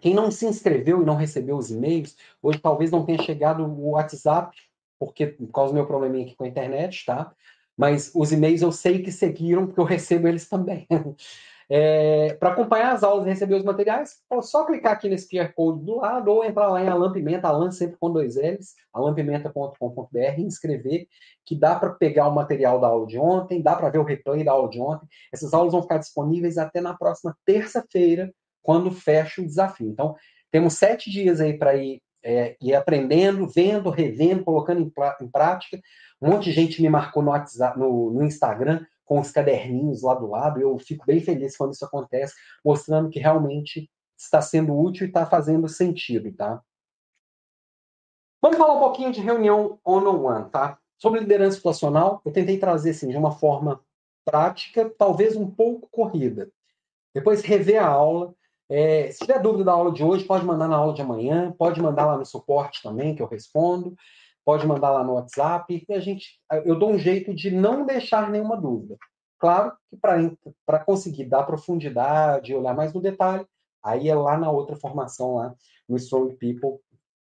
quem 0.00 0.14
não 0.14 0.30
se 0.30 0.46
inscreveu 0.46 1.02
e 1.02 1.04
não 1.04 1.16
recebeu 1.16 1.56
os 1.56 1.70
e-mails, 1.70 2.16
hoje 2.42 2.58
talvez 2.58 2.90
não 2.90 3.04
tenha 3.04 3.22
chegado 3.22 3.64
o 3.64 3.90
WhatsApp, 3.90 4.56
porque 4.98 5.26
por 5.26 5.50
causa 5.50 5.72
do 5.72 5.76
meu 5.76 5.86
probleminha 5.86 6.24
aqui 6.24 6.36
com 6.36 6.44
a 6.44 6.48
internet, 6.48 7.04
tá? 7.04 7.34
Mas 7.76 8.10
os 8.14 8.32
e-mails 8.32 8.62
eu 8.62 8.72
sei 8.72 9.02
que 9.02 9.10
seguiram, 9.10 9.66
porque 9.66 9.80
eu 9.80 9.84
recebo 9.84 10.28
eles 10.28 10.48
também. 10.48 10.86
É, 11.76 12.34
para 12.34 12.50
acompanhar 12.52 12.92
as 12.92 13.02
aulas 13.02 13.26
e 13.26 13.30
receber 13.30 13.56
os 13.56 13.64
materiais, 13.64 14.20
é 14.30 14.40
só 14.42 14.64
clicar 14.64 14.92
aqui 14.92 15.08
nesse 15.08 15.28
QR 15.28 15.52
Code 15.54 15.84
do 15.84 15.96
lado 15.96 16.30
ou 16.30 16.44
entrar 16.44 16.68
lá 16.68 16.80
em 16.80 16.88
Alan 16.88 17.10
Pimenta, 17.10 17.48
Alan 17.48 17.72
sempre 17.72 17.96
com 17.98 18.12
dois 18.12 18.36
L's, 18.36 18.76
alampimenta.com.br 18.92 20.38
inscrever, 20.38 21.08
que 21.44 21.58
dá 21.58 21.74
para 21.74 21.90
pegar 21.90 22.28
o 22.28 22.32
material 22.32 22.80
da 22.80 22.86
aula 22.86 23.08
de 23.08 23.18
ontem, 23.18 23.60
dá 23.60 23.74
para 23.74 23.90
ver 23.90 23.98
o 23.98 24.04
replay 24.04 24.44
da 24.44 24.52
aula 24.52 24.70
de 24.70 24.80
ontem. 24.80 25.08
Essas 25.32 25.52
aulas 25.52 25.72
vão 25.72 25.82
ficar 25.82 25.98
disponíveis 25.98 26.58
até 26.58 26.80
na 26.80 26.94
próxima 26.94 27.36
terça-feira, 27.44 28.32
quando 28.62 28.92
fecha 28.92 29.42
o 29.42 29.44
desafio. 29.44 29.88
Então, 29.88 30.14
temos 30.52 30.74
sete 30.74 31.10
dias 31.10 31.40
aí 31.40 31.58
para 31.58 31.74
ir, 31.74 32.00
é, 32.22 32.56
ir 32.62 32.72
aprendendo, 32.72 33.48
vendo, 33.48 33.90
revendo, 33.90 34.44
colocando 34.44 34.80
em, 34.80 34.92
em, 35.20 35.28
prática. 35.28 35.80
Um 36.22 36.30
monte 36.30 36.44
de 36.44 36.52
gente 36.52 36.80
me 36.80 36.88
marcou 36.88 37.20
no, 37.20 37.32
WhatsApp, 37.32 37.76
no, 37.76 38.12
no 38.12 38.22
Instagram 38.22 38.80
com 39.04 39.20
os 39.20 39.30
caderninhos 39.30 40.02
lá 40.02 40.14
do 40.14 40.26
lado. 40.26 40.60
Eu 40.60 40.78
fico 40.78 41.04
bem 41.06 41.20
feliz 41.20 41.56
quando 41.56 41.72
isso 41.72 41.84
acontece, 41.84 42.34
mostrando 42.64 43.10
que 43.10 43.18
realmente 43.18 43.90
está 44.16 44.40
sendo 44.40 44.76
útil 44.76 45.06
e 45.06 45.08
está 45.08 45.26
fazendo 45.26 45.68
sentido, 45.68 46.32
tá? 46.32 46.62
Vamos 48.40 48.58
falar 48.58 48.74
um 48.74 48.80
pouquinho 48.80 49.12
de 49.12 49.20
reunião 49.20 49.78
one-on-one, 49.84 50.50
tá? 50.50 50.78
Sobre 50.98 51.20
liderança 51.20 51.56
situacional, 51.56 52.20
eu 52.24 52.32
tentei 52.32 52.58
trazer 52.58 52.90
assim, 52.90 53.08
de 53.08 53.16
uma 53.16 53.32
forma 53.32 53.80
prática, 54.24 54.90
talvez 54.98 55.36
um 55.36 55.50
pouco 55.50 55.88
corrida. 55.90 56.50
Depois 57.14 57.42
rever 57.42 57.82
a 57.82 57.86
aula. 57.86 58.34
É, 58.68 59.10
se 59.10 59.18
tiver 59.18 59.40
dúvida 59.40 59.64
da 59.64 59.72
aula 59.72 59.92
de 59.92 60.02
hoje, 60.02 60.24
pode 60.24 60.44
mandar 60.44 60.68
na 60.68 60.76
aula 60.76 60.94
de 60.94 61.02
amanhã, 61.02 61.52
pode 61.52 61.80
mandar 61.80 62.06
lá 62.06 62.16
no 62.16 62.24
suporte 62.24 62.82
também, 62.82 63.14
que 63.14 63.20
eu 63.20 63.26
respondo 63.26 63.94
pode 64.44 64.66
mandar 64.66 64.90
lá 64.90 65.02
no 65.02 65.14
WhatsApp, 65.14 65.84
e 65.88 65.94
a 65.94 66.00
gente, 66.00 66.40
eu 66.64 66.78
dou 66.78 66.90
um 66.90 66.98
jeito 66.98 67.34
de 67.34 67.50
não 67.50 67.86
deixar 67.86 68.30
nenhuma 68.30 68.56
dúvida. 68.56 68.96
Claro 69.38 69.72
que 69.90 69.96
para 69.96 70.84
conseguir 70.84 71.24
dar 71.24 71.44
profundidade, 71.44 72.54
olhar 72.54 72.74
mais 72.74 72.92
no 72.92 73.00
detalhe, 73.00 73.46
aí 73.82 74.08
é 74.08 74.14
lá 74.14 74.36
na 74.36 74.50
outra 74.50 74.76
formação, 74.76 75.36
lá 75.36 75.54
no 75.88 75.96
Strong 75.96 76.34
People, 76.36 76.78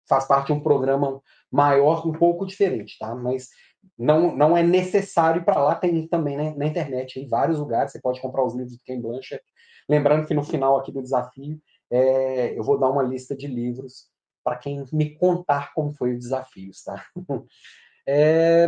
faz 0.07 0.25
parte 0.25 0.47
de 0.47 0.53
um 0.53 0.59
programa 0.59 1.21
maior, 1.51 2.05
um 2.07 2.13
pouco 2.13 2.45
diferente, 2.45 2.97
tá? 2.99 3.15
Mas 3.15 3.49
não, 3.97 4.35
não 4.35 4.55
é 4.55 4.63
necessário 4.63 5.43
para 5.43 5.61
lá, 5.61 5.75
tem 5.75 6.07
também 6.07 6.37
né, 6.37 6.53
na 6.55 6.65
internet, 6.65 7.19
em 7.19 7.27
vários 7.27 7.59
lugares, 7.59 7.91
você 7.91 7.99
pode 7.99 8.21
comprar 8.21 8.45
os 8.45 8.53
livros 8.53 8.77
do 8.77 8.83
Ken 8.83 9.01
Blanchett. 9.01 9.43
Lembrando 9.89 10.25
que 10.25 10.33
no 10.33 10.43
final 10.43 10.77
aqui 10.77 10.91
do 10.91 11.01
desafio, 11.01 11.59
é, 11.91 12.57
eu 12.57 12.63
vou 12.63 12.79
dar 12.79 12.89
uma 12.89 13.03
lista 13.03 13.35
de 13.35 13.47
livros 13.47 14.12
para 14.43 14.57
quem 14.57 14.85
me 14.91 15.15
contar 15.15 15.73
como 15.73 15.93
foi 15.93 16.13
o 16.13 16.19
desafio, 16.19 16.71
tá? 16.85 17.05
É, 18.05 18.67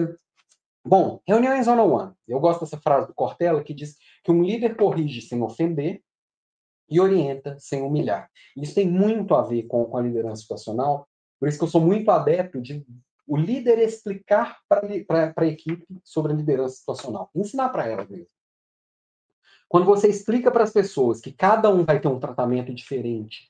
bom, 0.82 1.20
reuniões 1.28 1.68
one-on-one. 1.68 2.14
Eu 2.26 2.40
gosto 2.40 2.62
dessa 2.62 2.80
frase 2.80 3.08
do 3.08 3.14
Cortella 3.14 3.62
que 3.62 3.74
diz 3.74 3.98
que 4.24 4.32
um 4.32 4.42
líder 4.42 4.78
corrige 4.78 5.22
sem 5.22 5.42
ofender 5.44 6.02
e 6.90 7.02
orienta 7.02 7.58
sem 7.60 7.82
humilhar. 7.82 8.30
Isso 8.56 8.74
tem 8.74 8.90
muito 8.90 9.36
a 9.36 9.42
ver 9.42 9.64
com, 9.64 9.84
com 9.84 9.98
a 9.98 10.02
liderança 10.02 10.42
situacional, 10.42 11.06
por 11.38 11.50
isso 11.50 11.58
que 11.58 11.66
eu 11.66 11.70
sou 11.70 11.82
muito 11.82 12.10
adepto 12.10 12.62
de 12.62 12.86
o 13.28 13.36
líder 13.36 13.80
explicar 13.80 14.60
para 14.70 15.34
a 15.36 15.46
equipe 15.46 15.86
sobre 16.04 16.32
a 16.32 16.36
liderança 16.36 16.76
situacional, 16.76 17.30
ensinar 17.36 17.70
para 17.70 17.88
ela 17.88 18.06
mesmo. 18.06 18.28
Quando 19.68 19.86
você 19.86 20.08
explica 20.08 20.52
para 20.52 20.64
as 20.64 20.72
pessoas 20.72 21.20
que 21.20 21.32
cada 21.32 21.70
um 21.70 21.84
vai 21.84 22.00
ter 22.00 22.08
um 22.08 22.20
tratamento 22.20 22.74
diferente, 22.74 23.48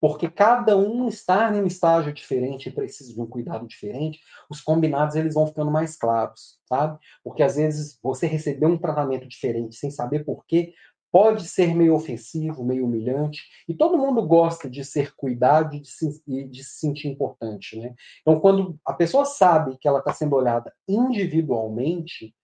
porque 0.00 0.28
cada 0.30 0.76
um 0.76 1.08
está 1.08 1.54
em 1.54 1.62
um 1.62 1.66
estágio 1.66 2.12
diferente 2.12 2.68
e 2.68 2.72
precisa 2.72 3.12
de 3.12 3.20
um 3.20 3.26
cuidado 3.26 3.66
diferente, 3.66 4.20
os 4.50 4.60
combinados 4.60 5.16
eles 5.16 5.34
vão 5.34 5.46
ficando 5.46 5.70
mais 5.70 5.96
claros, 5.96 6.58
sabe? 6.68 6.98
Porque 7.24 7.42
às 7.42 7.56
vezes 7.56 7.98
você 8.02 8.26
receber 8.26 8.66
um 8.66 8.78
tratamento 8.78 9.26
diferente 9.26 9.76
sem 9.76 9.90
saber 9.90 10.24
por 10.24 10.44
quê, 10.46 10.74
pode 11.10 11.48
ser 11.48 11.74
meio 11.74 11.94
ofensivo, 11.94 12.62
meio 12.62 12.84
humilhante, 12.84 13.42
e 13.66 13.74
todo 13.74 13.96
mundo 13.96 14.26
gosta 14.26 14.68
de 14.68 14.84
ser 14.84 15.14
cuidado 15.14 15.74
e 15.74 15.80
de 15.80 15.88
se, 15.88 16.22
de 16.26 16.62
se 16.62 16.78
sentir 16.78 17.08
importante, 17.08 17.78
né? 17.78 17.94
Então, 18.20 18.38
quando 18.38 18.78
a 18.84 18.92
pessoa 18.92 19.24
sabe 19.24 19.78
que 19.78 19.88
ela 19.88 20.00
está 20.00 20.12
sendo 20.12 20.36
olhada 20.36 20.72
individualmente, 20.86 22.34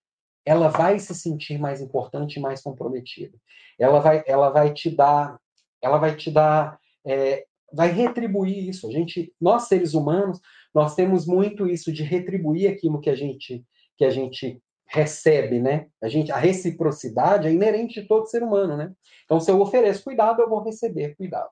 ela 0.45 0.69
vai 0.69 0.99
se 0.99 1.15
sentir 1.15 1.59
mais 1.59 1.81
importante 1.81 2.37
e 2.37 2.41
mais 2.41 2.63
comprometida. 2.63 3.37
Ela 3.79 4.01
vai, 4.01 4.25
ela 4.27 4.49
vai 4.49 4.73
te 4.73 4.91
dar, 4.91 5.39
ela 5.81 5.99
vai 5.99 6.17
te 6.17 6.31
dar 6.31 6.81
é, 7.07 7.45
vai 7.73 7.91
retribuir 7.91 8.69
isso. 8.69 8.89
A 8.89 8.93
gente, 8.93 9.33
nós 9.41 9.69
seres 9.69 9.95
humanos, 9.95 10.41
nós 10.75 10.95
temos 10.95 11.27
muito 11.27 11.67
isso 11.67 11.93
de 11.93 12.03
retribuir 12.03 12.71
aquilo 12.71 13.01
que 13.01 13.11
a 13.11 13.15
gente 13.15 13.65
que 13.97 14.05
a 14.05 14.11
gente 14.11 14.61
recebe, 14.87 15.61
né? 15.61 15.87
A 16.03 16.09
gente, 16.09 16.33
a 16.33 16.37
reciprocidade 16.37 17.47
é 17.47 17.53
inerente 17.53 18.01
de 18.01 18.09
todo 18.09 18.27
ser 18.27 18.43
humano, 18.43 18.77
né? 18.77 18.93
Então, 19.25 19.39
se 19.39 19.51
eu 19.51 19.61
ofereço 19.61 20.05
cuidado, 20.05 20.43
eu 20.43 20.49
vou 20.49 20.63
receber 20.63 21.15
cuidado. 21.17 21.49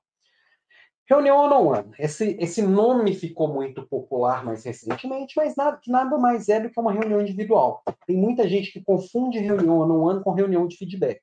Reunião 1.09 1.38
one-on-one. 1.38 1.92
Esse, 1.98 2.36
esse 2.38 2.62
nome 2.62 3.14
ficou 3.14 3.53
muito 3.53 3.86
popular 3.88 4.44
mais 4.44 4.64
recentemente, 4.64 5.34
mas 5.36 5.57
nada, 5.57 5.76
que 5.76 5.90
nada 5.90 6.16
mais 6.18 6.48
é 6.48 6.61
do 6.61 6.70
que 6.70 6.78
uma 6.78 6.92
reunião 6.92 7.20
individual. 7.20 7.82
Tem 8.07 8.16
muita 8.16 8.48
gente 8.48 8.72
que 8.72 8.84
confunde 8.84 9.38
reunião 9.38 9.78
-on 9.78 9.88
-one 9.88 10.22
com 10.22 10.32
reunião 10.32 10.68
de 10.68 10.76
feedback. 10.76 11.20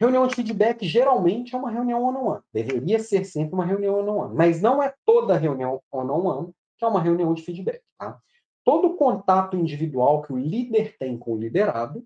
Reunião 0.00 0.26
de 0.26 0.34
feedback 0.34 0.86
geralmente 0.86 1.54
é 1.54 1.58
uma 1.58 1.70
reunião 1.70 2.02
one-on-one. 2.02 2.42
Deveria 2.52 2.98
ser 2.98 3.24
sempre 3.24 3.54
uma 3.54 3.64
reunião 3.64 3.98
one-on-one. 3.98 4.34
Mas 4.34 4.60
não 4.60 4.82
é 4.82 4.92
toda 5.06 5.36
reunião 5.36 5.80
one-on-one 5.90 6.52
que 6.76 6.84
é 6.84 6.88
uma 6.88 7.00
reunião 7.00 7.32
de 7.32 7.42
feedback. 7.42 7.80
Tá? 7.98 8.18
Todo 8.64 8.96
contato 8.96 9.56
individual 9.56 10.22
que 10.22 10.32
o 10.32 10.36
líder 10.36 10.96
tem 10.98 11.16
com 11.16 11.34
o 11.34 11.38
liderado 11.38 12.04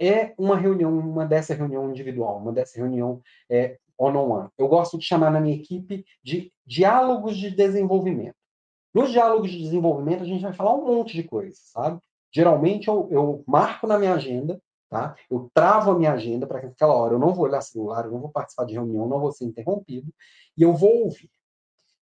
é 0.00 0.34
uma 0.38 0.56
reunião, 0.56 0.98
uma 0.98 1.26
dessa 1.26 1.54
reunião 1.54 1.88
individual, 1.90 2.38
uma 2.38 2.52
dessa 2.52 2.78
reunião 2.78 3.20
é, 3.48 3.78
one-on-one. 3.98 4.48
Eu 4.58 4.66
gosto 4.66 4.98
de 4.98 5.04
chamar 5.04 5.30
na 5.30 5.40
minha 5.40 5.54
equipe 5.54 6.04
de 6.24 6.50
diálogos 6.66 7.36
de 7.36 7.50
desenvolvimento. 7.50 8.34
Nos 8.92 9.12
diálogos 9.12 9.50
de 9.50 9.58
desenvolvimento, 9.58 10.22
a 10.22 10.26
gente 10.26 10.42
vai 10.42 10.52
falar 10.52 10.74
um 10.74 10.86
monte 10.86 11.14
de 11.14 11.22
coisas, 11.22 11.58
sabe? 11.66 12.00
Geralmente, 12.32 12.88
eu, 12.88 13.08
eu 13.10 13.44
marco 13.46 13.86
na 13.86 13.98
minha 13.98 14.14
agenda 14.14 14.60
Tá? 14.90 15.14
Eu 15.30 15.48
travo 15.54 15.92
a 15.92 15.96
minha 15.96 16.12
agenda 16.12 16.48
para 16.48 16.58
que 16.58 16.66
aquela 16.66 16.94
hora 16.94 17.14
eu 17.14 17.18
não 17.18 17.32
vou 17.32 17.44
olhar 17.44 17.60
celular, 17.60 18.04
eu 18.04 18.10
não 18.10 18.18
vou 18.18 18.28
participar 18.28 18.64
de 18.64 18.74
reunião, 18.74 19.06
não 19.06 19.20
vou 19.20 19.30
ser 19.30 19.44
interrompido 19.44 20.12
e 20.58 20.62
eu 20.62 20.74
vou 20.74 21.04
ouvir. 21.04 21.30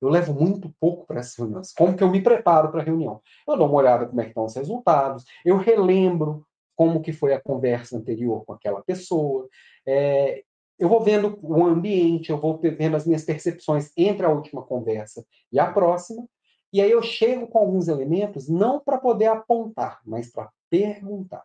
Eu 0.01 0.09
levo 0.09 0.35
muito 0.35 0.69
pouco 0.81 1.07
para 1.07 1.21
essas 1.21 1.37
reuniões. 1.37 1.73
Como 1.73 1.97
que 1.97 2.03
eu 2.03 2.11
me 2.11 2.21
preparo 2.21 2.73
para 2.73 2.81
a 2.83 2.85
reunião? 2.85 3.23
Eu 3.47 3.57
dou 3.57 3.69
uma 3.69 3.77
olhada 3.77 4.07
como 4.07 4.21
é 4.21 4.25
que 4.25 4.31
estão 4.31 4.45
os 4.45 4.57
resultados, 4.57 5.25
eu 5.45 5.59
relembro 5.59 6.45
como 6.75 7.01
que 7.01 7.13
foi 7.13 7.33
a 7.33 7.41
conversa 7.41 7.97
anterior 7.97 8.45
com 8.45 8.53
aquela 8.53 8.83
pessoa, 8.83 9.49
é, 9.87 10.43
eu 10.77 10.89
vou 10.89 11.01
vendo 11.01 11.39
o 11.41 11.65
ambiente, 11.65 12.31
eu 12.31 12.39
vou 12.41 12.59
vendo 12.59 12.97
as 12.97 13.07
minhas 13.07 13.23
percepções 13.23 13.93
entre 13.97 14.27
a 14.27 14.31
última 14.31 14.63
conversa 14.65 15.25
e 15.53 15.61
a 15.61 15.71
próxima, 15.71 16.27
e 16.73 16.81
aí 16.81 16.91
eu 16.91 17.01
chego 17.01 17.47
com 17.47 17.59
alguns 17.61 17.87
elementos 17.87 18.49
não 18.49 18.81
para 18.81 18.99
poder 18.99 19.27
apontar, 19.27 20.01
mas 20.05 20.33
para 20.33 20.51
perguntar. 20.69 21.45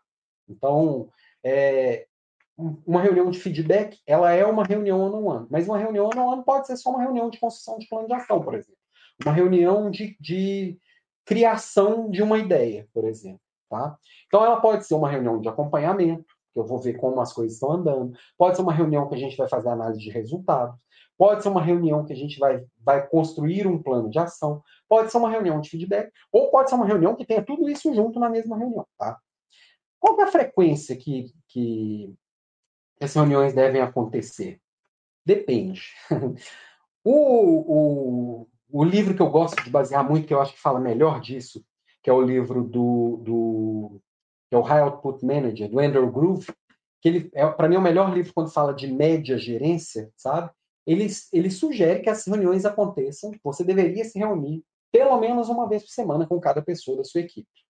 Então, 0.50 1.10
é, 1.48 2.06
uma 2.86 3.02
reunião 3.02 3.30
de 3.30 3.40
feedback, 3.40 4.00
ela 4.06 4.32
é 4.32 4.46
uma 4.46 4.66
reunião 4.66 5.00
one-on-one. 5.00 5.48
Mas 5.50 5.68
uma 5.68 5.78
reunião 5.78 6.08
one-on-one 6.08 6.44
pode 6.44 6.68
ser 6.68 6.76
só 6.76 6.90
uma 6.90 7.02
reunião 7.02 7.30
de 7.30 7.40
construção 7.40 7.78
de 7.78 7.88
plano 7.88 8.08
de 8.08 8.14
ação, 8.14 8.42
por 8.42 8.54
exemplo. 8.54 8.78
Uma 9.24 9.34
reunião 9.34 9.90
de, 9.90 10.18
de 10.20 10.78
criação 11.26 12.10
de 12.10 12.22
uma 12.22 12.38
ideia, 12.38 12.88
por 12.94 13.06
exemplo. 13.06 13.40
Tá? 13.70 13.98
Então, 14.28 14.44
ela 14.44 14.60
pode 14.60 14.86
ser 14.86 14.96
uma 14.96 15.10
reunião 15.10 15.40
de 15.40 15.48
acompanhamento, 15.48 16.26
que 16.54 16.60
eu 16.60 16.66
vou 16.66 16.80
ver 16.80 16.96
como 16.96 17.22
as 17.22 17.32
coisas 17.32 17.54
estão 17.54 17.72
andando. 17.72 18.14
Pode 18.38 18.56
ser 18.58 18.62
uma 18.62 18.74
reunião 18.74 19.08
que 19.08 19.16
a 19.16 19.20
gente 19.20 19.38
vai 19.38 19.48
fazer 19.48 19.70
análise 19.70 20.02
de 20.02 20.10
resultados. 20.10 20.76
Pode 21.18 21.44
ser 21.44 21.50
uma 21.50 21.62
reunião 21.62 22.06
que 22.06 22.14
a 22.14 22.16
gente 22.16 22.38
vai, 22.40 22.64
vai 22.84 23.08
construir 23.08 23.68
um 23.68 23.82
plano 23.82 24.10
de 24.10 24.20
ação. 24.20 24.62
Pode 24.88 25.12
ser 25.12 25.18
uma 25.18 25.30
reunião 25.30 25.62
de 25.62 25.70
feedback. 25.70 26.12
Ou 26.32 26.50
pode 26.50 26.70
ser 26.70 26.76
uma 26.76 26.86
reunião 26.86 27.16
que 27.16 27.26
tenha 27.26 27.44
tudo 27.44 27.70
isso 27.70 27.94
junto 27.94 28.20
na 28.20 28.30
mesma 28.30 28.58
reunião. 28.58 28.86
Tá? 28.98 29.18
Qual 30.00 30.20
é 30.22 30.24
a 30.24 30.32
frequência 30.32 30.96
que, 30.96 31.26
que, 31.48 32.16
as 33.00 33.14
reuniões 33.14 33.54
devem 33.54 33.82
acontecer? 33.82 34.60
Depende. 35.26 35.92
o, 37.04 37.12
o, 37.12 38.48
o 38.70 38.84
livro 38.84 39.16
que 39.16 39.22
eu 39.22 39.30
gosto 39.30 39.64
de 39.64 39.70
basear 39.70 40.08
muito, 40.08 40.28
que 40.28 40.34
eu 40.34 40.42
acho 40.42 40.54
que 40.54 40.62
fala 40.62 40.80
melhor 40.80 41.20
disso, 41.22 41.64
que 42.02 42.10
é 42.10 42.14
o 42.14 42.22
livro 42.22 42.64
do, 42.64 43.18
do 43.18 44.02
que 44.50 44.56
é 44.56 44.58
o 44.58 44.62
High 44.62 44.82
Output 44.82 45.26
Manager, 45.26 45.70
do 45.70 45.80
Andrew 45.80 46.12
Groove, 46.12 46.48
que 47.02 47.10
ele 47.10 47.30
é 47.34 47.46
para 47.48 47.68
mim 47.68 47.76
é 47.76 47.80
o 47.80 47.82
melhor 47.82 48.14
livro 48.14 48.34
quando 48.34 48.52
fala 48.52 48.74
de 48.74 48.88
média 48.88 49.38
gerência, 49.38 50.12
sabe? 50.16 50.50
Ele, 50.86 51.08
ele 51.34 51.52
sugere 51.52 52.02
que 52.02 52.10
as 52.10 52.26
reuniões 52.26 52.66
aconteçam, 52.66 53.32
você 53.44 53.64
deveria 53.64 54.06
se 54.06 54.18
reunir 54.18 54.64
pelo 54.90 55.20
menos 55.20 55.50
uma 55.50 55.68
vez 55.68 55.84
por 55.84 55.90
semana 55.90 56.26
com 56.26 56.40
cada 56.40 56.62
pessoa 56.62 56.98
da 56.98 57.04
sua 57.04 57.22
equipe. 57.22 57.67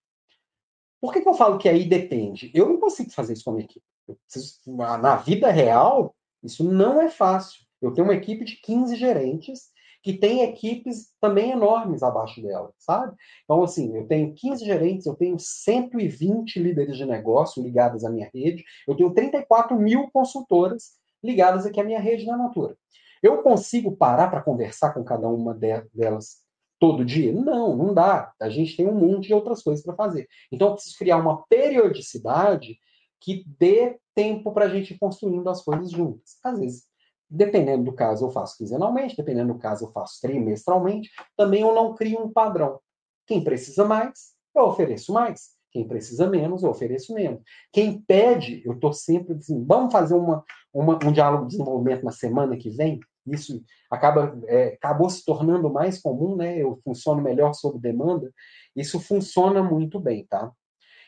Por 0.99 1.13
que, 1.13 1.21
que 1.21 1.29
eu 1.29 1.33
falo 1.33 1.57
que 1.57 1.69
aí 1.69 1.85
depende? 1.85 2.51
Eu 2.53 2.67
não 2.67 2.79
consigo 2.79 3.11
fazer 3.11 3.33
isso 3.33 3.43
com 3.43 3.51
a 3.51 3.53
minha 3.53 3.65
equipe. 3.65 3.85
Preciso, 4.27 4.59
na 4.75 5.15
vida 5.17 5.51
real, 5.51 6.15
isso 6.43 6.63
não 6.63 7.01
é 7.01 7.09
fácil. 7.09 7.65
Eu 7.81 7.93
tenho 7.93 8.07
uma 8.07 8.15
equipe 8.15 8.43
de 8.43 8.55
15 8.57 8.95
gerentes 8.95 9.69
que 10.01 10.13
tem 10.13 10.43
equipes 10.43 11.11
também 11.19 11.51
enormes 11.51 12.01
abaixo 12.01 12.41
dela, 12.41 12.71
sabe? 12.77 13.15
Então, 13.43 13.61
assim, 13.63 13.95
eu 13.95 14.07
tenho 14.07 14.33
15 14.33 14.63
gerentes, 14.63 15.05
eu 15.05 15.15
tenho 15.15 15.37
120 15.37 16.59
líderes 16.59 16.95
de 16.95 17.05
negócio 17.05 17.61
ligados 17.61 18.05
à 18.05 18.09
minha 18.09 18.29
rede, 18.33 18.63
eu 18.87 18.95
tenho 18.95 19.13
34 19.13 19.77
mil 19.77 20.09
consultoras 20.11 20.91
ligadas 21.23 21.65
aqui 21.65 21.79
à 21.79 21.83
minha 21.83 21.99
rede 21.99 22.25
na 22.25 22.37
Natura. 22.37 22.77
Eu 23.21 23.41
consigo 23.41 23.97
parar 23.97 24.29
para 24.29 24.41
conversar 24.41 24.93
com 24.93 25.03
cada 25.03 25.27
uma 25.27 25.53
delas 25.53 26.37
todo 26.79 27.05
dia? 27.05 27.33
Não, 27.33 27.75
não 27.75 27.93
dá. 27.93 28.33
A 28.39 28.49
gente 28.49 28.75
tem 28.75 28.87
um 28.87 28.95
monte 28.95 29.27
de 29.27 29.33
outras 29.33 29.61
coisas 29.61 29.83
para 29.83 29.95
fazer. 29.95 30.27
Então, 30.51 30.69
eu 30.69 30.73
preciso 30.73 30.97
criar 30.97 31.17
uma 31.17 31.43
periodicidade 31.47 32.77
que 33.19 33.43
dê 33.59 33.97
tempo 34.13 34.51
para 34.51 34.65
a 34.65 34.69
gente 34.69 34.93
ir 34.93 34.97
construindo 34.97 35.47
as 35.49 35.63
coisas 35.63 35.91
juntas. 35.91 36.37
Às 36.43 36.59
vezes, 36.59 36.83
dependendo 37.29 37.83
do 37.83 37.93
caso, 37.93 38.25
eu 38.25 38.31
faço 38.31 38.57
quinzenalmente, 38.57 39.15
dependendo 39.15 39.53
do 39.53 39.59
caso, 39.59 39.85
eu 39.85 39.91
faço 39.91 40.19
trimestralmente. 40.21 41.09
Também 41.35 41.61
eu 41.61 41.73
não 41.73 41.93
crio 41.93 42.23
um 42.23 42.31
padrão. 42.31 42.79
Quem 43.25 43.43
precisa 43.43 43.85
mais, 43.85 44.33
eu 44.55 44.63
ofereço 44.63 45.11
mais. 45.11 45.57
Quem 45.71 45.87
precisa 45.87 46.27
menos, 46.29 46.63
eu 46.63 46.69
ofereço 46.69 47.13
menos. 47.13 47.41
Quem 47.71 48.01
pede, 48.01 48.61
eu 48.65 48.73
estou 48.73 48.93
sempre 48.93 49.35
dizendo, 49.35 49.65
vamos 49.65 49.91
fazer 49.91 50.15
uma, 50.15 50.43
uma, 50.73 50.97
um 51.05 51.11
diálogo 51.11 51.45
de 51.45 51.51
desenvolvimento 51.51 52.03
na 52.03 52.11
semana 52.11 52.55
que 52.57 52.69
vem? 52.69 52.99
Isso 53.27 53.63
acaba, 53.89 54.37
é, 54.47 54.73
acabou 54.73 55.09
se 55.09 55.23
tornando 55.25 55.69
mais 55.69 55.99
comum, 55.99 56.35
né? 56.35 56.57
Eu 56.57 56.79
funciono 56.83 57.21
melhor 57.21 57.53
sob 57.53 57.79
demanda. 57.79 58.31
Isso 58.75 58.99
funciona 58.99 59.61
muito 59.61 59.99
bem, 59.99 60.25
tá? 60.25 60.51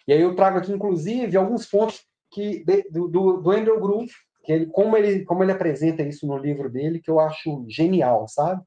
E 0.08 0.14
aí 0.14 0.22
eu 0.22 0.36
trago 0.36 0.58
aqui, 0.58 0.72
inclusive, 0.72 1.38
alguns 1.38 1.66
pontos 1.66 2.04
que 2.32 2.64
do, 2.92 3.08
do, 3.08 3.38
do 3.42 3.52
Andrew 3.52 3.80
Groove, 3.80 4.12
que 4.44 4.52
ele, 4.52 4.66
como, 4.68 4.98
ele, 4.98 5.24
como 5.26 5.44
ele 5.44 5.52
apresenta 5.52 6.04
isso 6.04 6.26
no 6.26 6.38
livro 6.38 6.70
dele, 6.70 7.00
que 7.00 7.10
eu 7.10 7.20
acho 7.20 7.66
genial, 7.68 8.28
sabe? 8.28 8.62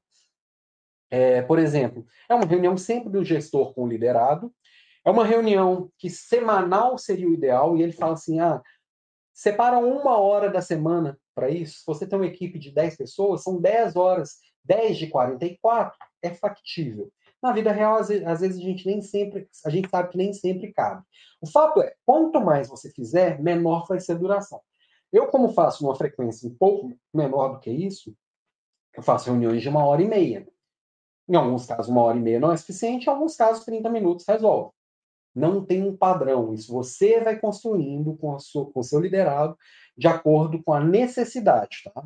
É, 1.10 1.42
por 1.42 1.58
exemplo, 1.58 2.06
é 2.28 2.34
uma 2.34 2.46
reunião 2.46 2.76
sempre 2.76 3.10
do 3.10 3.24
gestor 3.24 3.74
com 3.74 3.84
o 3.84 3.86
liderado, 3.86 4.52
é 5.04 5.10
uma 5.10 5.26
reunião 5.26 5.90
que 5.98 6.08
semanal 6.08 6.96
seria 6.96 7.28
o 7.28 7.34
ideal, 7.34 7.76
e 7.76 7.82
ele 7.82 7.92
fala 7.92 8.14
assim: 8.14 8.40
ah, 8.40 8.62
separa 9.34 9.78
uma 9.78 10.16
hora 10.18 10.48
da 10.48 10.62
semana 10.62 11.18
para 11.34 11.50
isso. 11.50 11.78
Se 11.78 11.86
você 11.86 12.06
tem 12.06 12.18
uma 12.18 12.26
equipe 12.26 12.58
de 12.58 12.70
10 12.70 12.96
pessoas, 12.96 13.42
são 13.42 13.60
10 13.60 13.96
horas, 13.96 14.38
10 14.64 14.98
de 14.98 15.06
44 15.08 15.98
é 16.22 16.34
factível. 16.34 17.10
Na 17.42 17.52
vida 17.52 17.72
real, 17.72 17.96
às 17.96 18.08
vezes, 18.08 18.56
a 18.56 18.60
gente 18.60 18.86
nem 18.86 19.02
sempre, 19.02 19.48
a 19.64 19.70
gente 19.70 19.88
sabe 19.90 20.10
que 20.10 20.16
nem 20.16 20.32
sempre 20.32 20.72
cabe. 20.72 21.02
O 21.40 21.46
fato 21.50 21.82
é, 21.82 21.94
quanto 22.06 22.40
mais 22.40 22.68
você 22.68 22.88
fizer, 22.88 23.42
menor 23.42 23.86
vai 23.88 23.98
ser 23.98 24.12
a 24.12 24.16
duração. 24.16 24.60
Eu, 25.12 25.26
como 25.26 25.52
faço 25.52 25.84
uma 25.84 25.96
frequência 25.96 26.48
um 26.48 26.54
pouco 26.54 26.92
menor 27.12 27.48
do 27.48 27.60
que 27.60 27.70
isso, 27.70 28.14
eu 28.94 29.02
faço 29.02 29.26
reuniões 29.26 29.60
de 29.60 29.68
uma 29.68 29.84
hora 29.84 30.02
e 30.02 30.08
meia. 30.08 30.46
Em 31.28 31.34
alguns 31.34 31.66
casos, 31.66 31.88
uma 31.88 32.02
hora 32.02 32.16
e 32.16 32.20
meia 32.20 32.38
não 32.38 32.52
é 32.52 32.56
suficiente, 32.56 33.06
em 33.06 33.10
alguns 33.10 33.36
casos, 33.36 33.64
30 33.64 33.90
minutos 33.90 34.24
resolve. 34.26 34.72
Não 35.34 35.64
tem 35.64 35.82
um 35.82 35.96
padrão. 35.96 36.52
Isso 36.52 36.72
você 36.72 37.20
vai 37.20 37.38
construindo 37.38 38.14
com, 38.16 38.38
sua, 38.38 38.70
com 38.70 38.80
o 38.80 38.84
seu 38.84 39.00
liderado 39.00 39.56
de 39.96 40.06
acordo 40.08 40.62
com 40.62 40.72
a 40.72 40.80
necessidade, 40.80 41.82
tá? 41.84 42.04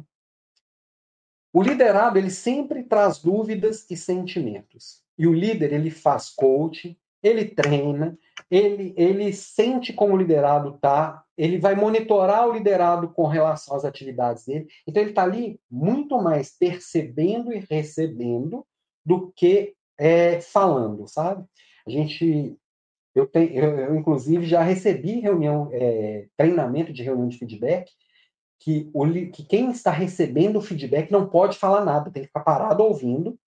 O 1.53 1.63
liderado, 1.63 2.19
ele 2.19 2.31
sempre 2.31 2.83
traz 2.83 3.19
dúvidas 3.19 3.87
e 3.91 3.97
sentimentos. 3.97 5.03
E 5.19 5.27
o 5.27 5.33
líder, 5.33 5.73
ele 5.73 5.91
faz 5.91 6.29
coaching, 6.29 6.95
ele 7.23 7.47
treina, 7.47 8.19
ele, 8.51 8.93
ele 8.97 9.33
sente 9.33 9.93
como 9.93 10.13
o 10.13 10.17
liderado 10.17 10.79
tá, 10.79 11.25
ele 11.37 11.59
vai 11.59 11.75
monitorar 11.75 12.47
o 12.47 12.53
liderado 12.53 13.09
com 13.09 13.27
relação 13.27 13.75
às 13.75 13.85
atividades 13.85 14.45
dele. 14.45 14.67
Então, 14.87 15.03
ele 15.03 15.11
está 15.11 15.23
ali 15.23 15.59
muito 15.71 16.21
mais 16.21 16.51
percebendo 16.51 17.53
e 17.53 17.67
recebendo 17.71 18.67
do 19.05 19.33
que 19.33 19.75
é, 19.99 20.41
falando, 20.41 21.09
sabe? 21.09 21.45
A 21.87 21.91
gente 21.91 22.57
eu, 23.17 23.27
tenho, 23.27 23.51
eu, 23.55 23.79
eu, 23.79 23.97
inclusive, 23.97 24.45
já 24.45 24.63
recebi 24.63 25.21
reunião, 25.21 25.71
é, 25.73 26.29
treinamento 26.37 26.93
de 26.93 27.03
reunião 27.03 27.27
de 27.27 27.39
feedback, 27.39 27.91
que, 28.61 28.91
o, 28.93 29.07
que 29.33 29.43
quem 29.43 29.71
está 29.71 29.91
recebendo 29.91 30.57
o 30.57 30.61
feedback 30.61 31.11
não 31.11 31.27
pode 31.27 31.57
falar 31.57 31.83
nada, 31.83 32.11
tem 32.11 32.23
que 32.23 32.29
ficar 32.29 32.41
parado 32.41 32.83
ouvindo, 32.83 33.39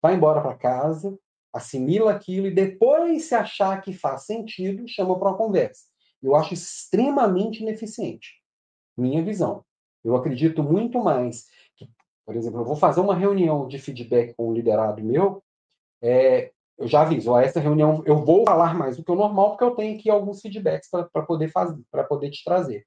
vai 0.00 0.14
embora 0.14 0.40
para 0.40 0.54
casa, 0.54 1.18
assimila 1.52 2.12
aquilo 2.12 2.46
e 2.46 2.54
depois, 2.54 3.24
se 3.24 3.34
achar 3.34 3.80
que 3.80 3.92
faz 3.92 4.22
sentido, 4.22 4.86
chama 4.86 5.18
para 5.18 5.30
uma 5.30 5.36
conversa. 5.36 5.86
Eu 6.22 6.36
acho 6.36 6.54
extremamente 6.54 7.60
ineficiente. 7.60 8.40
Minha 8.96 9.22
visão. 9.22 9.64
Eu 10.04 10.14
acredito 10.14 10.62
muito 10.62 11.02
mais 11.02 11.46
que, 11.76 11.90
por 12.24 12.36
exemplo, 12.36 12.60
eu 12.60 12.64
vou 12.64 12.76
fazer 12.76 13.00
uma 13.00 13.16
reunião 13.16 13.66
de 13.66 13.80
feedback 13.80 14.34
com 14.34 14.50
um 14.50 14.52
liderado 14.52 15.02
meu, 15.02 15.42
é, 16.00 16.52
eu 16.78 16.86
já 16.86 17.02
aviso, 17.02 17.32
ó, 17.32 17.40
essa 17.40 17.58
reunião 17.58 18.02
eu 18.06 18.24
vou 18.24 18.44
falar 18.44 18.74
mais 18.74 18.96
do 18.96 19.04
que 19.04 19.10
o 19.10 19.16
normal, 19.16 19.50
porque 19.50 19.64
eu 19.64 19.72
tenho 19.72 19.98
aqui 19.98 20.08
alguns 20.08 20.40
feedbacks 20.40 20.88
para 20.90 21.22
poder 21.22 21.48
fazer, 21.48 21.82
para 21.90 22.04
poder 22.04 22.30
te 22.30 22.44
trazer. 22.44 22.86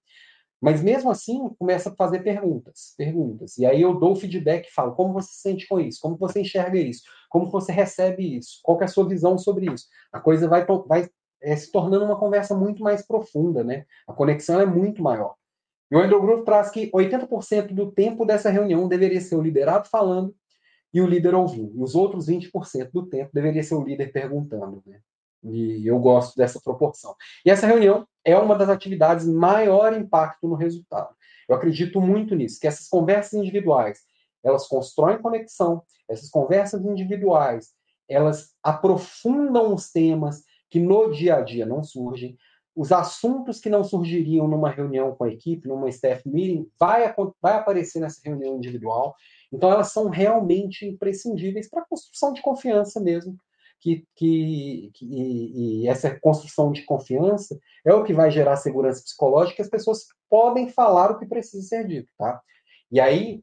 Mas 0.61 0.81
mesmo 0.81 1.09
assim, 1.09 1.49
começa 1.57 1.89
a 1.89 1.95
fazer 1.95 2.19
perguntas, 2.19 2.93
perguntas. 2.95 3.57
E 3.57 3.65
aí 3.65 3.81
eu 3.81 3.95
dou 3.95 4.13
o 4.13 4.15
feedback 4.15 4.67
e 4.67 4.71
falo, 4.71 4.93
como 4.93 5.11
você 5.11 5.33
se 5.33 5.41
sente 5.41 5.67
com 5.67 5.79
isso? 5.79 5.99
Como 5.99 6.15
você 6.17 6.41
enxerga 6.41 6.77
isso? 6.77 7.01
Como 7.29 7.49
você 7.49 7.71
recebe 7.71 8.37
isso? 8.37 8.59
Qual 8.63 8.79
é 8.79 8.85
a 8.85 8.87
sua 8.87 9.07
visão 9.07 9.37
sobre 9.37 9.73
isso? 9.73 9.87
A 10.13 10.19
coisa 10.19 10.47
vai, 10.47 10.63
vai 10.87 11.09
é, 11.41 11.55
se 11.55 11.71
tornando 11.71 12.05
uma 12.05 12.17
conversa 12.17 12.55
muito 12.55 12.83
mais 12.83 13.05
profunda, 13.05 13.63
né? 13.63 13.85
A 14.07 14.13
conexão 14.13 14.61
é 14.61 14.65
muito 14.65 15.01
maior. 15.01 15.33
E 15.89 15.95
o 15.95 15.99
Andrew 15.99 16.21
Groove 16.21 16.45
traz 16.45 16.69
que 16.69 16.91
80% 16.91 17.73
do 17.73 17.91
tempo 17.91 18.23
dessa 18.23 18.49
reunião 18.49 18.87
deveria 18.87 19.19
ser 19.19 19.35
o 19.35 19.41
liderado 19.41 19.89
falando 19.89 20.33
e 20.93 21.01
o 21.01 21.07
líder 21.07 21.33
ouvindo. 21.35 21.75
E 21.75 21.83
os 21.83 21.95
outros 21.95 22.27
20% 22.27 22.91
do 22.91 23.07
tempo 23.07 23.31
deveria 23.33 23.63
ser 23.63 23.75
o 23.75 23.83
líder 23.83 24.11
perguntando. 24.11 24.83
Né? 24.85 24.99
E 25.43 25.85
eu 25.87 25.97
gosto 25.99 26.35
dessa 26.35 26.59
proporção. 26.61 27.15
E 27.45 27.49
essa 27.49 27.67
reunião 27.67 28.07
é 28.23 28.37
uma 28.37 28.55
das 28.55 28.69
atividades 28.69 29.25
maior 29.25 29.93
impacto 29.93 30.47
no 30.47 30.55
resultado. 30.55 31.15
Eu 31.47 31.55
acredito 31.55 31.99
muito 31.99 32.35
nisso, 32.35 32.59
que 32.59 32.67
essas 32.67 32.87
conversas 32.87 33.33
individuais, 33.33 33.99
elas 34.43 34.67
constroem 34.67 35.21
conexão, 35.21 35.83
essas 36.07 36.29
conversas 36.29 36.83
individuais, 36.85 37.71
elas 38.07 38.51
aprofundam 38.61 39.73
os 39.73 39.91
temas 39.91 40.43
que 40.69 40.79
no 40.79 41.11
dia 41.11 41.37
a 41.37 41.41
dia 41.41 41.65
não 41.65 41.83
surgem, 41.83 42.37
os 42.75 42.91
assuntos 42.91 43.59
que 43.59 43.69
não 43.69 43.83
surgiriam 43.83 44.47
numa 44.47 44.69
reunião 44.69 45.13
com 45.15 45.25
a 45.25 45.29
equipe, 45.29 45.67
numa 45.67 45.89
staff 45.89 46.27
meeting, 46.27 46.69
vai, 46.79 47.13
vai 47.41 47.53
aparecer 47.55 47.99
nessa 47.99 48.21
reunião 48.23 48.55
individual. 48.55 49.15
Então, 49.51 49.71
elas 49.71 49.91
são 49.91 50.09
realmente 50.09 50.85
imprescindíveis 50.85 51.69
para 51.69 51.81
a 51.81 51.85
construção 51.85 52.33
de 52.33 52.41
confiança 52.41 52.99
mesmo. 52.99 53.35
Que, 53.79 54.05
que, 54.15 54.91
que 54.93 55.05
e, 55.05 55.83
e, 55.83 55.87
essa 55.87 56.19
construção 56.19 56.71
de 56.71 56.83
confiança 56.83 57.59
é 57.83 57.91
o 57.91 58.03
que 58.03 58.13
vai 58.13 58.29
gerar 58.29 58.55
segurança 58.55 59.01
psicológica, 59.01 59.63
as 59.63 59.69
pessoas 59.69 60.05
podem 60.29 60.69
falar 60.69 61.09
o 61.09 61.17
que 61.17 61.25
precisa 61.25 61.67
ser 61.67 61.87
dito, 61.87 62.07
tá? 62.15 62.39
E 62.91 62.99
aí, 62.99 63.41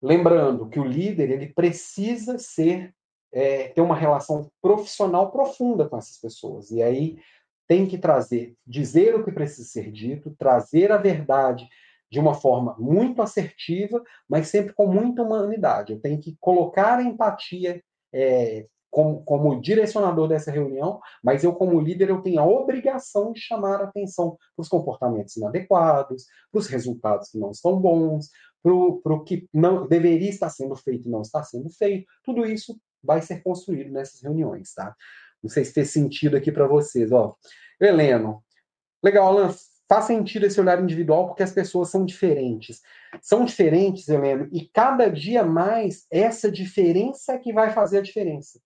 lembrando 0.00 0.68
que 0.70 0.80
o 0.80 0.84
líder 0.84 1.30
ele 1.30 1.52
precisa 1.52 2.38
ser 2.38 2.94
é, 3.32 3.68
ter 3.68 3.80
uma 3.80 3.94
relação 3.94 4.50
profissional 4.60 5.30
profunda 5.30 5.88
com 5.88 5.96
essas 5.96 6.18
pessoas. 6.18 6.70
E 6.70 6.82
aí 6.82 7.18
tem 7.66 7.86
que 7.86 7.98
trazer, 7.98 8.56
dizer 8.66 9.14
o 9.14 9.24
que 9.24 9.30
precisa 9.30 9.68
ser 9.68 9.92
dito, 9.92 10.34
trazer 10.36 10.90
a 10.90 10.96
verdade 10.96 11.68
de 12.10 12.18
uma 12.18 12.34
forma 12.34 12.74
muito 12.78 13.22
assertiva, 13.22 14.02
mas 14.28 14.48
sempre 14.48 14.74
com 14.74 14.86
muita 14.86 15.22
humanidade. 15.22 15.92
Eu 15.92 16.00
tenho 16.00 16.20
que 16.20 16.36
colocar 16.40 16.98
a 16.98 17.02
empatia 17.02 17.82
é, 18.12 18.66
como, 18.90 19.22
como, 19.22 19.60
direcionador 19.60 20.26
dessa 20.26 20.50
reunião, 20.50 21.00
mas 21.22 21.44
eu, 21.44 21.54
como 21.54 21.80
líder, 21.80 22.10
eu 22.10 22.20
tenho 22.20 22.40
a 22.40 22.46
obrigação 22.46 23.32
de 23.32 23.40
chamar 23.40 23.80
a 23.80 23.84
atenção 23.84 24.36
para 24.56 24.62
os 24.62 24.68
comportamentos 24.68 25.36
inadequados, 25.36 26.26
para 26.50 26.58
os 26.58 26.66
resultados 26.66 27.28
que 27.30 27.38
não 27.38 27.52
estão 27.52 27.78
bons, 27.80 28.28
para 28.62 28.72
o 28.72 29.24
que 29.24 29.48
não 29.54 29.86
deveria 29.86 30.28
estar 30.28 30.50
sendo 30.50 30.74
feito 30.74 31.06
e 31.06 31.10
não 31.10 31.22
está 31.22 31.42
sendo 31.44 31.70
feito. 31.70 32.06
Tudo 32.24 32.44
isso 32.44 32.78
vai 33.02 33.22
ser 33.22 33.42
construído 33.42 33.92
nessas 33.92 34.20
reuniões, 34.20 34.74
tá? 34.74 34.94
Não 35.42 35.48
sei 35.48 35.64
se 35.64 35.72
fez 35.72 35.90
sentido 35.90 36.36
aqui 36.36 36.52
para 36.52 36.66
vocês. 36.66 37.10
Ó, 37.12 37.34
Heleno, 37.80 38.44
legal, 39.02 39.28
Alan, 39.28 39.54
faz 39.90 40.04
sentido 40.04 40.46
esse 40.46 40.60
olhar 40.60 40.80
individual 40.80 41.26
porque 41.26 41.42
as 41.42 41.52
pessoas 41.52 41.90
são 41.90 42.04
diferentes. 42.04 42.80
São 43.20 43.44
diferentes, 43.44 44.08
Heleno, 44.08 44.48
e 44.52 44.64
cada 44.68 45.10
dia 45.10 45.42
mais 45.42 46.06
essa 46.08 46.48
diferença 46.48 47.32
é 47.32 47.38
que 47.38 47.52
vai 47.52 47.72
fazer 47.72 47.98
a 47.98 48.02
diferença. 48.02 48.60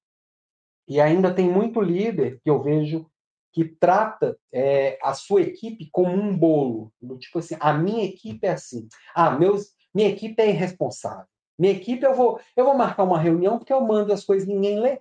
E 0.87 1.01
ainda 1.01 1.33
tem 1.33 1.51
muito 1.51 1.81
líder 1.81 2.41
que 2.45 2.51
eu 2.51 2.63
vejo 2.63 3.11
que 3.55 3.65
trata 3.65 4.37
é, 4.53 4.99
a 5.03 5.15
sua 5.15 5.41
equipe 5.41 5.89
como 5.91 6.13
um 6.13 6.37
bolo. 6.37 6.93
Tipo 7.19 7.39
assim, 7.39 7.57
a 7.59 7.73
minha 7.73 8.05
equipe 8.05 8.47
é 8.47 8.51
assim. 8.51 8.87
Ah, 9.15 9.31
meus, 9.31 9.71
minha 9.95 10.11
equipe 10.11 10.43
é 10.43 10.51
irresponsável. 10.51 11.25
Minha 11.59 11.73
equipe, 11.73 12.05
eu 12.05 12.15
vou, 12.15 12.39
eu 12.55 12.67
vou 12.67 12.77
marcar 12.77 13.05
uma 13.05 13.19
reunião 13.19 13.57
porque 13.57 13.73
eu 13.73 13.81
mando 13.81 14.13
as 14.13 14.25
coisas 14.25 14.47
e 14.47 14.53
ninguém 14.53 14.79
lê. 14.79 15.01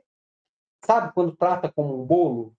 Sabe, 0.85 1.11
quando 1.13 1.35
trata 1.35 1.69
como 1.69 2.01
um 2.01 2.05
bolo, 2.05 2.55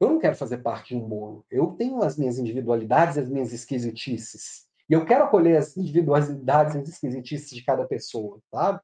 eu 0.00 0.08
não 0.08 0.18
quero 0.18 0.36
fazer 0.36 0.58
parte 0.58 0.94
de 0.94 0.96
um 0.96 1.08
bolo. 1.08 1.44
Eu 1.50 1.68
tenho 1.68 2.02
as 2.02 2.16
minhas 2.16 2.38
individualidades, 2.38 3.16
as 3.16 3.28
minhas 3.28 3.52
esquisitices. 3.52 4.66
E 4.88 4.92
eu 4.92 5.04
quero 5.04 5.24
acolher 5.24 5.56
as 5.56 5.76
individualidades 5.76 6.74
e 6.74 6.78
as 6.78 6.88
esquisitices 6.88 7.50
de 7.50 7.64
cada 7.64 7.86
pessoa, 7.86 8.40
sabe? 8.50 8.80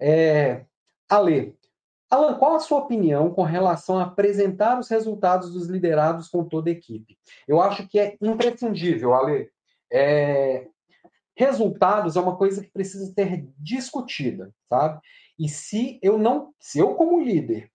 É... 0.00 0.64
Ale, 1.08 1.56
Alan, 2.10 2.38
qual 2.38 2.54
a 2.54 2.60
sua 2.60 2.78
opinião 2.78 3.30
com 3.32 3.42
relação 3.42 3.98
a 3.98 4.04
apresentar 4.04 4.78
os 4.78 4.88
resultados 4.88 5.52
dos 5.52 5.66
liderados 5.66 6.28
com 6.28 6.44
toda 6.44 6.70
a 6.70 6.72
equipe? 6.72 7.18
Eu 7.46 7.60
acho 7.60 7.86
que 7.88 7.98
é 7.98 8.16
imprescindível, 8.20 9.14
Ale. 9.14 9.50
É... 9.92 10.66
Resultados 11.36 12.16
é 12.16 12.20
uma 12.20 12.36
coisa 12.36 12.62
que 12.62 12.70
precisa 12.70 13.12
ser 13.12 13.46
discutida, 13.58 14.50
sabe? 14.68 15.00
E 15.38 15.48
se 15.48 15.98
eu 16.02 16.16
não, 16.16 16.54
se 16.58 16.78
eu 16.78 16.94
como 16.94 17.22
líder 17.22 17.70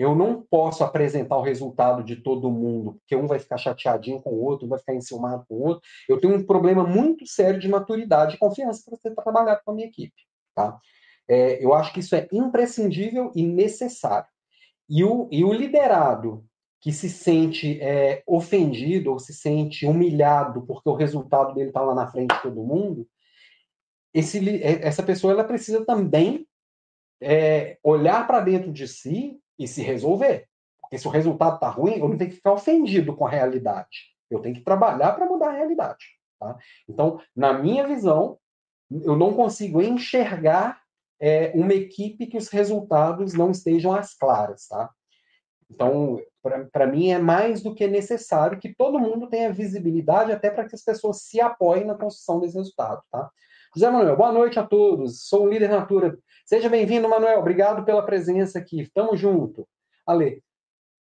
eu 0.00 0.14
não 0.14 0.40
posso 0.40 0.82
apresentar 0.82 1.36
o 1.36 1.42
resultado 1.42 2.02
de 2.02 2.16
todo 2.16 2.50
mundo, 2.50 2.94
porque 2.94 3.14
um 3.14 3.26
vai 3.26 3.38
ficar 3.38 3.58
chateadinho 3.58 4.18
com 4.22 4.30
o 4.30 4.42
outro, 4.42 4.64
um 4.64 4.70
vai 4.70 4.78
ficar 4.78 4.94
enciumado 4.94 5.44
com 5.46 5.56
o 5.56 5.62
outro. 5.62 5.82
Eu 6.08 6.18
tenho 6.18 6.34
um 6.34 6.46
problema 6.46 6.82
muito 6.82 7.26
sério 7.26 7.60
de 7.60 7.68
maturidade 7.68 8.34
e 8.34 8.38
confiança 8.38 8.82
para 8.82 8.96
você 8.96 9.14
trabalhar 9.14 9.56
com 9.56 9.72
a 9.72 9.74
minha 9.74 9.86
equipe. 9.86 10.22
Tá? 10.54 10.78
É, 11.28 11.62
eu 11.62 11.74
acho 11.74 11.92
que 11.92 12.00
isso 12.00 12.14
é 12.14 12.26
imprescindível 12.32 13.30
e 13.36 13.46
necessário. 13.46 14.26
E 14.88 15.04
o, 15.04 15.28
e 15.30 15.44
o 15.44 15.52
liderado 15.52 16.46
que 16.80 16.92
se 16.92 17.10
sente 17.10 17.78
é, 17.82 18.22
ofendido 18.26 19.12
ou 19.12 19.18
se 19.18 19.34
sente 19.34 19.84
humilhado 19.84 20.62
porque 20.62 20.88
o 20.88 20.94
resultado 20.94 21.52
dele 21.52 21.68
está 21.68 21.82
lá 21.82 21.94
na 21.94 22.06
frente 22.06 22.34
de 22.34 22.40
todo 22.40 22.64
mundo, 22.64 23.06
esse, 24.14 24.62
é, 24.62 24.86
essa 24.86 25.02
pessoa 25.02 25.34
ela 25.34 25.44
precisa 25.44 25.84
também 25.84 26.46
é, 27.20 27.78
olhar 27.84 28.26
para 28.26 28.40
dentro 28.40 28.72
de 28.72 28.88
si 28.88 29.38
e 29.60 29.68
se 29.68 29.82
resolver. 29.82 30.48
Porque 30.80 30.98
se 30.98 31.06
o 31.06 31.10
resultado 31.10 31.56
está 31.56 31.68
ruim, 31.68 31.98
eu 31.98 32.08
não 32.08 32.16
tenho 32.16 32.30
que 32.30 32.36
ficar 32.36 32.54
ofendido 32.54 33.14
com 33.14 33.26
a 33.26 33.30
realidade. 33.30 34.10
Eu 34.30 34.40
tenho 34.40 34.54
que 34.54 34.64
trabalhar 34.64 35.12
para 35.12 35.26
mudar 35.26 35.50
a 35.50 35.56
realidade. 35.56 36.06
Tá? 36.40 36.56
Então, 36.88 37.20
na 37.36 37.52
minha 37.52 37.86
visão, 37.86 38.38
eu 38.90 39.14
não 39.16 39.34
consigo 39.34 39.82
enxergar 39.82 40.80
é, 41.20 41.52
uma 41.54 41.74
equipe 41.74 42.26
que 42.26 42.38
os 42.38 42.48
resultados 42.48 43.34
não 43.34 43.50
estejam 43.50 43.92
às 43.92 44.14
claras. 44.14 44.66
Tá? 44.66 44.90
Então, 45.70 46.18
para 46.72 46.86
mim, 46.86 47.10
é 47.10 47.18
mais 47.18 47.62
do 47.62 47.74
que 47.74 47.86
necessário 47.86 48.58
que 48.58 48.74
todo 48.74 48.98
mundo 48.98 49.28
tenha 49.28 49.52
visibilidade, 49.52 50.32
até 50.32 50.50
para 50.50 50.66
que 50.66 50.74
as 50.74 50.82
pessoas 50.82 51.22
se 51.22 51.38
apoiem 51.38 51.84
na 51.84 51.94
construção 51.94 52.40
desse 52.40 52.56
resultado. 52.56 53.02
Tá? 53.12 53.30
José 53.74 53.90
Manuel, 53.90 54.16
boa 54.16 54.32
noite 54.32 54.58
a 54.58 54.66
todos. 54.66 55.28
Sou 55.28 55.44
o 55.44 55.48
líder 55.48 55.68
Natura 55.68 56.18
Seja 56.50 56.68
bem-vindo, 56.68 57.08
Manuel. 57.08 57.38
Obrigado 57.38 57.84
pela 57.84 58.04
presença 58.04 58.58
aqui. 58.58 58.90
Tamo 58.92 59.16
junto. 59.16 59.68
Ale, 60.04 60.42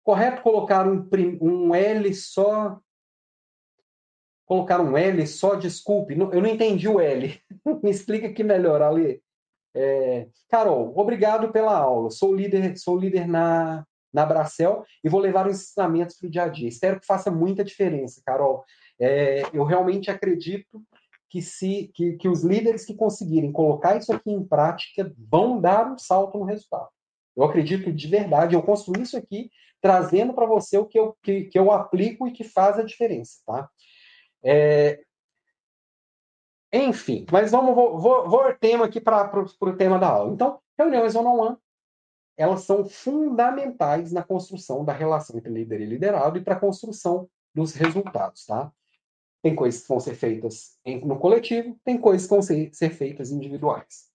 correto 0.05 0.43
colocar 0.43 0.87
um, 0.87 1.09
um 1.41 1.75
L 1.75 2.13
só. 2.13 2.79
Colocar 4.45 4.83
um 4.83 4.99
L 4.99 5.27
só, 5.27 5.55
desculpe. 5.55 6.13
Eu 6.13 6.43
não 6.43 6.47
entendi 6.47 6.87
o 6.87 7.01
L. 7.01 7.41
Me 7.83 7.91
explica 7.91 8.27
aqui 8.27 8.45
melhor, 8.45 8.83
Ale. 8.83 9.23
É... 9.75 10.29
Carol, 10.47 10.93
obrigado 10.95 11.51
pela 11.51 11.75
aula. 11.75 12.11
Sou 12.11 12.35
líder, 12.35 12.77
sou 12.77 12.99
líder 12.99 13.27
na, 13.27 13.87
na 14.13 14.27
Bracel 14.27 14.85
e 15.03 15.09
vou 15.09 15.23
levar 15.23 15.47
os 15.47 15.59
ensinamentos 15.59 16.19
para 16.19 16.27
o 16.27 16.31
dia 16.31 16.43
a 16.43 16.49
dia. 16.49 16.69
Espero 16.69 17.01
que 17.01 17.07
faça 17.07 17.31
muita 17.31 17.65
diferença, 17.65 18.21
Carol. 18.27 18.63
É, 19.01 19.45
eu 19.55 19.65
realmente 19.65 20.11
acredito 20.11 20.85
que, 21.31 21.41
se, 21.41 21.91
que, 21.95 22.15
que 22.15 22.29
os 22.29 22.43
líderes 22.43 22.85
que 22.85 22.95
conseguirem 22.95 23.53
colocar 23.53 23.97
isso 23.97 24.13
aqui 24.13 24.31
em 24.31 24.45
prática 24.45 25.15
vão 25.17 25.61
dar 25.61 25.91
um 25.91 25.97
salto 25.97 26.37
no 26.37 26.45
resultado. 26.45 26.89
Eu 27.37 27.45
acredito 27.45 27.93
de 27.93 28.09
verdade, 28.09 28.55
eu 28.55 28.63
construí 28.63 29.03
isso 29.03 29.17
aqui 29.17 29.49
trazendo 29.81 30.35
para 30.35 30.45
você 30.45 30.77
o 30.77 30.85
que 30.85 30.99
eu, 30.99 31.17
que, 31.23 31.45
que 31.45 31.59
eu 31.59 31.71
aplico 31.71 32.27
e 32.27 32.33
que 32.33 32.45
faz 32.45 32.79
a 32.79 32.83
diferença, 32.83 33.41
tá? 33.47 33.71
É... 34.45 35.01
Enfim, 36.73 37.25
mas 37.31 37.51
vamos, 37.51 37.75
vou, 37.75 37.99
vou, 37.99 38.29
vou 38.29 38.55
tema 38.55 38.85
aqui 38.85 39.01
para 39.01 39.45
o 39.61 39.77
tema 39.77 39.99
da 39.99 40.09
aula. 40.09 40.33
Então, 40.33 40.61
reuniões 40.79 41.15
one-on-one, 41.15 41.57
elas 42.37 42.63
são 42.63 42.85
fundamentais 42.85 44.13
na 44.13 44.23
construção 44.23 44.85
da 44.85 44.93
relação 44.93 45.37
entre 45.37 45.53
líder 45.53 45.81
e 45.81 45.87
liderado 45.87 46.39
e 46.39 46.43
para 46.43 46.55
a 46.55 46.61
construção 46.61 47.29
dos 47.55 47.73
resultados, 47.75 48.47
tá? 48.47 48.73
Tem 49.43 49.55
coisas 49.55 49.83
que 49.83 49.89
vão 49.89 50.01
ser 50.01 50.15
feitas 50.15 50.79
no 51.05 51.19
coletivo, 51.19 51.79
tem 51.85 51.99
coisas 51.99 52.27
que 52.27 52.35
vão 52.35 52.43
ser, 52.43 52.71
ser 52.75 52.91
feitas 52.91 53.31
individuais. 53.31 54.11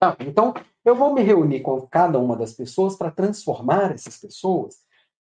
Tá, 0.00 0.16
então, 0.20 0.54
eu 0.84 0.94
vou 0.94 1.12
me 1.12 1.22
reunir 1.22 1.60
com 1.60 1.80
cada 1.88 2.18
uma 2.18 2.36
das 2.36 2.52
pessoas 2.52 2.96
para 2.96 3.10
transformar 3.10 3.92
essas 3.92 4.16
pessoas? 4.16 4.76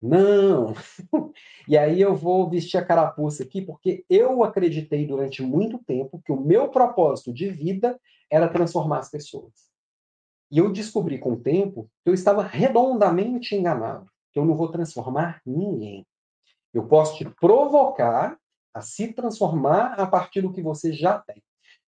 Não! 0.03 0.75
e 1.69 1.77
aí 1.77 2.01
eu 2.01 2.15
vou 2.15 2.49
vestir 2.49 2.77
a 2.77 2.85
carapuça 2.85 3.43
aqui, 3.45 3.63
porque 3.63 4.05
eu 4.11 4.43
acreditei 4.43 5.07
durante 5.07 5.43
muito 5.43 5.79
tempo 5.79 6.21
que 6.25 6.33
o 6.33 6.41
meu 6.41 6.69
propósito 6.69 7.33
de 7.33 7.51
vida 7.51 8.01
era 8.31 8.49
transformar 8.49 8.99
as 8.99 9.11
pessoas. 9.11 9.69
E 10.51 10.59
eu 10.59 10.73
descobri 10.73 11.19
com 11.19 11.33
o 11.33 11.41
tempo 11.41 11.91
que 12.03 12.11
eu 12.11 12.15
estava 12.15 12.43
redondamente 12.43 13.55
enganado, 13.55 14.11
que 14.33 14.39
eu 14.39 14.45
não 14.45 14.57
vou 14.57 14.71
transformar 14.71 15.41
ninguém. 15.45 16.07
Eu 16.73 16.87
posso 16.87 17.17
te 17.17 17.25
provocar 17.25 18.39
a 18.79 18.81
se 18.81 19.13
transformar 19.13 19.95
a 19.99 20.07
partir 20.07 20.41
do 20.41 20.53
que 20.53 20.63
você 20.63 20.93
já 20.93 21.19
tem. 21.19 21.43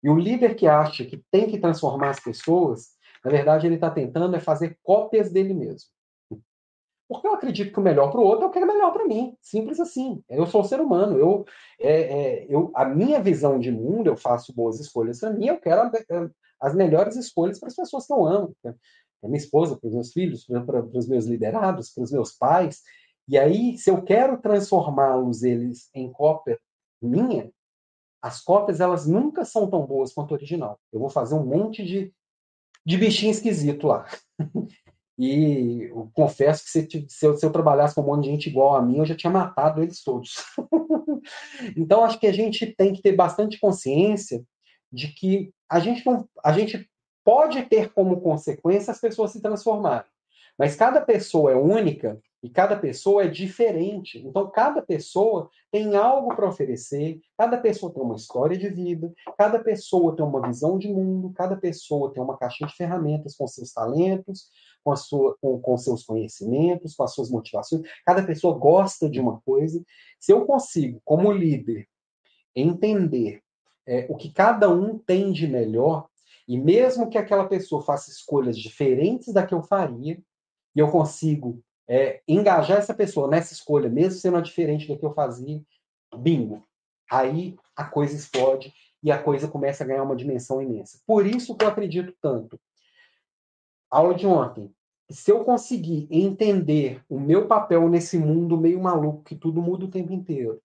E 0.04 0.10
o 0.10 0.18
líder 0.18 0.56
que 0.56 0.68
acha 0.68 1.06
que 1.06 1.24
tem 1.32 1.48
que 1.48 1.60
transformar 1.60 2.10
as 2.10 2.20
pessoas, 2.20 2.90
na 3.24 3.30
verdade, 3.30 3.68
ele 3.68 3.76
está 3.76 3.92
tentando 3.92 4.36
é 4.36 4.40
fazer 4.40 4.78
cópias 4.82 5.32
dele 5.32 5.54
mesmo. 5.54 5.90
Porque 7.08 7.28
eu 7.28 7.34
acredito 7.34 7.74
que 7.74 7.80
o 7.80 7.84
melhor 7.84 8.12
para 8.12 8.20
o 8.20 8.24
outro 8.24 8.46
é 8.46 8.48
o 8.48 8.52
que 8.52 8.60
é 8.60 8.66
melhor 8.66 8.94
para 8.94 9.08
mim. 9.08 9.36
Simples 9.42 9.80
assim. 9.80 10.24
Eu 10.30 10.46
sou 10.46 10.62
um 10.62 10.64
ser 10.64 10.80
humano. 10.80 11.18
Eu, 11.18 11.46
é, 11.80 12.02
é, 12.02 12.46
eu, 12.48 12.72
a 12.76 12.86
minha 12.86 13.20
visão 13.20 13.60
de 13.60 13.72
mundo, 13.72 14.08
eu 14.08 14.16
faço 14.16 14.54
boas 14.54 14.80
escolhas 14.80 15.20
para 15.20 15.32
mim, 15.32 15.48
eu 15.48 15.60
quero 15.60 15.90
as 16.62 16.76
melhores 16.76 17.16
escolhas 17.16 17.60
para 17.60 17.68
as 17.68 17.76
pessoas 17.76 18.06
que 18.06 18.14
eu 18.14 18.26
amo. 18.26 18.56
Para 18.62 18.76
minha 19.24 19.38
esposa, 19.38 19.76
para 19.76 19.88
os 19.88 19.94
meus 19.94 20.14
filhos, 20.14 20.46
para 20.46 20.86
os 20.86 21.08
meus 21.08 21.26
liderados, 21.26 21.90
para 21.90 22.04
os 22.04 22.12
meus 22.12 22.32
pais. 22.32 22.82
E 23.28 23.38
aí, 23.38 23.78
se 23.78 23.90
eu 23.90 24.02
quero 24.04 24.40
transformá-los 24.40 25.44
eles 25.44 25.90
em 25.94 26.12
cópia 26.12 26.58
minha, 27.02 27.52
as 28.22 28.42
cópias 28.42 28.80
elas 28.80 29.08
nunca 29.08 29.46
são 29.46 29.70
tão 29.70 29.86
boas 29.86 30.14
quanto 30.14 30.32
o 30.32 30.34
original. 30.34 30.80
Eu 30.92 31.00
vou 31.00 31.10
fazer 31.10 31.36
um 31.36 31.46
monte 31.46 31.84
de, 31.86 32.14
de 32.86 32.98
bichinho 32.98 33.32
esquisito 33.32 33.88
lá. 33.88 34.06
e 35.18 35.84
eu 35.90 36.10
confesso 36.14 36.64
que 36.64 36.70
se, 36.70 37.08
se, 37.10 37.26
eu, 37.26 37.38
se 37.38 37.46
eu 37.46 37.52
trabalhasse 37.52 37.96
com 37.96 38.02
um 38.02 38.06
monte 38.06 38.26
de 38.26 38.32
gente 38.32 38.50
igual 38.50 38.76
a 38.76 38.82
mim, 38.82 38.98
eu 38.98 39.06
já 39.06 39.16
tinha 39.16 39.32
matado 39.32 39.82
eles 39.82 40.04
todos. 40.04 40.36
então, 41.76 42.04
acho 42.04 42.20
que 42.20 42.28
a 42.28 42.34
gente 42.34 42.68
tem 42.76 42.94
que 42.94 43.02
ter 43.02 43.16
bastante 43.16 43.60
consciência 43.60 44.44
de 44.92 45.10
que 45.10 45.54
a 45.70 45.80
gente, 45.80 46.06
não, 46.06 46.28
a 46.44 46.52
gente 46.52 46.90
pode 47.24 47.62
ter 47.64 47.94
como 47.94 48.22
consequência 48.22 48.92
as 48.92 49.00
pessoas 49.00 49.32
se 49.32 49.42
transformarem. 49.42 50.10
Mas 50.60 50.76
cada 50.76 51.00
pessoa 51.00 51.54
é 51.54 51.56
única 51.56 52.22
e 52.44 52.50
cada 52.50 52.76
pessoa 52.76 53.24
é 53.24 53.28
diferente. 53.30 54.20
Então, 54.20 54.50
cada 54.52 54.82
pessoa 54.82 55.50
tem 55.72 55.96
algo 55.96 56.36
para 56.36 56.50
oferecer, 56.50 57.22
cada 57.38 57.58
pessoa 57.58 57.94
tem 57.94 58.04
uma 58.04 58.16
história 58.16 58.58
de 58.58 58.68
vida, 58.68 59.14
cada 59.38 59.60
pessoa 59.60 60.14
tem 60.14 60.26
uma 60.26 60.46
visão 60.46 60.78
de 60.78 60.90
mundo, 60.90 61.32
cada 61.34 61.56
pessoa 61.56 62.12
tem 62.14 62.22
uma 62.22 62.38
caixinha 62.38 62.68
de 62.68 62.76
ferramentas 62.76 63.38
com 63.38 63.48
seus 63.48 63.72
talentos, 63.72 64.50
com, 64.84 64.94
sua, 64.98 65.38
com, 65.42 65.62
com 65.62 65.78
seus 65.78 66.04
conhecimentos, 66.04 66.94
com 66.94 67.04
as 67.04 67.14
suas 67.14 67.30
motivações. 67.32 67.84
Cada 68.06 68.22
pessoa 68.22 68.58
gosta 68.58 69.10
de 69.10 69.22
uma 69.22 69.40
coisa. 69.42 69.82
Se 70.20 70.34
eu 70.34 70.46
consigo, 70.46 71.02
como 71.06 71.32
líder, 71.32 71.88
entender 72.54 73.42
é, 73.88 74.08
o 74.10 74.18
que 74.18 74.30
cada 74.30 74.70
um 74.70 74.98
tem 74.98 75.32
de 75.32 75.48
melhor, 75.48 76.10
e 76.46 76.58
mesmo 76.58 77.10
que 77.10 77.18
aquela 77.18 77.48
pessoa 77.48 77.82
faça 77.82 78.10
escolhas 78.10 78.58
diferentes 78.58 79.32
da 79.32 79.46
que 79.46 79.54
eu 79.54 79.62
faria, 79.62 80.20
e 80.76 80.80
eu 80.80 80.90
consigo 80.90 81.62
é, 81.88 82.22
engajar 82.28 82.78
essa 82.78 82.94
pessoa 82.94 83.28
nessa 83.28 83.54
escolha, 83.54 83.90
mesmo 83.90 84.20
sendo 84.20 84.42
diferente 84.42 84.88
do 84.88 84.98
que 84.98 85.06
eu 85.06 85.14
fazia, 85.14 85.62
bingo. 86.16 86.64
Aí 87.12 87.56
a 87.76 87.84
coisa 87.84 88.16
explode 88.16 88.72
e 89.02 89.12
a 89.12 89.22
coisa 89.22 89.48
começa 89.48 89.84
a 89.84 89.88
ganhar 89.88 90.04
uma 90.04 90.16
dimensão 90.16 90.62
imensa. 90.62 91.00
Por 91.08 91.26
isso 91.26 91.56
que 91.56 91.66
eu 91.66 91.70
acredito 91.70 92.14
tanto. 92.22 92.60
Aula 93.90 94.14
de 94.14 94.28
ontem. 94.28 94.72
Se 95.10 95.32
eu 95.32 95.44
conseguir 95.44 96.08
entender 96.12 97.04
o 97.10 97.20
meu 97.20 97.48
papel 97.48 97.90
nesse 97.90 98.20
mundo 98.20 98.56
meio 98.56 98.80
maluco, 98.80 99.24
que 99.24 99.36
tudo 99.36 99.60
muda 99.60 99.86
o 99.86 99.90
tempo 99.90 100.14
inteiro, 100.14 100.62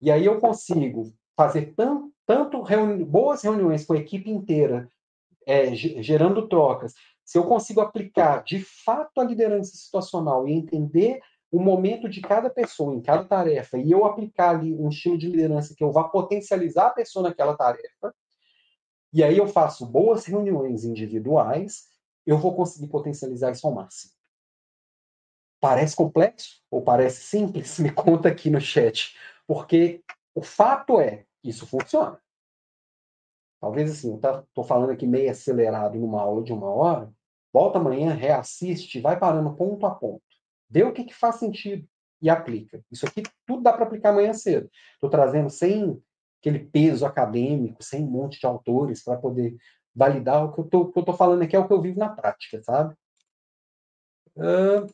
e 0.00 0.10
aí 0.10 0.24
eu 0.24 0.40
consigo 0.40 1.12
fazer 1.36 1.74
tanto, 1.76 2.12
tanto 2.26 2.62
reuni 2.62 3.04
boas 3.04 3.42
reuniões 3.42 3.86
com 3.86 3.92
a 3.92 3.98
equipe 3.98 4.28
inteira, 4.28 4.90
é, 5.46 5.72
gerando 5.74 6.48
trocas, 6.48 6.94
se 7.28 7.36
eu 7.36 7.44
consigo 7.44 7.82
aplicar 7.82 8.42
de 8.42 8.58
fato 8.58 9.20
a 9.20 9.24
liderança 9.24 9.76
situacional 9.76 10.48
e 10.48 10.52
entender 10.52 11.20
o 11.52 11.60
momento 11.60 12.08
de 12.08 12.22
cada 12.22 12.48
pessoa 12.48 12.94
em 12.94 13.02
cada 13.02 13.22
tarefa 13.22 13.76
e 13.76 13.90
eu 13.90 14.06
aplicar 14.06 14.56
ali 14.56 14.72
um 14.72 14.88
estilo 14.88 15.18
de 15.18 15.28
liderança 15.28 15.74
que 15.76 15.84
eu 15.84 15.92
vá 15.92 16.04
potencializar 16.04 16.86
a 16.86 16.94
pessoa 16.94 17.24
naquela 17.28 17.54
tarefa, 17.54 18.14
e 19.12 19.22
aí 19.22 19.36
eu 19.36 19.46
faço 19.46 19.84
boas 19.84 20.24
reuniões 20.24 20.84
individuais, 20.84 21.88
eu 22.24 22.38
vou 22.38 22.56
conseguir 22.56 22.88
potencializar 22.88 23.52
isso 23.52 23.66
ao 23.66 23.74
máximo. 23.74 24.14
Parece 25.60 25.94
complexo 25.94 26.62
ou 26.70 26.80
parece 26.80 27.24
simples? 27.24 27.76
Me 27.78 27.92
conta 27.92 28.30
aqui 28.30 28.48
no 28.48 28.58
chat. 28.58 29.14
Porque 29.46 30.02
o 30.34 30.40
fato 30.40 30.98
é, 30.98 31.26
isso 31.44 31.66
funciona. 31.66 32.18
Talvez 33.60 33.90
assim, 33.90 34.12
eu 34.12 34.40
estou 34.40 34.64
falando 34.64 34.92
aqui 34.92 35.06
meio 35.06 35.30
acelerado 35.30 35.98
numa 35.98 36.22
aula 36.22 36.42
de 36.42 36.54
uma 36.54 36.70
hora, 36.70 37.12
volta 37.52 37.78
amanhã, 37.78 38.12
reassiste, 38.14 39.00
vai 39.00 39.18
parando 39.18 39.54
ponto 39.54 39.86
a 39.86 39.90
ponto. 39.90 40.22
Vê 40.68 40.82
o 40.82 40.92
que, 40.92 41.04
que 41.04 41.14
faz 41.14 41.36
sentido 41.36 41.86
e 42.20 42.28
aplica. 42.28 42.82
Isso 42.90 43.06
aqui 43.06 43.22
tudo 43.46 43.62
dá 43.62 43.72
para 43.72 43.84
aplicar 43.84 44.10
amanhã 44.10 44.32
cedo. 44.32 44.70
Estou 44.94 45.08
trazendo 45.08 45.48
sem 45.50 46.02
aquele 46.40 46.60
peso 46.60 47.06
acadêmico, 47.06 47.82
sem 47.82 48.04
um 48.04 48.10
monte 48.10 48.38
de 48.38 48.46
autores 48.46 49.02
para 49.02 49.16
poder 49.16 49.56
validar 49.94 50.44
o 50.44 50.52
que 50.52 50.76
eu 50.76 50.92
estou 50.96 51.14
falando 51.14 51.42
aqui, 51.42 51.56
é 51.56 51.58
o 51.58 51.66
que 51.66 51.72
eu 51.72 51.80
vivo 51.80 51.98
na 51.98 52.08
prática, 52.08 52.62
sabe? 52.62 52.94
Uh, 54.36 54.86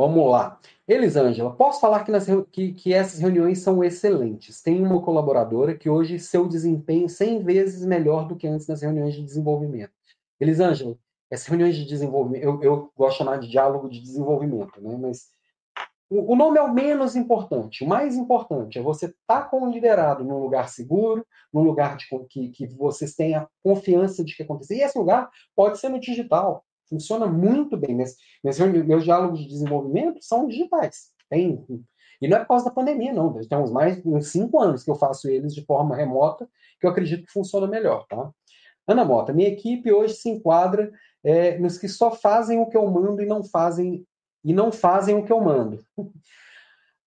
Vamos 0.00 0.30
lá. 0.30 0.58
Elisângela, 0.88 1.54
posso 1.54 1.78
falar 1.78 2.04
que, 2.04 2.10
nas, 2.10 2.26
que, 2.50 2.72
que, 2.72 2.94
essas 2.94 3.20
reuniões 3.20 3.58
são 3.58 3.84
excelentes. 3.84 4.62
Tem 4.62 4.82
uma 4.82 5.02
colaboradora 5.02 5.76
que 5.76 5.90
hoje 5.90 6.18
seu 6.18 6.48
desempenho 6.48 7.06
100 7.06 7.44
vezes 7.44 7.84
melhor 7.84 8.26
do 8.26 8.34
que 8.34 8.46
antes 8.46 8.66
nas 8.66 8.80
reuniões 8.80 9.12
de 9.12 9.22
desenvolvimento. 9.22 9.92
Elisângela, 10.40 10.96
essas 11.30 11.48
reuniões 11.48 11.76
de 11.76 11.84
desenvolvimento, 11.84 12.42
eu, 12.42 12.62
eu 12.62 12.92
gosto 12.96 13.12
de 13.12 13.18
chamar 13.18 13.40
de 13.40 13.48
diálogo 13.48 13.90
de 13.90 14.00
desenvolvimento, 14.00 14.80
né? 14.80 14.96
mas 14.98 15.28
o, 16.08 16.32
o 16.32 16.34
nome 16.34 16.56
é 16.56 16.62
o 16.62 16.72
menos 16.72 17.14
importante. 17.14 17.84
O 17.84 17.86
mais 17.86 18.16
importante 18.16 18.78
é 18.78 18.82
você 18.82 19.04
estar 19.04 19.18
tá 19.26 19.42
com 19.42 19.68
o 19.68 19.70
liderado 19.70 20.24
num 20.24 20.38
lugar 20.38 20.70
seguro, 20.70 21.26
num 21.52 21.62
lugar 21.62 21.98
de, 21.98 22.06
que, 22.30 22.48
que 22.48 22.66
vocês 22.68 23.14
tenham 23.14 23.46
confiança 23.62 24.24
de 24.24 24.34
que 24.34 24.44
acontecer. 24.44 24.76
E 24.76 24.82
esse 24.82 24.98
lugar 24.98 25.28
pode 25.54 25.78
ser 25.78 25.90
no 25.90 26.00
digital 26.00 26.64
funciona 26.90 27.26
muito 27.26 27.76
bem. 27.76 27.94
Meus, 27.94 28.16
meus 28.86 29.04
diálogos 29.04 29.38
de 29.40 29.48
desenvolvimento 29.48 30.22
são 30.22 30.46
digitais. 30.46 31.10
Tem, 31.30 31.64
e 32.20 32.28
não 32.28 32.36
é 32.36 32.40
por 32.40 32.48
causa 32.48 32.66
da 32.66 32.70
pandemia, 32.70 33.12
não. 33.12 33.32
Tem 33.32 33.58
uns 33.58 33.70
mais 33.70 34.04
uns 34.04 34.28
cinco 34.28 34.60
anos 34.60 34.84
que 34.84 34.90
eu 34.90 34.94
faço 34.94 35.28
eles 35.28 35.54
de 35.54 35.64
forma 35.64 35.96
remota, 35.96 36.46
que 36.78 36.86
eu 36.86 36.90
acredito 36.90 37.24
que 37.24 37.32
funciona 37.32 37.66
melhor. 37.66 38.06
Tá? 38.08 38.30
Ana 38.86 39.04
Mota, 39.04 39.32
minha 39.32 39.48
equipe 39.48 39.90
hoje 39.90 40.14
se 40.14 40.28
enquadra 40.28 40.92
é, 41.24 41.58
nos 41.58 41.78
que 41.78 41.88
só 41.88 42.10
fazem 42.10 42.58
o 42.58 42.66
que 42.66 42.76
eu 42.76 42.86
mando 42.90 43.22
e 43.22 43.26
não 43.26 43.42
fazem 43.42 44.04
e 44.42 44.52
não 44.52 44.72
fazem 44.72 45.14
o 45.14 45.24
que 45.24 45.32
eu 45.32 45.40
mando. 45.40 45.78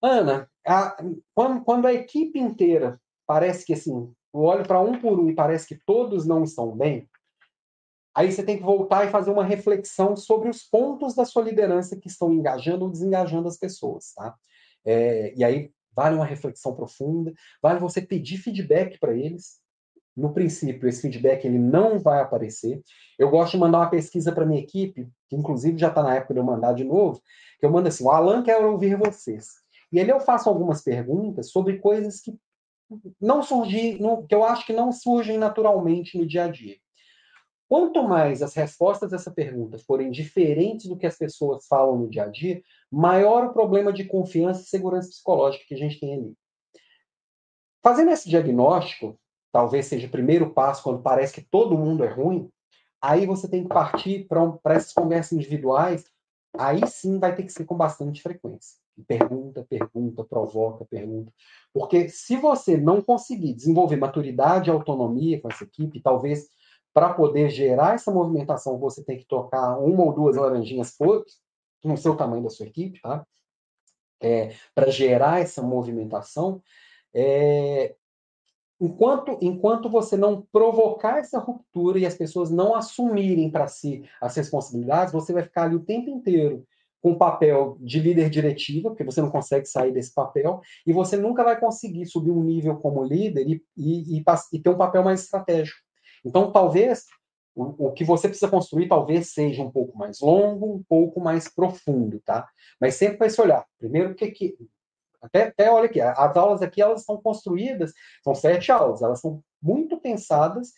Ana, 0.02 0.48
a, 0.66 0.96
quando, 1.34 1.64
quando, 1.64 1.86
a 1.86 1.92
equipe 1.92 2.38
inteira 2.38 3.00
parece 3.26 3.64
que 3.64 3.72
assim, 3.72 4.12
eu 4.32 4.40
olho 4.40 4.64
para 4.64 4.80
um 4.80 4.98
por 4.98 5.18
um 5.18 5.28
e 5.30 5.34
parece 5.34 5.66
que 5.66 5.80
todos 5.84 6.26
não 6.26 6.44
estão 6.44 6.76
bem, 6.76 7.08
Aí 8.14 8.30
você 8.30 8.42
tem 8.44 8.56
que 8.56 8.62
voltar 8.62 9.04
e 9.04 9.10
fazer 9.10 9.30
uma 9.30 9.44
reflexão 9.44 10.16
sobre 10.16 10.48
os 10.48 10.62
pontos 10.62 11.14
da 11.14 11.24
sua 11.24 11.42
liderança 11.42 11.96
que 11.96 12.08
estão 12.08 12.32
engajando 12.32 12.84
ou 12.84 12.90
desengajando 12.90 13.48
as 13.48 13.58
pessoas, 13.58 14.12
tá? 14.14 14.34
É, 14.84 15.34
e 15.36 15.42
aí 15.42 15.72
vale 15.94 16.14
uma 16.14 16.24
reflexão 16.24 16.74
profunda, 16.74 17.32
vale 17.62 17.80
você 17.80 18.00
pedir 18.00 18.38
feedback 18.38 18.98
para 18.98 19.14
eles. 19.14 19.58
No 20.16 20.32
princípio, 20.32 20.88
esse 20.88 21.02
feedback 21.02 21.44
ele 21.44 21.58
não 21.58 21.98
vai 21.98 22.20
aparecer. 22.20 22.80
Eu 23.18 23.30
gosto 23.30 23.52
de 23.52 23.58
mandar 23.58 23.78
uma 23.78 23.90
pesquisa 23.90 24.30
para 24.30 24.46
minha 24.46 24.60
equipe, 24.60 25.08
que 25.28 25.34
inclusive 25.34 25.76
já 25.76 25.88
está 25.88 26.04
na 26.04 26.14
época 26.14 26.34
de 26.34 26.40
eu 26.40 26.44
mandar 26.44 26.72
de 26.72 26.84
novo, 26.84 27.20
que 27.58 27.66
eu 27.66 27.70
mando 27.70 27.88
assim: 27.88 28.04
o 28.04 28.10
Alan 28.10 28.42
quer 28.42 28.58
ouvir 28.58 28.96
vocês. 28.96 29.48
E 29.90 29.98
ali 30.00 30.10
eu 30.10 30.20
faço 30.20 30.48
algumas 30.48 30.82
perguntas 30.82 31.50
sobre 31.50 31.78
coisas 31.78 32.20
que 32.20 32.32
não 33.20 33.42
surgem, 33.42 33.98
que 34.28 34.34
eu 34.34 34.44
acho 34.44 34.64
que 34.66 34.72
não 34.72 34.92
surgem 34.92 35.36
naturalmente 35.36 36.16
no 36.16 36.26
dia 36.26 36.44
a 36.44 36.48
dia. 36.48 36.76
Quanto 37.68 38.02
mais 38.02 38.42
as 38.42 38.54
respostas 38.54 39.10
dessa 39.10 39.30
pergunta 39.30 39.78
forem 39.78 40.10
diferentes 40.10 40.86
do 40.86 40.96
que 40.96 41.06
as 41.06 41.16
pessoas 41.16 41.66
falam 41.66 41.98
no 41.98 42.10
dia 42.10 42.24
a 42.24 42.28
dia, 42.28 42.62
maior 42.90 43.46
o 43.46 43.52
problema 43.52 43.92
de 43.92 44.04
confiança 44.04 44.62
e 44.62 44.66
segurança 44.66 45.08
psicológica 45.08 45.64
que 45.66 45.74
a 45.74 45.78
gente 45.78 45.98
tem 45.98 46.14
ali. 46.14 46.34
Fazendo 47.82 48.10
esse 48.10 48.28
diagnóstico, 48.28 49.18
talvez 49.50 49.86
seja 49.86 50.06
o 50.06 50.10
primeiro 50.10 50.50
passo 50.52 50.82
quando 50.82 51.02
parece 51.02 51.34
que 51.34 51.42
todo 51.42 51.78
mundo 51.78 52.04
é 52.04 52.08
ruim, 52.08 52.50
aí 53.00 53.26
você 53.26 53.48
tem 53.48 53.62
que 53.62 53.68
partir 53.68 54.26
para 54.26 54.74
essas 54.74 54.92
conversas 54.92 55.32
individuais, 55.32 56.04
aí 56.56 56.86
sim 56.86 57.18
vai 57.18 57.34
ter 57.34 57.42
que 57.42 57.52
ser 57.52 57.64
com 57.64 57.76
bastante 57.76 58.22
frequência. 58.22 58.78
Pergunta, 59.06 59.66
pergunta, 59.68 60.24
provoca, 60.24 60.84
pergunta. 60.84 61.32
Porque 61.72 62.08
se 62.08 62.36
você 62.36 62.76
não 62.76 63.02
conseguir 63.02 63.52
desenvolver 63.52 63.96
maturidade 63.96 64.70
e 64.70 64.72
autonomia 64.72 65.40
com 65.40 65.50
essa 65.50 65.64
equipe, 65.64 66.00
talvez 66.00 66.46
para 66.94 67.12
poder 67.12 67.50
gerar 67.50 67.96
essa 67.96 68.12
movimentação, 68.12 68.78
você 68.78 69.02
tem 69.02 69.18
que 69.18 69.26
tocar 69.26 69.76
uma 69.78 70.04
ou 70.04 70.12
duas 70.12 70.36
laranjinhas 70.36 70.96
por 70.96 71.24
no 71.82 71.96
seu 71.96 72.16
tamanho 72.16 72.44
da 72.44 72.48
sua 72.48 72.66
equipe, 72.66 73.00
tá? 73.02 73.26
É, 74.22 74.54
para 74.74 74.90
gerar 74.90 75.40
essa 75.40 75.60
movimentação, 75.60 76.62
é, 77.12 77.94
enquanto, 78.80 79.36
enquanto 79.42 79.90
você 79.90 80.16
não 80.16 80.46
provocar 80.52 81.18
essa 81.18 81.38
ruptura 81.38 81.98
e 81.98 82.06
as 82.06 82.14
pessoas 82.14 82.48
não 82.48 82.74
assumirem 82.74 83.50
para 83.50 83.66
si 83.66 84.08
as 84.20 84.34
responsabilidades, 84.36 85.12
você 85.12 85.32
vai 85.32 85.42
ficar 85.42 85.64
ali 85.64 85.74
o 85.74 85.84
tempo 85.84 86.08
inteiro 86.08 86.64
com 87.02 87.12
o 87.12 87.18
papel 87.18 87.76
de 87.80 88.00
líder 88.00 88.30
diretiva, 88.30 88.88
porque 88.88 89.04
você 89.04 89.20
não 89.20 89.30
consegue 89.30 89.66
sair 89.66 89.92
desse 89.92 90.14
papel, 90.14 90.62
e 90.86 90.92
você 90.92 91.18
nunca 91.18 91.44
vai 91.44 91.60
conseguir 91.60 92.06
subir 92.06 92.30
um 92.30 92.42
nível 92.42 92.76
como 92.78 93.04
líder 93.04 93.46
e, 93.46 93.62
e, 93.76 94.18
e, 94.18 94.24
e 94.52 94.58
ter 94.58 94.70
um 94.70 94.78
papel 94.78 95.04
mais 95.04 95.22
estratégico. 95.22 95.83
Então, 96.24 96.50
talvez 96.50 97.04
o, 97.54 97.86
o, 97.86 97.92
que 97.92 98.04
você 98.04 98.28
precisa 98.28 98.50
construir 98.50 98.88
talvez 98.88 99.32
seja 99.32 99.62
um 99.62 99.70
pouco 99.70 99.96
mais 99.96 100.20
longo, 100.20 100.74
um 100.74 100.82
pouco 100.82 101.20
mais 101.20 101.48
profundo, 101.48 102.20
tá? 102.24 102.48
Mas 102.80 102.94
sempre 102.94 103.18
vai 103.18 103.30
se 103.30 103.40
olhar. 103.40 103.64
Primeiro, 103.78 104.10
o 104.10 104.14
que 104.14 104.30
que 104.30 104.56
até, 105.22 105.44
até 105.44 105.70
olha 105.70 105.86
aqui, 105.86 106.00
as 106.00 106.36
aulas 106.36 106.60
aqui 106.60 106.82
elas 106.82 107.00
estão 107.00 107.16
construídas, 107.16 107.92
são 108.22 108.34
sete 108.34 108.70
aulas, 108.70 109.00
elas 109.00 109.20
são 109.20 109.42
muito 109.62 109.96
pensadas 109.98 110.72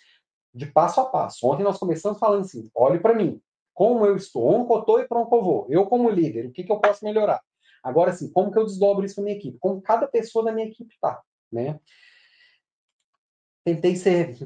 de 0.55 0.67
passo 0.67 1.01
a 1.01 1.07
passo. 1.07 1.47
Ontem 1.47 1.65
nós 1.65 1.79
começamos 1.79 2.19
falando 2.19 2.43
assim: 2.43 2.71
olhe 2.75 3.01
para 3.01 3.15
mim, 3.15 3.41
como 3.75 4.07
eu 4.07 4.15
estou, 4.17 4.47
onde 4.47 4.73
eu 4.73 4.81
estou 4.81 5.01
e 5.01 5.09
para 5.09 5.21
onde 5.21 5.35
eu 5.35 5.43
vou. 5.43 5.67
Eu 5.69 5.87
como 5.87 6.09
líder, 6.09 6.47
o 6.47 6.53
que, 6.53 6.63
que 6.63 6.71
eu 6.71 6.81
posso 6.81 7.05
melhorar? 7.05 7.43
Agora, 7.83 8.11
assim, 8.11 8.31
como 8.33 8.51
que 8.51 8.59
eu 8.59 8.65
desdobro 8.65 9.05
isso 9.05 9.21
na 9.21 9.25
minha 9.25 9.37
equipe? 9.37 9.59
Como 9.59 9.83
cada 9.83 10.07
pessoa 10.07 10.45
da 10.45 10.53
minha 10.53 10.67
equipe 10.67 10.95
está, 10.95 11.21
né? 11.53 11.79
Tentei 13.67 13.97
ser 13.97 14.37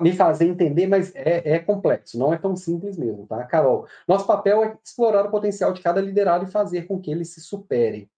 me 0.00 0.12
fazer 0.12 0.46
entender, 0.46 0.88
mas 0.88 1.14
é, 1.14 1.52
é, 1.52 1.58
complexo, 1.60 2.18
não 2.18 2.34
é 2.34 2.36
tão 2.36 2.56
simples 2.56 2.98
mesmo, 2.98 3.24
tá, 3.24 3.44
Carol? 3.44 3.86
Nosso 4.08 4.26
papel 4.26 4.64
é 4.64 4.76
explorar 4.84 5.24
o 5.24 5.30
potencial 5.30 5.72
de 5.72 5.80
cada 5.80 6.00
liderado 6.00 6.44
e 6.44 6.50
fazer 6.50 6.88
com 6.88 7.00
que 7.00 7.08
eles 7.08 7.32
se 7.32 7.40
superem. 7.40 8.10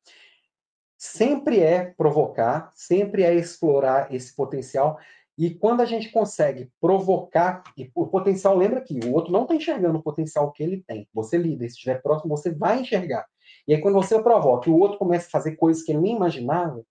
Sempre 0.96 1.60
é 1.60 1.84
provocar, 1.84 2.72
sempre 2.74 3.22
é 3.22 3.34
explorar 3.34 4.12
esse 4.14 4.34
potencial. 4.34 4.98
E 5.36 5.50
quando 5.50 5.82
a 5.82 5.84
gente 5.84 6.10
consegue 6.10 6.70
provocar, 6.80 7.62
e 7.76 7.90
o 7.94 8.06
potencial, 8.06 8.56
lembra 8.56 8.80
que 8.80 8.98
o 9.05 9.12
outro 9.12 9.30
não 9.30 9.42
está 9.42 9.55
enxergando 9.55 9.98
o 9.98 10.02
potencial 10.02 10.50
que 10.52 10.62
ele 10.62 10.82
tem. 10.86 11.06
Você 11.12 11.36
líder, 11.36 11.68
se 11.68 11.74
estiver 11.74 12.00
próximo, 12.02 12.34
você 12.34 12.50
vai 12.50 12.80
enxergar. 12.80 13.26
E 13.66 13.74
aí, 13.74 13.80
quando 13.80 13.94
você 13.94 14.20
provoca 14.22 14.70
e 14.70 14.72
o 14.72 14.78
outro 14.78 14.98
começa 14.98 15.26
a 15.26 15.30
fazer 15.30 15.56
coisas 15.56 15.82
que 15.82 15.92
ele 15.92 16.00
nem 16.00 16.16
imaginava, 16.16 16.82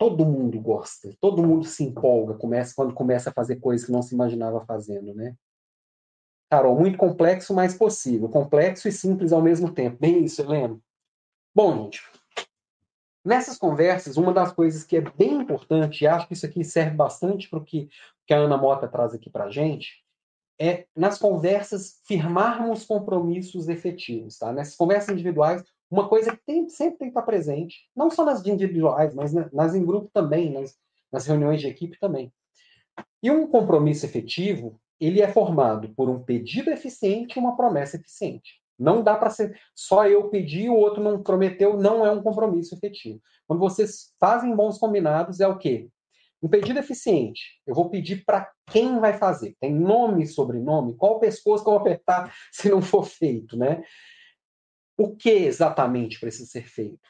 todo 0.00 0.24
mundo 0.24 0.58
gosta, 0.58 1.14
todo 1.20 1.46
mundo 1.46 1.66
se 1.66 1.84
empolga 1.84 2.32
começa, 2.32 2.72
quando 2.74 2.94
começa 2.94 3.28
a 3.28 3.32
fazer 3.34 3.56
coisas 3.56 3.84
que 3.84 3.92
não 3.92 4.00
se 4.00 4.14
imaginava 4.14 4.64
fazendo, 4.64 5.14
né? 5.14 5.36
Carol, 6.50 6.74
muito 6.74 6.96
complexo, 6.96 7.52
mas 7.52 7.76
possível. 7.76 8.26
Complexo 8.30 8.88
e 8.88 8.92
simples 8.92 9.30
ao 9.30 9.42
mesmo 9.42 9.70
tempo. 9.70 9.98
Bem 10.00 10.24
isso, 10.24 10.40
Helena. 10.40 10.80
Bom, 11.54 11.84
gente, 11.84 12.02
nessas 13.22 13.58
conversas, 13.58 14.16
uma 14.16 14.32
das 14.32 14.50
coisas 14.52 14.84
que 14.84 14.96
é 14.96 15.02
bem 15.02 15.34
importante, 15.34 16.02
e 16.02 16.06
acho 16.06 16.26
que 16.26 16.32
isso 16.32 16.46
aqui 16.46 16.64
serve 16.64 16.96
bastante 16.96 17.50
para 17.50 17.58
o 17.58 17.64
que, 17.64 17.90
que 18.26 18.32
a 18.32 18.38
Ana 18.38 18.56
Mota 18.56 18.88
traz 18.88 19.12
aqui 19.12 19.28
para 19.28 19.44
a 19.44 19.50
gente, 19.50 20.02
é 20.58 20.86
nas 20.96 21.18
conversas 21.18 22.00
firmarmos 22.06 22.86
compromissos 22.86 23.68
efetivos. 23.68 24.38
Tá? 24.38 24.50
Nessas 24.50 24.76
conversas 24.76 25.10
individuais, 25.10 25.62
uma 25.90 26.08
coisa 26.08 26.30
que 26.30 26.42
tem, 26.46 26.68
sempre 26.68 26.98
tem 26.98 27.08
que 27.08 27.12
estar 27.12 27.22
presente, 27.22 27.88
não 27.96 28.10
só 28.10 28.24
nas 28.24 28.46
individuais, 28.46 29.14
mas 29.14 29.32
nas 29.32 29.74
em 29.74 29.84
grupo 29.84 30.08
também, 30.12 30.52
nas, 30.52 30.76
nas 31.12 31.26
reuniões 31.26 31.60
de 31.60 31.66
equipe 31.66 31.98
também. 31.98 32.32
E 33.22 33.30
um 33.30 33.46
compromisso 33.46 34.06
efetivo, 34.06 34.80
ele 35.00 35.20
é 35.20 35.28
formado 35.28 35.92
por 35.94 36.08
um 36.08 36.22
pedido 36.22 36.70
eficiente 36.70 37.36
e 37.36 37.40
uma 37.40 37.56
promessa 37.56 37.96
eficiente. 37.96 38.60
Não 38.78 39.02
dá 39.02 39.16
para 39.16 39.30
ser 39.30 39.58
só 39.74 40.06
eu 40.06 40.30
pedir, 40.30 40.70
o 40.70 40.76
outro 40.76 41.02
não 41.02 41.22
prometeu, 41.22 41.76
não 41.76 42.06
é 42.06 42.10
um 42.10 42.22
compromisso 42.22 42.74
efetivo. 42.74 43.20
Quando 43.46 43.60
vocês 43.60 44.14
fazem 44.18 44.54
bons 44.54 44.78
combinados, 44.78 45.40
é 45.40 45.46
o 45.46 45.58
quê? 45.58 45.88
Um 46.42 46.48
pedido 46.48 46.78
eficiente. 46.78 47.60
Eu 47.66 47.74
vou 47.74 47.90
pedir 47.90 48.24
para 48.24 48.50
quem 48.66 48.98
vai 48.98 49.18
fazer. 49.18 49.54
Tem 49.60 49.74
nome 49.74 50.22
e 50.22 50.26
sobrenome? 50.26 50.96
Qual 50.96 51.18
pescoço 51.18 51.62
que 51.62 51.68
eu 51.68 51.74
vou 51.74 51.80
apertar 51.80 52.32
se 52.50 52.70
não 52.70 52.80
for 52.80 53.04
feito, 53.04 53.56
né? 53.56 53.82
O 55.00 55.16
que 55.16 55.30
exatamente 55.30 56.20
precisa 56.20 56.44
ser 56.44 56.68
feito? 56.68 57.08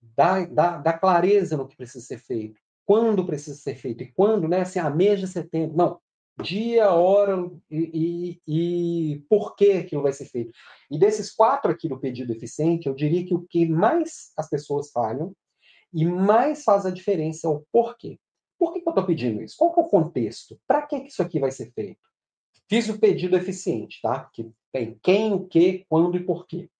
Dá, 0.00 0.46
dá, 0.46 0.76
dá 0.76 0.92
clareza 0.92 1.56
no 1.56 1.66
que 1.66 1.76
precisa 1.76 2.06
ser 2.06 2.18
feito. 2.18 2.60
Quando 2.84 3.26
precisa 3.26 3.56
ser 3.56 3.74
feito. 3.74 4.04
E 4.04 4.12
quando, 4.12 4.46
né? 4.46 4.60
Assim, 4.60 4.78
a 4.78 4.88
mês 4.88 5.18
de 5.18 5.26
setembro. 5.26 5.76
Não. 5.76 6.00
Dia, 6.40 6.92
hora 6.92 7.50
e, 7.68 8.38
e, 8.46 9.12
e 9.16 9.18
por 9.28 9.56
que 9.56 9.72
aquilo 9.72 10.02
vai 10.02 10.12
ser 10.12 10.26
feito. 10.26 10.52
E 10.88 10.96
desses 10.96 11.34
quatro 11.34 11.68
aqui 11.68 11.88
do 11.88 11.98
pedido 11.98 12.32
eficiente, 12.32 12.86
eu 12.86 12.94
diria 12.94 13.26
que 13.26 13.34
o 13.34 13.42
que 13.42 13.66
mais 13.66 14.30
as 14.38 14.48
pessoas 14.48 14.92
falham 14.92 15.34
e 15.92 16.04
mais 16.04 16.62
faz 16.62 16.86
a 16.86 16.92
diferença 16.92 17.48
é 17.48 17.50
o 17.50 17.66
porquê. 17.72 18.20
Por 18.56 18.72
que, 18.72 18.80
que 18.80 18.88
eu 18.88 18.92
estou 18.92 19.04
pedindo 19.04 19.42
isso? 19.42 19.56
Qual 19.58 19.74
é 19.76 19.80
o 19.80 19.88
contexto? 19.88 20.60
Para 20.64 20.82
que, 20.82 21.00
que 21.00 21.08
isso 21.08 21.22
aqui 21.22 21.40
vai 21.40 21.50
ser 21.50 21.72
feito? 21.72 21.98
Fiz 22.68 22.88
o 22.88 23.00
pedido 23.00 23.36
eficiente, 23.36 23.98
tá? 24.00 24.30
Que 24.32 24.48
tem 24.72 24.96
quem, 25.02 25.32
o 25.32 25.44
que, 25.44 25.84
quando 25.88 26.16
e 26.16 26.24
porquê. 26.24 26.70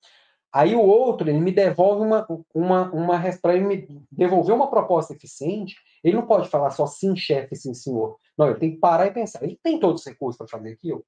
Aí 0.52 0.74
o 0.74 0.80
outro, 0.80 1.28
ele 1.28 1.40
me 1.40 1.52
devolve 1.52 2.02
uma, 2.02 2.26
uma, 2.54 2.92
uma 2.92 3.38
para 3.42 3.54
ele 3.54 3.64
me 3.64 4.06
devolver 4.10 4.54
uma 4.54 4.70
proposta 4.70 5.12
eficiente, 5.12 5.76
ele 6.02 6.16
não 6.16 6.26
pode 6.26 6.48
falar 6.48 6.70
só 6.70 6.86
sim, 6.86 7.14
chefe, 7.16 7.56
sim, 7.56 7.74
senhor. 7.74 8.16
Não, 8.38 8.48
ele 8.48 8.58
tem 8.58 8.70
que 8.72 8.78
parar 8.78 9.06
e 9.06 9.12
pensar. 9.12 9.42
Ele 9.42 9.58
tem 9.62 9.78
todos 9.78 10.00
os 10.02 10.06
recursos 10.06 10.38
para 10.38 10.46
fazer 10.46 10.72
aquilo. 10.72 11.04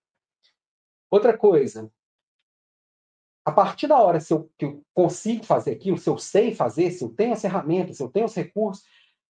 Outra 1.11 1.37
coisa, 1.37 1.91
a 3.45 3.53
partir 3.53 3.87
da 3.87 3.99
hora 3.99 4.21
se 4.21 4.33
eu, 4.33 4.51
que 4.59 4.67
eu 4.67 4.83
consigo 4.93 5.45
fazer 5.45 5.71
aquilo, 5.71 5.97
se 5.97 6.11
eu 6.11 6.19
sei 6.19 6.55
fazer, 6.55 6.91
se 6.91 7.03
eu 7.03 7.09
tenho 7.09 7.33
as 7.33 7.41
ferramentas, 7.41 7.97
se 7.97 8.03
eu 8.03 8.11
tenho 8.11 8.27
os 8.27 8.35
recursos, 8.35 8.85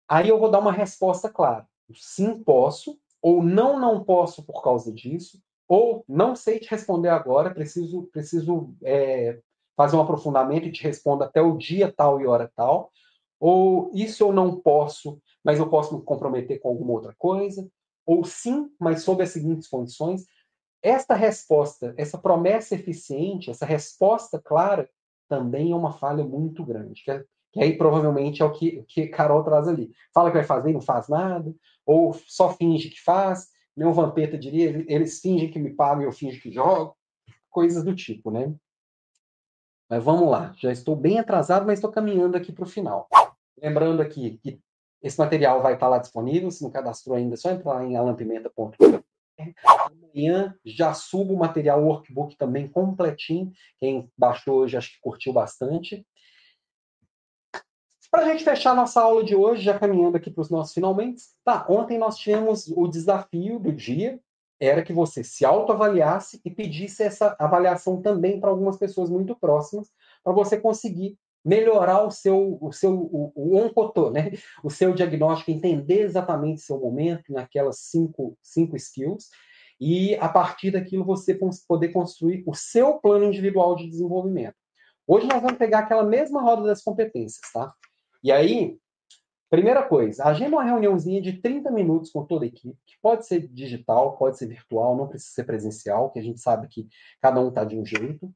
Aí 0.09 0.29
eu 0.29 0.39
vou 0.39 0.51
dar 0.51 0.61
uma 0.61 0.73
resposta 0.73 1.29
clara. 1.29 1.69
Sim, 1.93 2.43
posso, 2.43 2.99
ou 3.21 3.43
não, 3.43 3.79
não 3.79 4.03
posso 4.03 4.43
por 4.43 4.63
causa 4.63 4.91
disso, 4.91 5.41
ou 5.69 6.03
não 6.09 6.35
sei 6.35 6.59
te 6.59 6.71
responder 6.71 7.11
agora, 7.11 7.53
preciso, 7.53 8.05
preciso 8.11 8.75
é, 8.83 9.39
fazer 9.79 9.95
um 9.95 10.01
aprofundamento 10.01 10.67
e 10.67 10.73
te 10.73 10.83
respondo 10.83 11.23
até 11.23 11.41
o 11.41 11.57
dia 11.57 11.95
tal 11.97 12.21
e 12.21 12.27
hora 12.27 12.51
tal, 12.57 12.91
ou 13.39 13.93
isso 13.95 14.25
eu 14.25 14.33
não 14.33 14.59
posso, 14.59 15.23
mas 15.45 15.61
eu 15.61 15.71
posso 15.71 15.97
me 15.97 16.03
comprometer 16.03 16.59
com 16.59 16.69
alguma 16.69 16.95
outra 16.95 17.15
coisa, 17.17 17.71
ou 18.05 18.25
sim, 18.25 18.69
mas 18.77 19.03
sob 19.03 19.23
as 19.23 19.31
seguintes 19.31 19.69
condições. 19.69 20.27
Esta 20.83 21.15
resposta, 21.15 21.95
essa 21.97 22.19
promessa 22.19 22.75
eficiente, 22.75 23.51
essa 23.51 23.65
resposta 23.65 24.41
clara, 24.41 24.91
também 25.29 25.71
é 25.71 25.77
uma 25.77 25.93
falha 25.93 26.25
muito 26.25 26.65
grande. 26.65 27.05
Que 27.05 27.13
é 27.13 27.25
que 27.53 27.61
aí 27.63 27.79
provavelmente 27.79 28.43
é 28.43 28.45
o 28.45 28.53
que, 28.53 28.83
que 28.89 29.07
Carol 29.07 29.45
traz 29.45 29.69
ali. 29.69 29.93
Fala 30.13 30.31
que 30.31 30.37
vai 30.37 30.45
fazer 30.45 30.71
e 30.71 30.75
não 30.75 30.81
faz 30.81 31.09
nada, 31.09 31.55
ou 31.87 32.13
só 32.27 32.53
finge 32.53 32.91
que 32.91 33.01
faz, 33.01 33.47
o 33.77 33.93
Vampeta 33.93 34.37
diria, 34.37 34.85
eles 34.89 35.21
fingem 35.21 35.51
que 35.51 35.59
me 35.59 35.71
pagam 35.71 36.03
e 36.03 36.07
eu 36.07 36.13
finge 36.13 36.41
que 36.41 36.51
jogo, 36.51 36.97
coisas 37.49 37.85
do 37.85 37.95
tipo, 37.95 38.31
né? 38.31 38.53
Mas 39.89 40.05
vamos 40.05 40.31
lá, 40.31 40.53
já 40.59 40.71
estou 40.71 40.95
bem 40.95 41.19
atrasado, 41.19 41.65
mas 41.67 41.79
estou 41.79 41.91
caminhando 41.91 42.37
aqui 42.37 42.53
para 42.53 42.65
o 42.65 42.69
final. 42.69 43.09
Lembrando 43.61 44.03
aqui 44.03 44.39
que 44.43 44.61
esse 45.03 45.19
material 45.19 45.63
vai 45.63 45.75
estar 45.75 45.89
lá 45.89 45.99
disponível, 45.99 46.51
se 46.51 46.63
não 46.63 46.71
cadastrou 46.71 47.17
ainda, 47.17 47.35
é 47.35 47.37
só 47.37 47.51
entrar 47.51 47.75
lá 47.75 47.85
em 47.85 47.97
alampimenta.com. 47.97 48.73
Amanhã 49.65 50.55
já 50.65 50.93
subo 50.93 51.35
o 51.35 51.39
material 51.39 51.83
workbook 51.83 52.37
também 52.37 52.69
completinho. 52.69 53.53
Quem 53.79 54.11
baixou 54.17 54.59
hoje 54.59 54.77
acho 54.77 54.93
que 54.93 55.01
curtiu 55.01 55.33
bastante. 55.33 56.05
Para 58.11 58.23
a 58.23 58.29
gente 58.31 58.43
fechar 58.43 58.75
nossa 58.75 59.03
aula 59.03 59.23
de 59.23 59.37
hoje, 59.37 59.63
já 59.63 59.79
caminhando 59.79 60.17
aqui 60.17 60.31
para 60.31 60.41
os 60.41 60.51
nossos 60.51 60.73
finalmente, 60.73 61.23
tá, 61.45 61.67
ontem 61.69 61.99
nós 61.99 62.17
tivemos 62.17 62.67
o 62.69 62.89
desafio 62.89 63.59
do 63.59 63.71
dia, 63.71 64.19
era 64.61 64.83
que 64.83 64.93
você 64.93 65.23
se 65.23 65.45
autoavaliasse 65.45 66.41
e 66.45 66.51
pedisse 66.51 67.03
essa 67.03 67.37
avaliação 67.39 68.03
também 68.03 68.41
para 68.41 68.51
algumas 68.51 68.77
pessoas 68.77 69.09
muito 69.09 69.37
próximas, 69.37 69.89
para 70.23 70.33
você 70.33 70.59
conseguir 70.59 71.17
melhorar 71.45 72.03
o 72.03 72.11
seu, 72.11 72.59
o 72.61 72.73
seu, 72.73 72.93
o, 72.93 73.33
o 73.35 73.57
oncotô, 73.57 74.11
né? 74.11 74.33
O 74.63 74.71
seu 74.71 74.93
diagnóstico, 74.93 75.51
entender 75.51 76.03
exatamente 76.03 76.61
seu 76.61 76.79
momento 76.79 77.33
naquelas 77.33 77.79
cinco, 77.79 78.37
cinco 78.43 78.77
skills, 78.77 79.29
e 79.81 80.17
a 80.17 80.29
partir 80.29 80.73
daquilo 80.73 81.05
você 81.05 81.39
poder 81.67 81.89
construir 81.89 82.43
o 82.47 82.55
seu 82.55 82.95
plano 82.95 83.25
individual 83.25 83.77
de 83.77 83.89
desenvolvimento. 83.89 84.57
Hoje 85.07 85.27
nós 85.27 85.41
vamos 85.41 85.57
pegar 85.57 85.81
aquela 85.81 86.05
mesma 86.05 86.43
roda 86.43 86.65
das 86.65 86.83
competências, 86.83 87.51
tá? 87.53 87.73
E 88.23 88.33
aí, 88.33 88.77
primeira 89.51 89.83
coisa, 89.83 90.25
agenda 90.25 90.57
uma 90.57 90.65
reuniãozinha 90.65 91.23
de 91.23 91.41
30 91.41 91.71
minutos 91.71 92.11
com 92.11 92.25
toda 92.25 92.45
a 92.45 92.49
equipe, 92.49 92.77
que 92.87 92.97
pode 93.01 93.27
ser 93.27 93.49
digital, 93.49 94.17
pode 94.17 94.39
ser 94.39 94.47
virtual, 94.47 94.97
não 94.97 95.09
precisa 95.09 95.33
ser 95.33 95.45
presencial, 95.45 96.11
que 96.11 96.19
a 96.19 96.23
gente 96.23 96.41
sabe 96.41 96.69
que 96.69 96.87
cada 97.21 97.41
um 97.41 97.49
está 97.49 97.65
de 97.65 97.77
um 97.77 97.85
jeito. 97.85 98.33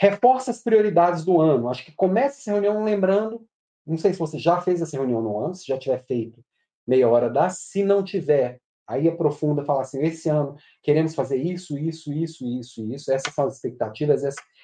Reforça 0.00 0.50
as 0.50 0.62
prioridades 0.62 1.24
do 1.24 1.40
ano. 1.40 1.68
Acho 1.68 1.84
que 1.84 1.92
comece 1.92 2.40
essa 2.40 2.52
reunião 2.52 2.84
lembrando, 2.84 3.46
não 3.86 3.96
sei 3.96 4.12
se 4.12 4.18
você 4.18 4.38
já 4.38 4.60
fez 4.60 4.82
essa 4.82 4.96
reunião 4.96 5.22
no 5.22 5.38
ano, 5.38 5.54
se 5.54 5.66
já 5.66 5.78
tiver 5.78 6.04
feito 6.04 6.44
meia 6.86 7.08
hora 7.08 7.28
dá, 7.28 7.48
se 7.50 7.82
não 7.82 8.02
tiver, 8.02 8.60
aí 8.86 9.08
aprofunda, 9.08 9.64
fala 9.64 9.80
assim, 9.80 10.00
esse 10.02 10.28
ano 10.28 10.56
queremos 10.82 11.14
fazer 11.14 11.36
isso, 11.36 11.76
isso, 11.76 12.12
isso, 12.12 12.46
isso, 12.46 12.86
isso, 12.92 13.12
essas 13.12 13.34
são 13.34 13.46
as 13.46 13.56
expectativas, 13.56 14.22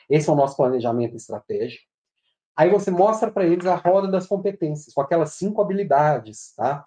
esse 0.08 0.28
é 0.28 0.32
o 0.32 0.36
nosso 0.36 0.56
planejamento 0.56 1.16
estratégico. 1.16 1.91
Aí 2.56 2.68
você 2.68 2.90
mostra 2.90 3.30
para 3.30 3.46
eles 3.46 3.66
a 3.66 3.74
roda 3.74 4.08
das 4.08 4.26
competências, 4.26 4.92
com 4.92 5.00
aquelas 5.00 5.34
cinco 5.34 5.62
habilidades, 5.62 6.54
tá? 6.54 6.86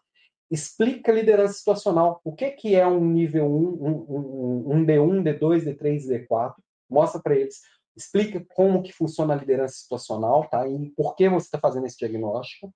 Explica 0.50 1.12
a 1.12 1.16
liderança 1.16 1.54
situacional. 1.54 2.22
O 2.24 2.32
que, 2.32 2.52
que 2.52 2.76
é 2.76 2.86
um 2.86 3.04
nível 3.04 3.46
1, 3.46 3.50
um, 3.50 4.06
um, 4.10 4.76
um 4.76 4.86
D1, 4.86 5.24
D2, 5.24 5.66
D3 5.66 6.28
D4. 6.28 6.54
Mostra 6.90 7.20
para 7.20 7.36
eles. 7.36 7.62
Explica 7.96 8.46
como 8.54 8.84
que 8.84 8.94
funciona 8.94 9.34
a 9.34 9.38
liderança 9.38 9.76
situacional, 9.76 10.48
tá? 10.48 10.68
E 10.68 10.92
por 10.92 11.16
que 11.16 11.28
você 11.28 11.48
está 11.48 11.58
fazendo 11.58 11.88
esse 11.88 11.98
diagnóstico. 11.98 12.72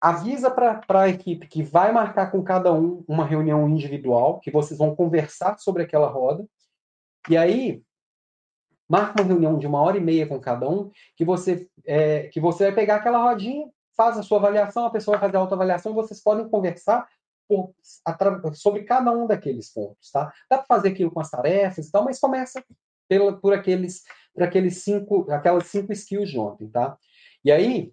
Avisa 0.00 0.50
para 0.50 0.82
a 1.00 1.08
equipe 1.08 1.46
que 1.46 1.62
vai 1.62 1.90
marcar 1.90 2.30
com 2.30 2.42
cada 2.42 2.70
um 2.74 3.02
uma 3.08 3.24
reunião 3.24 3.66
individual, 3.66 4.38
que 4.40 4.50
vocês 4.50 4.78
vão 4.78 4.94
conversar 4.94 5.58
sobre 5.58 5.82
aquela 5.82 6.08
roda. 6.08 6.44
E 7.30 7.38
aí, 7.38 7.82
marca 8.88 9.22
uma 9.22 9.28
reunião 9.28 9.58
de 9.58 9.66
uma 9.66 9.80
hora 9.80 9.96
e 9.96 10.00
meia 10.00 10.26
com 10.26 10.38
cada 10.40 10.68
um, 10.68 10.90
que 11.16 11.24
você, 11.24 11.68
é, 11.84 12.28
que 12.28 12.40
você 12.40 12.64
vai 12.64 12.74
pegar 12.74 12.96
aquela 12.96 13.22
rodinha, 13.22 13.68
faz 13.96 14.18
a 14.18 14.22
sua 14.22 14.38
avaliação, 14.38 14.86
a 14.86 14.90
pessoa 14.90 15.16
vai 15.16 15.28
fazer 15.28 15.36
a 15.36 15.40
autoavaliação, 15.40 15.94
vocês 15.94 16.22
podem 16.22 16.48
conversar 16.48 17.06
por, 17.48 17.74
sobre 18.54 18.84
cada 18.84 19.10
um 19.12 19.26
daqueles 19.26 19.72
pontos, 19.72 20.10
tá? 20.10 20.32
Dá 20.50 20.58
para 20.58 20.66
fazer 20.66 20.88
aquilo 20.88 21.10
com 21.10 21.20
as 21.20 21.30
tarefas 21.30 21.86
e 21.86 21.92
tal, 21.92 22.04
mas 22.04 22.18
começa 22.18 22.64
pela, 23.08 23.38
por 23.38 23.52
aqueles, 23.52 24.02
por 24.32 24.42
aqueles 24.42 24.82
cinco, 24.82 25.30
aquelas 25.30 25.66
cinco 25.66 25.92
skills 25.92 26.30
de 26.30 26.38
ontem, 26.38 26.68
tá? 26.68 26.96
E 27.44 27.52
aí, 27.52 27.92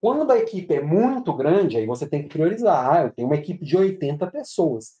quando 0.00 0.30
a 0.32 0.38
equipe 0.38 0.74
é 0.74 0.82
muito 0.82 1.32
grande, 1.32 1.76
aí 1.76 1.86
você 1.86 2.08
tem 2.08 2.22
que 2.22 2.28
priorizar. 2.28 2.92
Ah, 2.92 3.02
eu 3.04 3.12
tenho 3.12 3.28
uma 3.28 3.36
equipe 3.36 3.64
de 3.64 3.76
80 3.76 4.26
pessoas. 4.32 5.00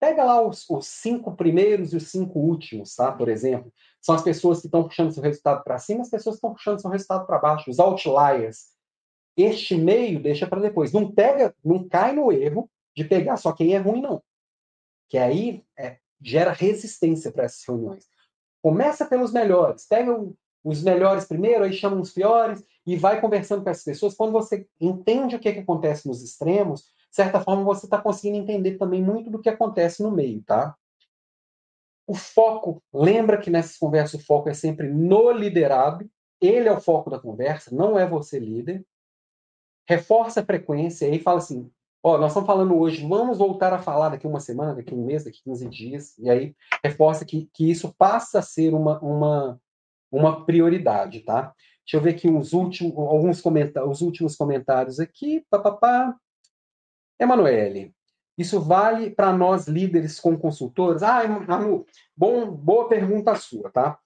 Pega 0.00 0.24
lá 0.24 0.40
os, 0.40 0.68
os, 0.70 0.86
cinco 0.86 1.36
primeiros 1.36 1.92
e 1.92 1.96
os 1.96 2.08
cinco 2.08 2.38
últimos, 2.38 2.96
tá? 2.96 3.12
Por 3.12 3.28
exemplo, 3.28 3.70
são 4.00 4.14
as 4.14 4.22
pessoas 4.22 4.60
que 4.60 4.66
estão 4.66 4.82
puxando 4.82 5.12
seu 5.12 5.22
resultado 5.22 5.62
para 5.62 5.78
cima, 5.78 6.00
as 6.00 6.08
pessoas 6.08 6.36
que 6.36 6.38
estão 6.38 6.54
puxando 6.54 6.80
seu 6.80 6.90
resultado 6.90 7.26
para 7.26 7.38
baixo, 7.38 7.70
os 7.70 7.78
outliers. 7.78 8.70
Este 9.36 9.76
meio 9.76 10.20
deixa 10.20 10.46
para 10.46 10.60
depois. 10.60 10.90
Não 10.90 11.12
pega, 11.12 11.54
não 11.62 11.86
cai 11.86 12.12
no 12.14 12.32
erro 12.32 12.68
de 12.96 13.04
pegar 13.04 13.36
só 13.36 13.52
quem 13.52 13.74
é 13.74 13.78
ruim, 13.78 14.00
não. 14.00 14.22
Que 15.08 15.18
aí 15.18 15.62
é, 15.78 15.98
gera 16.20 16.52
resistência 16.52 17.30
para 17.30 17.44
essas 17.44 17.62
reuniões. 17.66 18.06
Começa 18.62 19.04
pelos 19.04 19.32
melhores, 19.32 19.86
pega 19.86 20.12
os 20.64 20.82
melhores 20.82 21.26
primeiro, 21.26 21.64
aí 21.64 21.72
chama 21.72 22.00
os 22.00 22.12
piores 22.12 22.64
e 22.86 22.96
vai 22.96 23.20
conversando 23.20 23.62
com 23.62 23.70
essas 23.70 23.84
pessoas. 23.84 24.14
Quando 24.14 24.32
você 24.32 24.66
entende 24.80 25.36
o 25.36 25.38
que, 25.38 25.52
que 25.52 25.60
acontece 25.60 26.08
nos 26.08 26.22
extremos, 26.22 26.84
certa 27.10 27.40
forma, 27.40 27.64
você 27.64 27.86
está 27.86 28.00
conseguindo 28.00 28.38
entender 28.38 28.78
também 28.78 29.02
muito 29.02 29.30
do 29.30 29.40
que 29.40 29.48
acontece 29.48 30.02
no 30.02 30.10
meio, 30.10 30.42
tá? 30.42 30.74
O 32.06 32.14
foco, 32.14 32.82
lembra 32.92 33.38
que 33.38 33.50
nessas 33.50 33.76
conversas 33.76 34.20
o 34.20 34.24
foco 34.24 34.48
é 34.48 34.54
sempre 34.54 34.88
no 34.88 35.30
liderado, 35.30 36.10
ele 36.40 36.68
é 36.68 36.72
o 36.72 36.80
foco 36.80 37.10
da 37.10 37.20
conversa, 37.20 37.74
não 37.74 37.98
é 37.98 38.06
você 38.06 38.38
líder. 38.38 38.84
Reforça 39.88 40.40
a 40.40 40.44
frequência 40.44 41.08
e 41.08 41.18
fala 41.18 41.38
assim: 41.38 41.70
ó, 42.02 42.18
nós 42.18 42.32
estamos 42.32 42.46
falando 42.46 42.76
hoje, 42.76 43.06
vamos 43.06 43.38
voltar 43.38 43.72
a 43.72 43.78
falar 43.78 44.08
daqui 44.08 44.26
uma 44.26 44.40
semana, 44.40 44.74
daqui 44.74 44.94
um 44.94 45.04
mês, 45.04 45.24
daqui 45.24 45.42
15 45.44 45.68
dias, 45.68 46.18
e 46.18 46.30
aí 46.30 46.56
reforça 46.82 47.24
que, 47.24 47.48
que 47.52 47.70
isso 47.70 47.94
passa 47.96 48.38
a 48.38 48.42
ser 48.42 48.74
uma, 48.74 48.98
uma, 49.00 49.60
uma 50.10 50.44
prioridade, 50.44 51.20
tá? 51.20 51.54
Deixa 51.84 51.96
eu 51.96 52.00
ver 52.00 52.10
aqui 52.10 52.28
uns 52.28 52.52
últimos, 52.52 52.96
alguns 52.96 53.40
comentários, 53.40 53.96
os 53.98 54.00
últimos 54.00 54.36
comentários 54.36 55.00
aqui, 55.00 55.44
papapá. 55.50 56.16
Emanuele, 57.20 57.94
isso 58.36 58.60
vale 58.60 59.10
para 59.10 59.32
nós 59.32 59.68
líderes 59.68 60.18
com 60.18 60.36
consultores? 60.38 61.02
Ah, 61.02 61.26
Manu, 61.28 61.84
bom, 62.16 62.50
boa 62.50 62.88
pergunta 62.88 63.34
sua, 63.34 63.70
tá? 63.70 63.98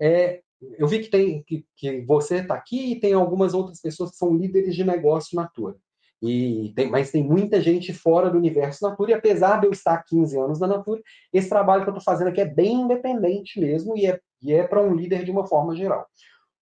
é, 0.00 0.42
eu 0.78 0.86
vi 0.86 1.00
que 1.00 1.10
tem 1.10 1.42
que, 1.42 1.64
que 1.76 2.00
você 2.02 2.36
está 2.36 2.54
aqui 2.54 2.92
e 2.92 3.00
tem 3.00 3.12
algumas 3.12 3.54
outras 3.54 3.80
pessoas 3.80 4.10
que 4.10 4.16
são 4.16 4.34
líderes 4.36 4.74
de 4.74 4.84
negócio 4.84 5.36
Natura. 5.36 5.76
E 6.22 6.72
tem, 6.74 6.88
mas 6.90 7.10
tem 7.10 7.22
muita 7.22 7.60
gente 7.60 7.92
fora 7.92 8.30
do 8.30 8.38
universo 8.38 8.82
Natura, 8.88 9.10
e 9.10 9.14
apesar 9.14 9.60
de 9.60 9.66
eu 9.66 9.72
estar 9.72 9.94
há 9.94 10.02
15 10.02 10.38
anos 10.38 10.58
na 10.58 10.66
Natura, 10.66 11.02
esse 11.32 11.48
trabalho 11.48 11.82
que 11.82 11.90
eu 11.90 11.96
estou 11.96 12.04
fazendo 12.04 12.28
aqui 12.28 12.40
é 12.40 12.46
bem 12.46 12.82
independente 12.82 13.60
mesmo 13.60 13.96
e 13.96 14.06
é, 14.06 14.18
e 14.42 14.52
é 14.52 14.66
para 14.66 14.82
um 14.82 14.94
líder 14.94 15.24
de 15.24 15.30
uma 15.30 15.46
forma 15.46 15.76
geral. 15.76 16.06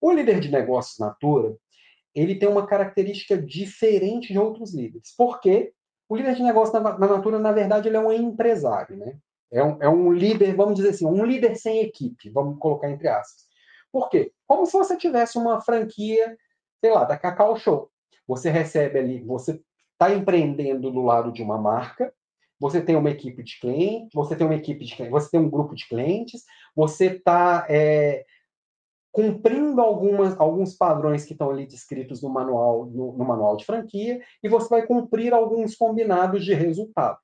O 0.00 0.12
líder 0.12 0.40
de 0.40 0.50
negócios 0.50 0.98
Natura, 0.98 1.56
ele 2.14 2.34
tem 2.34 2.48
uma 2.48 2.66
característica 2.66 3.40
diferente 3.40 4.32
de 4.32 4.38
outros 4.38 4.74
líderes. 4.74 5.14
Porque 5.16 5.72
o 6.08 6.16
líder 6.16 6.34
de 6.34 6.42
negócio 6.42 6.78
na, 6.78 6.98
na 6.98 7.06
Natura, 7.06 7.38
na 7.38 7.52
verdade, 7.52 7.88
ele 7.88 7.96
é 7.96 8.00
um 8.00 8.12
empresário, 8.12 8.96
né? 8.96 9.16
É 9.50 9.62
um, 9.62 9.82
é 9.82 9.88
um 9.88 10.12
líder, 10.12 10.54
vamos 10.56 10.74
dizer 10.74 10.90
assim, 10.90 11.06
um 11.06 11.24
líder 11.24 11.54
sem 11.56 11.80
equipe, 11.80 12.30
vamos 12.30 12.58
colocar 12.58 12.90
entre 12.90 13.08
aspas. 13.08 13.44
Por 13.92 14.08
quê? 14.08 14.32
Como 14.46 14.66
se 14.66 14.72
você 14.72 14.96
tivesse 14.96 15.38
uma 15.38 15.60
franquia, 15.60 16.36
sei 16.80 16.92
lá, 16.92 17.04
da 17.04 17.16
Cacau 17.16 17.56
Show. 17.56 17.90
Você 18.26 18.50
recebe 18.50 18.98
ali, 18.98 19.22
você 19.22 19.60
está 19.92 20.12
empreendendo 20.12 20.90
do 20.90 21.02
lado 21.02 21.32
de 21.32 21.42
uma 21.42 21.56
marca, 21.56 22.12
você 22.58 22.80
tem 22.80 22.96
uma 22.96 23.10
equipe 23.10 23.42
de 23.42 23.60
clientes, 23.60 24.10
você 24.12 24.34
tem 24.34 24.46
uma 24.46 24.56
equipe 24.56 24.84
de 24.84 25.08
você 25.08 25.30
tem 25.30 25.40
um 25.40 25.50
grupo 25.50 25.74
de 25.74 25.86
clientes, 25.86 26.42
você 26.74 27.06
está 27.06 27.66
é, 27.68 28.24
cumprindo 29.14 29.80
algumas, 29.80 30.38
alguns 30.40 30.74
padrões 30.74 31.24
que 31.24 31.34
estão 31.34 31.48
ali 31.48 31.66
descritos 31.66 32.20
no 32.20 32.28
manual, 32.28 32.86
no, 32.86 33.16
no 33.16 33.24
manual 33.24 33.56
de 33.56 33.64
franquia, 33.64 34.20
e 34.42 34.48
você 34.48 34.68
vai 34.68 34.84
cumprir 34.84 35.32
alguns 35.32 35.76
combinados 35.76 36.44
de 36.44 36.52
resultado. 36.52 37.16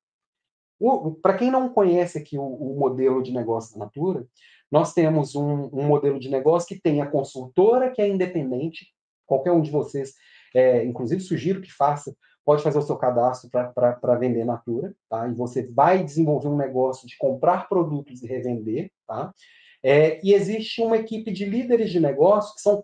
Para 1.21 1.33
quem 1.33 1.51
não 1.51 1.67
conhece 1.67 2.17
aqui 2.17 2.37
o, 2.37 2.43
o, 2.43 2.79
modelo 2.79 3.21
de 3.21 3.33
negócio 3.33 3.77
da 3.77 3.83
Natura, 3.83 4.25
nós 4.71 4.93
temos 4.93 5.35
um, 5.35 5.69
um, 5.73 5.85
modelo 5.85 6.17
de 6.17 6.29
negócio 6.29 6.65
que 6.65 6.81
tem 6.81 7.01
a 7.01 7.11
consultora, 7.11 7.91
que 7.91 8.01
é 8.01 8.07
independente, 8.07 8.87
qualquer 9.25 9.51
um 9.51 9.61
de 9.61 9.69
vocês, 9.69 10.13
é, 10.55 10.85
inclusive 10.85 11.19
sugiro 11.19 11.61
que 11.61 11.73
faça, 11.73 12.15
pode 12.45 12.63
fazer 12.63 12.79
o 12.79 12.83
seu 12.83 12.95
cadastro 12.95 13.49
para 13.51 14.15
vender 14.15 14.45
Natura, 14.45 14.95
tá? 15.09 15.27
E 15.27 15.33
você 15.33 15.67
vai 15.67 16.01
desenvolver 16.01 16.47
um 16.47 16.57
negócio 16.57 17.05
de 17.05 17.17
comprar 17.17 17.67
produtos 17.67 18.23
e 18.23 18.27
revender, 18.27 18.89
tá? 19.05 19.33
É, 19.83 20.19
e 20.23 20.33
existe 20.33 20.81
uma 20.81 20.97
equipe 20.97 21.31
de 21.31 21.45
líderes 21.45 21.89
de 21.89 21.99
negócio, 21.99 22.53
que 22.55 22.61
são 22.61 22.83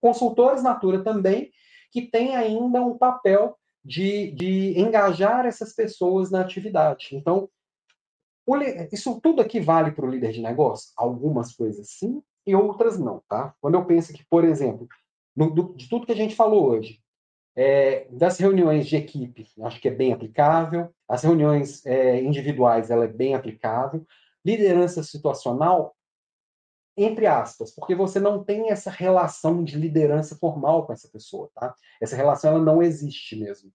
consultores 0.00 0.62
Natura 0.62 1.02
também, 1.02 1.50
que 1.90 2.02
tem 2.02 2.36
ainda 2.36 2.80
um 2.80 2.96
papel 2.96 3.56
de, 3.84 4.30
de 4.32 4.78
engajar 4.78 5.46
essas 5.46 5.74
pessoas 5.74 6.30
na 6.30 6.40
atividade. 6.40 7.08
Então, 7.12 7.48
o, 8.46 8.56
isso 8.92 9.20
tudo 9.20 9.42
aqui 9.42 9.60
vale 9.60 9.92
para 9.92 10.06
o 10.06 10.10
líder 10.10 10.32
de 10.32 10.40
negócio? 10.40 10.92
Algumas 10.96 11.54
coisas 11.54 11.90
sim 11.90 12.22
e 12.46 12.54
outras 12.54 12.98
não, 12.98 13.22
tá? 13.28 13.54
Quando 13.60 13.74
eu 13.74 13.84
penso 13.84 14.12
que, 14.12 14.24
por 14.24 14.44
exemplo, 14.44 14.88
no, 15.34 15.50
do, 15.50 15.74
de 15.74 15.88
tudo 15.88 16.06
que 16.06 16.12
a 16.12 16.16
gente 16.16 16.34
falou 16.34 16.66
hoje, 16.68 17.00
é, 17.54 18.06
das 18.10 18.38
reuniões 18.38 18.86
de 18.86 18.96
equipe, 18.96 19.46
acho 19.62 19.80
que 19.80 19.88
é 19.88 19.90
bem 19.90 20.12
aplicável. 20.12 20.90
As 21.08 21.22
reuniões 21.22 21.84
é, 21.84 22.20
individuais, 22.22 22.90
ela 22.90 23.04
é 23.04 23.08
bem 23.08 23.34
aplicável. 23.34 24.06
Liderança 24.44 25.02
situacional, 25.02 25.94
entre 26.96 27.26
aspas, 27.26 27.74
porque 27.74 27.94
você 27.94 28.20
não 28.20 28.44
tem 28.44 28.70
essa 28.70 28.90
relação 28.90 29.64
de 29.64 29.78
liderança 29.78 30.36
formal 30.36 30.86
com 30.86 30.92
essa 30.92 31.08
pessoa, 31.08 31.50
tá? 31.54 31.74
Essa 32.00 32.16
relação 32.16 32.50
ela 32.52 32.64
não 32.64 32.82
existe 32.82 33.36
mesmo. 33.36 33.70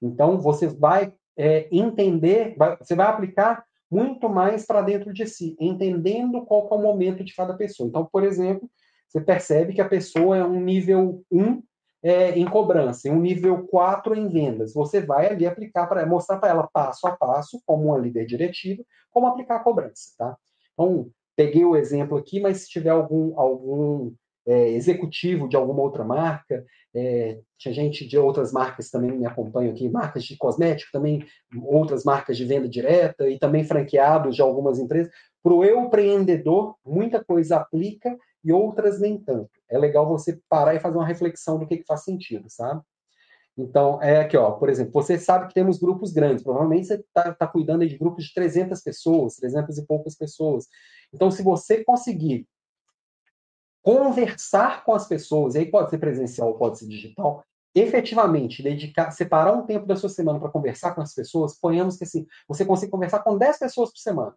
Então 0.00 0.40
você 0.40 0.66
vai 0.66 1.12
é, 1.36 1.68
entender, 1.70 2.54
vai, 2.56 2.76
você 2.76 2.94
vai 2.94 3.06
aplicar 3.06 3.64
muito 3.90 4.28
mais 4.28 4.64
para 4.64 4.80
dentro 4.80 5.12
de 5.12 5.26
si, 5.26 5.54
entendendo 5.60 6.46
qual 6.46 6.66
é 6.70 6.74
o 6.74 6.82
momento 6.82 7.22
de 7.22 7.34
cada 7.34 7.52
pessoa. 7.54 7.86
Então, 7.86 8.08
por 8.10 8.24
exemplo, 8.24 8.68
você 9.06 9.20
percebe 9.20 9.74
que 9.74 9.80
a 9.82 9.88
pessoa 9.88 10.38
é 10.38 10.44
um 10.44 10.58
nível 10.58 11.22
1 11.30 11.62
é, 12.02 12.30
em 12.30 12.46
cobrança, 12.46 13.10
um 13.10 13.20
nível 13.20 13.66
4 13.68 14.14
em 14.14 14.28
vendas. 14.28 14.72
Você 14.72 15.02
vai 15.02 15.28
ali 15.28 15.46
aplicar 15.46 15.86
para 15.86 16.06
mostrar 16.06 16.38
para 16.38 16.48
ela 16.48 16.68
passo 16.72 17.06
a 17.06 17.14
passo, 17.14 17.60
como 17.66 17.88
uma 17.88 17.98
líder 17.98 18.24
diretiva, 18.24 18.82
como 19.10 19.26
aplicar 19.26 19.56
a 19.56 19.62
cobrança, 19.62 20.14
tá? 20.16 20.36
Então, 20.72 21.10
peguei 21.36 21.64
o 21.64 21.76
exemplo 21.76 22.16
aqui, 22.16 22.40
mas 22.40 22.62
se 22.62 22.68
tiver 22.68 22.90
algum, 22.90 23.38
algum 23.38 24.12
é, 24.46 24.70
executivo 24.70 25.48
de 25.48 25.56
alguma 25.56 25.82
outra 25.82 26.04
marca, 26.04 26.64
é, 26.94 27.38
tinha 27.58 27.72
gente 27.72 28.06
de 28.06 28.18
outras 28.18 28.52
marcas 28.52 28.90
também 28.90 29.12
me 29.12 29.26
acompanham 29.26 29.72
aqui, 29.72 29.88
marcas 29.88 30.24
de 30.24 30.36
cosmético 30.36 30.92
também, 30.92 31.24
outras 31.64 32.04
marcas 32.04 32.36
de 32.36 32.44
venda 32.44 32.68
direta 32.68 33.28
e 33.28 33.38
também 33.38 33.64
franqueados 33.64 34.36
de 34.36 34.42
algumas 34.42 34.78
empresas. 34.78 35.12
Para 35.42 35.54
o 35.54 35.64
empreendedor, 35.64 36.76
muita 36.84 37.24
coisa 37.24 37.56
aplica 37.56 38.16
e 38.44 38.52
outras 38.52 39.00
nem 39.00 39.18
tanto. 39.18 39.50
É 39.68 39.78
legal 39.78 40.06
você 40.06 40.38
parar 40.48 40.74
e 40.74 40.80
fazer 40.80 40.96
uma 40.96 41.06
reflexão 41.06 41.58
do 41.58 41.66
que, 41.66 41.78
que 41.78 41.86
faz 41.86 42.04
sentido, 42.04 42.48
sabe? 42.48 42.82
Então, 43.56 44.02
é 44.02 44.20
aqui, 44.20 44.36
ó, 44.36 44.52
por 44.52 44.70
exemplo, 44.70 44.92
você 44.92 45.18
sabe 45.18 45.48
que 45.48 45.54
temos 45.54 45.78
grupos 45.78 46.12
grandes, 46.12 46.42
provavelmente 46.42 46.86
você 46.86 46.94
está 46.94 47.34
tá 47.34 47.46
cuidando 47.46 47.86
de 47.86 47.98
grupos 47.98 48.24
de 48.24 48.34
300 48.34 48.80
pessoas, 48.80 49.36
300 49.36 49.76
e 49.76 49.86
poucas 49.86 50.16
pessoas. 50.16 50.66
Então, 51.12 51.30
se 51.30 51.42
você 51.42 51.84
conseguir 51.84 52.46
conversar 53.82 54.84
com 54.84 54.94
as 54.94 55.06
pessoas, 55.06 55.54
e 55.54 55.58
aí 55.58 55.70
pode 55.70 55.90
ser 55.90 55.98
presencial, 55.98 56.56
pode 56.56 56.78
ser 56.78 56.86
digital, 56.86 57.44
efetivamente 57.74 58.62
dedicar, 58.62 59.10
separar 59.10 59.52
um 59.52 59.66
tempo 59.66 59.86
da 59.86 59.96
sua 59.96 60.08
semana 60.08 60.38
para 60.38 60.50
conversar 60.50 60.94
com 60.94 61.02
as 61.02 61.14
pessoas, 61.14 61.58
ponhamos 61.58 61.96
que 61.96 62.04
assim, 62.04 62.26
você 62.46 62.64
consegue 62.64 62.92
conversar 62.92 63.20
com 63.20 63.36
10 63.36 63.58
pessoas 63.58 63.90
por 63.90 63.98
semana. 63.98 64.34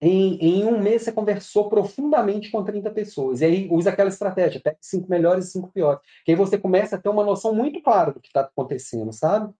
Em, 0.00 0.36
em, 0.36 0.64
um 0.66 0.78
mês 0.78 1.02
você 1.02 1.12
conversou 1.12 1.68
profundamente 1.70 2.50
com 2.50 2.62
30 2.62 2.90
pessoas. 2.90 3.40
E 3.40 3.46
aí 3.46 3.68
usa 3.70 3.90
aquela 3.90 4.10
estratégia, 4.10 4.60
pega 4.60 4.76
cinco 4.80 5.08
melhores 5.08 5.48
e 5.48 5.52
cinco 5.52 5.70
piores. 5.72 6.00
Que 6.24 6.32
aí 6.32 6.36
você 6.36 6.58
começa 6.58 6.96
a 6.96 6.98
ter 6.98 7.08
uma 7.08 7.24
noção 7.24 7.54
muito 7.54 7.82
clara 7.82 8.12
do 8.12 8.20
que 8.20 8.28
está 8.28 8.42
acontecendo, 8.42 9.12
sabe? 9.12 9.52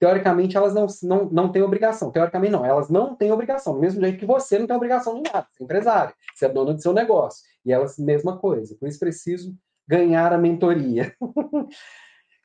Teoricamente, 0.00 0.56
elas 0.56 0.74
não, 0.74 0.86
não, 1.02 1.30
não 1.30 1.52
têm 1.52 1.62
obrigação. 1.62 2.10
Teoricamente, 2.10 2.52
não. 2.52 2.64
Elas 2.64 2.88
não 2.88 3.14
têm 3.16 3.30
obrigação. 3.32 3.74
Do 3.74 3.80
mesmo 3.80 4.00
jeito 4.00 4.18
que 4.18 4.26
você 4.26 4.58
não 4.58 4.66
tem 4.66 4.76
obrigação 4.76 5.20
de 5.20 5.30
nada. 5.30 5.46
Você 5.52 5.62
é 5.62 5.64
empresário. 5.64 6.14
Você 6.34 6.46
é 6.46 6.48
dono 6.48 6.74
do 6.74 6.82
seu 6.82 6.92
negócio. 6.92 7.44
E 7.64 7.72
elas, 7.72 7.98
mesma 7.98 8.36
coisa. 8.38 8.76
Por 8.78 8.88
isso, 8.88 8.98
preciso 8.98 9.54
ganhar 9.86 10.32
a 10.32 10.38
mentoria. 10.38 11.14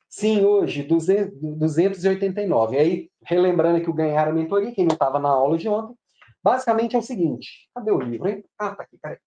Sim, 0.09 0.45
hoje, 0.45 0.83
289. 0.83 2.75
E 2.75 2.79
aí, 2.79 3.09
relembrando 3.23 3.77
aqui 3.77 3.89
o 3.89 3.93
ganhar 3.93 4.27
a 4.27 4.33
mentoria, 4.33 4.71
quem 4.71 4.85
não 4.85 4.93
estava 4.93 5.19
na 5.19 5.29
aula 5.29 5.57
de 5.57 5.67
ontem, 5.67 5.95
Basicamente 6.43 6.95
é 6.95 6.99
o 6.99 7.03
seguinte: 7.03 7.69
cadê 7.73 7.91
o 7.91 7.99
livro, 7.99 8.27
hein? 8.27 8.43
Ah, 8.57 8.75
tá 8.75 8.83
aqui, 8.83 8.97
cara. 8.97 9.19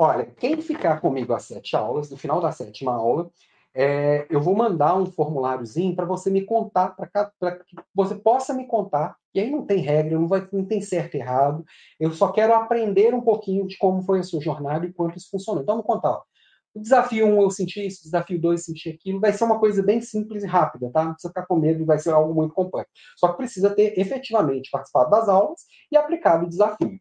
Olha, 0.00 0.26
quem 0.26 0.60
ficar 0.62 1.00
comigo 1.00 1.32
às 1.34 1.44
sete 1.44 1.74
aulas, 1.74 2.08
no 2.10 2.16
final 2.16 2.40
da 2.40 2.52
sétima 2.52 2.94
aula, 2.94 3.30
é, 3.74 4.26
eu 4.30 4.40
vou 4.40 4.56
mandar 4.56 4.96
um 4.96 5.06
formuláriozinho 5.06 5.94
para 5.94 6.06
você 6.06 6.30
me 6.30 6.44
contar, 6.44 6.96
para 6.96 7.58
que 7.58 7.76
você 7.94 8.14
possa 8.14 8.54
me 8.54 8.66
contar. 8.66 9.16
E 9.34 9.40
aí 9.40 9.50
não 9.50 9.66
tem 9.66 9.78
regra, 9.78 10.18
não, 10.18 10.26
vai, 10.26 10.48
não 10.52 10.64
tem 10.64 10.80
certo 10.80 11.16
e 11.16 11.20
errado. 11.20 11.64
Eu 11.98 12.12
só 12.12 12.32
quero 12.32 12.54
aprender 12.54 13.12
um 13.14 13.20
pouquinho 13.20 13.66
de 13.66 13.76
como 13.76 14.02
foi 14.02 14.20
a 14.20 14.22
sua 14.22 14.40
jornada 14.40 14.86
e 14.86 14.92
quanto 14.92 15.18
isso 15.18 15.30
funcionou. 15.30 15.62
Então, 15.62 15.76
me 15.76 15.82
contar. 15.82 16.20
O 16.74 16.80
desafio 16.80 17.26
1 17.26 17.38
um, 17.38 17.42
eu 17.42 17.50
senti 17.50 17.84
isso, 17.86 18.00
o 18.00 18.04
desafio 18.04 18.40
2 18.40 18.60
eu 18.60 18.64
senti 18.64 18.90
aquilo. 18.90 19.20
Vai 19.20 19.32
ser 19.32 19.44
uma 19.44 19.58
coisa 19.58 19.82
bem 19.82 20.00
simples 20.00 20.44
e 20.44 20.46
rápida, 20.46 20.90
tá? 20.92 21.04
Não 21.04 21.12
precisa 21.12 21.30
ficar 21.30 21.46
com 21.46 21.56
medo, 21.56 21.84
vai 21.84 21.98
ser 21.98 22.10
algo 22.10 22.34
muito 22.34 22.54
complexo. 22.54 22.92
Só 23.16 23.28
que 23.28 23.38
precisa 23.38 23.74
ter 23.74 23.98
efetivamente 23.98 24.70
participado 24.70 25.10
das 25.10 25.28
aulas 25.28 25.62
e 25.90 25.96
aplicado 25.96 26.46
o 26.46 26.48
desafio. 26.48 26.98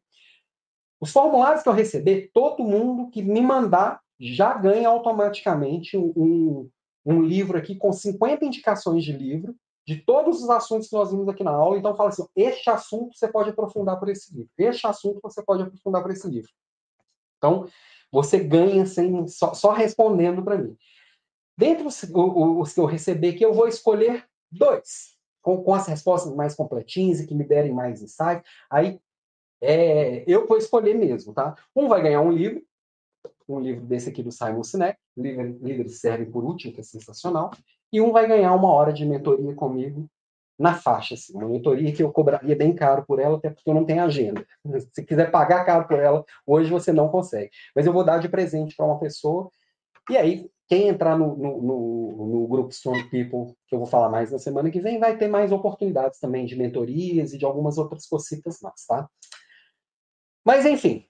Os 0.99 1.11
formulários 1.11 1.61
que 1.61 1.69
eu 1.69 1.73
receber, 1.73 2.31
todo 2.33 2.63
mundo 2.63 3.09
que 3.09 3.21
me 3.21 3.41
mandar 3.41 3.99
já 4.19 4.53
ganha 4.53 4.89
automaticamente 4.89 5.95
um, 5.95 6.67
um 7.05 7.21
livro 7.21 7.57
aqui 7.57 7.75
com 7.75 7.91
50 7.91 8.45
indicações 8.45 9.03
de 9.03 9.11
livro 9.11 9.55
de 9.87 9.95
todos 9.95 10.43
os 10.43 10.49
assuntos 10.49 10.89
que 10.89 10.95
nós 10.95 11.11
vimos 11.11 11.29
aqui 11.29 11.43
na 11.43 11.51
aula. 11.51 11.77
Então, 11.77 11.95
fala 11.95 12.09
assim: 12.09 12.25
este 12.35 12.69
assunto 12.69 13.15
você 13.15 13.27
pode 13.27 13.49
aprofundar 13.49 13.97
por 13.97 14.09
esse 14.09 14.35
livro, 14.35 14.51
este 14.57 14.85
assunto 14.85 15.19
você 15.23 15.41
pode 15.41 15.63
aprofundar 15.63 16.01
por 16.01 16.11
esse 16.11 16.27
livro. 16.27 16.51
Então, 17.37 17.67
você 18.11 18.39
ganha 18.39 18.85
sem, 18.85 19.27
só, 19.27 19.53
só 19.53 19.71
respondendo 19.71 20.43
para 20.43 20.57
mim. 20.57 20.77
Dentre 21.57 21.85
os, 21.85 22.03
os, 22.03 22.73
que 22.73 22.79
eu 22.79 22.85
receber 22.85 23.29
aqui, 23.29 23.43
eu 23.43 23.53
vou 23.53 23.67
escolher 23.67 24.25
dois, 24.51 25.15
com, 25.41 25.63
com 25.63 25.73
as 25.73 25.87
respostas 25.87 26.33
mais 26.35 26.55
completinhas 26.55 27.19
e 27.19 27.27
que 27.27 27.33
me 27.33 27.43
derem 27.43 27.73
mais 27.73 28.01
insight. 28.01 28.43
Aí 28.69 28.99
é, 29.61 30.23
eu 30.27 30.47
vou 30.47 30.57
escolher 30.57 30.93
mesmo, 30.93 31.33
tá? 31.33 31.55
Um 31.75 31.87
vai 31.87 32.01
ganhar 32.01 32.21
um 32.21 32.31
livro, 32.31 32.63
um 33.49 33.59
livro 33.59 33.85
desse 33.85 34.09
aqui 34.09 34.21
do 34.21 34.31
Simon 34.31 34.63
Sinek, 34.63 34.99
Líderes 35.15 35.99
Servem 35.99 36.29
por 36.29 36.43
Último, 36.43 36.73
que 36.73 36.79
é 36.79 36.83
sensacional, 36.83 37.51
e 37.91 37.99
um 37.99 38.11
vai 38.11 38.27
ganhar 38.27 38.53
uma 38.53 38.71
hora 38.71 38.93
de 38.93 39.05
mentoria 39.05 39.55
comigo 39.55 40.07
na 40.57 40.73
faixa, 40.73 41.13
assim, 41.13 41.33
uma 41.35 41.47
mentoria 41.47 41.93
que 41.93 42.01
eu 42.01 42.11
cobraria 42.11 42.55
bem 42.55 42.73
caro 42.73 43.05
por 43.05 43.19
ela, 43.19 43.37
até 43.37 43.49
porque 43.49 43.69
eu 43.69 43.73
não 43.73 43.85
tenho 43.85 44.03
agenda. 44.03 44.45
Se 44.93 45.03
quiser 45.05 45.29
pagar 45.29 45.63
caro 45.65 45.87
por 45.87 45.99
ela, 45.99 46.25
hoje 46.45 46.69
você 46.69 46.91
não 46.91 47.09
consegue. 47.09 47.51
Mas 47.75 47.85
eu 47.85 47.93
vou 47.93 48.03
dar 48.03 48.17
de 48.17 48.27
presente 48.27 48.75
para 48.75 48.85
uma 48.85 48.99
pessoa, 48.99 49.51
e 50.09 50.17
aí, 50.17 50.49
quem 50.67 50.87
entrar 50.87 51.17
no, 51.17 51.35
no, 51.35 51.61
no, 51.61 52.27
no, 52.27 52.47
grupo 52.47 52.69
Strong 52.69 53.09
People, 53.09 53.55
que 53.67 53.75
eu 53.75 53.79
vou 53.79 53.87
falar 53.87 54.09
mais 54.09 54.31
na 54.31 54.39
semana 54.39 54.71
que 54.71 54.79
vem, 54.79 54.99
vai 54.99 55.17
ter 55.17 55.27
mais 55.27 55.51
oportunidades 55.51 56.19
também 56.19 56.45
de 56.45 56.55
mentorias 56.55 57.33
e 57.33 57.37
de 57.37 57.45
algumas 57.45 57.77
outras 57.77 58.05
cositas 58.07 58.59
mais, 58.61 58.85
tá? 58.85 59.09
Mas, 60.45 60.65
enfim, 60.65 61.05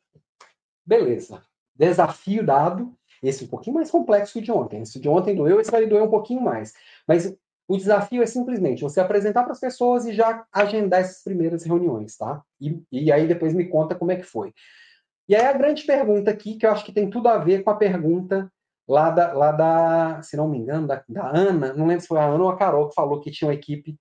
beleza. 0.86 1.44
Desafio 1.76 2.44
dado. 2.44 2.92
Esse 3.22 3.46
um 3.46 3.48
pouquinho 3.48 3.76
mais 3.76 3.90
complexo 3.90 4.34
que 4.34 4.40
o 4.40 4.42
de 4.42 4.52
ontem. 4.52 4.82
Esse 4.82 5.00
de 5.00 5.10
ontem 5.10 5.36
doeu, 5.36 5.60
esse 5.60 5.72
vai 5.72 5.86
doer 5.86 6.04
um 6.04 6.10
pouquinho 6.10 6.42
mais. 6.42 6.74
Mas 7.08 7.36
o 7.68 7.78
desafio 7.78 8.24
é 8.24 8.26
simplesmente 8.26 8.82
você 8.82 9.00
apresentar 9.00 9.44
para 9.44 9.52
as 9.52 9.60
pessoas 9.60 10.06
e 10.06 10.14
já 10.14 10.46
agendar 10.52 11.02
essas 11.02 11.22
primeiras 11.24 11.64
reuniões, 11.64 12.16
tá? 12.16 12.42
E, 12.62 12.82
e 12.92 13.12
aí 13.12 13.28
depois 13.28 13.54
me 13.54 13.66
conta 13.68 13.96
como 13.96 14.12
é 14.12 14.16
que 14.16 14.24
foi. 14.24 14.54
E 15.28 15.36
aí 15.36 15.46
a 15.46 15.54
grande 15.54 15.84
pergunta 15.84 16.32
aqui, 16.32 16.56
que 16.56 16.66
eu 16.66 16.72
acho 16.72 16.86
que 16.86 16.94
tem 16.94 17.10
tudo 17.10 17.28
a 17.28 17.38
ver 17.38 17.64
com 17.64 17.70
a 17.70 17.76
pergunta 17.76 18.50
lá 18.88 19.10
da, 19.10 19.34
lá 19.34 19.52
da 19.52 20.22
se 20.22 20.38
não 20.38 20.48
me 20.48 20.58
engano, 20.58 20.88
da, 20.88 21.04
da 21.10 21.28
Ana, 21.28 21.74
não 21.74 21.88
lembro 21.88 22.02
se 22.02 22.08
foi 22.08 22.20
a 22.20 22.26
Ana 22.26 22.46
ou 22.46 22.50
a 22.50 22.58
Carol 22.58 22.88
que 22.88 22.96
falou 22.96 23.20
que 23.20 23.32
tinha 23.32 23.50
uma 23.50 23.54
equipe 23.54 23.98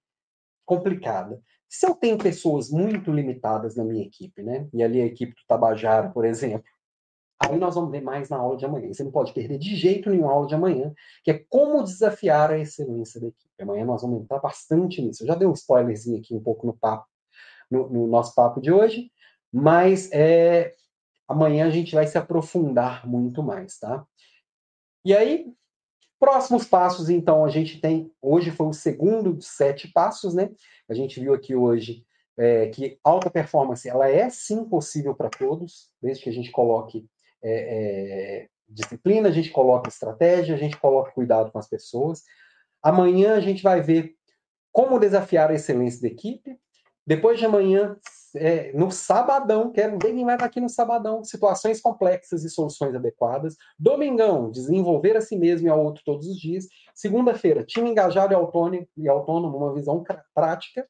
complicada. 0.65 1.41
Se 1.69 1.85
eu 1.87 1.95
tenho 1.95 2.17
pessoas 2.17 2.71
muito 2.71 3.11
limitadas 3.11 3.75
na 3.75 3.85
minha 3.85 4.05
equipe, 4.05 4.43
né? 4.43 4.69
E 4.73 4.85
ali 4.85 5.03
a 5.03 5.07
equipe 5.07 5.33
do 5.33 5.47
Tabajara, 5.49 6.11
por 6.11 6.25
exemplo, 6.25 6.71
Aí 7.39 7.59
nós 7.59 7.75
vamos 7.75 7.91
ver 7.91 8.01
mais 8.01 8.29
na 8.29 8.39
aula 8.39 8.57
de 8.57 8.65
amanhã. 8.65 8.93
Você 8.93 9.05
não 9.05 9.11
pode 9.11 9.33
perder 9.33 9.59
de 9.59 9.77
jeito 9.77 10.11
nenhum 10.11 10.29
a 10.29 10.33
aula 10.33 10.47
de 10.47 10.55
amanhã, 10.55 10.93
que 11.23 11.31
é 11.31 11.45
como 11.49 11.83
desafiar 11.83 12.51
a 12.51 12.59
excelência 12.59 13.21
da 13.21 13.27
equipe. 13.29 13.51
Amanhã 13.61 13.85
nós 13.85 14.03
vamos 14.03 14.23
entrar 14.23 14.39
bastante 14.39 15.03
nisso. 15.03 15.23
Eu 15.23 15.29
já 15.29 15.35
dei 15.35 15.47
um 15.47 15.53
spoilerzinho 15.53 16.19
aqui 16.19 16.35
um 16.35 16.43
pouco 16.43 16.67
no 16.67 16.77
papo, 16.77 17.07
no, 17.71 17.89
no 17.89 18.07
nosso 18.07 18.35
papo 18.35 18.61
de 18.61 18.73
hoje, 18.73 19.11
mas 19.53 20.11
é, 20.13 20.73
amanhã 21.29 21.67
a 21.67 21.71
gente 21.71 21.95
vai 21.95 22.07
se 22.07 22.17
aprofundar 22.17 23.07
muito 23.07 23.43
mais, 23.43 23.79
tá? 23.79 24.07
E 25.05 25.15
aí, 25.15 25.53
próximos 26.19 26.65
passos, 26.65 27.11
então, 27.11 27.45
a 27.45 27.49
gente 27.49 27.81
tem. 27.81 28.11
Hoje 28.21 28.51
foi 28.51 28.67
o 28.67 28.73
segundo 28.73 29.35
dos 29.35 29.49
sete 29.49 29.89
passos, 29.93 30.35
né? 30.35 30.51
A 30.89 30.95
gente 30.95 31.21
viu 31.21 31.35
aqui 31.35 31.55
hoje 31.55 32.05
é, 32.37 32.69
que 32.69 32.99
alta 33.05 33.31
performance 33.31 33.89
ela 33.89 34.09
é 34.09 34.29
sim 34.31 34.65
possível 34.65 35.15
para 35.15 35.31
todos, 35.31 35.91
desde 36.03 36.25
que 36.25 36.31
a 36.31 36.33
gente 36.33 36.51
coloque 36.51 37.07
é, 37.43 38.45
é, 38.45 38.49
disciplina, 38.69 39.29
a 39.29 39.33
gente 39.33 39.51
coloca 39.51 39.89
estratégia, 39.89 40.55
a 40.55 40.59
gente 40.59 40.77
coloca 40.77 41.13
cuidado 41.13 41.51
com 41.51 41.59
as 41.59 41.69
pessoas. 41.69 42.23
Amanhã 42.83 43.35
a 43.35 43.41
gente 43.41 43.63
vai 43.63 43.81
ver 43.81 44.15
como 44.73 44.99
desafiar 44.99 45.51
a 45.51 45.55
excelência 45.55 46.03
da 46.03 46.09
equipe. 46.09 46.59
Depois 47.07 47.39
de 47.39 47.47
amanhã, 47.47 47.97
é, 48.35 48.73
no 48.73 48.91
sabadão, 48.91 49.71
quero 49.73 49.99
ver 49.99 50.13
quem 50.13 50.25
vai 50.25 50.35
estar 50.35 50.47
aqui 50.47 50.61
no 50.61 50.69
sabadão, 50.69 51.23
situações 51.25 51.81
complexas 51.81 52.45
e 52.45 52.51
soluções 52.51 52.95
adequadas. 52.95 53.57
Domingão, 53.79 54.51
desenvolver 54.51 55.17
a 55.17 55.21
si 55.21 55.37
mesmo 55.37 55.69
e 55.69 55.71
ao 55.71 55.83
outro 55.83 56.03
todos 56.05 56.27
os 56.27 56.37
dias. 56.37 56.67
Segunda-feira, 56.95 57.65
time 57.65 57.91
engajado 57.91 58.33
e 58.33 58.37
autônomo, 58.37 58.87
e 58.97 59.09
autônomo, 59.09 59.57
uma 59.57 59.75
visão 59.75 60.05
prática. 60.35 60.87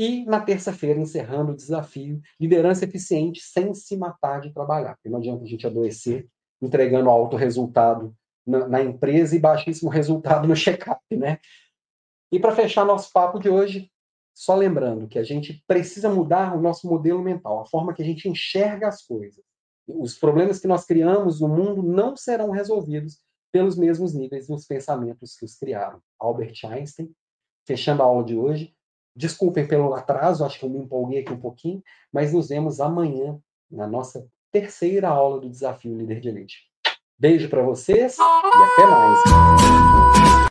E 0.00 0.24
na 0.24 0.40
terça-feira, 0.40 0.98
encerrando 0.98 1.52
o 1.52 1.54
desafio, 1.54 2.22
liderança 2.40 2.86
eficiente 2.86 3.42
sem 3.42 3.74
se 3.74 3.94
matar 3.98 4.40
de 4.40 4.50
trabalhar. 4.50 4.94
Porque 4.94 5.10
não 5.10 5.18
adianta 5.18 5.44
a 5.44 5.46
gente 5.46 5.66
adoecer 5.66 6.26
entregando 6.62 7.10
alto 7.10 7.36
resultado 7.36 8.16
na, 8.46 8.66
na 8.66 8.82
empresa 8.82 9.36
e 9.36 9.38
baixíssimo 9.38 9.90
resultado 9.90 10.48
no 10.48 10.56
check-up, 10.56 11.02
né? 11.14 11.38
E 12.32 12.40
para 12.40 12.56
fechar 12.56 12.86
nosso 12.86 13.12
papo 13.12 13.38
de 13.38 13.50
hoje, 13.50 13.92
só 14.34 14.54
lembrando 14.54 15.06
que 15.06 15.18
a 15.18 15.22
gente 15.22 15.62
precisa 15.66 16.08
mudar 16.08 16.56
o 16.56 16.62
nosso 16.62 16.88
modelo 16.88 17.22
mental, 17.22 17.60
a 17.60 17.66
forma 17.66 17.92
que 17.92 18.00
a 18.00 18.06
gente 18.06 18.26
enxerga 18.26 18.88
as 18.88 19.02
coisas. 19.02 19.44
Os 19.86 20.16
problemas 20.16 20.58
que 20.58 20.66
nós 20.66 20.86
criamos 20.86 21.42
no 21.42 21.48
mundo 21.48 21.82
não 21.82 22.16
serão 22.16 22.50
resolvidos 22.50 23.18
pelos 23.52 23.76
mesmos 23.76 24.14
níveis 24.14 24.46
dos 24.46 24.64
pensamentos 24.64 25.36
que 25.36 25.44
os 25.44 25.58
criaram. 25.58 26.00
Albert 26.18 26.54
Einstein, 26.64 27.12
fechando 27.66 28.02
a 28.02 28.06
aula 28.06 28.24
de 28.24 28.34
hoje, 28.34 28.74
Desculpem 29.14 29.66
pelo 29.66 29.94
atraso, 29.94 30.44
acho 30.44 30.58
que 30.58 30.64
eu 30.64 30.70
me 30.70 30.78
empolguei 30.78 31.20
aqui 31.20 31.32
um 31.32 31.40
pouquinho, 31.40 31.82
mas 32.12 32.32
nos 32.32 32.48
vemos 32.48 32.80
amanhã 32.80 33.38
na 33.70 33.86
nossa 33.86 34.26
terceira 34.50 35.08
aula 35.08 35.40
do 35.40 35.48
Desafio 35.48 35.96
Líder 35.96 36.20
de 36.20 36.28
Elite. 36.28 36.70
Beijo 37.18 37.48
para 37.48 37.62
vocês 37.62 38.16
e 38.18 38.22
até 38.22 38.86
mais. 38.86 40.49